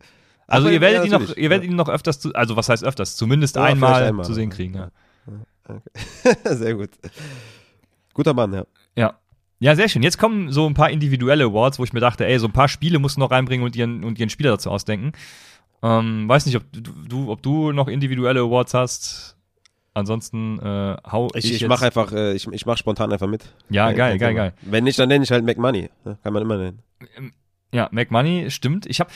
Also 0.46 0.66
Ach, 0.66 0.72
ihr 0.72 0.80
werdet 0.80 1.06
ja, 1.06 1.18
ihn 1.18 1.22
noch, 1.22 1.36
ihr 1.36 1.48
werdet 1.48 1.70
ihn 1.70 1.76
noch 1.76 1.88
öfters, 1.88 2.18
zu, 2.18 2.34
also 2.34 2.56
was 2.56 2.68
heißt 2.68 2.82
öfters, 2.82 3.14
zumindest 3.14 3.54
ja, 3.54 3.62
einmal, 3.62 4.02
einmal, 4.02 4.26
zu 4.26 4.34
sehen 4.34 4.50
kriegen. 4.50 4.74
Ja. 4.74 4.90
Okay. 5.64 5.80
sehr 6.56 6.74
gut. 6.74 6.90
Guter 8.14 8.34
Mann, 8.34 8.52
ja. 8.52 8.64
Ja, 8.96 9.14
ja, 9.60 9.76
sehr 9.76 9.88
schön. 9.88 10.02
Jetzt 10.02 10.18
kommen 10.18 10.50
so 10.50 10.66
ein 10.66 10.74
paar 10.74 10.90
individuelle 10.90 11.44
Awards, 11.44 11.78
wo 11.78 11.84
ich 11.84 11.92
mir 11.92 12.00
dachte, 12.00 12.26
ey, 12.26 12.38
so 12.38 12.48
ein 12.48 12.52
paar 12.52 12.68
Spiele 12.68 12.98
musst 12.98 13.16
du 13.16 13.20
noch 13.20 13.30
reinbringen 13.30 13.64
und 13.64 13.76
ihren, 13.76 14.04
und 14.04 14.18
ihren 14.18 14.30
Spieler 14.30 14.50
dazu 14.50 14.70
ausdenken. 14.70 15.12
Ähm, 15.82 16.28
weiß 16.28 16.46
nicht, 16.46 16.56
ob 16.56 16.64
du, 16.72 17.30
ob 17.30 17.42
du 17.42 17.72
noch 17.72 17.88
individuelle 17.88 18.40
Awards 18.40 18.74
hast. 18.74 19.36
Ansonsten 19.92 20.58
äh, 20.60 20.96
hau 21.10 21.28
ich. 21.34 21.44
Ich, 21.44 21.62
ich 21.62 21.68
mach 21.68 21.82
einfach, 21.82 22.12
äh, 22.12 22.34
ich, 22.34 22.46
ich 22.48 22.64
mach 22.64 22.78
spontan 22.78 23.12
einfach 23.12 23.26
mit. 23.26 23.52
Ja, 23.68 23.92
geil, 23.92 24.18
geil, 24.18 24.34
geil. 24.34 24.54
Wenn 24.62 24.84
nicht, 24.84 24.98
dann 24.98 25.08
nenne 25.08 25.24
ich 25.24 25.30
halt 25.30 25.44
McMoney. 25.44 25.90
Kann 26.04 26.32
man 26.32 26.42
immer 26.42 26.56
nennen. 26.56 26.82
Ähm, 27.16 27.32
ja, 27.72 27.88
McMoney, 27.92 28.50
stimmt. 28.50 28.86
Ich 28.86 29.00
habe 29.00 29.10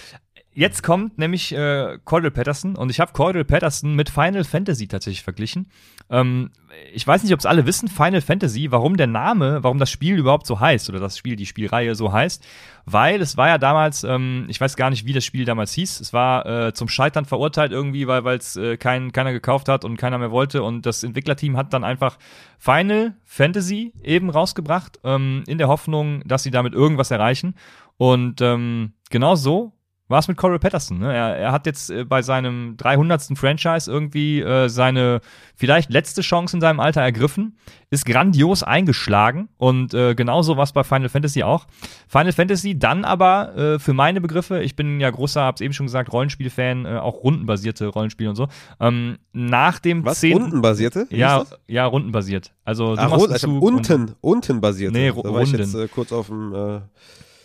jetzt 0.53 0.82
kommt 0.82 1.18
nämlich 1.18 1.53
äh, 1.53 1.99
Cordell 2.05 2.30
Patterson 2.30 2.76
und 2.76 2.90
ich 2.90 3.01
habe 3.01 3.12
Cordell 3.12 3.45
Patterson 3.45 3.95
mit 3.95 4.11
Final 4.11 4.45
Fantasy 4.45 4.88
tatsächlich 4.88 5.22
verglichen. 5.22 5.70
Ähm, 6.11 6.51
ich 6.93 7.07
weiß 7.07 7.23
nicht, 7.23 7.33
ob 7.33 7.41
es 7.41 7.47
alle 7.47 7.67
wissen, 7.67 7.89
Final 7.89 8.21
Fantasy, 8.21 8.71
warum 8.71 8.97
der 8.97 9.07
Name, 9.07 9.63
warum 9.63 9.79
das 9.79 9.91
Spiel 9.91 10.17
überhaupt 10.17 10.47
so 10.47 10.61
heißt 10.61 10.89
oder 10.91 11.01
das 11.01 11.17
Spiel, 11.17 11.37
die 11.37 11.47
Spielreihe 11.47 11.95
so 11.95 12.13
heißt, 12.13 12.45
weil 12.85 13.21
es 13.21 13.37
war 13.37 13.49
ja 13.49 13.59
damals, 13.59 14.05
ähm, 14.05 14.47
ich 14.49 14.61
weiß 14.61 14.77
gar 14.77 14.91
nicht, 14.91 15.07
wie 15.07 15.13
das 15.13 15.25
Spiel 15.25 15.45
damals 15.45 15.73
hieß, 15.73 16.01
es 16.01 16.13
war 16.13 16.47
äh, 16.47 16.73
zum 16.75 16.89
Scheitern 16.89 17.25
verurteilt 17.25 17.73
irgendwie, 17.73 18.07
weil 18.07 18.27
es 18.37 18.57
äh, 18.57 18.77
kein, 18.77 19.13
keiner 19.13 19.33
gekauft 19.33 19.69
hat 19.69 19.85
und 19.85 19.97
keiner 19.97 20.19
mehr 20.19 20.31
wollte 20.31 20.63
und 20.63 20.85
das 20.85 21.03
Entwicklerteam 21.05 21.57
hat 21.57 21.73
dann 21.73 21.85
einfach 21.85 22.19
Final 22.59 23.15
Fantasy 23.25 23.93
eben 24.03 24.31
rausgebracht, 24.31 25.01
ähm, 25.05 25.45
in 25.47 25.59
der 25.59 25.69
Hoffnung, 25.69 26.23
dass 26.27 26.43
sie 26.43 26.51
damit 26.51 26.75
irgendwas 26.75 27.11
erreichen 27.11 27.55
und 27.97 28.41
ähm, 28.41 28.93
genau 29.11 29.37
so 29.37 29.73
war 30.09 30.19
es 30.19 30.29
mit 30.29 30.37
Coral 30.37 30.59
Patterson. 30.59 30.99
Ne? 30.99 31.15
Er, 31.15 31.37
er, 31.37 31.53
hat 31.53 31.67
jetzt 31.67 31.91
äh, 31.91 32.05
bei 32.05 32.21
seinem 32.21 32.77
300. 32.77 33.37
Franchise 33.37 33.91
irgendwie 33.91 34.41
äh, 34.41 34.69
seine 34.69 35.21
vielleicht 35.55 35.91
letzte 35.91 36.21
Chance 36.21 36.57
in 36.57 36.61
seinem 36.61 36.79
Alter 36.79 37.01
ergriffen, 37.01 37.57
ist 37.91 38.05
grandios 38.05 38.63
eingeschlagen 38.63 39.49
und 39.57 39.95
äh, 39.95 40.15
genauso 40.15 40.57
war 40.57 40.65
es 40.65 40.73
bei 40.73 40.85
Final 40.85 41.09
Fantasy 41.09 41.43
auch. 41.43 41.67
Final 42.07 42.33
Fantasy 42.33 42.79
dann 42.79 43.05
aber 43.05 43.57
äh, 43.57 43.79
für 43.79 43.95
meine 43.95 44.21
Begriffe, 44.21 44.63
ich 44.63 44.77
bin 44.77 45.01
ja 45.01 45.09
großer, 45.09 45.43
hab's 45.43 45.63
eben 45.63 45.73
schon 45.73 45.87
gesagt, 45.87 46.13
Rollenspielfan, 46.13 46.85
äh, 46.85 46.99
auch 46.99 47.23
rundenbasierte 47.23 47.87
Rollenspiele 47.87 48.29
und 48.29 48.37
so. 48.37 48.49
Ähm, 48.81 49.17
nach 49.33 49.79
dem 49.79 50.05
Was, 50.05 50.21
10. 50.21 50.37
rundenbasierte? 50.37 51.07
Ja, 51.11 51.45
ja, 51.67 51.87
rundenbasiert. 51.87 52.53
Also, 52.65 52.95
du 52.95 53.01
Ach, 53.01 53.11
machst 53.11 53.31
also 53.31 53.59
unten, 53.59 54.15
unten 54.21 54.61
basiert. 54.61 54.93
Nee, 54.93 55.11
da 55.11 55.33
war 55.33 55.43
ich 55.43 55.53
jetzt 55.53 55.75
äh, 55.75 55.89
kurz 55.89 56.13
auf 56.13 56.27
dem 56.27 56.83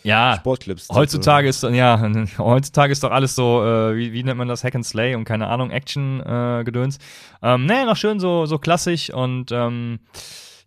ja, 0.02 0.36
Sportclips. 0.36 0.88
Heutzutage 0.90 1.48
ist 1.48 1.62
ja, 1.62 2.00
heutzutage 2.38 2.92
ist 2.92 3.02
doch 3.02 3.10
alles 3.10 3.34
so, 3.34 3.64
äh, 3.64 3.96
wie, 3.96 4.12
wie 4.12 4.22
nennt 4.22 4.38
man 4.38 4.48
das, 4.48 4.64
Hack 4.64 4.74
and 4.74 4.86
Slay 4.86 5.14
und 5.14 5.24
keine 5.24 5.48
Ahnung, 5.48 5.70
Action-Gedöns. 5.70 6.98
Äh, 7.42 7.54
ähm, 7.54 7.66
nee, 7.66 7.84
noch 7.84 7.96
schön 7.96 8.20
so, 8.20 8.46
so 8.46 8.58
klassisch 8.58 9.10
und 9.10 9.52
ähm, 9.52 10.00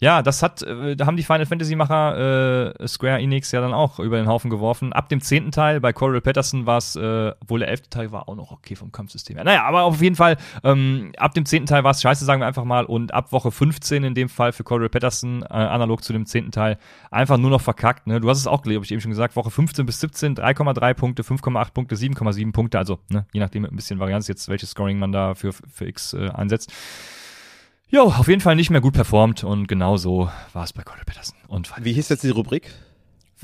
Ja, 0.04 0.22
das 0.22 0.44
hat, 0.44 0.62
äh, 0.64 0.98
da 0.98 1.06
haben 1.06 1.16
die 1.16 1.24
Final 1.24 1.46
Fantasy 1.46 1.78
Macher 1.78 2.74
äh, 2.78 2.88
Square 2.90 3.22
Enix 3.22 3.54
ja 3.54 3.62
dann 3.62 3.74
auch 3.74 4.00
über 4.00 4.18
den 4.18 4.28
Haufen 4.28 4.50
geworfen. 4.50 4.92
Ab 4.92 5.08
dem 5.08 5.22
zehnten 5.22 5.52
Teil 5.52 5.80
bei 5.80 5.94
Coral 5.94 6.20
Patterson 6.20 6.66
war 6.66 6.78
es, 6.78 6.98
äh, 6.98 7.32
obwohl 7.40 7.60
der 7.60 7.70
elfte 7.70 7.90
Teil 7.90 8.12
war 8.12 8.28
auch 8.28 8.36
noch 8.36 8.52
okay 8.52 8.76
vom 8.76 8.92
Kampfsystem. 8.92 9.38
her. 9.38 9.46
Naja, 9.46 9.64
aber 9.64 9.84
auf 9.84 10.02
jeden 10.02 10.18
Fall, 10.18 10.36
ähm, 10.66 11.14
ab 11.16 11.34
dem 11.36 11.46
zehnten 11.46 11.68
Teil 11.68 11.86
war 11.86 11.92
es 11.92 12.02
scheiße, 12.02 12.26
sagen 12.26 12.42
wir 12.42 12.48
einfach 12.48 12.66
mal. 12.66 12.84
Und 12.84 13.14
ab 13.14 13.32
Woche 13.32 13.50
15 13.50 14.04
in 14.04 14.14
dem 14.14 14.28
Fall 14.28 14.52
für 14.52 14.66
Coral 14.66 14.90
Patterson, 14.90 15.44
äh, 15.44 15.46
analog 15.54 16.04
zu 16.04 16.12
dem 16.12 16.26
zehnten 16.26 16.52
Teil, 16.52 16.78
einfach 17.10 17.38
nur 17.38 17.52
noch 17.52 17.62
verkackt. 17.62 18.06
Ne? 18.06 18.20
Du 18.20 18.30
hast 18.30 18.40
es 18.40 18.48
auch, 18.48 18.62
glaube 18.62 18.84
ich, 18.84 18.92
eben 18.92 19.00
schon 19.00 19.12
gesagt, 19.12 19.38
Woche 19.38 19.52
15 19.52 19.86
bis 19.86 20.02
17, 20.02 20.36
3,3 20.36 20.94
Punkte, 20.96 21.24
5,8 21.24 21.72
Punkte, 21.74 21.96
7,7 21.96 22.52
Punkte. 22.52 22.78
Also, 22.78 23.00
ne, 23.08 23.26
je 23.32 23.40
nachdem 23.40 23.62
mit 23.62 23.72
ein 23.72 23.78
bisschen 23.78 24.00
Varianz 24.00 24.28
jetzt, 24.28 24.50
welches 24.50 24.72
Scoring 24.72 25.00
man 25.00 25.14
da 25.14 25.34
für, 25.34 25.54
für 25.54 25.88
X 25.88 26.14
äh, 26.14 26.28
einsetzt. 26.28 26.74
Jo, 27.94 28.06
auf 28.06 28.28
jeden 28.28 28.42
Fall 28.42 28.56
nicht 28.56 28.72
mehr 28.72 28.82
gut 28.82 28.96
performt 28.96 29.44
und 29.44 29.68
genau 29.68 29.98
so 29.98 30.28
war 30.52 30.64
es 30.64 30.74
bei 30.74 30.82
Cordell 30.82 31.06
Patterson. 31.06 31.36
Und 31.48 31.72
Wie 31.80 31.94
hieß 31.94 32.10
jetzt 32.10 32.24
die 32.24 32.32
Rubrik? 32.32 32.72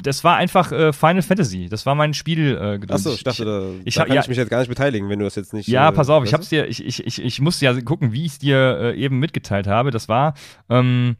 das 0.01 0.23
war 0.23 0.37
einfach 0.37 0.71
äh, 0.71 0.91
Final 0.91 1.21
Fantasy. 1.21 1.67
Das 1.69 1.85
war 1.85 1.93
mein 1.93 2.15
Spiel. 2.15 2.55
Äh, 2.55 2.79
geduld. 2.79 2.91
Achso, 2.93 3.13
ich 3.13 3.23
dachte, 3.23 3.45
da, 3.45 3.61
ich 3.85 3.93
da 3.93 4.05
kann 4.05 4.15
ja- 4.15 4.21
ich 4.21 4.27
mich 4.27 4.37
jetzt 4.37 4.49
gar 4.49 4.59
nicht 4.59 4.69
beteiligen, 4.69 5.07
wenn 5.07 5.19
du 5.19 5.25
das 5.25 5.35
jetzt 5.35 5.53
nicht. 5.53 5.67
Ja, 5.67 5.89
äh, 5.89 5.91
pass 5.91 6.09
auf, 6.09 6.23
ich 6.23 6.33
hab's 6.33 6.49
dir, 6.49 6.67
ich, 6.67 6.83
ich, 6.83 7.05
ich, 7.05 7.21
ich 7.21 7.41
musste 7.41 7.65
ja 7.65 7.79
gucken, 7.81 8.11
wie 8.11 8.25
ich 8.25 8.31
es 8.31 8.39
dir 8.39 8.79
äh, 8.79 8.95
eben 8.97 9.19
mitgeteilt 9.19 9.67
habe. 9.67 9.91
Das 9.91 10.09
war, 10.09 10.33
ähm, 10.69 11.17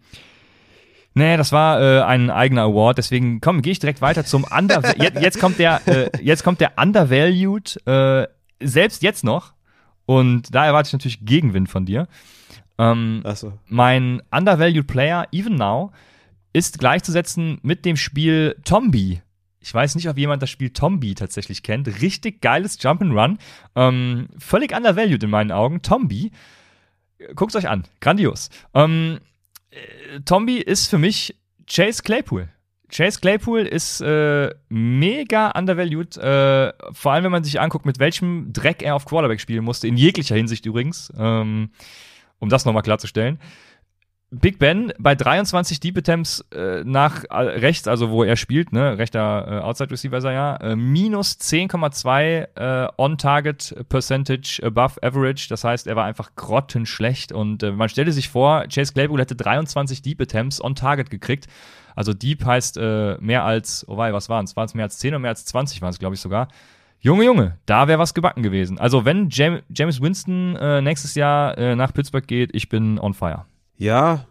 nee, 1.14 1.38
das 1.38 1.52
war 1.52 1.82
äh, 1.82 2.02
ein 2.02 2.32
eigener 2.32 2.64
Award, 2.64 2.98
deswegen 2.98 3.42
komm, 3.42 3.62
gehe 3.62 3.74
ich 3.74 3.80
direkt 3.80 4.02
weiter 4.02 4.26
zum 4.26 4.44
Under. 4.46 4.82
jetzt, 4.98 5.22
jetzt 5.22 5.40
kommt 5.40 5.60
der, 5.60 5.88
äh, 5.88 6.10
jetzt 6.24 6.44
kommt 6.44 6.62
der 6.62 6.72
Undervalued, 6.82 7.86
äh, 7.86 8.28
selbst 8.60 9.04
jetzt 9.04 9.24
noch. 9.24 9.54
Und 10.06 10.56
da 10.56 10.66
erwarte 10.66 10.88
ich 10.88 10.94
natürlich 10.94 11.24
Gegenwind 11.24 11.70
von 11.70 11.86
dir. 11.86 12.08
Ähm? 12.80 13.22
Achso. 13.24 13.54
mein 13.68 14.22
Undervalued 14.32 14.88
Player, 14.88 15.28
even 15.32 15.56
now, 15.56 15.92
ist 16.54 16.80
gleichzusetzen 16.80 17.60
mit 17.62 17.86
dem 17.86 17.98
Spiel 17.98 18.56
Tombi. 18.64 19.22
Ich 19.60 19.74
weiß 19.74 19.96
nicht, 19.96 20.08
ob 20.08 20.18
jemand 20.18 20.42
das 20.42 20.50
Spiel 20.50 20.70
Tombi 20.70 21.14
tatsächlich 21.14 21.62
kennt. 21.62 22.02
Richtig 22.02 22.42
geiles 22.42 22.80
Jump'n'Run. 22.80 23.38
Ähm, 23.76 24.30
völlig 24.38 24.76
undervalued 24.76 25.22
in 25.22 25.30
meinen 25.30 25.52
Augen. 25.52 25.82
Tombi. 25.82 26.32
Guckt's 27.36 27.56
euch 27.56 27.68
an. 27.68 27.84
Grandios. 28.00 28.50
Ähm, 28.74 29.20
äh, 29.70 30.22
Tombi 30.22 30.58
ist 30.58 30.88
für 30.88 30.98
mich 30.98 31.36
Chase 31.68 32.02
Claypool. 32.02 32.48
Chase 32.90 33.20
Claypool 33.20 33.62
ist 33.62 34.02
äh, 34.02 34.50
mega 34.70 35.52
undervalued, 35.52 36.18
äh, 36.18 36.74
vor 36.92 37.12
allem 37.12 37.26
wenn 37.26 37.32
man 37.32 37.44
sich 37.44 37.60
anguckt, 37.62 37.86
mit 37.86 38.00
welchem 38.00 38.52
Dreck 38.52 38.82
er 38.82 38.96
auf 38.96 39.06
Quarterback 39.06 39.40
spielen 39.40 39.64
musste, 39.64 39.88
in 39.88 39.96
jeglicher 39.96 40.36
Hinsicht 40.36 40.66
übrigens, 40.66 41.14
ähm, 41.18 41.70
um 42.40 42.50
das 42.50 42.66
nochmal 42.66 42.84
klarzustellen. 42.84 43.40
Big 44.32 44.60
Ben 44.60 44.94
bei 45.00 45.16
23 45.16 45.80
Deep 45.80 45.98
Attempts 45.98 46.46
äh, 46.54 46.84
nach 46.84 47.24
äh, 47.32 47.36
rechts, 47.36 47.88
also 47.88 48.12
wo 48.12 48.24
er 48.24 48.36
spielt, 48.36 48.72
ne, 48.72 49.00
rechter 49.00 49.48
äh, 49.48 49.60
Outside 49.62 49.90
Receiver 49.90 50.24
er 50.24 50.32
ja, 50.32 50.56
äh, 50.58 50.76
minus 50.76 51.40
10,2 51.40 52.48
äh, 52.56 52.92
On-Target 52.98 53.86
Percentage 53.90 54.62
above 54.64 55.02
Average. 55.02 55.48
Das 55.50 55.64
heißt, 55.64 55.88
er 55.88 55.96
war 55.96 56.06
einfach 56.06 56.36
grottenschlecht 56.36 57.32
und 57.32 57.64
äh, 57.64 57.72
man 57.72 57.90
stelle 57.90 58.12
sich 58.12 58.30
vor, 58.30 58.66
Chase 58.72 58.94
Claypool 58.94 59.20
hätte 59.20 59.36
23 59.36 60.04
Deep 60.04 60.22
Attempts 60.22 60.64
on 60.64 60.76
Target 60.76 61.10
gekriegt. 61.10 61.48
Also 61.96 62.14
Deep 62.14 62.46
heißt 62.46 62.78
mehr 62.78 63.44
als, 63.44 63.86
oh 63.90 63.98
wei, 63.98 64.14
was 64.14 64.30
waren 64.30 64.46
es? 64.46 64.56
Waren 64.56 64.68
es 64.68 64.74
mehr 64.74 64.86
als 64.86 65.00
10 65.00 65.10
oder 65.10 65.20
mehr 65.20 65.32
als 65.32 65.44
20 65.44 65.82
waren 65.82 65.90
es, 65.90 66.00
glaube 66.00 66.16
ich 66.16 66.22
sogar. 66.22 66.48
Junge, 67.02 67.24
Junge, 67.24 67.58
da 67.66 67.88
wäre 67.88 67.98
was 67.98 68.14
gebacken 68.14 68.44
gewesen. 68.44 68.78
Also 68.78 69.06
wenn 69.06 69.30
Jam 69.30 69.62
James 69.74 70.02
Winston 70.02 70.56
äh, 70.58 70.82
nächstes 70.82 71.16
Jahr 71.16 71.58
äh, 71.58 71.76
nach 71.76 71.94
Pittsburgh 71.94 72.28
geht, 72.28 72.50
ich 72.54 72.68
bin 72.68 73.00
on 73.00 73.14
fire. 73.14 73.46
Ja, 73.78 74.26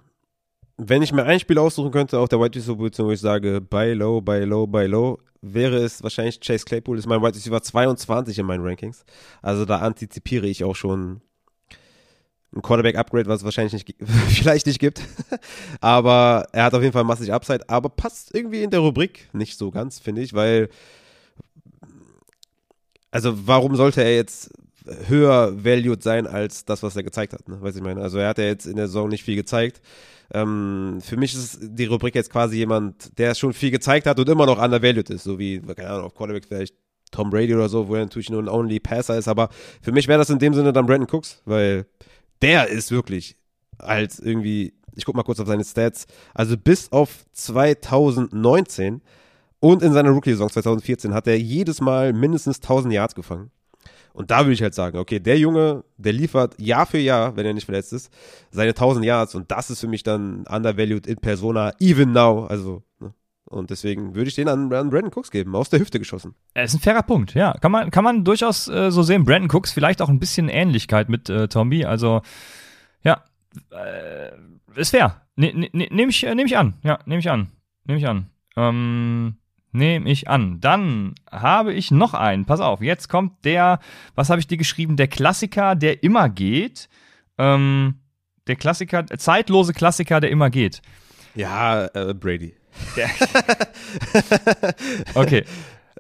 wenn 0.77 1.03
ich 1.03 1.13
mir 1.13 1.25
ein 1.25 1.41
Spiel 1.41 1.59
aussuchen 1.59 1.91
könnte 1.91 2.19
auf 2.19 2.29
der 2.29 2.39
Wide 2.39 2.57
Receiver 2.57 2.77
Position, 2.77 3.09
wo 3.09 3.13
ich 3.13 3.21
sage, 3.21 3.61
buy 3.61 3.95
low, 3.95 4.21
buy 4.21 4.45
low, 4.45 4.67
buy 4.67 4.87
low, 4.87 5.19
wäre 5.41 5.79
es 5.79 6.03
wahrscheinlich 6.03 6.41
Chase 6.41 6.65
Claypool. 6.67 6.99
Ist 6.99 7.07
mein 7.07 7.23
Wide 7.23 7.35
Receiver 7.35 7.63
22 7.63 8.39
in 8.39 8.47
meinen 8.47 8.65
Rankings. 8.65 9.05
Also 9.41 9.65
da 9.65 9.79
antizipiere 9.79 10.47
ich 10.47 10.63
auch 10.63 10.77
schon 10.77 11.23
ein 12.55 12.63
Quarterback-Upgrade, 12.63 13.29
was 13.29 13.41
es 13.41 13.45
wahrscheinlich 13.45 13.73
nicht, 13.73 13.95
vielleicht 14.29 14.67
nicht 14.67 14.79
gibt. 14.79 15.03
aber 15.81 16.47
er 16.53 16.65
hat 16.65 16.75
auf 16.75 16.83
jeden 16.83 16.93
Fall 16.93 17.05
massig 17.05 17.33
Upside, 17.33 17.69
aber 17.69 17.89
passt 17.89 18.35
irgendwie 18.35 18.63
in 18.63 18.71
der 18.71 18.81
Rubrik 18.81 19.29
nicht 19.33 19.57
so 19.57 19.71
ganz, 19.71 19.99
finde 19.99 20.21
ich, 20.23 20.35
weil 20.35 20.69
also 23.11 23.47
warum 23.47 23.77
sollte 23.77 24.03
er 24.03 24.15
jetzt 24.15 24.51
höher 25.07 25.65
valued 25.65 26.03
sein 26.03 26.27
als 26.27 26.65
das, 26.65 26.83
was 26.83 26.97
er 26.97 27.03
gezeigt 27.03 27.33
hat, 27.33 27.49
ne? 27.49 27.61
Weiß 27.61 27.77
ich 27.77 27.83
meine. 27.83 28.01
Also 28.01 28.19
er 28.19 28.29
hat 28.29 28.39
ja 28.39 28.45
jetzt 28.45 28.67
in 28.67 28.77
der 28.77 28.87
Saison 28.87 29.09
nicht 29.09 29.25
viel 29.25 29.37
gezeigt. 29.37 29.81
Ähm, 30.33 30.99
für 31.03 31.17
mich 31.17 31.35
ist 31.35 31.59
die 31.63 31.87
Rubrik 31.87 32.15
jetzt 32.15 32.31
quasi 32.31 32.57
jemand, 32.57 33.19
der 33.19 33.35
schon 33.35 33.53
viel 33.53 33.71
gezeigt 33.71 34.07
hat 34.07 34.19
und 34.19 34.29
immer 34.29 34.47
noch 34.47 34.63
undervalued 34.63 35.11
ist, 35.11 35.25
so 35.25 35.39
wie, 35.39 35.61
keine 35.61 35.91
Ahnung, 35.91 36.05
auf 36.07 36.15
Quarterback 36.15 36.45
vielleicht 36.47 36.75
Tom 37.11 37.31
Brady 37.31 37.55
oder 37.55 37.69
so, 37.69 37.89
wo 37.89 37.95
er 37.95 38.03
natürlich 38.03 38.31
nur 38.31 38.43
ein 38.43 38.49
Only 38.49 38.81
Passer 38.81 39.17
ist, 39.17 39.29
aber 39.29 39.49
für 39.81 39.93
mich 39.93 40.09
wäre 40.09 40.19
das 40.19 40.29
in 40.29 40.39
dem 40.39 40.53
Sinne 40.53 40.73
dann 40.73 40.85
Brandon 40.85 41.09
Cooks, 41.11 41.41
weil 41.47 41.87
der 42.43 42.69
ist 42.69 42.91
wirklich 42.91 43.37
als 43.79 44.19
irgendwie, 44.19 44.75
ich 44.95 45.07
guck 45.07 45.17
mal 45.17 45.23
kurz 45.23 45.41
auf 45.41 45.47
seine 45.47 45.65
Stats, 45.65 46.07
also 46.35 46.59
bis 46.59 46.93
auf 46.93 47.25
2019 47.33 49.01
und 49.61 49.83
in 49.83 49.93
seiner 49.93 50.11
Rookie-Saison 50.11 50.51
2014 50.51 51.15
hat 51.15 51.27
er 51.27 51.39
jedes 51.39 51.81
Mal 51.81 52.13
mindestens 52.13 52.59
1000 52.59 52.95
Yards 52.95 53.15
gefangen. 53.15 53.51
Und 54.13 54.31
da 54.31 54.41
würde 54.41 54.53
ich 54.53 54.63
halt 54.63 54.75
sagen, 54.75 54.99
okay, 54.99 55.21
der 55.21 55.39
Junge, 55.39 55.85
der 55.97 56.13
liefert 56.13 56.61
Jahr 56.61 56.87
für 56.87 56.99
Jahr, 56.99 57.37
wenn 57.37 57.47
er 57.47 57.55
nicht 57.55 57.67
verletzt 57.67 57.93
ist, 57.93 58.13
seine 58.51 58.71
1000 58.71 59.05
Yards 59.05 59.35
und 59.35 59.51
das 59.51 59.71
ist 59.71 59.81
für 59.81 59.87
mich 59.87 60.03
dann 60.03 60.45
undervalued 60.49 61.07
in 61.07 61.19
persona, 61.19 61.73
even 61.79 62.13
now, 62.13 62.47
also, 62.47 62.83
ne? 62.99 63.13
Und 63.45 63.71
deswegen 63.71 64.15
würde 64.15 64.29
ich 64.29 64.35
den 64.35 64.49
an, 64.49 64.73
an 64.75 64.91
Brandon 64.91 65.11
Cooks 65.15 65.31
geben, 65.31 65.57
aus 65.57 65.71
der 65.71 65.81
Hüfte 65.81 65.99
geschossen. 65.99 66.35
Er 66.53 66.65
ist 66.65 66.75
ein 66.75 66.81
fairer 66.81 67.03
Punkt, 67.03 67.33
ja. 67.35 67.55
Kann 67.55 67.73
man, 67.73 67.91
kann 67.91 68.05
man 68.05 68.25
durchaus 68.25 68.69
äh, 68.69 68.91
so 68.91 69.03
sehen. 69.03 69.25
Brandon 69.25 69.51
Cooks 69.51 69.73
vielleicht 69.73 70.03
auch 70.03 70.11
ein 70.11 70.19
bisschen 70.19 70.51
Ähnlichkeit 70.51 71.09
mit 71.09 71.31
äh, 71.31 71.49
Tomby. 71.49 71.87
Also, 71.87 72.21
ja, 73.03 73.23
äh, 73.71 74.33
ist 74.75 74.91
fair. 74.91 75.23
Ne, 75.37 75.53
ne, 75.55 75.71
ne, 75.73 75.89
Nehme 75.91 76.11
ich, 76.11 76.25
äh, 76.25 76.35
nehm 76.35 76.47
ich 76.47 76.59
an. 76.59 76.75
Ja, 76.83 76.99
nehme 77.07 77.21
ich 77.21 77.31
an. 77.31 77.49
Nehme 77.85 77.99
ich 77.99 78.07
an. 78.07 78.27
Ähm, 78.57 79.37
nehme 79.73 80.09
ich 80.11 80.29
an. 80.29 80.61
Dann 80.61 81.15
habe 81.31 81.73
ich 81.73 81.91
noch 81.91 82.15
einen. 82.15 82.45
Pass 82.45 82.61
auf, 82.61 82.81
jetzt 82.81 83.09
kommt 83.09 83.45
der, 83.45 83.81
was 84.15 84.31
habe 84.31 84.41
ich 84.41 84.47
dir 84.47 84.57
geschrieben? 84.57 84.97
Der 84.97 85.09
Klassiker, 85.09 85.75
der 85.75 86.03
immer 86.03 86.29
geht. 86.29 86.89
Ähm, 87.39 88.01
der 88.47 88.57
Klassiker, 88.57 89.03
der 89.03 89.19
zeitlose 89.19 89.73
Klassiker, 89.73 90.21
der 90.21 90.31
immer 90.31 90.51
geht. 90.51 90.83
Ja, 91.35 91.87
äh, 91.95 92.15
Brady. 92.15 92.55
Der 92.97 93.09
okay. 95.15 95.45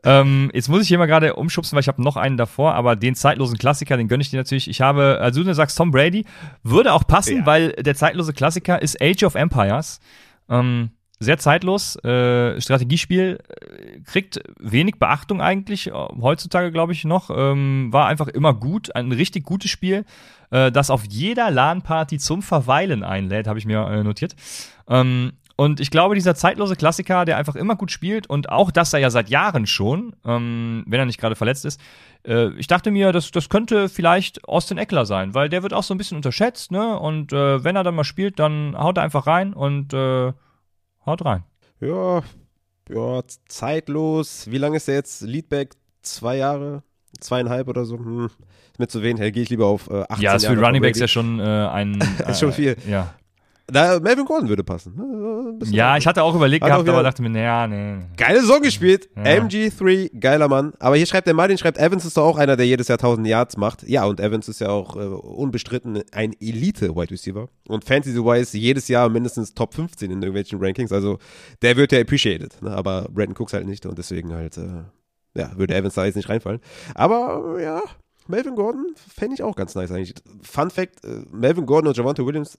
Ähm, 0.05 0.51
jetzt 0.55 0.69
muss 0.69 0.83
ich 0.83 0.89
hier 0.89 0.99
mal 0.99 1.07
gerade 1.07 1.35
umschubsen, 1.35 1.75
weil 1.75 1.81
ich 1.81 1.89
habe 1.89 2.03
noch 2.03 2.16
einen 2.16 2.37
davor, 2.37 2.75
aber 2.75 2.95
den 2.95 3.16
zeitlosen 3.16 3.59
Klassiker, 3.59 3.97
den 3.97 4.07
gönne 4.09 4.23
ich 4.23 4.31
dir 4.31 4.37
natürlich. 4.37 4.69
Ich 4.69 4.81
habe, 4.81 5.19
also 5.21 5.43
du 5.43 5.53
sagst 5.55 5.77
Tom 5.77 5.91
Brady, 5.91 6.25
würde 6.62 6.93
auch 6.93 7.07
passen, 7.07 7.39
Ja. 7.39 7.47
weil 7.47 7.73
der 7.73 7.97
zeitlose 7.97 8.33
Klassiker 8.33 8.81
ist 8.81 9.03
Age 9.03 9.25
of 9.25 9.35
Empires. 9.35 9.99
Ähm, 10.49 10.91
sehr 11.21 11.39
zeitlos, 11.39 11.97
äh, 12.05 12.61
Strategiespiel, 12.61 13.39
äh, 13.49 14.01
kriegt 14.01 14.41
wenig 14.61 14.97
Beachtung 14.99 15.41
eigentlich, 15.41 15.89
äh, 15.89 15.93
heutzutage 15.93 16.71
glaube 16.71 16.93
ich 16.93 17.05
noch, 17.05 17.31
ähm, 17.31 17.89
war 17.93 18.07
einfach 18.07 18.29
immer 18.29 18.55
gut, 18.55 18.95
ein 18.95 19.11
richtig 19.11 19.45
gutes 19.45 19.71
Spiel, 19.71 20.05
äh, 20.51 20.71
das 20.71 20.91
auf 20.91 21.05
jeder 21.09 21.51
LAN-Party 21.51 22.19
zum 22.19 22.43
Verweilen 22.43 23.03
einlädt, 23.03 23.49
habe 23.49 23.59
ich 23.59 23.66
mir 23.66 23.87
äh, 23.89 24.05
notiert. 24.05 24.37
Ähm, 24.89 25.33
und 25.61 25.81
ich 25.81 25.91
glaube, 25.91 26.14
dieser 26.14 26.37
zeitlose 26.37 26.77
Klassiker, 26.77 27.25
der 27.25 27.37
einfach 27.37 27.57
immer 27.57 27.75
gut 27.75 27.91
spielt 27.91 28.29
und 28.29 28.49
auch 28.49 28.71
das 28.71 28.93
er 28.93 29.01
ja 29.01 29.11
seit 29.11 29.29
Jahren 29.29 29.66
schon, 29.66 30.14
ähm, 30.25 30.85
wenn 30.87 31.01
er 31.01 31.07
nicht 31.07 31.19
gerade 31.19 31.35
verletzt 31.35 31.64
ist, 31.64 31.81
äh, 32.25 32.51
ich 32.51 32.69
dachte 32.69 32.93
mir, 32.93 33.11
das, 33.11 33.33
das 33.33 33.49
könnte 33.49 33.89
vielleicht 33.89 34.47
Austin 34.47 34.79
Eckler 34.79 35.05
sein, 35.05 35.35
weil 35.35 35.49
der 35.49 35.64
wird 35.64 35.75
auch 35.75 35.83
so 35.83 35.93
ein 35.93 35.99
bisschen 35.99 36.16
unterschätzt, 36.16 36.71
ne? 36.71 36.97
Und 36.97 37.33
äh, 37.33 37.64
wenn 37.64 37.75
er 37.75 37.83
dann 37.83 37.97
mal 37.97 38.05
spielt, 38.05 38.39
dann 38.39 38.77
haut 38.79 38.99
er 38.99 39.03
einfach 39.03 39.27
rein 39.27 39.53
und 39.53 39.93
äh, 39.93 40.33
haut 41.09 41.25
rein. 41.25 41.45
Ja, 41.81 42.23
ja, 42.89 43.23
zeitlos. 43.49 44.51
Wie 44.51 44.59
lange 44.59 44.77
ist 44.77 44.89
der 44.89 44.97
jetzt? 44.97 45.23
Leadback? 45.23 45.75
Zwei 46.03 46.37
Jahre? 46.37 46.83
Zweieinhalb 47.21 47.69
oder 47.69 47.85
so? 47.85 47.99
Hm. 47.99 48.27
Ist 48.27 48.79
mir 48.79 48.89
zu 48.89 49.03
wenig. 49.03 49.33
Gehe 49.33 49.43
ich 49.43 49.51
lieber 49.51 49.67
auf 49.67 49.89
äh, 49.91 50.03
18 50.09 50.23
Ja, 50.23 50.35
ist 50.35 50.47
für 50.47 50.53
Jahre 50.53 50.67
Running 50.67 50.83
Backs 50.83 50.99
Brady. 50.99 51.01
ja 51.01 51.09
schon 51.09 51.41
äh, 51.41 51.43
ein. 51.43 51.99
Ist 52.29 52.41
schon 52.41 52.53
viel. 52.53 52.77
Ja. 52.89 53.15
Da, 53.71 54.01
Melvin 54.01 54.25
Gordon 54.25 54.49
würde 54.49 54.64
passen. 54.64 54.95
ne? 54.97 55.59
Ja, 55.66 55.99
ich 55.99 56.07
hatte 56.07 56.23
auch 56.23 56.35
überlegt 56.35 56.64
Hat 56.64 56.71
auch 56.71 56.77
gehabt, 56.77 56.89
aber 56.89 56.99
wieder- 57.01 57.11
dachte 57.11 57.21
mir, 57.23 57.29
naja, 57.29 57.66
nee. 57.66 57.99
Geile 58.16 58.41
Saison 58.41 58.62
gespielt. 58.62 59.11
Ja. 59.14 59.25
MG3, 59.25 60.19
geiler 60.19 60.49
Mann. 60.49 60.73
Aber 60.79 60.97
hier 60.97 61.05
schreibt 61.05 61.27
der 61.27 61.35
Martin, 61.35 61.59
schreibt, 61.59 61.77
Evans 61.77 62.07
ist 62.07 62.16
doch 62.16 62.25
auch 62.25 62.39
einer, 62.39 62.57
der 62.57 62.66
jedes 62.66 62.89
Jahr 62.89 62.97
1000 62.99 63.27
Yards 63.27 63.59
macht. 63.59 63.83
Ja, 63.87 64.05
und 64.07 64.21
Evans 64.21 64.49
ist 64.49 64.61
ja 64.62 64.71
auch 64.71 64.97
äh, 64.97 65.01
unbestritten 65.01 66.03
ein 66.12 66.33
Elite-Wide 66.41 67.11
Receiver. 67.11 67.49
Und 67.69 67.85
Fantasy-wise 67.85 68.57
jedes 68.57 68.89
Jahr 68.89 69.11
mindestens 69.11 69.53
Top 69.53 69.75
15 69.75 70.11
in 70.11 70.23
irgendwelchen 70.23 70.59
Rankings. 70.62 70.91
Also 70.91 71.19
der 71.61 71.77
wird 71.77 71.93
ja 71.93 72.01
appreciated. 72.01 72.62
Ne? 72.62 72.71
Aber 72.71 73.03
Brandon 73.12 73.37
Cooks 73.39 73.53
halt 73.53 73.66
nicht. 73.66 73.85
Und 73.85 73.99
deswegen 73.99 74.33
halt, 74.33 74.57
äh, 74.57 74.85
ja, 75.39 75.51
würde 75.57 75.75
Evans 75.75 75.93
da 75.95 76.07
jetzt 76.07 76.16
nicht 76.16 76.31
reinfallen. 76.31 76.61
Aber 76.95 77.61
ja, 77.61 77.83
Melvin 78.29 78.55
Gordon 78.55 78.95
fände 78.97 79.35
ich 79.35 79.43
auch 79.43 79.57
ganz 79.57 79.74
nice 79.74 79.91
eigentlich. 79.91 80.14
Fun 80.43 80.70
Fact: 80.70 81.05
äh, 81.05 81.22
Melvin 81.31 81.66
Gordon 81.66 81.89
und 81.89 81.97
Javante 81.97 82.24
Williams, 82.24 82.57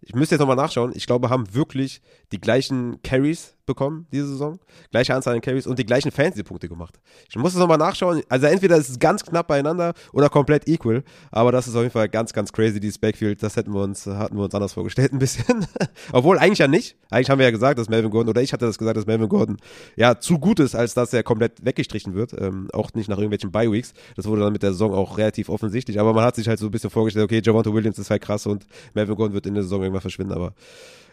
ich 0.00 0.14
müsste 0.14 0.34
jetzt 0.34 0.40
nochmal 0.40 0.56
nachschauen, 0.56 0.92
ich 0.94 1.06
glaube, 1.06 1.30
haben 1.30 1.54
wirklich 1.54 2.02
die 2.32 2.40
gleichen 2.40 3.00
Carries 3.02 3.54
bekommen 3.72 4.06
diese 4.12 4.26
Saison. 4.26 4.58
Gleiche 4.90 5.14
Anzahl 5.14 5.34
an 5.34 5.40
Carries 5.40 5.66
und 5.66 5.78
die 5.78 5.86
gleichen 5.86 6.10
Fantasy-Punkte 6.10 6.68
gemacht. 6.68 7.00
Ich 7.28 7.36
muss 7.36 7.54
es 7.54 7.58
nochmal 7.58 7.78
nachschauen. 7.78 8.22
Also 8.28 8.46
entweder 8.46 8.76
ist 8.76 8.90
es 8.90 8.98
ganz 8.98 9.24
knapp 9.24 9.48
beieinander 9.48 9.94
oder 10.12 10.28
komplett 10.28 10.68
equal. 10.68 11.02
Aber 11.30 11.52
das 11.52 11.66
ist 11.66 11.74
auf 11.74 11.82
jeden 11.82 11.92
Fall 11.92 12.08
ganz, 12.08 12.32
ganz 12.34 12.52
crazy, 12.52 12.80
dieses 12.80 12.98
Backfield. 12.98 13.42
Das 13.42 13.56
hätten 13.56 13.72
wir 13.72 13.82
uns, 13.82 14.06
hatten 14.06 14.36
wir 14.36 14.44
uns 14.44 14.54
anders 14.54 14.74
vorgestellt 14.74 15.12
ein 15.12 15.18
bisschen. 15.18 15.66
Obwohl 16.12 16.38
eigentlich 16.38 16.58
ja 16.58 16.68
nicht. 16.68 16.96
Eigentlich 17.10 17.30
haben 17.30 17.38
wir 17.38 17.46
ja 17.46 17.50
gesagt, 17.50 17.78
dass 17.78 17.88
Melvin 17.88 18.10
Gordon, 18.10 18.28
oder 18.28 18.42
ich 18.42 18.52
hatte 18.52 18.66
das 18.66 18.76
gesagt, 18.76 18.96
dass 18.96 19.06
Melvin 19.06 19.28
Gordon 19.28 19.56
ja 19.96 20.18
zu 20.18 20.38
gut 20.38 20.60
ist, 20.60 20.74
als 20.74 20.92
dass 20.92 21.12
er 21.14 21.22
komplett 21.22 21.64
weggestrichen 21.64 22.14
wird. 22.14 22.34
Ähm, 22.38 22.68
auch 22.74 22.92
nicht 22.92 23.08
nach 23.08 23.16
irgendwelchen 23.16 23.50
Bye-Weeks. 23.50 23.94
Das 24.16 24.26
wurde 24.26 24.42
dann 24.42 24.52
mit 24.52 24.62
der 24.62 24.72
Saison 24.72 24.92
auch 24.92 25.16
relativ 25.16 25.48
offensichtlich. 25.48 25.98
Aber 25.98 26.12
man 26.12 26.24
hat 26.24 26.36
sich 26.36 26.48
halt 26.48 26.58
so 26.58 26.66
ein 26.66 26.70
bisschen 26.70 26.90
vorgestellt, 26.90 27.24
okay, 27.24 27.40
Javante 27.42 27.72
Williams 27.72 27.98
ist 27.98 28.10
halt 28.10 28.22
krass 28.22 28.46
und 28.46 28.66
Melvin 28.92 29.16
Gordon 29.16 29.34
wird 29.34 29.46
in 29.46 29.54
der 29.54 29.62
Saison 29.62 29.82
irgendwann 29.82 30.02
verschwinden. 30.02 30.32
Aber 30.34 30.52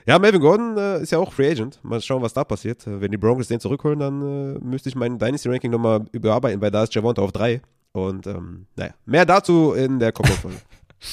ja, 0.06 0.20
Melvin 0.20 0.41
Gordon 0.41 0.78
äh, 0.78 1.02
ist 1.02 1.12
ja 1.12 1.20
auch 1.20 1.34
Free 1.34 1.52
Agent. 1.52 1.80
Mal 1.84 2.02
schauen, 2.02 2.22
was 2.22 2.34
da 2.34 2.43
passiert. 2.43 2.86
Äh, 2.88 3.02
wenn 3.02 3.12
die 3.12 3.18
Broncos 3.18 3.47
den 3.47 3.60
zurückholen, 3.60 4.00
dann 4.00 4.22
äh, 4.56 4.60
müsste 4.60 4.89
ich 4.89 4.95
mein 4.95 5.18
Dynasty-Ranking 5.18 5.72
nochmal 5.72 6.06
überarbeiten, 6.12 6.62
weil 6.62 6.72
da 6.72 6.84
ist 6.84 6.95
Javonta 6.95 7.22
auf 7.22 7.32
drei. 7.32 7.62
Und 7.91 8.28
ähm, 8.28 8.66
naja, 8.76 8.93
mehr 9.06 9.26
dazu 9.26 9.74
in 9.74 10.00
der 10.00 10.12
kommenden 10.12 10.39
Folge. 10.39 10.58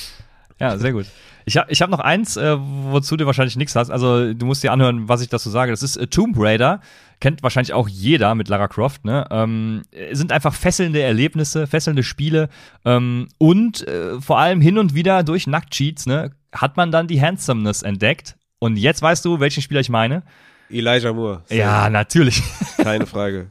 ja, 0.61 0.77
sehr 0.79 0.93
gut. 0.93 1.07
Ich 1.49 1.57
habe 1.57 1.71
ich 1.71 1.81
hab 1.81 1.91
noch 1.91 2.01
eins, 2.01 2.37
äh, 2.37 2.57
wozu 2.59 3.17
du 3.17 3.25
wahrscheinlich 3.25 3.57
nichts 3.57 3.77
hast. 3.77 3.91
Also 3.91 4.35
du 4.35 4.47
musst 4.47 4.65
dir 4.65 4.73
anhören, 4.73 5.09
was 5.09 5.21
ich 5.21 5.29
dazu 5.29 5.49
sage. 5.49 5.71
Das 5.71 5.83
ist 5.83 5.97
äh, 5.97 6.09
Tomb 6.09 6.37
Raider. 6.39 6.81
Kennt 7.21 7.43
wahrscheinlich 7.43 7.73
auch 7.73 7.89
jeder 7.89 8.35
mit 8.35 8.49
Lara 8.49 8.67
Croft. 8.67 9.05
Ne? 9.05 9.27
Ähm, 9.31 9.83
sind 10.11 10.33
einfach 10.33 10.55
fesselnde 10.55 11.01
Erlebnisse, 11.01 11.67
fesselnde 11.69 12.03
Spiele. 12.03 12.49
Ähm, 12.85 13.29
und 13.39 13.87
äh, 13.87 14.21
vor 14.21 14.39
allem 14.39 14.61
hin 14.61 14.77
und 14.77 14.95
wieder 14.95 15.23
durch 15.23 15.47
Nacktcheats 15.47 16.07
ne, 16.07 16.33
hat 16.53 16.77
man 16.77 16.91
dann 16.91 17.07
die 17.07 17.23
Handsomeness 17.23 17.83
entdeckt. 17.83 18.37
Und 18.59 18.77
jetzt 18.77 19.03
weißt 19.03 19.25
du, 19.25 19.41
welchen 19.41 19.63
Spieler 19.63 19.81
ich 19.81 19.89
meine? 19.89 20.23
Elijah 20.71 21.13
Moore. 21.13 21.43
So. 21.47 21.55
Ja, 21.55 21.89
natürlich. 21.91 22.43
Keine 22.77 23.07
Frage. 23.07 23.51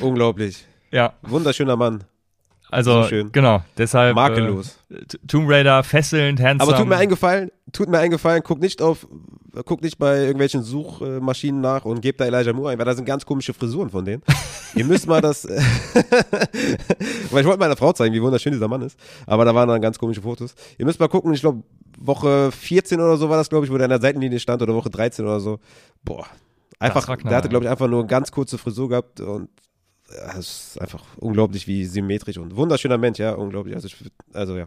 Unglaublich. 0.00 0.64
Ja. 0.90 1.12
Wunderschöner 1.22 1.76
Mann. 1.76 2.04
Also, 2.70 3.02
so 3.02 3.24
genau, 3.32 3.62
deshalb. 3.76 4.14
Makellos. 4.14 4.78
Äh, 4.90 5.02
Tomb 5.26 5.50
Raider, 5.50 5.82
fesselnd, 5.82 6.40
handsome. 6.40 6.70
Aber 6.70 6.78
tut 6.78 6.88
mir 6.88 6.96
eingefallen, 6.96 7.50
tut 7.72 7.88
mir 7.88 7.98
eingefallen, 7.98 8.42
guck 8.44 8.60
nicht 8.60 8.80
auf, 8.80 9.08
guck 9.64 9.82
nicht 9.82 9.98
bei 9.98 10.20
irgendwelchen 10.20 10.62
Suchmaschinen 10.62 11.60
nach 11.60 11.84
und 11.84 12.00
gebt 12.00 12.20
da 12.20 12.26
Elijah 12.26 12.52
Moore 12.52 12.72
ein, 12.72 12.78
weil 12.78 12.84
da 12.84 12.94
sind 12.94 13.04
ganz 13.04 13.24
komische 13.24 13.52
Frisuren 13.54 13.90
von 13.90 14.04
denen. 14.04 14.22
Ihr 14.74 14.84
müsst 14.84 15.06
mal 15.06 15.20
das, 15.20 15.44
weil 17.30 17.40
ich 17.40 17.46
wollte 17.46 17.58
meiner 17.58 17.76
Frau 17.76 17.92
zeigen, 17.92 18.14
wie 18.14 18.22
wunderschön 18.22 18.52
dieser 18.52 18.68
Mann 18.68 18.82
ist, 18.82 18.98
aber 19.26 19.44
da 19.44 19.54
waren 19.54 19.68
dann 19.68 19.80
ganz 19.80 19.98
komische 19.98 20.22
Fotos. 20.22 20.54
Ihr 20.78 20.86
müsst 20.86 21.00
mal 21.00 21.08
gucken, 21.08 21.32
ich 21.34 21.40
glaube, 21.40 21.62
Woche 21.98 22.50
14 22.52 23.00
oder 23.00 23.16
so 23.16 23.28
war 23.28 23.36
das, 23.36 23.48
glaube 23.48 23.66
ich, 23.66 23.72
wo 23.72 23.76
der 23.76 23.84
an 23.84 23.90
der 23.90 24.00
Seitenlinie 24.00 24.38
stand 24.38 24.62
oder 24.62 24.74
Woche 24.74 24.90
13 24.90 25.24
oder 25.24 25.40
so. 25.40 25.58
Boah. 26.02 26.26
Einfach, 26.78 27.04
der 27.16 27.36
hatte, 27.36 27.48
glaube 27.50 27.66
ich, 27.66 27.70
einfach 27.70 27.88
nur 27.88 28.00
eine 28.00 28.08
ganz 28.08 28.32
kurze 28.32 28.56
Frisur 28.56 28.88
gehabt 28.88 29.20
und 29.20 29.50
es 30.38 30.38
ist 30.72 30.80
einfach 30.80 31.02
unglaublich, 31.18 31.66
wie 31.66 31.84
symmetrisch 31.84 32.38
und 32.38 32.56
wunderschöner 32.56 32.98
Mensch, 32.98 33.18
ja, 33.18 33.32
unglaublich. 33.32 33.74
Also, 33.74 33.88
ich, 33.88 33.96
also 34.32 34.56
ja, 34.56 34.66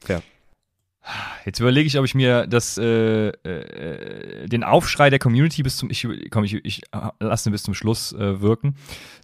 fair. 0.00 0.22
Jetzt 1.44 1.60
überlege 1.60 1.86
ich, 1.86 1.98
ob 1.98 2.04
ich 2.04 2.14
mir 2.14 2.46
das, 2.46 2.78
äh, 2.78 3.28
äh, 3.28 4.48
den 4.48 4.64
Aufschrei 4.64 5.10
der 5.10 5.18
Community 5.18 5.62
bis 5.62 5.76
zum, 5.76 5.90
ich, 5.90 6.06
komm, 6.30 6.44
ich, 6.44 6.54
ich 6.64 6.82
lasse 7.20 7.44
den 7.44 7.52
bis 7.52 7.62
zum 7.62 7.74
Schluss 7.74 8.12
äh, 8.12 8.40
wirken. 8.40 8.74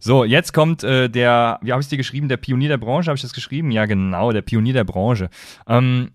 So, 0.00 0.24
jetzt 0.24 0.52
kommt 0.52 0.84
äh, 0.84 1.08
der, 1.08 1.58
wie 1.62 1.72
habe 1.72 1.80
ich 1.80 1.86
es 1.86 1.90
dir 1.90 1.96
geschrieben, 1.96 2.28
der 2.28 2.36
Pionier 2.36 2.68
der 2.68 2.78
Branche, 2.78 3.08
habe 3.08 3.16
ich 3.16 3.22
das 3.22 3.32
geschrieben? 3.32 3.70
Ja, 3.72 3.86
genau, 3.86 4.30
der 4.30 4.42
Pionier 4.42 4.74
der 4.74 4.84
Branche. 4.84 5.30
Ähm, 5.66 6.10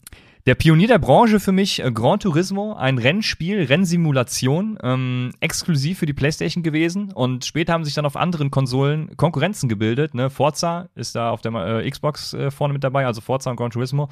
der 0.45 0.55
Pionier 0.55 0.87
der 0.87 0.99
Branche 0.99 1.41
für 1.41 1.51
mich, 1.51 1.83
äh, 1.83 1.91
Gran 1.91 2.21
Turismo, 2.21 2.73
ein 2.73 2.97
Rennspiel, 2.97 3.63
Rennsimulation, 3.63 4.77
ähm, 4.81 5.33
exklusiv 5.41 5.99
für 5.99 6.05
die 6.05 6.13
Playstation 6.13 6.63
gewesen 6.63 7.11
und 7.11 7.43
später 7.43 7.73
haben 7.73 7.83
sich 7.83 7.95
dann 7.95 8.05
auf 8.05 8.15
anderen 8.15 8.49
Konsolen 8.49 9.17
Konkurrenzen 9.17 9.67
gebildet. 9.67 10.13
Ne? 10.13 10.29
Forza 10.29 10.87
ist 10.95 11.15
da 11.15 11.31
auf 11.31 11.41
der 11.41 11.51
äh, 11.53 11.89
Xbox 11.91 12.33
äh, 12.33 12.49
vorne 12.49 12.73
mit 12.73 12.85
dabei, 12.85 13.05
also 13.05 13.19
Forza 13.19 13.49
und 13.49 13.57
Gran 13.57 13.71
Turismo. 13.71 14.07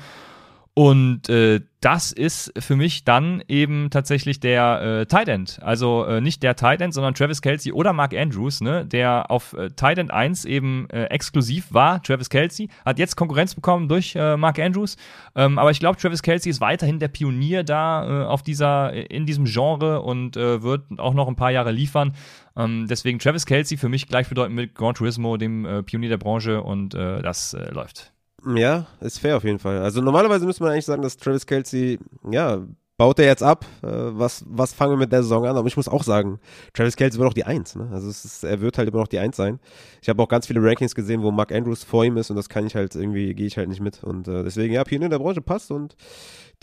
Und 0.78 1.30
äh, 1.30 1.62
das 1.80 2.12
ist 2.12 2.52
für 2.60 2.76
mich 2.76 3.06
dann 3.06 3.42
eben 3.48 3.90
tatsächlich 3.92 4.42
der 4.42 4.82
äh, 4.82 5.06
Tight 5.06 5.30
End. 5.30 5.60
Also 5.62 6.04
äh, 6.04 6.20
nicht 6.20 6.44
der 6.44 6.58
Tight 6.58 6.82
End, 6.82 6.94
sondern 6.94 7.14
Travis 7.14 7.42
Kelsey 7.42 7.72
oder 7.72 7.94
Mark 7.94 8.14
Andrews, 8.14 8.60
ne, 8.60 8.86
der 8.86 9.32
auf 9.32 9.54
äh, 9.54 9.70
Tight 9.70 10.00
End 10.00 10.12
1 10.12 10.44
eben 10.44 10.90
äh, 10.90 11.06
exklusiv 11.06 11.74
war. 11.74 12.04
Travis 12.04 12.30
Kelsey 12.30 12.68
hat 12.84 13.00
jetzt 13.00 13.16
Konkurrenz 13.16 13.56
bekommen 13.56 13.88
durch 13.88 14.18
äh, 14.18 14.36
Mark 14.36 14.60
Andrews. 14.60 14.98
Ähm, 15.34 15.58
aber 15.58 15.72
ich 15.72 15.80
glaube, 15.80 15.98
Travis 15.98 16.22
Kelsey 16.22 16.50
ist 16.50 16.60
weiterhin 16.60 17.00
der 17.00 17.08
Pionier 17.08 17.64
da 17.64 18.24
äh, 18.24 18.26
auf 18.26 18.44
dieser, 18.44 18.92
in 18.92 19.26
diesem 19.26 19.46
Genre 19.46 20.02
und 20.02 20.36
äh, 20.36 20.62
wird 20.62 20.84
auch 20.98 21.14
noch 21.14 21.30
ein 21.30 21.38
paar 21.38 21.52
Jahre 21.52 21.72
liefern. 21.72 22.16
Ähm, 22.58 22.88
deswegen 22.90 23.20
Travis 23.20 23.46
Kelsey 23.46 23.78
für 23.78 23.88
mich 23.88 24.08
gleichbedeutend 24.08 24.58
mit 24.58 24.76
Gran 24.76 24.94
Turismo, 24.94 25.38
dem 25.38 25.66
äh, 25.66 25.84
Pionier 25.84 26.10
der 26.10 26.18
Branche 26.18 26.62
und 26.62 26.96
äh, 26.96 27.22
das 27.22 27.54
äh, 27.54 27.72
läuft. 27.72 28.15
Ja, 28.46 28.86
ist 29.02 29.20
fair 29.20 29.38
auf 29.38 29.44
jeden 29.44 29.60
Fall. 29.60 29.80
Also 29.80 30.02
normalerweise 30.02 30.46
müsste 30.46 30.64
man 30.64 30.74
eigentlich 30.74 30.86
sagen, 30.86 31.02
dass 31.02 31.18
Travis 31.18 31.46
Kelsey, 31.46 32.00
ja, 32.30 32.62
baut 32.98 33.20
er 33.20 33.26
jetzt 33.26 33.44
ab. 33.44 33.66
Äh, 33.82 33.88
was, 33.88 34.44
was 34.48 34.74
fangen 34.74 34.94
wir 34.94 34.98
mit 34.98 35.12
der 35.12 35.24
Saison 35.24 35.46
an? 35.46 35.58
Aber 35.58 35.68
ich 35.68 35.78
muss 35.78 35.88
auch 35.88 36.04
sagen, 36.04 36.40
Travis 36.74 36.96
Kelsey 36.96 37.20
wird 37.20 37.30
auch 37.30 37.34
die 37.34 37.44
Eins. 37.44 37.76
Ne? 37.76 37.90
Also 37.92 38.10
ist, 38.10 38.44
er 38.44 38.62
wird 38.62 38.78
halt 38.78 38.88
immer 38.88 39.00
noch 39.00 39.08
die 39.08 39.20
Eins 39.20 39.36
sein. 39.36 39.60
Ich 40.02 40.10
habe 40.10 40.22
auch 40.22 40.30
ganz 40.30 40.48
viele 40.48 40.62
Rankings 40.64 40.96
gesehen, 40.96 41.22
wo 41.22 41.32
Mark 41.32 41.52
Andrews 41.52 41.84
vor 41.84 42.06
ihm 42.06 42.18
ist 42.18 42.30
und 42.30 42.36
das 42.36 42.50
kann 42.50 42.66
ich 42.66 42.76
halt 42.76 42.96
irgendwie, 42.96 43.34
gehe 43.34 43.48
ich 43.48 43.58
halt 43.58 43.70
nicht 43.70 43.82
mit. 43.82 44.04
Und 44.04 44.28
äh, 44.28 44.44
deswegen, 44.44 44.74
ja, 44.74 44.84
Pionier 44.84 45.10
der 45.10 45.20
Branche 45.20 45.42
passt 45.42 45.72
und 45.72 45.96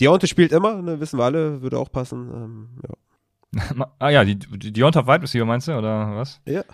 Deontay 0.01 0.27
spielt 0.27 0.53
immer, 0.53 0.81
ne? 0.81 1.01
wissen 1.01 1.19
wir 1.19 1.25
alle, 1.25 1.63
würde 1.63 1.79
auch 1.79 1.93
passen. 1.93 2.31
Ähm, 2.35 2.69
ja. 2.89 3.87
ah 3.99 4.11
ja, 4.11 4.25
die, 4.25 4.37
die 4.37 4.73
Deontay 4.73 5.07
Wide 5.07 5.23
Receiver 5.23 5.45
meinst 5.45 5.69
du, 5.69 5.77
oder 5.77 6.17
was? 6.17 6.41
Ja. 6.47 6.65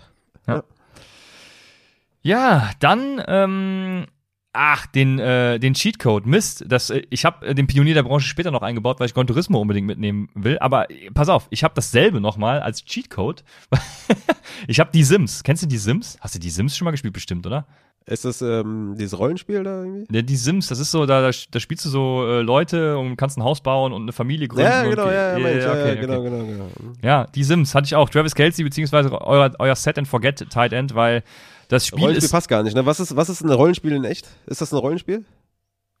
Ja, 0.47 0.55
ja. 0.55 0.63
ja 2.21 2.71
dann 2.79 3.21
ähm, 3.27 4.05
Ach, 4.51 4.87
den, 4.87 5.19
äh, 5.19 5.59
den 5.59 5.75
Cheatcode. 5.75 6.25
Mist. 6.25 6.65
Das, 6.67 6.89
äh, 6.89 7.03
ich 7.09 7.23
habe 7.23 7.47
äh, 7.47 7.55
den 7.55 7.67
Pionier 7.67 7.93
der 7.93 8.03
Branche 8.03 8.27
später 8.27 8.49
noch 8.49 8.63
eingebaut, 8.63 8.99
weil 8.99 9.05
ich 9.05 9.13
Gran 9.13 9.27
Turismo 9.27 9.59
unbedingt 9.59 9.85
mitnehmen 9.85 10.29
will. 10.33 10.57
Aber 10.59 10.89
äh, 10.89 11.11
pass 11.11 11.29
auf, 11.29 11.47
ich 11.51 11.63
habe 11.63 11.75
dasselbe 11.75 12.19
nochmal 12.19 12.59
als 12.61 12.83
Cheatcode. 12.83 13.43
ich 14.67 14.79
habe 14.79 14.89
die 14.91 15.03
Sims. 15.03 15.43
Kennst 15.43 15.61
du 15.61 15.67
die 15.67 15.77
Sims? 15.77 16.17
Hast 16.19 16.33
du 16.33 16.39
die 16.39 16.49
Sims 16.49 16.75
schon 16.75 16.85
mal 16.85 16.91
gespielt, 16.91 17.13
bestimmt, 17.13 17.45
oder? 17.45 17.67
Ist 18.07 18.25
das 18.25 18.41
ähm, 18.41 18.95
dieses 18.97 19.19
Rollenspiel 19.19 19.63
da 19.63 19.83
irgendwie? 19.83 20.07
Ja, 20.11 20.23
die 20.23 20.35
Sims, 20.35 20.67
das 20.67 20.79
ist 20.79 20.89
so, 20.89 21.05
da, 21.05 21.21
da, 21.21 21.29
da 21.51 21.59
spielst 21.59 21.85
du 21.85 21.89
so 21.89 22.25
äh, 22.25 22.41
Leute 22.41 22.97
und 22.97 23.17
kannst 23.17 23.37
ein 23.37 23.43
Haus 23.43 23.61
bauen 23.61 23.93
und 23.93 24.01
eine 24.01 24.13
Familie 24.13 24.47
gründen. 24.47 24.65
Ja, 24.65 24.83
genau, 24.83 25.03
und, 25.03 25.11
ja, 25.11 25.37
ja, 25.37 25.37
okay, 25.37 25.59
ja, 25.59 25.71
okay, 25.71 25.95
genau, 26.01 26.23
genau, 26.23 26.43
genau. 26.43 26.69
Ja, 27.03 27.27
die 27.27 27.43
Sims 27.43 27.75
hatte 27.75 27.85
ich 27.85 27.95
auch. 27.95 28.09
Travis 28.09 28.33
Kelsey, 28.33 28.63
beziehungsweise 28.63 29.11
euer, 29.21 29.51
euer 29.59 29.75
Set 29.75 29.99
and 29.99 30.07
Forget 30.07 30.49
Tight 30.49 30.73
End, 30.73 30.95
weil 30.95 31.23
das 31.69 31.87
Spiel 31.87 31.99
Rollenspiel 31.99 32.25
ist, 32.25 32.31
passt 32.31 32.49
gar 32.49 32.63
nicht, 32.63 32.75
ne? 32.75 32.85
Was 32.85 32.99
ist, 32.99 33.15
was 33.15 33.29
ist 33.29 33.41
ein 33.41 33.51
Rollenspiel 33.51 33.93
in 33.93 34.03
echt? 34.03 34.27
Ist 34.47 34.59
das 34.59 34.73
ein 34.73 34.77
Rollenspiel? 34.77 35.23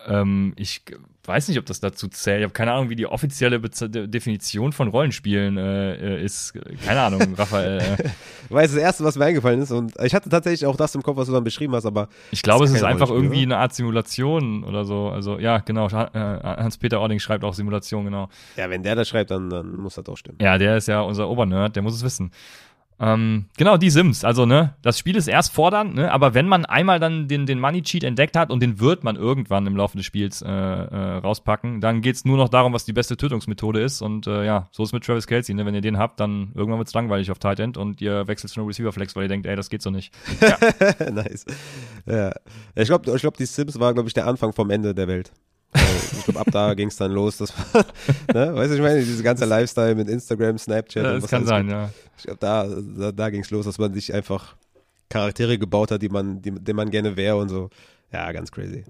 Ähm, 0.07 0.53
ich 0.55 0.81
weiß 1.25 1.47
nicht, 1.49 1.59
ob 1.59 1.65
das 1.65 1.79
dazu 1.79 2.07
zählt. 2.07 2.39
Ich 2.39 2.43
habe 2.45 2.53
keine 2.53 2.71
Ahnung, 2.71 2.89
wie 2.89 2.95
die 2.95 3.05
offizielle 3.05 3.59
Be 3.59 3.69
Definition 3.69 4.71
von 4.71 4.87
Rollenspielen 4.87 5.57
äh, 5.57 6.23
ist. 6.23 6.53
Keine 6.85 7.01
Ahnung, 7.01 7.21
Raphael. 7.37 7.79
Äh. 7.79 8.09
Weil 8.49 8.65
es 8.65 8.71
das 8.71 8.81
Erste, 8.81 9.03
was 9.03 9.15
mir 9.15 9.25
eingefallen 9.25 9.61
ist. 9.61 9.71
Und 9.71 9.93
ich 10.01 10.15
hatte 10.15 10.29
tatsächlich 10.29 10.65
auch 10.65 10.77
das 10.77 10.95
im 10.95 11.03
Kopf, 11.03 11.17
was 11.17 11.27
du 11.27 11.33
dann 11.33 11.43
beschrieben 11.43 11.75
hast, 11.75 11.85
aber. 11.85 12.07
Ich 12.31 12.41
glaube, 12.41 12.65
es 12.65 12.71
ist 12.71 12.83
einfach 12.83 13.09
irgendwie 13.09 13.45
oder? 13.45 13.55
eine 13.55 13.57
Art 13.57 13.75
Simulation 13.75 14.63
oder 14.63 14.85
so. 14.85 15.09
Also, 15.09 15.37
ja, 15.37 15.59
genau. 15.59 15.87
Äh, 15.87 16.09
Hans-Peter 16.13 16.99
Ording 16.99 17.19
schreibt 17.19 17.43
auch 17.43 17.53
Simulation, 17.53 18.05
genau. 18.05 18.29
Ja, 18.55 18.69
wenn 18.69 18.81
der 18.81 18.95
das 18.95 19.09
schreibt, 19.09 19.31
dann, 19.31 19.49
dann 19.49 19.75
muss 19.75 19.95
das 19.95 20.07
auch 20.07 20.17
stimmen. 20.17 20.39
Ja, 20.41 20.57
der 20.57 20.77
ist 20.77 20.87
ja 20.87 21.01
unser 21.01 21.29
Obernerd, 21.29 21.75
der 21.75 21.83
muss 21.83 21.93
es 21.93 22.03
wissen. 22.03 22.31
Ähm, 22.99 23.45
genau, 23.57 23.77
die 23.77 23.89
Sims. 23.89 24.25
Also, 24.25 24.45
ne, 24.45 24.75
das 24.81 24.99
Spiel 24.99 25.15
ist 25.15 25.27
erst 25.27 25.53
fordernd, 25.53 25.95
ne, 25.95 26.11
aber 26.11 26.33
wenn 26.33 26.47
man 26.47 26.65
einmal 26.65 26.99
dann 26.99 27.27
den, 27.27 27.45
den 27.45 27.59
Money 27.59 27.81
Cheat 27.81 28.03
entdeckt 28.03 28.35
hat 28.35 28.51
und 28.51 28.61
den 28.61 28.79
wird 28.79 29.03
man 29.03 29.15
irgendwann 29.15 29.65
im 29.67 29.77
Laufe 29.77 29.95
des 29.95 30.05
Spiels 30.05 30.41
äh, 30.41 30.49
äh, 30.49 31.17
rauspacken, 31.17 31.79
dann 31.79 32.01
geht's 32.01 32.25
nur 32.25 32.37
noch 32.37 32.49
darum, 32.49 32.73
was 32.73 32.83
die 32.83 32.93
beste 32.93 33.15
Tötungsmethode 33.15 33.81
ist. 33.81 34.01
Und 34.01 34.27
äh, 34.27 34.45
ja, 34.45 34.67
so 34.71 34.83
ist 34.83 34.91
mit 34.91 35.03
Travis 35.05 35.27
Kelsey, 35.27 35.55
ne? 35.55 35.65
Wenn 35.65 35.75
ihr 35.75 35.81
den 35.81 35.97
habt, 35.97 36.19
dann 36.19 36.51
irgendwann 36.55 36.79
wird's 36.79 36.93
langweilig 36.93 37.31
auf 37.31 37.39
Tight 37.39 37.59
End 37.59 37.77
und 37.77 38.01
ihr 38.01 38.27
wechselt 38.27 38.51
zu 38.51 38.59
einem 38.59 38.67
Receiver 38.67 38.91
Flex, 38.91 39.15
weil 39.15 39.23
ihr 39.23 39.29
denkt, 39.29 39.45
ey, 39.45 39.55
das 39.55 39.69
geht 39.69 39.81
so 39.81 39.91
nicht. 39.91 40.13
Ja. 40.41 40.57
nice. 41.11 41.45
Ja. 42.05 42.31
Ich 42.75 42.87
glaube, 42.87 43.09
ich 43.15 43.21
glaub, 43.21 43.37
die 43.37 43.45
Sims 43.45 43.79
war, 43.79 43.93
glaube 43.93 44.09
ich, 44.09 44.13
der 44.13 44.27
Anfang 44.27 44.51
vom 44.51 44.69
Ende 44.69 44.93
der 44.93 45.07
Welt 45.07 45.31
ich 45.73 46.23
glaube, 46.25 46.39
ab 46.39 46.47
da 46.51 46.73
ging 46.75 46.87
es 46.87 46.97
dann 46.97 47.11
los. 47.11 47.37
Das 47.37 47.53
war, 47.55 47.85
ne? 48.33 48.55
Weißt 48.55 48.71
du, 48.71 48.75
ich 48.75 48.81
meine, 48.81 48.99
diese 48.99 49.23
ganze 49.23 49.45
Lifestyle 49.45 49.95
mit 49.95 50.09
Instagram, 50.09 50.57
Snapchat. 50.57 51.03
Ja, 51.03 51.13
das 51.13 51.27
kann 51.29 51.45
sein, 51.45 51.67
gibt. 51.67 51.71
ja. 51.71 51.89
Ich 52.17 52.23
glaube, 52.23 52.39
da, 52.39 52.67
da, 52.67 53.11
da 53.11 53.29
ging 53.29 53.41
es 53.41 53.51
los, 53.51 53.65
dass 53.65 53.77
man 53.77 53.93
sich 53.93 54.13
einfach 54.13 54.55
Charaktere 55.09 55.57
gebaut 55.57 55.91
hat, 55.91 56.01
die 56.01 56.09
man, 56.09 56.41
die, 56.41 56.51
die 56.51 56.73
man 56.73 56.89
gerne 56.89 57.15
wäre 57.15 57.37
und 57.37 57.49
so. 57.49 57.69
Ja, 58.11 58.31
ganz 58.31 58.51
crazy. 58.51 58.83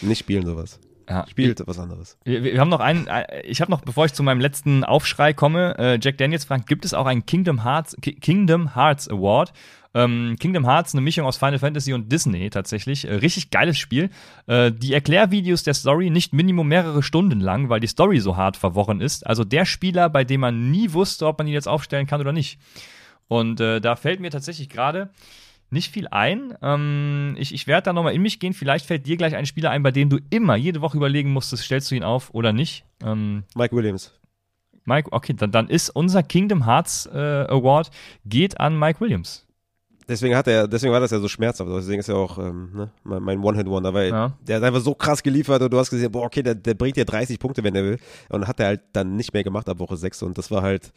Nicht 0.00 0.20
spielen 0.20 0.46
sowas. 0.46 0.78
Ja. 1.08 1.26
spielt 1.28 1.62
was 1.66 1.78
anderes. 1.78 2.18
Wir, 2.24 2.42
wir 2.42 2.60
haben 2.60 2.70
noch 2.70 2.80
einen, 2.80 3.06
äh, 3.06 3.42
ich 3.42 3.60
habe 3.60 3.70
noch, 3.70 3.82
bevor 3.82 4.06
ich 4.06 4.12
zu 4.12 4.22
meinem 4.22 4.40
letzten 4.40 4.84
Aufschrei 4.84 5.32
komme, 5.32 5.76
äh, 5.78 5.98
Jack 6.00 6.18
Daniels 6.18 6.44
fragt, 6.44 6.66
gibt 6.66 6.84
es 6.84 6.94
auch 6.94 7.06
einen 7.06 7.26
Kingdom 7.26 7.64
Hearts, 7.64 7.96
Kingdom 8.00 8.74
Hearts 8.74 9.08
Award? 9.08 9.52
Ähm, 9.96 10.34
Kingdom 10.40 10.66
Hearts, 10.66 10.92
eine 10.92 11.02
Mischung 11.02 11.24
aus 11.24 11.36
Final 11.36 11.60
Fantasy 11.60 11.92
und 11.92 12.10
Disney 12.10 12.50
tatsächlich. 12.50 13.06
Äh, 13.06 13.14
richtig 13.14 13.50
geiles 13.50 13.78
Spiel. 13.78 14.10
Äh, 14.46 14.72
die 14.72 14.92
Erklärvideos 14.92 15.62
der 15.62 15.74
Story 15.74 16.10
nicht 16.10 16.32
minimum 16.32 16.66
mehrere 16.66 17.02
Stunden 17.02 17.40
lang, 17.40 17.68
weil 17.68 17.78
die 17.78 17.86
Story 17.86 18.18
so 18.18 18.36
hart 18.36 18.56
verworren 18.56 19.00
ist. 19.00 19.24
Also 19.24 19.44
der 19.44 19.64
Spieler, 19.64 20.10
bei 20.10 20.24
dem 20.24 20.40
man 20.40 20.72
nie 20.72 20.92
wusste, 20.92 21.26
ob 21.28 21.38
man 21.38 21.46
ihn 21.46 21.52
jetzt 21.52 21.68
aufstellen 21.68 22.08
kann 22.08 22.20
oder 22.20 22.32
nicht. 22.32 22.58
Und 23.28 23.60
äh, 23.60 23.80
da 23.80 23.94
fällt 23.94 24.18
mir 24.20 24.30
tatsächlich 24.30 24.68
gerade 24.68 25.10
nicht 25.70 25.92
viel 25.92 26.08
ein. 26.08 26.56
Ähm, 26.62 27.34
ich 27.38 27.54
ich 27.54 27.66
werde 27.66 27.86
da 27.86 27.92
nochmal 27.92 28.14
in 28.14 28.22
mich 28.22 28.40
gehen. 28.40 28.52
Vielleicht 28.52 28.86
fällt 28.86 29.06
dir 29.06 29.16
gleich 29.16 29.34
ein 29.34 29.46
Spieler 29.46 29.70
ein, 29.70 29.82
bei 29.82 29.90
dem 29.90 30.08
du 30.08 30.18
immer 30.30 30.56
jede 30.56 30.80
Woche 30.80 30.96
überlegen 30.96 31.32
musstest, 31.32 31.64
stellst 31.64 31.90
du 31.90 31.94
ihn 31.94 32.04
auf 32.04 32.32
oder 32.32 32.52
nicht. 32.52 32.84
Ähm, 33.02 33.44
Mike 33.54 33.74
Williams. 33.74 34.12
Mike, 34.84 35.08
okay, 35.12 35.32
dann, 35.32 35.50
dann 35.50 35.68
ist 35.68 35.90
unser 35.90 36.22
Kingdom 36.22 36.66
Hearts 36.66 37.06
äh, 37.06 37.46
Award 37.48 37.90
geht 38.26 38.60
an 38.60 38.78
Mike 38.78 39.00
Williams 39.00 39.44
deswegen 40.08 40.36
hat 40.36 40.46
er, 40.46 40.68
deswegen 40.68 40.92
war 40.92 41.00
das 41.00 41.10
ja 41.10 41.18
so 41.18 41.28
schmerzhaft. 41.28 41.70
Deswegen 41.70 42.00
ist 42.00 42.08
er 42.08 42.16
auch 42.16 42.38
ähm, 42.38 42.70
ne, 42.74 42.90
mein 43.20 43.42
One-Hit-Wonder, 43.42 43.94
weil 43.94 44.10
ja. 44.10 44.32
der 44.46 44.56
hat 44.56 44.62
einfach 44.62 44.80
so 44.80 44.94
krass 44.94 45.22
geliefert 45.22 45.62
und 45.62 45.72
du 45.72 45.78
hast 45.78 45.90
gesehen, 45.90 46.12
boah, 46.12 46.24
okay, 46.24 46.42
der, 46.42 46.54
der 46.54 46.74
bringt 46.74 46.96
dir 46.96 47.04
30 47.04 47.38
Punkte, 47.38 47.64
wenn 47.64 47.74
er 47.74 47.84
will. 47.84 47.98
Und 48.28 48.46
hat 48.46 48.60
er 48.60 48.66
halt 48.66 48.80
dann 48.92 49.16
nicht 49.16 49.32
mehr 49.32 49.44
gemacht 49.44 49.68
ab 49.68 49.78
Woche 49.78 49.96
6. 49.96 50.22
Und 50.22 50.38
das 50.38 50.50
war 50.50 50.62
halt, 50.62 50.92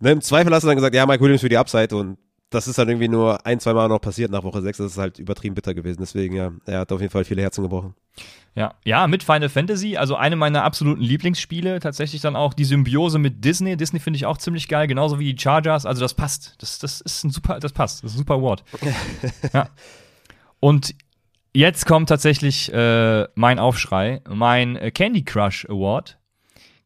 ne, 0.00 0.12
im 0.12 0.20
Zweifel 0.20 0.52
hast 0.52 0.62
du 0.62 0.68
dann 0.68 0.76
gesagt, 0.76 0.94
ja, 0.94 1.06
Mike 1.06 1.22
Williams 1.22 1.40
für 1.40 1.48
die 1.48 1.58
Upside 1.58 1.94
und 1.96 2.18
das 2.50 2.68
ist 2.68 2.78
dann 2.78 2.88
irgendwie 2.88 3.08
nur 3.08 3.44
ein, 3.44 3.58
zwei 3.58 3.74
Mal 3.74 3.88
noch 3.88 4.00
passiert 4.00 4.30
nach 4.30 4.44
Woche 4.44 4.62
6. 4.62 4.78
Das 4.78 4.92
ist 4.92 4.98
halt 4.98 5.18
übertrieben 5.18 5.54
bitter 5.54 5.74
gewesen. 5.74 5.98
Deswegen, 6.00 6.36
ja, 6.36 6.52
er 6.64 6.80
hat 6.80 6.92
auf 6.92 7.00
jeden 7.00 7.10
Fall 7.10 7.24
viele 7.24 7.42
Herzen 7.42 7.62
gebrochen. 7.62 7.94
Ja, 8.54 8.74
ja, 8.84 9.06
mit 9.08 9.22
Final 9.22 9.48
Fantasy, 9.48 9.96
also 9.96 10.16
eine 10.16 10.36
meiner 10.36 10.62
absoluten 10.64 11.02
Lieblingsspiele, 11.02 11.80
tatsächlich 11.80 12.22
dann 12.22 12.36
auch 12.36 12.54
die 12.54 12.64
Symbiose 12.64 13.18
mit 13.18 13.44
Disney. 13.44 13.76
Disney 13.76 14.00
finde 14.00 14.16
ich 14.16 14.26
auch 14.26 14.38
ziemlich 14.38 14.68
geil, 14.68 14.86
genauso 14.86 15.18
wie 15.18 15.34
die 15.34 15.40
Chargers. 15.40 15.84
Also 15.84 16.00
das 16.00 16.14
passt. 16.14 16.54
Das, 16.58 16.78
das 16.78 17.00
ist 17.00 17.24
ein 17.24 17.30
super, 17.30 17.58
das 17.58 17.72
passt. 17.72 18.04
Das 18.04 18.12
ist 18.12 18.16
ein 18.16 18.20
super 18.20 18.34
Award. 18.34 18.64
ja. 19.52 19.68
Und 20.60 20.94
jetzt 21.52 21.84
kommt 21.84 22.08
tatsächlich 22.08 22.72
äh, 22.72 23.26
mein 23.34 23.58
Aufschrei, 23.58 24.22
mein 24.28 24.78
Candy 24.94 25.24
Crush 25.24 25.66
Award. 25.68 26.16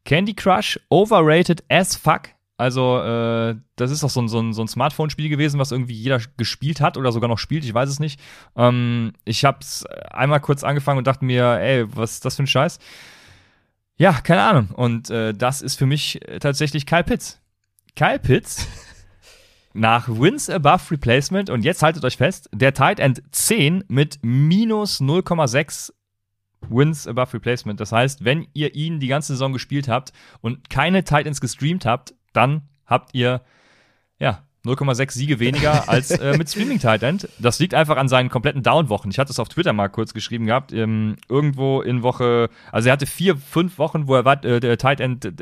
Candy 0.05 0.33
Crush 0.33 0.79
overrated 0.89 1.63
as 1.69 1.95
fuck. 1.95 2.29
Also, 2.61 2.99
äh, 2.99 3.55
das 3.75 3.89
ist 3.89 4.03
doch 4.03 4.11
so 4.11 4.21
ein, 4.21 4.27
so 4.27 4.39
ein, 4.39 4.53
so 4.53 4.61
ein 4.61 4.67
Smartphone-Spiel 4.67 5.29
gewesen, 5.29 5.59
was 5.59 5.71
irgendwie 5.71 5.95
jeder 5.95 6.21
gespielt 6.37 6.79
hat 6.79 6.95
oder 6.95 7.11
sogar 7.11 7.27
noch 7.27 7.39
spielt, 7.39 7.65
ich 7.65 7.73
weiß 7.73 7.89
es 7.89 7.99
nicht. 7.99 8.19
Ähm, 8.55 9.13
ich 9.25 9.45
hab's 9.45 9.83
einmal 10.11 10.41
kurz 10.41 10.63
angefangen 10.63 10.99
und 10.99 11.07
dachte 11.07 11.25
mir, 11.25 11.43
ey, 11.59 11.85
was 11.95 12.11
ist 12.11 12.25
das 12.25 12.35
für 12.35 12.43
ein 12.43 12.47
Scheiß? 12.47 12.77
Ja, 13.97 14.13
keine 14.13 14.43
Ahnung. 14.43 14.69
Und 14.75 15.09
äh, 15.09 15.33
das 15.33 15.63
ist 15.63 15.75
für 15.75 15.87
mich 15.87 16.19
tatsächlich 16.39 16.85
Kyle 16.85 17.03
Pitts. 17.03 17.41
Kyle 17.95 18.19
Pitts 18.19 18.67
nach 19.73 20.07
Wins 20.07 20.47
Above 20.47 20.91
Replacement 20.91 21.49
und 21.49 21.65
jetzt 21.65 21.81
haltet 21.81 22.05
euch 22.05 22.17
fest, 22.17 22.47
der 22.53 22.75
Tight 22.75 22.99
End 22.99 23.23
10 23.31 23.85
mit 23.87 24.19
minus 24.21 25.01
0,6 25.01 25.93
Wins 26.69 27.07
above 27.07 27.33
Replacement. 27.33 27.79
Das 27.79 27.91
heißt, 27.91 28.23
wenn 28.23 28.47
ihr 28.53 28.75
ihn 28.75 28.99
die 28.99 29.07
ganze 29.07 29.33
Saison 29.33 29.51
gespielt 29.51 29.87
habt 29.87 30.13
und 30.41 30.69
keine 30.69 31.03
Titans 31.03 31.41
gestreamt 31.41 31.87
habt, 31.87 32.13
dann 32.33 32.63
habt 32.85 33.13
ihr 33.13 33.41
ja 34.19 34.43
0,6 34.65 35.11
Siege 35.11 35.39
weniger 35.39 35.89
als 35.89 36.11
äh, 36.11 36.37
mit 36.37 36.49
Streaming 36.49 36.79
Tight 36.79 37.03
End. 37.03 37.27
Das 37.39 37.59
liegt 37.59 37.73
einfach 37.73 37.97
an 37.97 38.07
seinen 38.07 38.29
kompletten 38.29 38.63
Down-Wochen. 38.63 39.09
Ich 39.09 39.19
hatte 39.19 39.31
es 39.31 39.39
auf 39.39 39.49
Twitter 39.49 39.73
mal 39.73 39.89
kurz 39.89 40.13
geschrieben 40.13 40.45
gehabt. 40.45 40.71
Ähm, 40.71 41.15
irgendwo 41.27 41.81
in 41.81 42.03
Woche, 42.03 42.49
also 42.71 42.89
er 42.89 42.93
hatte 42.93 43.07
vier, 43.07 43.37
fünf 43.37 43.77
Wochen, 43.77 44.07
wo 44.07 44.15
er 44.15 44.25
war, 44.25 44.43
äh, 44.45 44.59
der 44.59 44.77
Tight 44.77 44.99
End 44.99 45.33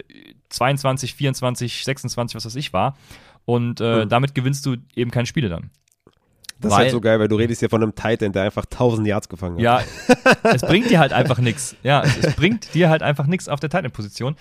22, 0.50 1.16
24, 1.16 1.84
26, 1.84 2.36
was 2.36 2.46
weiß 2.46 2.56
ich 2.56 2.72
war. 2.72 2.98
Und 3.46 3.82
äh, 3.82 4.06
mhm. 4.06 4.10
damit 4.10 4.36
gewinnst 4.36 4.66
du 4.66 4.78
eben 4.96 5.12
keine 5.12 5.26
Spiele 5.26 5.50
dann. 5.50 5.72
Das 6.62 6.72
weil, 6.72 6.80
ist 6.80 6.84
halt 6.84 6.92
so 6.92 7.02
geil, 7.02 7.20
weil 7.20 7.30
du 7.30 7.38
redest 7.38 7.60
hier 7.60 7.70
von 7.70 7.82
einem 7.82 7.96
Tight 7.96 8.22
End, 8.22 8.36
der 8.36 8.44
einfach 8.44 8.66
1000 8.66 9.08
Yards 9.08 9.30
gefangen 9.30 9.56
hat. 9.56 9.62
Ja, 9.62 9.82
es 10.44 10.62
bringt 10.62 10.90
dir 10.90 11.00
halt 11.00 11.14
einfach 11.14 11.40
nichts. 11.40 11.76
Ja, 11.84 12.04
es, 12.04 12.18
es, 12.18 12.36
bringt 12.36 12.74
dir 12.74 12.90
halt 12.90 13.02
einfach 13.02 13.28
nichts 13.28 13.48
auf 13.48 13.60
der 13.62 13.70
Tight 13.70 13.86
End 13.86 13.94
Position. 13.94 14.36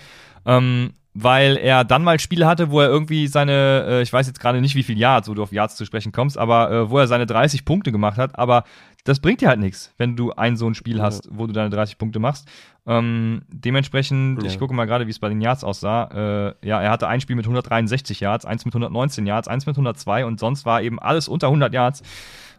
Ähm, 0.45 0.93
weil 1.13 1.57
er 1.57 1.83
dann 1.83 2.03
mal 2.03 2.19
Spiele 2.19 2.45
hatte, 2.45 2.69
wo 2.71 2.81
er 2.81 2.87
irgendwie 2.87 3.27
seine, 3.27 3.85
äh, 3.87 4.01
ich 4.01 4.13
weiß 4.13 4.27
jetzt 4.27 4.39
gerade 4.39 4.61
nicht, 4.61 4.75
wie 4.75 4.83
viel 4.83 4.97
Yards, 4.97 5.27
wo 5.27 5.33
du 5.33 5.43
auf 5.43 5.51
Yards 5.51 5.75
zu 5.75 5.85
sprechen 5.85 6.11
kommst, 6.11 6.37
aber 6.37 6.71
äh, 6.71 6.89
wo 6.89 6.99
er 6.99 7.07
seine 7.07 7.25
30 7.25 7.65
Punkte 7.65 7.91
gemacht 7.91 8.17
hat, 8.17 8.37
aber 8.37 8.63
das 9.05 9.19
bringt 9.19 9.41
dir 9.41 9.47
halt 9.47 9.59
nichts, 9.59 9.93
wenn 9.97 10.15
du 10.15 10.31
ein 10.33 10.55
so 10.55 10.67
ein 10.67 10.75
Spiel 10.75 11.01
hast, 11.01 11.27
wo 11.31 11.47
du 11.47 11.53
deine 11.53 11.69
30 11.69 11.97
Punkte 11.97 12.19
machst. 12.19 12.47
Ähm, 12.85 13.41
dementsprechend, 13.47 14.43
ja. 14.43 14.49
ich 14.49 14.59
gucke 14.59 14.73
mal 14.73 14.85
gerade, 14.85 15.07
wie 15.07 15.11
es 15.11 15.19
bei 15.19 15.29
den 15.29 15.41
Yards 15.41 15.63
aussah. 15.63 16.55
Äh, 16.61 16.67
ja, 16.67 16.81
er 16.81 16.91
hatte 16.91 17.07
ein 17.07 17.21
Spiel 17.21 17.35
mit 17.35 17.45
163 17.45 18.19
Yards, 18.19 18.45
eins 18.45 18.65
mit 18.65 18.73
119 18.73 19.25
Yards, 19.25 19.47
eins 19.47 19.65
mit 19.65 19.75
102 19.75 20.25
und 20.25 20.39
sonst 20.39 20.65
war 20.65 20.81
eben 20.81 20.99
alles 20.99 21.27
unter 21.27 21.47
100 21.47 21.73
Yards. 21.73 22.03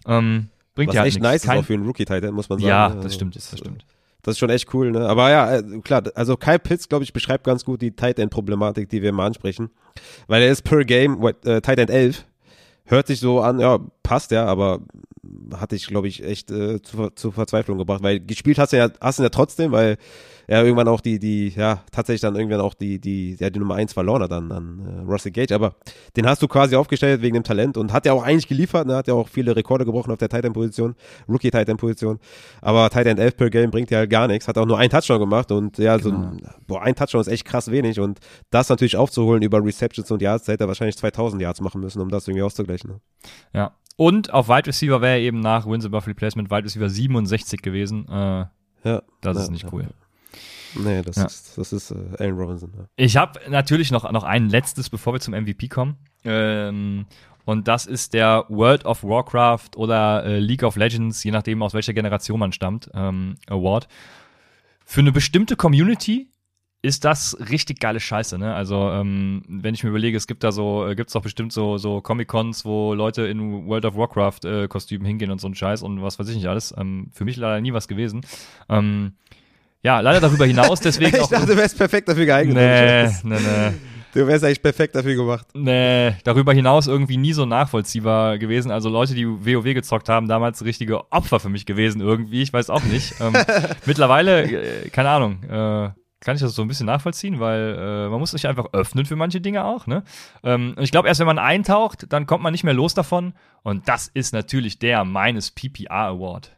Ähm, 0.06 0.48
bringt 0.74 0.88
Was 0.88 0.94
dir 0.94 1.00
halt 1.00 1.08
echt 1.08 1.20
nice 1.20 1.42
Kein, 1.42 1.58
ist 1.58 1.64
auch 1.64 1.66
für 1.66 1.74
einen 1.74 1.86
Rookie-Titan, 1.86 2.32
muss 2.32 2.48
man 2.48 2.58
sagen. 2.58 2.68
Ja, 2.68 2.88
das 2.88 3.14
stimmt, 3.14 3.36
das 3.36 3.56
stimmt. 3.56 3.84
Das 4.22 4.32
ist 4.32 4.38
schon 4.38 4.50
echt 4.50 4.72
cool, 4.74 4.90
ne? 4.90 5.08
Aber 5.08 5.30
ja, 5.30 5.56
äh, 5.56 5.62
klar, 5.82 6.02
also 6.14 6.36
Kyle 6.36 6.58
Pitts, 6.58 6.88
glaube 6.88 7.04
ich, 7.04 7.12
beschreibt 7.12 7.44
ganz 7.44 7.64
gut 7.64 7.80
die 7.82 7.92
Tight 7.92 8.18
End 8.18 8.30
Problematik, 8.30 8.88
die 8.88 9.02
wir 9.02 9.12
mal 9.12 9.26
ansprechen. 9.26 9.70
Weil 10.26 10.42
er 10.42 10.50
ist 10.50 10.62
per 10.62 10.84
Game 10.84 11.22
äh, 11.44 11.60
Tight 11.60 11.78
End 11.78 11.90
11. 11.90 12.24
Hört 12.84 13.06
sich 13.06 13.20
so 13.20 13.40
an, 13.40 13.60
ja, 13.60 13.78
passt 14.02 14.30
ja, 14.30 14.46
aber 14.46 14.80
hatte 15.56 15.76
ich, 15.76 15.86
glaube 15.86 16.08
ich, 16.08 16.24
echt 16.24 16.50
äh, 16.50 16.80
zu 16.82 17.30
Verzweiflung 17.30 17.78
gebracht, 17.78 18.02
weil 18.02 18.20
gespielt 18.20 18.58
hast 18.58 18.72
du 18.72 18.78
ja, 18.78 18.90
hast 19.00 19.18
du 19.18 19.22
ja 19.22 19.28
trotzdem, 19.28 19.72
weil 19.72 19.96
er 20.50 20.64
irgendwann 20.64 20.88
auch 20.88 21.00
die, 21.00 21.20
die, 21.20 21.50
ja, 21.50 21.84
tatsächlich 21.92 22.22
dann 22.22 22.34
irgendwann 22.34 22.60
auch 22.60 22.74
die, 22.74 22.98
die, 22.98 23.36
ja, 23.38 23.50
die 23.50 23.60
Nummer 23.60 23.76
eins 23.76 23.92
verloren 23.92 24.20
hat 24.24 24.32
dann 24.32 24.50
an 24.50 24.80
äh, 25.06 25.08
Russell 25.08 25.30
Gage, 25.30 25.54
aber 25.54 25.76
den 26.16 26.26
hast 26.26 26.42
du 26.42 26.48
quasi 26.48 26.74
aufgestellt 26.74 27.22
wegen 27.22 27.34
dem 27.34 27.44
Talent 27.44 27.76
und 27.76 27.92
hat 27.92 28.04
ja 28.04 28.12
auch 28.12 28.24
eigentlich 28.24 28.48
geliefert, 28.48 28.84
ne, 28.88 28.96
hat 28.96 29.06
ja 29.06 29.14
auch 29.14 29.28
viele 29.28 29.54
Rekorde 29.54 29.84
gebrochen 29.84 30.10
auf 30.10 30.18
der 30.18 30.28
Tight 30.28 30.44
End 30.44 30.54
Position, 30.54 30.96
Rookie 31.28 31.52
Tight 31.52 31.68
End 31.68 31.78
Position, 31.78 32.18
aber 32.62 32.90
Tight 32.90 33.06
End 33.06 33.20
11 33.20 33.36
per 33.36 33.48
Game 33.48 33.70
bringt 33.70 33.92
ja 33.92 33.98
halt 33.98 34.10
gar 34.10 34.26
nichts, 34.26 34.48
hat 34.48 34.58
auch 34.58 34.66
nur 34.66 34.76
einen 34.76 34.90
Touchdown 34.90 35.20
gemacht 35.20 35.52
und 35.52 35.78
ja, 35.78 35.96
genau. 35.98 36.08
so 36.08 36.16
ein, 36.16 36.42
boah, 36.66 36.82
ein 36.82 36.96
Touchdown 36.96 37.20
ist 37.20 37.28
echt 37.28 37.44
krass 37.44 37.70
wenig 37.70 38.00
und 38.00 38.18
das 38.50 38.68
natürlich 38.68 38.96
aufzuholen 38.96 39.42
über 39.42 39.64
Receptions 39.64 40.10
und 40.10 40.20
Yards, 40.20 40.46
da 40.46 40.54
hätte 40.54 40.64
er 40.64 40.68
wahrscheinlich 40.68 40.96
2000 40.96 41.40
Yards 41.40 41.60
machen 41.60 41.80
müssen, 41.80 42.02
um 42.02 42.08
das 42.08 42.26
irgendwie 42.26 42.42
auszugleichen. 42.42 42.90
Ne? 42.90 43.00
Ja, 43.54 43.76
und 43.96 44.32
auf 44.32 44.48
Wide 44.48 44.66
Receiver 44.66 45.00
wäre 45.00 45.12
er 45.12 45.20
eben 45.20 45.38
nach 45.38 45.64
Wins 45.66 45.84
above 45.84 46.08
Replacement 46.08 46.50
Wide 46.50 46.64
Receiver 46.64 46.90
67 46.90 47.62
gewesen. 47.62 48.08
Äh, 48.08 48.46
ja. 48.82 49.02
Das 49.20 49.36
ja, 49.36 49.42
ist 49.44 49.50
nicht 49.50 49.72
cool. 49.72 49.86
Nee, 50.74 51.02
das 51.02 51.16
ja. 51.16 51.26
ist, 51.26 51.58
das 51.58 51.72
ist 51.72 51.90
äh, 51.90 51.96
Allen 52.18 52.36
Robinson. 52.36 52.72
Ja. 52.76 52.84
Ich 52.96 53.16
habe 53.16 53.40
natürlich 53.48 53.90
noch, 53.90 54.10
noch 54.12 54.24
ein 54.24 54.48
letztes, 54.48 54.90
bevor 54.90 55.12
wir 55.12 55.20
zum 55.20 55.34
MVP 55.34 55.68
kommen. 55.68 55.96
Ähm, 56.24 57.06
und 57.44 57.68
das 57.68 57.86
ist 57.86 58.14
der 58.14 58.44
World 58.48 58.84
of 58.84 59.02
Warcraft 59.02 59.76
oder 59.76 60.24
äh, 60.24 60.38
League 60.38 60.62
of 60.62 60.76
Legends, 60.76 61.24
je 61.24 61.30
nachdem 61.30 61.62
aus 61.62 61.74
welcher 61.74 61.94
Generation 61.94 62.38
man 62.38 62.52
stammt, 62.52 62.90
ähm, 62.94 63.36
Award. 63.48 63.88
Für 64.84 65.00
eine 65.00 65.12
bestimmte 65.12 65.56
Community 65.56 66.30
ist 66.82 67.04
das 67.04 67.36
richtig 67.50 67.78
geile 67.78 68.00
Scheiße, 68.00 68.38
ne? 68.38 68.54
Also, 68.54 68.90
ähm, 68.90 69.42
wenn 69.48 69.74
ich 69.74 69.84
mir 69.84 69.90
überlege, 69.90 70.16
es 70.16 70.26
gibt 70.26 70.42
da 70.42 70.50
so, 70.50 70.86
äh, 70.86 70.94
gibt's 70.94 71.12
doch 71.12 71.22
bestimmt 71.22 71.52
so, 71.52 71.76
so 71.76 72.00
Comic-Cons, 72.00 72.64
wo 72.64 72.94
Leute 72.94 73.26
in 73.26 73.66
World 73.66 73.84
of 73.84 73.96
Warcraft-Kostümen 73.96 75.04
äh, 75.04 75.08
hingehen 75.08 75.30
und 75.30 75.40
so 75.40 75.48
ein 75.48 75.54
Scheiß 75.54 75.82
und 75.82 76.00
was 76.00 76.18
weiß 76.18 76.28
ich 76.30 76.36
nicht 76.36 76.46
alles. 76.46 76.74
Ähm, 76.78 77.10
für 77.12 77.24
mich 77.24 77.36
leider 77.36 77.60
nie 77.60 77.74
was 77.74 77.86
gewesen. 77.86 78.22
Ähm, 78.70 79.12
ja, 79.82 80.00
leider 80.00 80.20
darüber 80.20 80.46
hinaus, 80.46 80.80
deswegen 80.80 81.10
ich 81.16 81.20
auch. 81.20 81.24
Ich 81.24 81.30
dachte, 81.30 81.46
du 81.46 81.56
wärst 81.56 81.76
perfekt 81.76 82.08
dafür 82.08 82.26
geeignet. 82.26 82.56
Nee, 82.56 83.06
nee, 83.22 83.40
nee. 83.40 83.74
Du 84.12 84.26
wärst 84.26 84.44
eigentlich 84.44 84.60
perfekt 84.60 84.96
dafür 84.96 85.14
gemacht. 85.14 85.46
Nee, 85.54 86.16
darüber 86.24 86.52
hinaus 86.52 86.88
irgendwie 86.88 87.16
nie 87.16 87.32
so 87.32 87.46
nachvollziehbar 87.46 88.38
gewesen. 88.38 88.72
Also 88.72 88.88
Leute, 88.88 89.14
die 89.14 89.24
WoW 89.24 89.62
gezockt 89.72 90.08
haben, 90.08 90.26
damals 90.26 90.64
richtige 90.64 91.12
Opfer 91.12 91.38
für 91.38 91.48
mich 91.48 91.64
gewesen 91.64 92.00
irgendwie. 92.00 92.42
Ich 92.42 92.52
weiß 92.52 92.70
auch 92.70 92.82
nicht. 92.82 93.14
ähm, 93.20 93.34
mittlerweile, 93.86 94.42
äh, 94.42 94.88
keine 94.88 95.10
Ahnung, 95.10 95.44
äh, 95.44 95.90
kann 96.18 96.34
ich 96.34 96.42
das 96.42 96.54
so 96.54 96.62
ein 96.62 96.68
bisschen 96.68 96.86
nachvollziehen, 96.86 97.38
weil 97.38 97.76
äh, 97.78 98.08
man 98.08 98.18
muss 98.18 98.32
sich 98.32 98.48
einfach 98.48 98.66
öffnen 98.72 99.06
für 99.06 99.14
manche 99.14 99.40
Dinge 99.40 99.64
auch. 99.64 99.86
Ne? 99.86 100.02
Ähm, 100.42 100.74
und 100.76 100.82
ich 100.82 100.90
glaube, 100.90 101.06
erst 101.06 101.20
wenn 101.20 101.26
man 101.26 101.38
eintaucht, 101.38 102.12
dann 102.12 102.26
kommt 102.26 102.42
man 102.42 102.52
nicht 102.52 102.64
mehr 102.64 102.74
los 102.74 102.94
davon. 102.94 103.34
Und 103.62 103.88
das 103.88 104.08
ist 104.08 104.32
natürlich 104.32 104.80
der 104.80 105.04
meines 105.04 105.52
PPR 105.52 106.08
Award. 106.08 106.56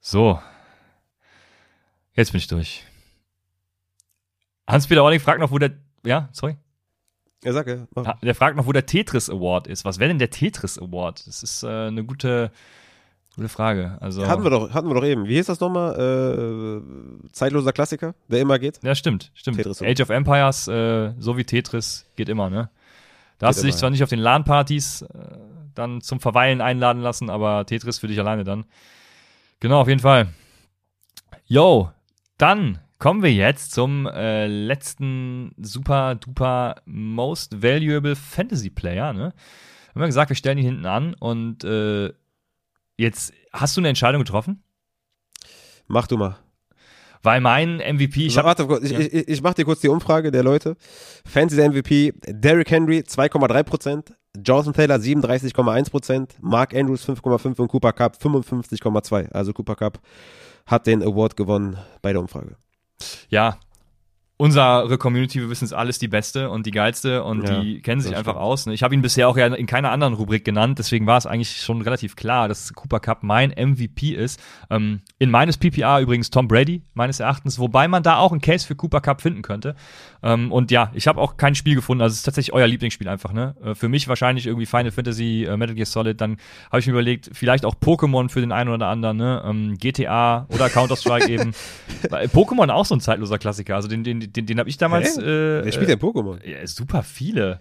So. 0.00 0.38
Jetzt 2.14 2.32
bin 2.32 2.38
ich 2.38 2.46
durch. 2.46 2.84
Hans-Peter 4.66 5.02
Orling 5.02 5.20
fragt 5.20 5.40
noch, 5.40 5.50
wo 5.50 5.58
der. 5.58 5.72
Ja, 6.04 6.28
sorry. 6.32 6.56
Ja, 7.42 7.52
sag 7.52 7.66
ja. 7.66 7.86
Mach. 7.94 8.18
Der 8.20 8.34
fragt 8.34 8.56
noch, 8.56 8.66
wo 8.66 8.72
der 8.72 8.86
Tetris 8.86 9.28
Award 9.28 9.66
ist. 9.66 9.84
Was 9.84 9.98
wäre 9.98 10.08
denn 10.08 10.18
der 10.18 10.30
Tetris 10.30 10.78
Award? 10.78 11.26
Das 11.26 11.42
ist 11.42 11.62
äh, 11.62 11.68
eine 11.88 12.04
gute 12.04 12.50
Gute 13.36 13.48
Frage. 13.48 13.98
Also 14.00 14.28
hatten 14.28 14.44
wir 14.44 14.50
doch, 14.50 14.72
hatten 14.72 14.88
wir 14.88 14.94
doch 14.94 15.04
eben. 15.04 15.26
Wie 15.26 15.34
hieß 15.34 15.46
das 15.46 15.58
nochmal? 15.58 15.98
Äh, 15.98 17.28
zeitloser 17.32 17.72
Klassiker, 17.72 18.14
der 18.28 18.40
immer 18.40 18.60
geht. 18.60 18.78
Ja, 18.82 18.94
stimmt, 18.94 19.32
stimmt. 19.34 19.56
Tetris 19.56 19.82
Age 19.82 20.00
of 20.02 20.10
Empires, 20.10 20.68
äh, 20.68 21.12
so 21.18 21.36
wie 21.36 21.44
Tetris, 21.44 22.06
geht 22.14 22.28
immer, 22.28 22.48
ne? 22.48 22.70
Da 23.38 23.48
hast 23.48 23.60
du 23.60 23.66
dich 23.66 23.74
zwar 23.74 23.90
nicht 23.90 24.04
auf 24.04 24.08
den 24.08 24.20
LAN-Partys 24.20 25.02
äh, 25.02 25.06
dann 25.74 26.00
zum 26.00 26.20
Verweilen 26.20 26.60
einladen 26.60 27.02
lassen, 27.02 27.28
aber 27.28 27.66
Tetris 27.66 27.98
für 27.98 28.06
dich 28.06 28.20
alleine 28.20 28.44
dann. 28.44 28.66
Genau, 29.58 29.80
auf 29.80 29.88
jeden 29.88 30.00
Fall. 30.00 30.28
Yo, 31.46 31.90
Dann 32.38 32.78
kommen 32.98 33.22
wir 33.22 33.32
jetzt 33.32 33.72
zum 33.72 34.06
äh, 34.06 34.46
letzten 34.46 35.54
super 35.58 36.14
duper 36.14 36.76
most 36.86 37.62
valuable 37.62 38.16
Fantasy 38.16 38.70
Player. 38.70 39.12
Ne? 39.12 39.32
Haben 39.90 40.00
wir 40.00 40.06
gesagt, 40.06 40.30
wir 40.30 40.36
stellen 40.36 40.58
ihn 40.58 40.64
hinten 40.64 40.86
an 40.86 41.14
und 41.14 41.64
äh, 41.64 42.12
jetzt 42.96 43.32
hast 43.52 43.76
du 43.76 43.80
eine 43.80 43.88
Entscheidung 43.88 44.20
getroffen? 44.20 44.62
Mach 45.86 46.06
du 46.06 46.16
mal. 46.16 46.38
Weil 47.22 47.40
mein 47.40 47.76
MVP, 47.76 48.26
ich 48.26 48.34
So, 48.34 48.42
habe 48.42 48.48
warte, 48.48 48.84
ich, 48.84 48.90
ja. 48.90 48.98
ich, 48.98 49.28
ich 49.28 49.42
mach 49.42 49.54
dir 49.54 49.64
kurz 49.64 49.80
die 49.80 49.88
Umfrage 49.88 50.30
der 50.30 50.42
Leute. 50.42 50.76
Fantasy 51.24 51.66
MVP, 51.66 52.12
Derrick 52.26 52.70
Henry 52.70 52.98
2,3%, 52.98 54.12
Jonathan 54.44 54.74
Taylor 54.74 54.96
37,1%, 54.96 56.30
Mark 56.40 56.74
Andrews 56.74 57.08
5,5% 57.08 57.60
und 57.60 57.68
Cooper 57.68 57.92
Cup 57.94 58.16
55,2%. 58.16 59.32
Also 59.32 59.54
Cooper 59.54 59.76
Cup 59.76 60.00
hat 60.66 60.86
den 60.86 61.02
Award 61.02 61.36
gewonnen 61.36 61.78
bei 62.02 62.12
der 62.12 62.20
Umfrage. 62.20 62.56
ja, 63.28 63.58
unsere 64.36 64.98
Community, 64.98 65.40
wir 65.40 65.48
wissen 65.48 65.64
es 65.64 65.72
alles, 65.72 66.00
die 66.00 66.08
beste 66.08 66.50
und 66.50 66.66
die 66.66 66.72
geilste 66.72 67.22
und 67.22 67.48
Ja, 67.48 67.60
die 67.60 67.80
kennen 67.80 68.00
sich 68.00 68.16
einfach 68.16 68.32
stimmt. 68.32 68.44
aus. 68.44 68.66
Ne? 68.66 68.74
Ich 68.74 68.82
habe 68.82 68.92
ihn 68.92 69.00
bisher 69.00 69.28
auch 69.28 69.36
ja 69.36 69.46
in 69.46 69.66
keiner 69.66 69.92
anderen 69.92 70.14
Rubrik 70.14 70.44
genannt, 70.44 70.78
deswegen 70.80 71.06
war 71.06 71.18
es 71.18 71.26
eigentlich 71.26 71.60
schon 71.60 71.80
relativ 71.82 72.16
klar, 72.16 72.48
dass 72.48 72.72
Cooper 72.74 72.98
Cup 72.98 73.22
mein 73.22 73.50
MVP 73.50 74.10
ist. 74.10 74.42
Ähm, 74.70 75.02
in 75.18 75.30
meines 75.30 75.56
PPR 75.56 76.00
übrigens 76.00 76.30
Tom 76.30 76.48
Brady, 76.48 76.82
meines 76.94 77.20
Erachtens, 77.20 77.60
wobei 77.60 77.86
man 77.86 78.02
da 78.02 78.16
auch 78.16 78.32
einen 78.32 78.40
Case 78.40 78.66
für 78.66 78.74
Cooper 78.74 79.00
Cup 79.00 79.22
finden 79.22 79.42
könnte. 79.42 79.76
Ähm, 80.22 80.50
und 80.50 80.72
ja, 80.72 80.90
ich 80.94 81.06
habe 81.06 81.20
auch 81.20 81.36
kein 81.36 81.54
Spiel 81.54 81.76
gefunden, 81.76 82.02
also 82.02 82.12
es 82.12 82.18
ist 82.18 82.24
tatsächlich 82.24 82.52
euer 82.54 82.66
Lieblingsspiel 82.66 83.08
einfach. 83.08 83.32
Ne? 83.32 83.54
Äh, 83.62 83.74
für 83.76 83.88
mich 83.88 84.08
wahrscheinlich 84.08 84.46
irgendwie 84.46 84.66
Final 84.66 84.90
Fantasy, 84.90 85.44
äh, 85.44 85.56
Metal 85.56 85.76
Gear 85.76 85.86
Solid, 85.86 86.20
dann 86.20 86.38
habe 86.70 86.80
ich 86.80 86.86
mir 86.86 86.92
überlegt, 86.92 87.30
vielleicht 87.32 87.64
auch 87.64 87.76
Pokémon 87.76 88.28
für 88.28 88.40
den 88.40 88.50
einen 88.50 88.70
oder 88.70 88.88
anderen, 88.88 89.16
ne? 89.16 89.42
ähm, 89.46 89.78
GTA 89.78 90.46
oder 90.48 90.68
Counter-Strike 90.68 91.28
eben. 91.28 91.52
Pokémon 92.32 92.70
auch 92.70 92.84
so 92.84 92.96
ein 92.96 93.00
zeitloser 93.00 93.38
Klassiker, 93.38 93.76
also 93.76 93.86
den, 93.86 94.02
den, 94.02 94.23
den, 94.32 94.46
den 94.46 94.58
habe 94.58 94.68
ich 94.68 94.76
damals 94.78 95.16
Hä? 95.16 95.20
äh, 95.22 95.64
Wer 95.64 95.72
spielt 95.72 95.88
denn 95.90 95.98
Pokémon? 95.98 96.38
ja, 96.46 96.66
super 96.66 97.02
viele. 97.02 97.60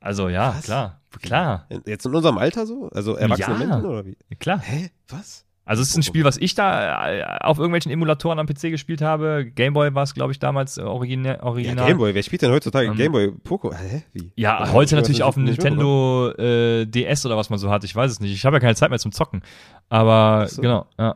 Also 0.00 0.28
ja, 0.28 0.54
Was? 0.56 0.64
klar, 0.64 1.00
klar, 1.22 1.66
Jetzt 1.86 2.06
in 2.06 2.14
unserem 2.14 2.38
Alter 2.38 2.66
so? 2.66 2.88
Also 2.92 3.14
erwachsene 3.14 3.58
Ja. 3.60 3.66
Menschen 3.66 3.86
oder 3.86 4.04
wie? 4.04 4.16
klar. 4.40 4.58
Hä? 4.60 4.90
Was? 5.08 5.44
Also 5.64 5.80
es 5.80 5.90
ist 5.90 5.96
ein 5.96 6.02
Spiel, 6.02 6.24
was 6.24 6.38
ich 6.38 6.56
da 6.56 7.12
äh, 7.12 7.22
auf 7.40 7.58
irgendwelchen 7.58 7.92
Emulatoren 7.92 8.40
am 8.40 8.46
PC 8.48 8.62
gespielt 8.62 9.00
habe. 9.00 9.46
Gameboy 9.54 9.94
war 9.94 10.02
es, 10.02 10.12
glaube 10.12 10.32
ich, 10.32 10.40
damals 10.40 10.76
äh, 10.76 10.82
origina 10.82 11.34
Ja, 11.36 11.42
original. 11.44 11.86
Gameboy. 11.86 12.12
Wer 12.16 12.22
spielt 12.24 12.42
denn 12.42 12.50
heutzutage 12.50 12.88
Ähm, 12.88 12.96
Gameboy 12.96 13.32
Pokémon? 13.46 13.72
Hä? 13.76 14.02
Wie? 14.12 14.32
Ja, 14.34 14.58
hab 14.58 14.72
heute 14.72 14.96
ich 14.96 15.00
natürlich 15.00 15.22
auf 15.22 15.34
dem. 15.34 15.44
Nintendo 15.44 16.32
äh, 16.36 16.84
DS 16.86 17.24
oder 17.26 17.36
was 17.36 17.48
man 17.48 17.60
so 17.60 17.70
hat. 17.70 17.84
Ich 17.84 17.94
weiß 17.94 18.10
es 18.10 18.18
nicht. 18.18 18.32
Ich 18.32 18.44
habe 18.44 18.56
ja 18.56 18.60
keine 18.60 18.74
Zeit 18.74 18.90
mehr 18.90 18.98
zum 18.98 19.12
Zocken. 19.12 19.42
Aber 19.88 20.48
so. 20.48 20.62
genau, 20.62 20.86
ja, 20.98 21.14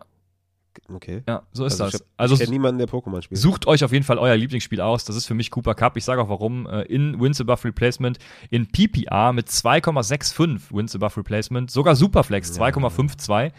Okay. 0.93 1.23
ja 1.29 1.43
so 1.53 1.65
ist 1.65 1.73
Also 1.81 1.87
ich 1.87 1.93
das. 1.93 2.01
hab- 2.01 2.07
also 2.17 2.35
ich 2.35 2.41
kenne 2.41 2.53
niemanden, 2.53 2.79
der 2.79 2.87
Pokémon 2.89 3.21
spielt. 3.21 3.41
Sucht 3.41 3.67
euch 3.67 3.83
auf 3.83 3.93
jeden 3.93 4.05
Fall 4.05 4.19
euer 4.19 4.37
Lieblingsspiel 4.37 4.81
aus. 4.81 5.05
Das 5.05 5.17
ist 5.17 5.27
für 5.27 5.35
mich 5.35 5.51
Cooper 5.51 5.75
Cup. 5.75 5.97
Ich 5.97 6.05
sage 6.05 6.23
auch 6.23 6.29
warum. 6.29 6.67
Äh, 6.69 6.83
In 6.83 7.21
Wins 7.21 7.41
Above 7.41 7.65
Replacement, 7.65 8.19
in 8.51 8.67
PPR 8.71 9.33
mit 9.33 9.49
2,65 9.49 10.71
Wins 10.71 10.95
Above 10.95 11.17
Replacement, 11.17 11.71
sogar 11.71 11.97
Superflex 11.97 12.53
2,52 12.59 13.53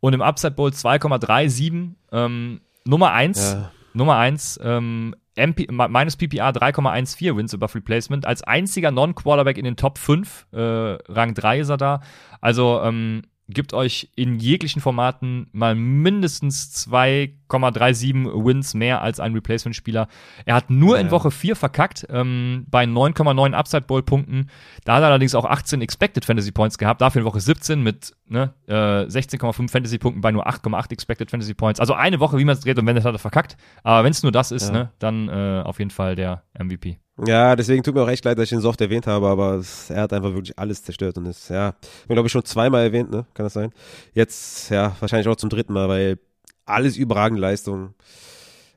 und 0.00 0.12
im 0.14 0.22
Upside 0.22 0.52
Bowl 0.52 0.70
2,37. 0.70 1.90
Ähm, 2.12 2.60
Nummer 2.84 3.12
1, 3.12 3.52
Ja. 3.52 3.70
Nummer 3.92 4.16
1, 4.16 4.58
ähm, 4.62 5.14
MP, 5.36 5.66
meines 5.70 6.16
PPR 6.16 6.50
3,14 6.52 7.36
Wins 7.36 7.54
Above 7.54 7.74
Replacement. 7.74 8.26
Als 8.26 8.42
einziger 8.42 8.90
Non-Quarterback 8.90 9.58
in 9.58 9.64
den 9.64 9.76
Top 9.76 9.98
5, 9.98 10.46
äh, 10.52 10.58
Rang 10.60 11.34
3 11.34 11.60
ist 11.60 11.68
er 11.68 11.76
da. 11.76 12.00
Also 12.40 12.80
ähm, 12.82 13.22
gibt 13.50 13.74
euch 13.74 14.10
in 14.16 14.38
jeglichen 14.38 14.80
Formaten 14.80 15.48
mal 15.52 15.74
mindestens 15.74 16.72
2,37 16.88 18.44
Wins 18.44 18.74
mehr 18.74 19.02
als 19.02 19.20
ein 19.20 19.32
Replacement-Spieler. 19.34 20.08
Er 20.44 20.54
hat 20.54 20.70
nur 20.70 20.98
in 20.98 21.06
Ja. 21.06 21.12
Woche 21.12 21.30
4 21.30 21.56
verkackt, 21.56 22.06
ähm, 22.10 22.66
bei 22.70 22.84
9,9 22.86 23.54
Upside 23.54 23.82
Bowl-Punkten. 23.82 24.48
Da 24.84 24.96
hat 24.96 25.02
er 25.02 25.08
allerdings 25.08 25.34
auch 25.34 25.44
18 25.44 25.82
Expected 25.82 26.24
Fantasy 26.24 26.52
Points 26.52 26.78
gehabt, 26.78 27.00
dafür 27.00 27.20
in 27.20 27.26
Woche 27.26 27.40
17 27.40 27.82
mit 27.82 28.14
ne, 28.26 28.54
äh, 28.68 29.06
16,5 29.08 29.70
Fantasy-Punkten 29.70 30.20
bei 30.20 30.30
nur 30.32 30.46
8,8 30.46 30.92
Expected 30.92 31.30
Fantasy 31.30 31.54
Points. 31.54 31.80
Also 31.80 31.94
eine 31.94 32.20
Woche, 32.20 32.38
wie 32.38 32.44
man 32.44 32.54
es 32.54 32.60
dreht 32.60 32.78
und 32.78 32.86
wendet, 32.86 33.04
hat 33.04 33.14
er 33.14 33.18
verkackt. 33.18 33.56
Aber 33.82 34.04
wenn 34.04 34.12
es 34.12 34.22
nur 34.22 34.32
das 34.32 34.50
ist, 34.52 34.68
Ja. 34.68 34.72
ne, 34.72 34.90
dann 34.98 35.28
äh, 35.28 35.62
auf 35.64 35.78
jeden 35.78 35.90
Fall 35.90 36.14
der 36.14 36.42
MVP. 36.58 36.98
Ja, 37.26 37.54
deswegen 37.54 37.82
tut 37.82 37.94
mir 37.94 38.02
auch 38.02 38.08
echt 38.08 38.24
leid, 38.24 38.38
dass 38.38 38.46
ich 38.46 38.52
ihn 38.52 38.60
so 38.60 38.68
oft 38.68 38.80
erwähnt 38.80 39.06
habe, 39.06 39.26
aber 39.28 39.54
es, 39.54 39.90
er 39.90 40.02
hat 40.02 40.12
einfach 40.12 40.32
wirklich 40.32 40.58
alles 40.58 40.82
zerstört 40.82 41.18
und 41.18 41.26
ist, 41.26 41.50
ja, 41.50 41.74
mir 42.08 42.14
glaube 42.14 42.26
ich 42.26 42.32
schon 42.32 42.44
zweimal 42.44 42.84
erwähnt, 42.84 43.10
ne? 43.10 43.26
Kann 43.34 43.44
das 43.44 43.52
sein? 43.52 43.72
Jetzt, 44.14 44.70
ja, 44.70 44.96
wahrscheinlich 45.00 45.28
auch 45.28 45.36
zum 45.36 45.50
dritten 45.50 45.72
Mal, 45.72 45.88
weil 45.88 46.18
alles 46.64 46.96
überragende 46.96 47.40
Leistung. 47.40 47.94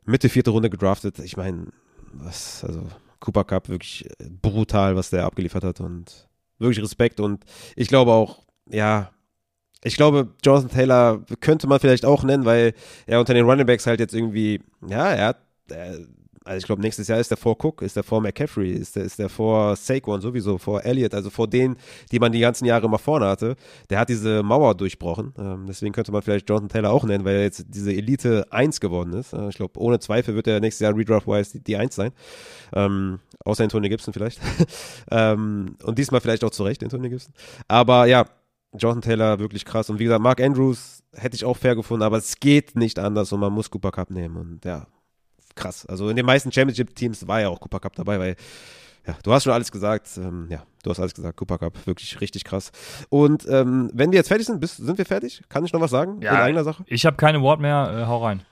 Mitte 0.06 0.28
vierte 0.28 0.52
Runde 0.52 0.70
gedraftet. 0.70 1.20
Ich 1.20 1.38
meine, 1.38 1.68
was, 2.11 2.64
also 2.65 2.88
Cooper 3.20 3.45
Cup, 3.45 3.70
wirklich 3.70 4.10
brutal, 4.41 4.95
was 4.95 5.10
der 5.10 5.26
abgeliefert 5.26 5.64
hat 5.64 5.80
und 5.80 6.28
wirklich 6.60 6.84
Respekt 6.84 7.20
und 7.20 7.45
ich 7.76 7.88
glaube 7.88 8.11
auch, 8.11 8.44
ja, 8.70 9.11
ich 9.84 9.95
glaube, 9.95 10.30
Jonathan 10.44 10.70
Taylor 10.70 11.26
könnte 11.41 11.68
man 11.68 11.80
vielleicht 11.80 12.06
auch 12.06 12.24
nennen, 12.24 12.45
weil 12.45 12.74
er 13.06 13.20
unter 13.20 13.34
den 13.34 13.45
Running 13.45 13.65
Backs 13.65 13.86
halt 13.86 13.99
jetzt 13.99 14.14
irgendwie, 14.14 14.61
ja, 14.88 15.10
er 15.10 15.28
hat, 15.28 15.38
er, 15.70 15.98
also 16.45 16.57
ich 16.57 16.65
glaube, 16.65 16.82
nächstes 16.82 17.07
Jahr 17.07 17.20
ist 17.20 17.32
der 17.32 17.38
vor 17.38 17.57
Cook, 17.64 17.82
ist 17.82 17.95
der 17.95 18.03
vor 18.03 18.22
McCaffrey, 18.22 18.72
ist 18.72 18.95
der, 18.95 19.06
ist 19.06 19.22
vor 19.32 19.76
Saquon 19.76 20.22
sowieso, 20.22 20.57
vor 20.57 20.84
Elliott, 20.84 21.14
also 21.14 21.30
vor 21.30 21.48
denen, 21.48 21.78
die 22.11 22.20
man 22.20 22.32
die 22.32 22.40
ganzen 22.40 22.65
Jahre 22.65 22.86
immer 22.86 22.99
vorne 22.99 23.26
hatte. 23.28 23.56
Der 23.90 23.99
hat 23.99 24.10
diese 24.10 24.44
Mauer 24.44 24.76
durchbrochen. 24.76 25.34
Ähm, 25.38 25.65
deswegen 25.68 25.94
könnte 25.94 26.11
man 26.11 26.22
vielleicht 26.22 26.49
Jonathan 26.49 26.70
Taylor 26.70 26.91
auch 26.91 27.03
nennen, 27.03 27.26
weil 27.26 27.36
er 27.36 27.44
jetzt 27.44 27.65
diese 27.68 27.94
Elite 27.94 28.45
1 28.52 28.80
geworden 28.80 29.14
ist. 29.14 29.34
Äh, 29.34 29.49
ich 29.49 29.56
glaube, 29.56 29.80
ohne 29.80 29.99
Zweifel 29.99 30.36
wird 30.36 30.48
er 30.48 30.60
nächstes 30.60 30.84
Jahr 30.84 30.95
Redraft-wise 30.95 31.53
die, 31.53 31.64
die 31.64 31.78
1 31.78 31.95
sein. 31.95 32.11
Ähm, 32.74 33.20
außer 33.45 33.64
Antonio 33.64 33.90
Gibson 33.90 34.14
vielleicht. 34.14 34.40
ähm, 35.11 35.76
und 35.84 35.98
diesmal 35.98 36.22
vielleicht 36.22 36.44
auch 36.44 36.52
zu 36.52 36.64
Recht, 36.64 36.84
Antonio 36.84 37.10
Gibson. 37.10 37.34
Aber 37.68 38.06
ja, 38.06 38.26
Jonathan 38.78 39.02
Taylor 39.02 39.40
wirklich 39.40 39.65
krass. 39.65 39.90
Und 39.90 39.99
wie 39.99 40.06
gesagt, 40.06 40.22
Mark 40.22 40.41
Andrews 40.41 41.03
hätte 41.14 41.36
ich 41.36 41.45
auch 41.45 41.57
fair 41.57 41.76
gefunden, 41.76 42.03
aber 42.03 42.18
es 42.18 42.40
geht 42.40 42.76
nicht 42.76 42.99
anders 42.99 43.32
und 43.32 43.40
man 43.40 43.53
muss 43.53 43.70
Cooper 43.70 43.91
Cup 43.91 44.10
nehmen. 44.10 44.38
Und 44.38 44.65
ja, 44.65 44.88
krass. 45.55 45.85
Also 45.85 46.09
in 46.09 46.15
den 46.15 46.25
meisten 46.25 46.51
Championship-Teams 46.51 47.27
war 47.27 47.41
ja 47.41 47.49
auch 47.49 47.59
Cooper 47.59 47.80
Cup 47.80 47.95
dabei, 47.95 48.19
weil 48.19 48.35
ja, 49.05 49.17
du 49.21 49.34
hast 49.34 49.43
schon 49.43 49.53
alles 49.53 49.71
gesagt. 49.71 50.09
Ähm, 50.17 50.47
ja, 50.49 50.63
du 50.84 50.89
hast 50.89 50.99
alles 50.99 51.13
gesagt. 51.13 51.38
Cooper 51.38 51.57
Cup, 51.57 51.85
wirklich 51.85 52.19
richtig 52.21 52.43
krass. 52.43 52.71
Und 53.09 53.45
ähm, 53.49 53.89
wenn 53.93 54.11
wir 54.11 54.17
jetzt 54.17 54.30
fertig 54.30 54.47
sind, 54.47 54.61
bist, 54.61 54.77
sind 54.77 54.97
wir 54.97 55.05
fertig? 55.05 55.41
Kann 55.49 55.65
ich 55.65 55.73
noch 55.73 55.81
was 55.81 55.91
sagen? 55.91 56.21
Ja. 56.21 56.31
In 56.31 56.38
eigener 56.38 56.63
Sache? 56.63 56.84
Ich 56.88 57.05
habe 57.05 57.17
keine 57.17 57.41
Wort 57.41 57.59
mehr, 57.59 58.03
äh, 58.03 58.05
hau 58.05 58.23
rein. 58.23 58.43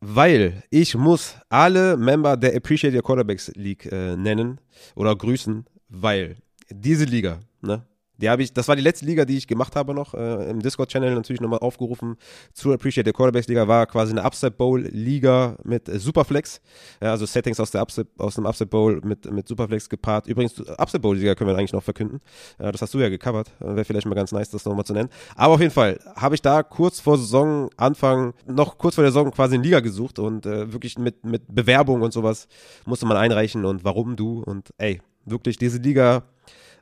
Weil 0.00 0.62
ich 0.70 0.94
muss 0.96 1.36
alle 1.48 1.96
Member 1.96 2.36
der 2.36 2.56
Appreciate 2.56 2.94
Your 2.94 3.02
Quarterbacks 3.02 3.52
League 3.54 3.90
äh, 3.90 4.16
nennen 4.16 4.60
oder 4.94 5.14
grüßen, 5.14 5.64
weil 5.88 6.36
diese 6.68 7.04
Liga, 7.04 7.38
ne, 7.60 7.86
die 8.22 8.30
habe 8.30 8.42
ich, 8.42 8.52
das 8.52 8.68
war 8.68 8.76
die 8.76 8.82
letzte 8.82 9.04
Liga, 9.04 9.24
die 9.24 9.36
ich 9.36 9.48
gemacht 9.48 9.74
habe 9.74 9.94
noch, 9.94 10.14
äh, 10.14 10.48
im 10.48 10.60
Discord-Channel 10.60 11.12
natürlich 11.14 11.40
nochmal 11.40 11.58
aufgerufen 11.58 12.16
zur 12.54 12.74
Appreciate 12.74 13.08
Your 13.08 13.14
Quarterbacks 13.14 13.48
Liga, 13.48 13.66
war 13.66 13.86
quasi 13.86 14.12
eine 14.12 14.22
Upset 14.22 14.56
Bowl 14.56 14.80
Liga 14.80 15.56
mit 15.64 15.88
äh, 15.88 15.98
Superflex, 15.98 16.60
ja, 17.02 17.10
also 17.10 17.26
Settings 17.26 17.58
aus, 17.58 17.72
der 17.72 17.82
Upset, 17.82 18.06
aus 18.18 18.36
dem 18.36 18.46
Upset 18.46 18.70
Bowl 18.70 19.00
mit, 19.02 19.30
mit 19.30 19.48
Superflex 19.48 19.88
gepaart. 19.88 20.28
Übrigens, 20.28 20.58
Upset 20.60 21.02
Bowl 21.02 21.16
Liga 21.16 21.34
können 21.34 21.50
wir 21.50 21.58
eigentlich 21.58 21.72
noch 21.72 21.82
verkünden, 21.82 22.20
ja, 22.60 22.70
das 22.70 22.80
hast 22.80 22.94
du 22.94 23.00
ja 23.00 23.08
gecovert, 23.08 23.50
äh, 23.60 23.74
wäre 23.74 23.84
vielleicht 23.84 24.06
mal 24.06 24.14
ganz 24.14 24.30
nice, 24.30 24.50
das 24.50 24.64
nochmal 24.64 24.84
zu 24.84 24.92
nennen. 24.92 25.08
Aber 25.34 25.54
auf 25.54 25.60
jeden 25.60 25.72
Fall 25.72 25.98
habe 26.14 26.36
ich 26.36 26.42
da 26.42 26.62
kurz 26.62 27.00
vor 27.00 27.18
Saisonanfang, 27.18 28.34
noch 28.46 28.78
kurz 28.78 28.94
vor 28.94 29.02
der 29.02 29.10
Saison 29.10 29.32
quasi 29.32 29.56
eine 29.56 29.64
Liga 29.64 29.80
gesucht 29.80 30.20
und 30.20 30.46
äh, 30.46 30.72
wirklich 30.72 30.96
mit, 30.96 31.26
mit 31.26 31.42
Bewerbung 31.52 32.02
und 32.02 32.12
sowas 32.12 32.46
musste 32.86 33.04
man 33.04 33.16
einreichen 33.16 33.64
und 33.64 33.82
warum 33.82 34.14
du 34.14 34.44
und 34.44 34.70
ey, 34.78 35.00
wirklich 35.24 35.56
diese 35.56 35.78
Liga 35.78 36.22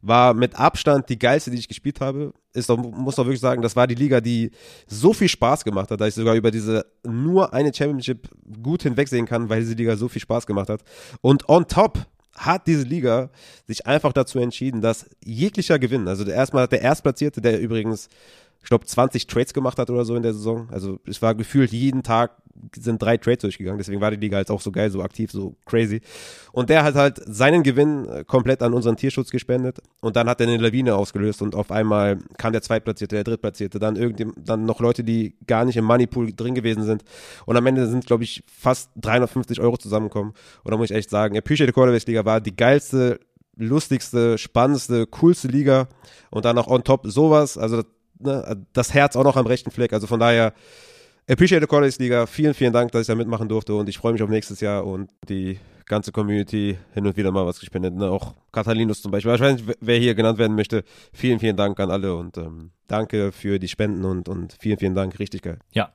war 0.03 0.35
mit 0.35 0.59
Abstand 0.59 1.09
die 1.09 1.19
geilste, 1.19 1.51
die 1.51 1.59
ich 1.59 1.69
gespielt 1.69 2.01
habe. 2.01 2.33
Ist 2.53 2.69
doch, 2.69 2.77
muss 2.77 3.17
doch 3.17 3.27
wirklich 3.27 3.41
sagen, 3.41 3.63
das 3.63 3.77
war 3.77 3.87
die 3.87 3.95
Liga, 3.95 4.21
die 4.21 4.51
so 4.87 5.13
viel 5.13 5.29
Spaß 5.29 5.65
gemacht 5.65 5.91
hat, 5.91 6.01
dass 6.01 6.09
ich 6.09 6.15
sogar 6.15 6.35
über 6.35 6.51
diese 6.51 6.87
nur 7.05 7.53
eine 7.53 7.73
Championship 7.73 8.29
gut 8.63 8.83
hinwegsehen 8.83 9.27
kann, 9.27 9.49
weil 9.49 9.61
diese 9.61 9.75
Liga 9.75 9.97
so 9.97 10.09
viel 10.09 10.23
Spaß 10.23 10.47
gemacht 10.47 10.69
hat. 10.69 10.83
Und 11.21 11.49
on 11.49 11.69
top 11.69 12.07
hat 12.37 12.67
diese 12.67 12.85
Liga 12.85 13.31
sich 13.67 13.87
einfach 13.87 14.13
dazu 14.13 14.39
entschieden, 14.39 14.81
dass 14.81 15.09
jeglicher 15.25 15.79
Gewinn, 15.79 16.09
also 16.09 16.25
der 16.25 16.35
erstmal 16.35 16.67
der 16.69 16.81
Erstplatzierte, 16.81 17.41
der 17.41 17.61
übrigens, 17.61 18.09
ich 18.63 18.69
glaube, 18.69 18.87
20 18.87 19.27
Trades 19.27 19.55
gemacht 19.55 19.79
hat 19.79 19.91
oder 19.91 20.05
so 20.05 20.15
in 20.15 20.23
der 20.23 20.35
Saison. 20.35 20.69
Also 20.71 21.01
es 21.07 21.23
war 21.23 21.35
gefühlt 21.35 21.73
jeden 21.73 22.03
Tag 22.03 22.33
sind 22.77 23.01
drei 23.01 23.17
Trades 23.17 23.43
durchgegangen, 23.43 23.79
deswegen 23.79 24.01
war 24.01 24.11
die 24.11 24.17
Liga 24.17 24.37
halt 24.37 24.51
auch 24.51 24.61
so 24.61 24.71
geil, 24.71 24.91
so 24.91 25.03
aktiv, 25.03 25.31
so 25.31 25.57
crazy. 25.65 26.01
Und 26.53 26.71
der 26.71 26.85
hat 26.85 26.95
halt 26.95 27.21
seinen 27.27 27.63
Gewinn 27.63 28.07
äh, 28.07 28.25
komplett 28.25 28.63
an 28.63 28.75
unseren 28.75 28.97
Tierschutz 28.97 29.31
gespendet. 29.31 29.79
Und 30.01 30.17
dann 30.17 30.29
hat 30.29 30.41
er 30.41 30.49
eine 30.49 30.59
Lawine 30.59 30.95
ausgelöst 30.95 31.43
und 31.43 31.55
auf 31.55 31.71
einmal 31.71 32.19
kam 32.39 32.53
der 32.53 32.63
Zweitplatzierte, 32.63 33.17
der 33.17 33.25
Drittplatzierte, 33.25 33.79
dann 33.79 33.97
irgendwie, 33.97 34.27
dann 34.37 34.67
noch 34.67 34.81
Leute, 34.81 35.05
die 35.05 35.37
gar 35.47 35.65
nicht 35.65 35.77
im 35.77 35.85
Moneypool 35.85 36.33
drin 36.33 36.55
gewesen 36.55 36.85
sind. 36.85 37.05
Und 37.47 37.57
am 37.57 37.67
Ende 37.67 37.87
sind, 37.87 38.07
glaube 38.07 38.25
ich, 38.25 38.45
fast 38.47 38.91
350 38.97 39.61
Euro 39.61 39.77
zusammengekommen. 39.77 40.33
Und 40.65 40.71
da 40.71 40.77
muss 40.77 40.91
ich 40.91 40.97
echt 40.97 41.11
sagen, 41.11 41.37
Appreciate 41.37 41.69
the 41.69 41.73
Quarterbacks 41.73 42.07
Liga 42.07 42.25
war 42.25 42.41
die 42.41 42.55
geilste, 42.55 43.21
lustigste, 43.57 44.39
spannendste, 44.39 45.07
coolste 45.07 45.49
Liga. 45.49 45.89
Und 46.31 46.45
dann 46.45 46.57
noch 46.57 46.67
on 46.67 46.85
top 46.85 47.07
sowas, 47.07 47.59
also 47.59 47.83
ne, 48.21 48.65
das 48.73 48.95
Herz 48.95 49.17
auch 49.17 49.25
noch 49.25 49.37
am 49.37 49.47
rechten 49.47 49.71
Fleck, 49.71 49.93
also 49.93 50.07
von 50.07 50.21
daher 50.21 50.53
Appreciate 51.29 51.61
the 51.61 51.67
College 51.69 51.95
Liga. 52.01 52.27
Vielen, 52.27 52.55
vielen 52.55 52.73
Dank, 52.73 52.91
dass 52.93 53.03
ich 53.03 53.07
da 53.07 53.15
mitmachen 53.15 53.49
durfte 53.49 53.75
und 53.75 53.89
ich 53.89 53.99
freue 53.99 54.13
mich 54.13 54.23
auf 54.23 54.31
nächstes 54.31 54.61
Jahr 54.61 54.85
und 54.85 55.11
die 55.29 55.61
ganze 55.87 56.13
Community 56.13 56.77
hin 56.93 57.07
und 57.07 57.17
wieder 57.17 57.31
mal 57.31 57.47
was 57.47 57.61
gespendet. 57.61 57.95
Ne? 57.95 58.11
Auch 58.11 58.35
Catalinus 58.53 59.03
zum 59.03 59.13
Beispiel. 59.13 59.31
Wahrscheinlich, 59.31 59.65
wer 59.81 59.99
hier 59.99 60.15
genannt 60.15 60.39
werden 60.39 60.57
möchte. 60.57 60.83
Vielen, 61.13 61.39
vielen 61.39 61.57
Dank 61.57 61.79
an 61.79 61.91
alle 61.91 62.17
und 62.17 62.37
ähm, 62.37 62.71
danke 62.89 63.33
für 63.33 63.59
die 63.59 63.69
Spenden 63.69 64.05
und, 64.05 64.29
und 64.29 64.57
vielen, 64.61 64.79
vielen 64.79 64.95
Dank. 64.95 65.19
Richtig 65.19 65.43
geil. 65.43 65.59
Ja, 65.73 65.93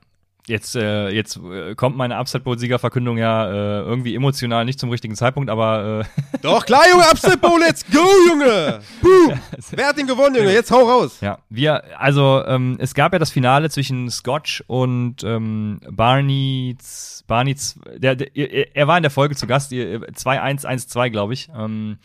Jetzt, 0.48 0.76
äh, 0.76 1.08
jetzt 1.08 1.38
äh, 1.38 1.74
kommt 1.74 1.96
meine 1.96 2.20
Upset 2.20 2.44
Bowl 2.44 2.56
Siegerverkündung 2.56 3.18
ja 3.18 3.46
äh, 3.48 3.80
irgendwie 3.80 4.14
emotional 4.14 4.64
nicht 4.64 4.78
zum 4.78 4.90
richtigen 4.90 5.16
Zeitpunkt, 5.16 5.50
aber 5.50 6.04
äh 6.04 6.38
Doch 6.42 6.64
klar, 6.64 6.82
Junge, 6.88 7.02
Upset 7.10 7.40
Bowl, 7.40 7.58
let's 7.58 7.84
go, 7.84 8.06
Junge. 8.28 8.78
Puh. 9.00 9.34
Wer 9.72 9.88
hat 9.88 9.98
den 9.98 10.06
gewonnen, 10.06 10.36
Junge? 10.36 10.52
Jetzt 10.52 10.70
hau 10.70 10.88
raus. 10.88 11.18
Ja, 11.20 11.38
wir 11.50 11.82
also 11.98 12.44
ähm, 12.46 12.76
es 12.78 12.94
gab 12.94 13.12
ja 13.12 13.18
das 13.18 13.32
Finale 13.32 13.70
zwischen 13.70 14.08
Scotch 14.08 14.62
und 14.68 15.24
ähm, 15.24 15.80
Barney 15.90 16.76
Barney 17.26 17.56
der, 17.96 18.14
der 18.14 18.36
er 18.36 18.86
war 18.86 18.96
in 18.96 19.02
der 19.02 19.10
Folge 19.10 19.34
zu 19.34 19.48
Gast 19.48 19.72
2-1-1-2, 19.72 21.10
glaube 21.10 21.34
ich. 21.34 21.48
Ähm, 21.56 21.98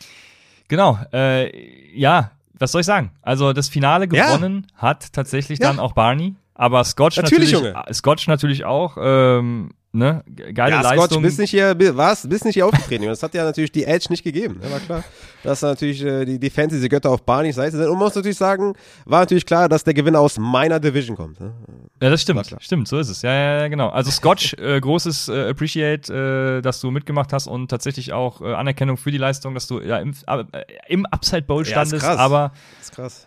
genau, 0.68 0.98
äh, 1.14 1.96
ja, 1.96 2.32
was 2.58 2.72
soll 2.72 2.82
ich 2.82 2.88
sagen? 2.88 3.12
Also 3.22 3.54
das 3.54 3.70
Finale 3.70 4.08
gewonnen 4.08 4.68
ja. 4.72 4.82
hat 4.82 5.14
tatsächlich 5.14 5.60
ja. 5.60 5.68
dann 5.68 5.80
auch 5.80 5.94
Barney. 5.94 6.36
Aber 6.62 6.84
Scotch 6.84 7.18
natürlich, 7.18 7.54
natürlich. 7.54 7.76
Scotch 7.92 8.28
natürlich 8.28 8.66
auch. 8.66 8.96
Ähm, 9.02 9.72
ne, 9.92 10.24
geile 10.54 10.76
ja, 10.76 10.82
Leistung. 10.82 11.08
Scotch, 11.08 11.22
bist 11.22 11.40
nicht 11.40 11.52
hier, 11.52 11.76
was, 11.96 12.28
bist 12.28 12.46
nicht 12.46 12.56
hier 12.56 12.66
aufgetreten. 12.66 13.06
das 13.06 13.24
hat 13.24 13.34
ja 13.34 13.44
natürlich 13.44 13.72
die 13.72 13.86
Edge 13.86 14.08
nicht 14.10 14.24
gegeben. 14.24 14.60
Ne, 14.62 14.72
war 14.72 14.80
klar, 14.80 15.04
dass 15.44 15.62
natürlich 15.62 16.04
äh, 16.04 16.26
die, 16.26 16.40
die 16.40 16.50
Fantasy-Götter 16.50 17.10
auf 17.10 17.24
Barneys 17.24 17.56
Seite 17.56 17.78
sind. 17.78 17.88
Und 17.88 17.94
man 17.94 18.06
muss 18.06 18.16
natürlich 18.16 18.38
sagen, 18.38 18.74
war 19.06 19.22
natürlich 19.22 19.46
klar, 19.46 19.70
dass 19.70 19.84
der 19.84 19.94
Gewinner 19.94 20.20
aus 20.20 20.38
meiner 20.38 20.80
Division 20.80 21.16
kommt. 21.16 21.40
Ne? 21.40 21.54
Ja, 22.02 22.10
das 22.10 22.22
stimmt. 22.22 22.56
Stimmt, 22.60 22.88
so 22.88 23.00
ist 23.00 23.10
es. 23.10 23.22
Ja, 23.22 23.34
ja, 23.34 23.60
ja 23.62 23.68
genau. 23.68 23.90
Also 23.90 24.12
Scotch, 24.12 24.54
äh, 24.56 24.80
großes 24.80 25.30
äh, 25.30 25.50
Appreciate, 25.50 26.58
äh, 26.58 26.62
dass 26.62 26.82
du 26.82 26.92
mitgemacht 26.92 27.34
hast 27.34 27.48
und 27.48 27.68
tatsächlich 27.68 28.14
auch 28.14 28.42
äh, 28.42 28.54
Anerkennung 28.54 28.98
für 28.98 29.12
die 29.12 29.18
Leistung, 29.18 29.54
dass 29.54 29.68
du 29.68 29.82
ja 29.82 29.98
im, 29.98 30.14
äh, 30.28 30.44
im 30.88 31.06
Upside 31.08 31.44
Bowl 31.44 31.66
standest. 31.66 32.04
Ja, 32.04 32.16
aber 32.18 32.52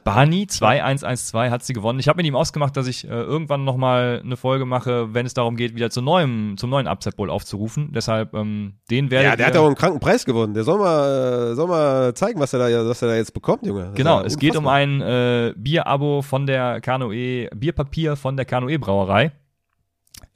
Barney 0.04 0.44
2-1-1-2 0.44 1.50
hat 1.50 1.64
sie 1.64 1.72
gewonnen. 1.72 1.98
Ich 1.98 2.08
habe 2.08 2.16
mit 2.18 2.26
ihm 2.26 2.36
ausgemacht, 2.36 2.76
dass 2.76 2.86
ich 2.86 3.04
äh, 3.04 3.08
irgendwann 3.08 3.64
nochmal 3.64 4.20
eine 4.24 4.36
Folge 4.36 4.64
mache, 4.64 5.14
wenn 5.14 5.26
es 5.26 5.34
darum 5.34 5.56
geht, 5.56 5.74
wieder 5.74 5.90
zu 5.90 6.02
neuem 6.02 6.53
zum 6.56 6.70
neuen 6.70 6.86
Upset 6.86 7.16
Bowl 7.16 7.30
aufzurufen. 7.30 7.92
Deshalb, 7.92 8.34
ähm, 8.34 8.74
den 8.90 9.10
werde 9.10 9.28
Ja, 9.28 9.36
der 9.36 9.46
hat 9.46 9.54
ja 9.54 9.60
auch 9.60 9.66
einen 9.66 9.74
kranken 9.74 10.00
Preis 10.00 10.24
gewonnen. 10.24 10.54
Der 10.54 10.64
soll 10.64 10.78
mal, 10.78 11.52
äh, 11.52 11.54
soll 11.54 11.68
mal 11.68 12.14
zeigen, 12.14 12.40
was 12.40 12.52
er 12.52 12.58
da, 12.58 12.88
was 12.88 13.02
er 13.02 13.08
da 13.08 13.16
jetzt 13.16 13.34
bekommt, 13.34 13.66
Junge. 13.66 13.84
Das 13.84 13.94
genau, 13.94 14.20
es 14.22 14.38
geht 14.38 14.56
um 14.56 14.66
ein 14.66 15.00
äh, 15.00 15.54
Bierabo 15.56 16.22
von 16.22 16.46
der 16.46 16.80
Kanoe, 16.80 17.48
Bierpapier 17.54 18.16
von 18.16 18.36
der 18.36 18.46
Kanoe 18.46 18.78
Brauerei. 18.78 19.32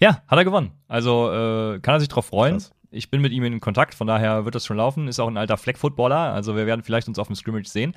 Ja, 0.01 0.23
hat 0.27 0.39
er 0.39 0.45
gewonnen. 0.45 0.73
Also 0.87 1.31
äh, 1.31 1.81
kann 1.81 1.95
er 1.95 2.01
sich 2.01 2.09
drauf 2.09 2.27
freuen. 2.27 2.55
Krass. 2.55 2.73
Ich 2.91 3.11
bin 3.11 3.21
mit 3.21 3.33
ihm 3.33 3.45
in 3.45 3.61
Kontakt, 3.61 3.95
von 3.95 4.07
daher 4.07 4.45
wird 4.45 4.55
das 4.55 4.65
schon 4.65 4.79
laufen. 4.79 5.09
Ist 5.09 5.21
auch 5.21 5.29
ein 5.29 5.37
alter 5.37 5.59
Flag-Footballer, 5.59 6.33
also 6.33 6.57
wir 6.57 6.67
werden 6.67 6.83
vielleicht 6.83 7.07
uns 7.09 7.19
auf 7.19 7.27
dem 7.27 7.37
Scrimmage 7.37 7.69
sehen. 7.69 7.95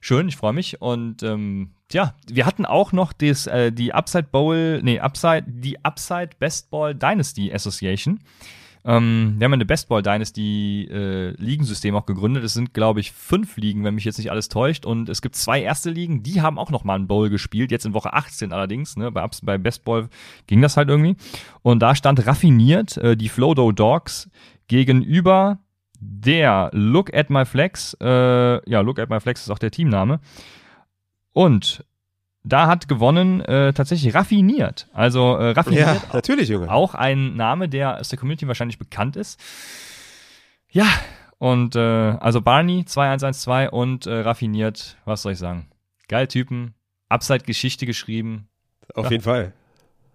Schön, 0.00 0.28
ich 0.28 0.36
freue 0.36 0.54
mich. 0.54 0.80
Und 0.80 1.22
ähm, 1.22 1.72
ja, 1.92 2.14
wir 2.26 2.46
hatten 2.46 2.64
auch 2.64 2.92
noch 2.92 3.12
des, 3.12 3.46
äh, 3.46 3.70
die 3.70 3.92
Upside 3.92 4.28
Bowl, 4.32 4.80
nee, 4.82 4.98
Upside, 4.98 5.44
die 5.46 5.84
Upside 5.84 6.30
Best 6.38 6.70
Ball 6.70 6.94
Dynasty 6.94 7.52
Association. 7.52 8.20
Ähm, 8.82 9.34
wir 9.36 9.44
haben 9.44 9.52
eine 9.52 9.66
Best 9.66 9.88
Ball 9.88 10.02
Dynasty 10.02 10.88
äh, 10.90 11.30
Ligensystem 11.32 11.94
auch 11.94 12.06
gegründet. 12.06 12.44
Es 12.44 12.54
sind, 12.54 12.72
glaube 12.72 13.00
ich, 13.00 13.12
fünf 13.12 13.58
Ligen, 13.58 13.84
wenn 13.84 13.94
mich 13.94 14.04
jetzt 14.04 14.16
nicht 14.16 14.30
alles 14.30 14.48
täuscht. 14.48 14.86
Und 14.86 15.10
es 15.10 15.20
gibt 15.20 15.36
zwei 15.36 15.60
erste 15.60 15.90
Ligen, 15.90 16.22
die 16.22 16.40
haben 16.40 16.58
auch 16.58 16.70
noch 16.70 16.84
mal 16.84 16.94
einen 16.94 17.06
Bowl 17.06 17.28
gespielt. 17.28 17.70
Jetzt 17.70 17.84
in 17.84 17.92
Woche 17.92 18.14
18 18.14 18.52
allerdings. 18.52 18.96
Ne? 18.96 19.12
Bei, 19.12 19.28
bei 19.42 19.58
Best 19.58 19.84
Ball 19.84 20.08
ging 20.46 20.62
das 20.62 20.78
halt 20.78 20.88
irgendwie. 20.88 21.16
Und 21.60 21.80
da 21.80 21.94
stand 21.94 22.26
raffiniert 22.26 22.96
äh, 22.96 23.16
die 23.18 23.28
Flodo 23.28 23.70
Dogs 23.72 24.30
gegenüber 24.66 25.58
der 26.00 26.70
Look 26.72 27.14
at 27.14 27.30
My 27.30 27.44
Flex, 27.44 27.96
äh, 28.00 28.70
ja, 28.70 28.80
Look 28.80 28.98
at 28.98 29.10
My 29.10 29.20
Flex 29.20 29.42
ist 29.42 29.50
auch 29.50 29.58
der 29.58 29.70
Teamname. 29.70 30.20
Und 31.32 31.84
da 32.42 32.66
hat 32.66 32.88
gewonnen 32.88 33.42
äh, 33.42 33.72
tatsächlich 33.72 34.14
raffiniert. 34.14 34.88
Also 34.92 35.36
äh, 35.36 35.50
raffiniert. 35.50 35.86
Ja, 35.86 36.02
natürlich, 36.12 36.48
Junge. 36.48 36.70
Auch 36.70 36.94
ein 36.94 37.36
Name, 37.36 37.68
der 37.68 38.00
aus 38.00 38.08
der 38.08 38.18
Community 38.18 38.48
wahrscheinlich 38.48 38.78
bekannt 38.78 39.16
ist. 39.16 39.38
Ja, 40.70 40.86
und 41.38 41.76
äh, 41.76 41.80
also 41.80 42.40
Barney 42.40 42.84
2112 42.84 43.72
und 43.72 44.06
äh, 44.06 44.20
raffiniert, 44.20 44.96
was 45.04 45.22
soll 45.22 45.32
ich 45.32 45.38
sagen? 45.38 45.68
Geil 46.08 46.28
Typen, 46.28 46.74
Upside 47.08 47.44
Geschichte 47.44 47.86
geschrieben. 47.86 48.48
Auf 48.94 49.06
ja. 49.06 49.12
jeden 49.12 49.22
Fall. 49.24 49.52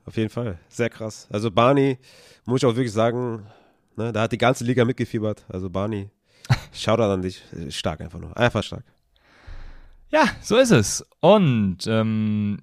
Auf 0.06 0.18
jeden 0.18 0.30
Fall. 0.30 0.58
Sehr 0.70 0.90
krass. 0.90 1.28
Also 1.32 1.52
Barney, 1.52 1.98
muss 2.46 2.62
ich 2.62 2.66
auch 2.66 2.76
wirklich 2.76 2.92
sagen, 2.94 3.46
Ne? 3.98 4.14
Da 4.14 4.22
hat 4.22 4.32
die 4.32 4.38
ganze 4.38 4.64
Liga 4.64 4.86
mitgefiebert. 4.86 5.46
Also 5.50 5.70
Barney, 5.70 6.10
Shoutout 6.74 7.04
an 7.04 7.22
dich. 7.22 7.44
Stark 7.70 8.02
einfach 8.02 8.20
nur. 8.20 8.36
Einfach 8.38 8.64
stark. 8.64 8.84
Ja, 10.10 10.26
so 10.42 10.58
ist 10.58 10.72
es. 10.72 11.06
Und 11.20 11.80
ähm, 11.88 12.60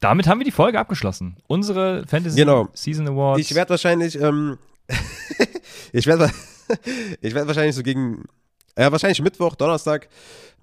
damit 0.00 0.26
haben 0.26 0.38
wir 0.38 0.44
die 0.44 0.50
Folge 0.50 0.78
abgeschlossen. 0.78 1.36
Unsere 1.46 2.06
Fantasy 2.06 2.36
genau. 2.36 2.68
Season 2.74 3.08
Awards. 3.08 3.40
Ich 3.40 3.54
werde 3.54 3.70
wahrscheinlich, 3.70 4.20
ähm, 4.20 4.58
ich 5.92 6.06
werde 6.06 6.30
ich 7.20 7.34
werd 7.34 7.46
wahrscheinlich 7.46 7.74
so 7.74 7.82
gegen, 7.82 8.24
ja, 8.76 8.92
wahrscheinlich 8.92 9.22
Mittwoch, 9.22 9.56
Donnerstag, 9.56 10.08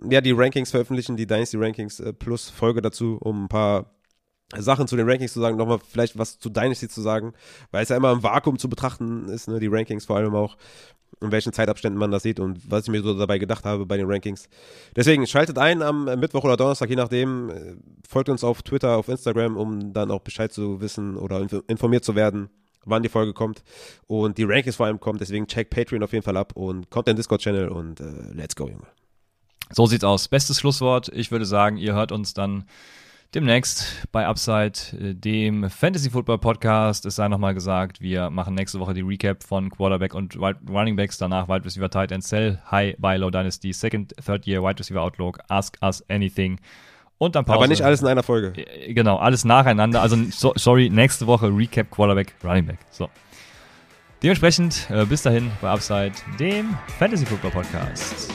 ja, 0.09 0.21
die 0.21 0.31
Rankings 0.31 0.71
veröffentlichen, 0.71 1.17
die 1.17 1.27
Dynasty 1.27 1.57
Rankings 1.57 1.99
äh, 1.99 2.13
plus 2.13 2.49
Folge 2.49 2.81
dazu, 2.81 3.17
um 3.21 3.45
ein 3.45 3.49
paar 3.49 3.94
Sachen 4.55 4.87
zu 4.87 4.95
den 4.95 5.09
Rankings 5.09 5.33
zu 5.33 5.39
sagen, 5.39 5.57
nochmal 5.57 5.79
vielleicht 5.79 6.17
was 6.17 6.37
zu 6.39 6.49
Dynasty 6.49 6.87
zu 6.87 7.01
sagen, 7.01 7.33
weil 7.71 7.83
es 7.83 7.89
ja 7.89 7.97
immer 7.97 8.11
im 8.11 8.23
Vakuum 8.23 8.59
zu 8.59 8.69
betrachten 8.69 9.27
ist, 9.29 9.47
ne, 9.47 9.59
die 9.59 9.67
Rankings 9.67 10.05
vor 10.05 10.17
allem 10.17 10.35
auch, 10.35 10.55
in 11.21 11.31
welchen 11.31 11.53
Zeitabständen 11.53 11.99
man 11.99 12.11
das 12.11 12.23
sieht 12.23 12.39
und 12.39 12.59
was 12.69 12.83
ich 12.83 12.89
mir 12.89 13.01
so 13.01 13.17
dabei 13.17 13.37
gedacht 13.37 13.65
habe 13.65 13.85
bei 13.85 13.97
den 13.97 14.09
Rankings. 14.09 14.47
Deswegen 14.95 15.25
schaltet 15.25 15.57
ein 15.57 15.81
am 15.81 16.05
Mittwoch 16.19 16.43
oder 16.43 16.57
Donnerstag, 16.57 16.89
je 16.89 16.95
nachdem, 16.95 17.49
äh, 17.49 17.75
folgt 18.07 18.29
uns 18.29 18.43
auf 18.43 18.61
Twitter, 18.61 18.97
auf 18.97 19.07
Instagram, 19.07 19.57
um 19.57 19.93
dann 19.93 20.11
auch 20.11 20.21
Bescheid 20.21 20.51
zu 20.51 20.81
wissen 20.81 21.17
oder 21.17 21.45
informiert 21.67 22.03
zu 22.03 22.15
werden, 22.15 22.49
wann 22.85 23.01
die 23.01 23.09
Folge 23.09 23.33
kommt 23.33 23.63
und 24.07 24.37
die 24.37 24.43
Rankings 24.43 24.75
vor 24.75 24.85
allem 24.85 24.99
kommt. 24.99 25.21
Deswegen 25.21 25.47
check 25.47 25.69
Patreon 25.69 26.03
auf 26.03 26.13
jeden 26.13 26.23
Fall 26.23 26.37
ab 26.37 26.53
und 26.55 26.89
kommt 26.91 27.07
in 27.07 27.13
den 27.13 27.17
Discord-Channel 27.17 27.69
und 27.69 27.99
äh, 27.99 28.33
let's 28.33 28.55
go, 28.55 28.67
Junge. 28.67 28.87
So 29.71 29.87
sieht's 29.87 30.03
aus. 30.03 30.27
Bestes 30.27 30.59
Schlusswort. 30.59 31.09
Ich 31.09 31.31
würde 31.31 31.45
sagen, 31.45 31.77
ihr 31.77 31.95
hört 31.95 32.11
uns 32.11 32.35
dann 32.35 32.65
demnächst 33.35 34.07
bei 34.11 34.25
Upside, 34.25 34.73
äh, 34.99 35.13
dem 35.13 35.69
Fantasy 35.69 36.09
Football 36.09 36.39
Podcast. 36.39 37.05
Es 37.05 37.17
sei 37.17 37.27
nochmal 37.27 37.53
gesagt, 37.53 37.99
wir 37.99 38.29
machen 38.29 38.55
nächste 38.55 38.79
Woche 38.79 38.93
die 38.93 39.01
Recap 39.01 39.43
von 39.43 39.69
Quarterback 39.69 40.15
und 40.15 40.37
Running 40.39 40.95
Backs, 40.95 41.17
danach 41.17 41.47
Wide 41.49 41.65
Receiver 41.65 41.89
Tight 41.89 42.11
End 42.11 42.23
Sell, 42.23 42.59
High, 42.71 42.95
Buy, 42.97 43.17
Low 43.17 43.29
Dynasty, 43.29 43.73
Second, 43.73 44.15
Third 44.25 44.47
Year, 44.47 44.63
Wide 44.63 44.79
Receiver 44.79 45.01
Outlook, 45.01 45.39
Ask 45.49 45.77
Us 45.81 46.03
Anything. 46.09 46.59
Und 47.17 47.35
dann 47.35 47.45
Pause. 47.45 47.57
Aber 47.57 47.67
nicht 47.67 47.81
alles 47.81 48.01
in 48.01 48.07
einer 48.07 48.23
Folge. 48.23 48.53
Äh, 48.61 48.93
genau, 48.93 49.17
alles 49.17 49.45
nacheinander. 49.45 50.01
Also, 50.01 50.17
so, 50.31 50.53
sorry, 50.55 50.89
nächste 50.89 51.27
Woche 51.27 51.47
Recap 51.47 51.91
Quarterback, 51.91 52.33
Running 52.43 52.65
Back. 52.65 52.79
So. 52.89 53.09
Dementsprechend, 54.23 54.89
äh, 54.89 55.05
bis 55.05 55.23
dahin 55.23 55.51
bei 55.61 55.69
Upside, 55.69 56.13
dem 56.39 56.77
Fantasy 56.97 57.25
Football 57.25 57.51
Podcast. 57.51 58.33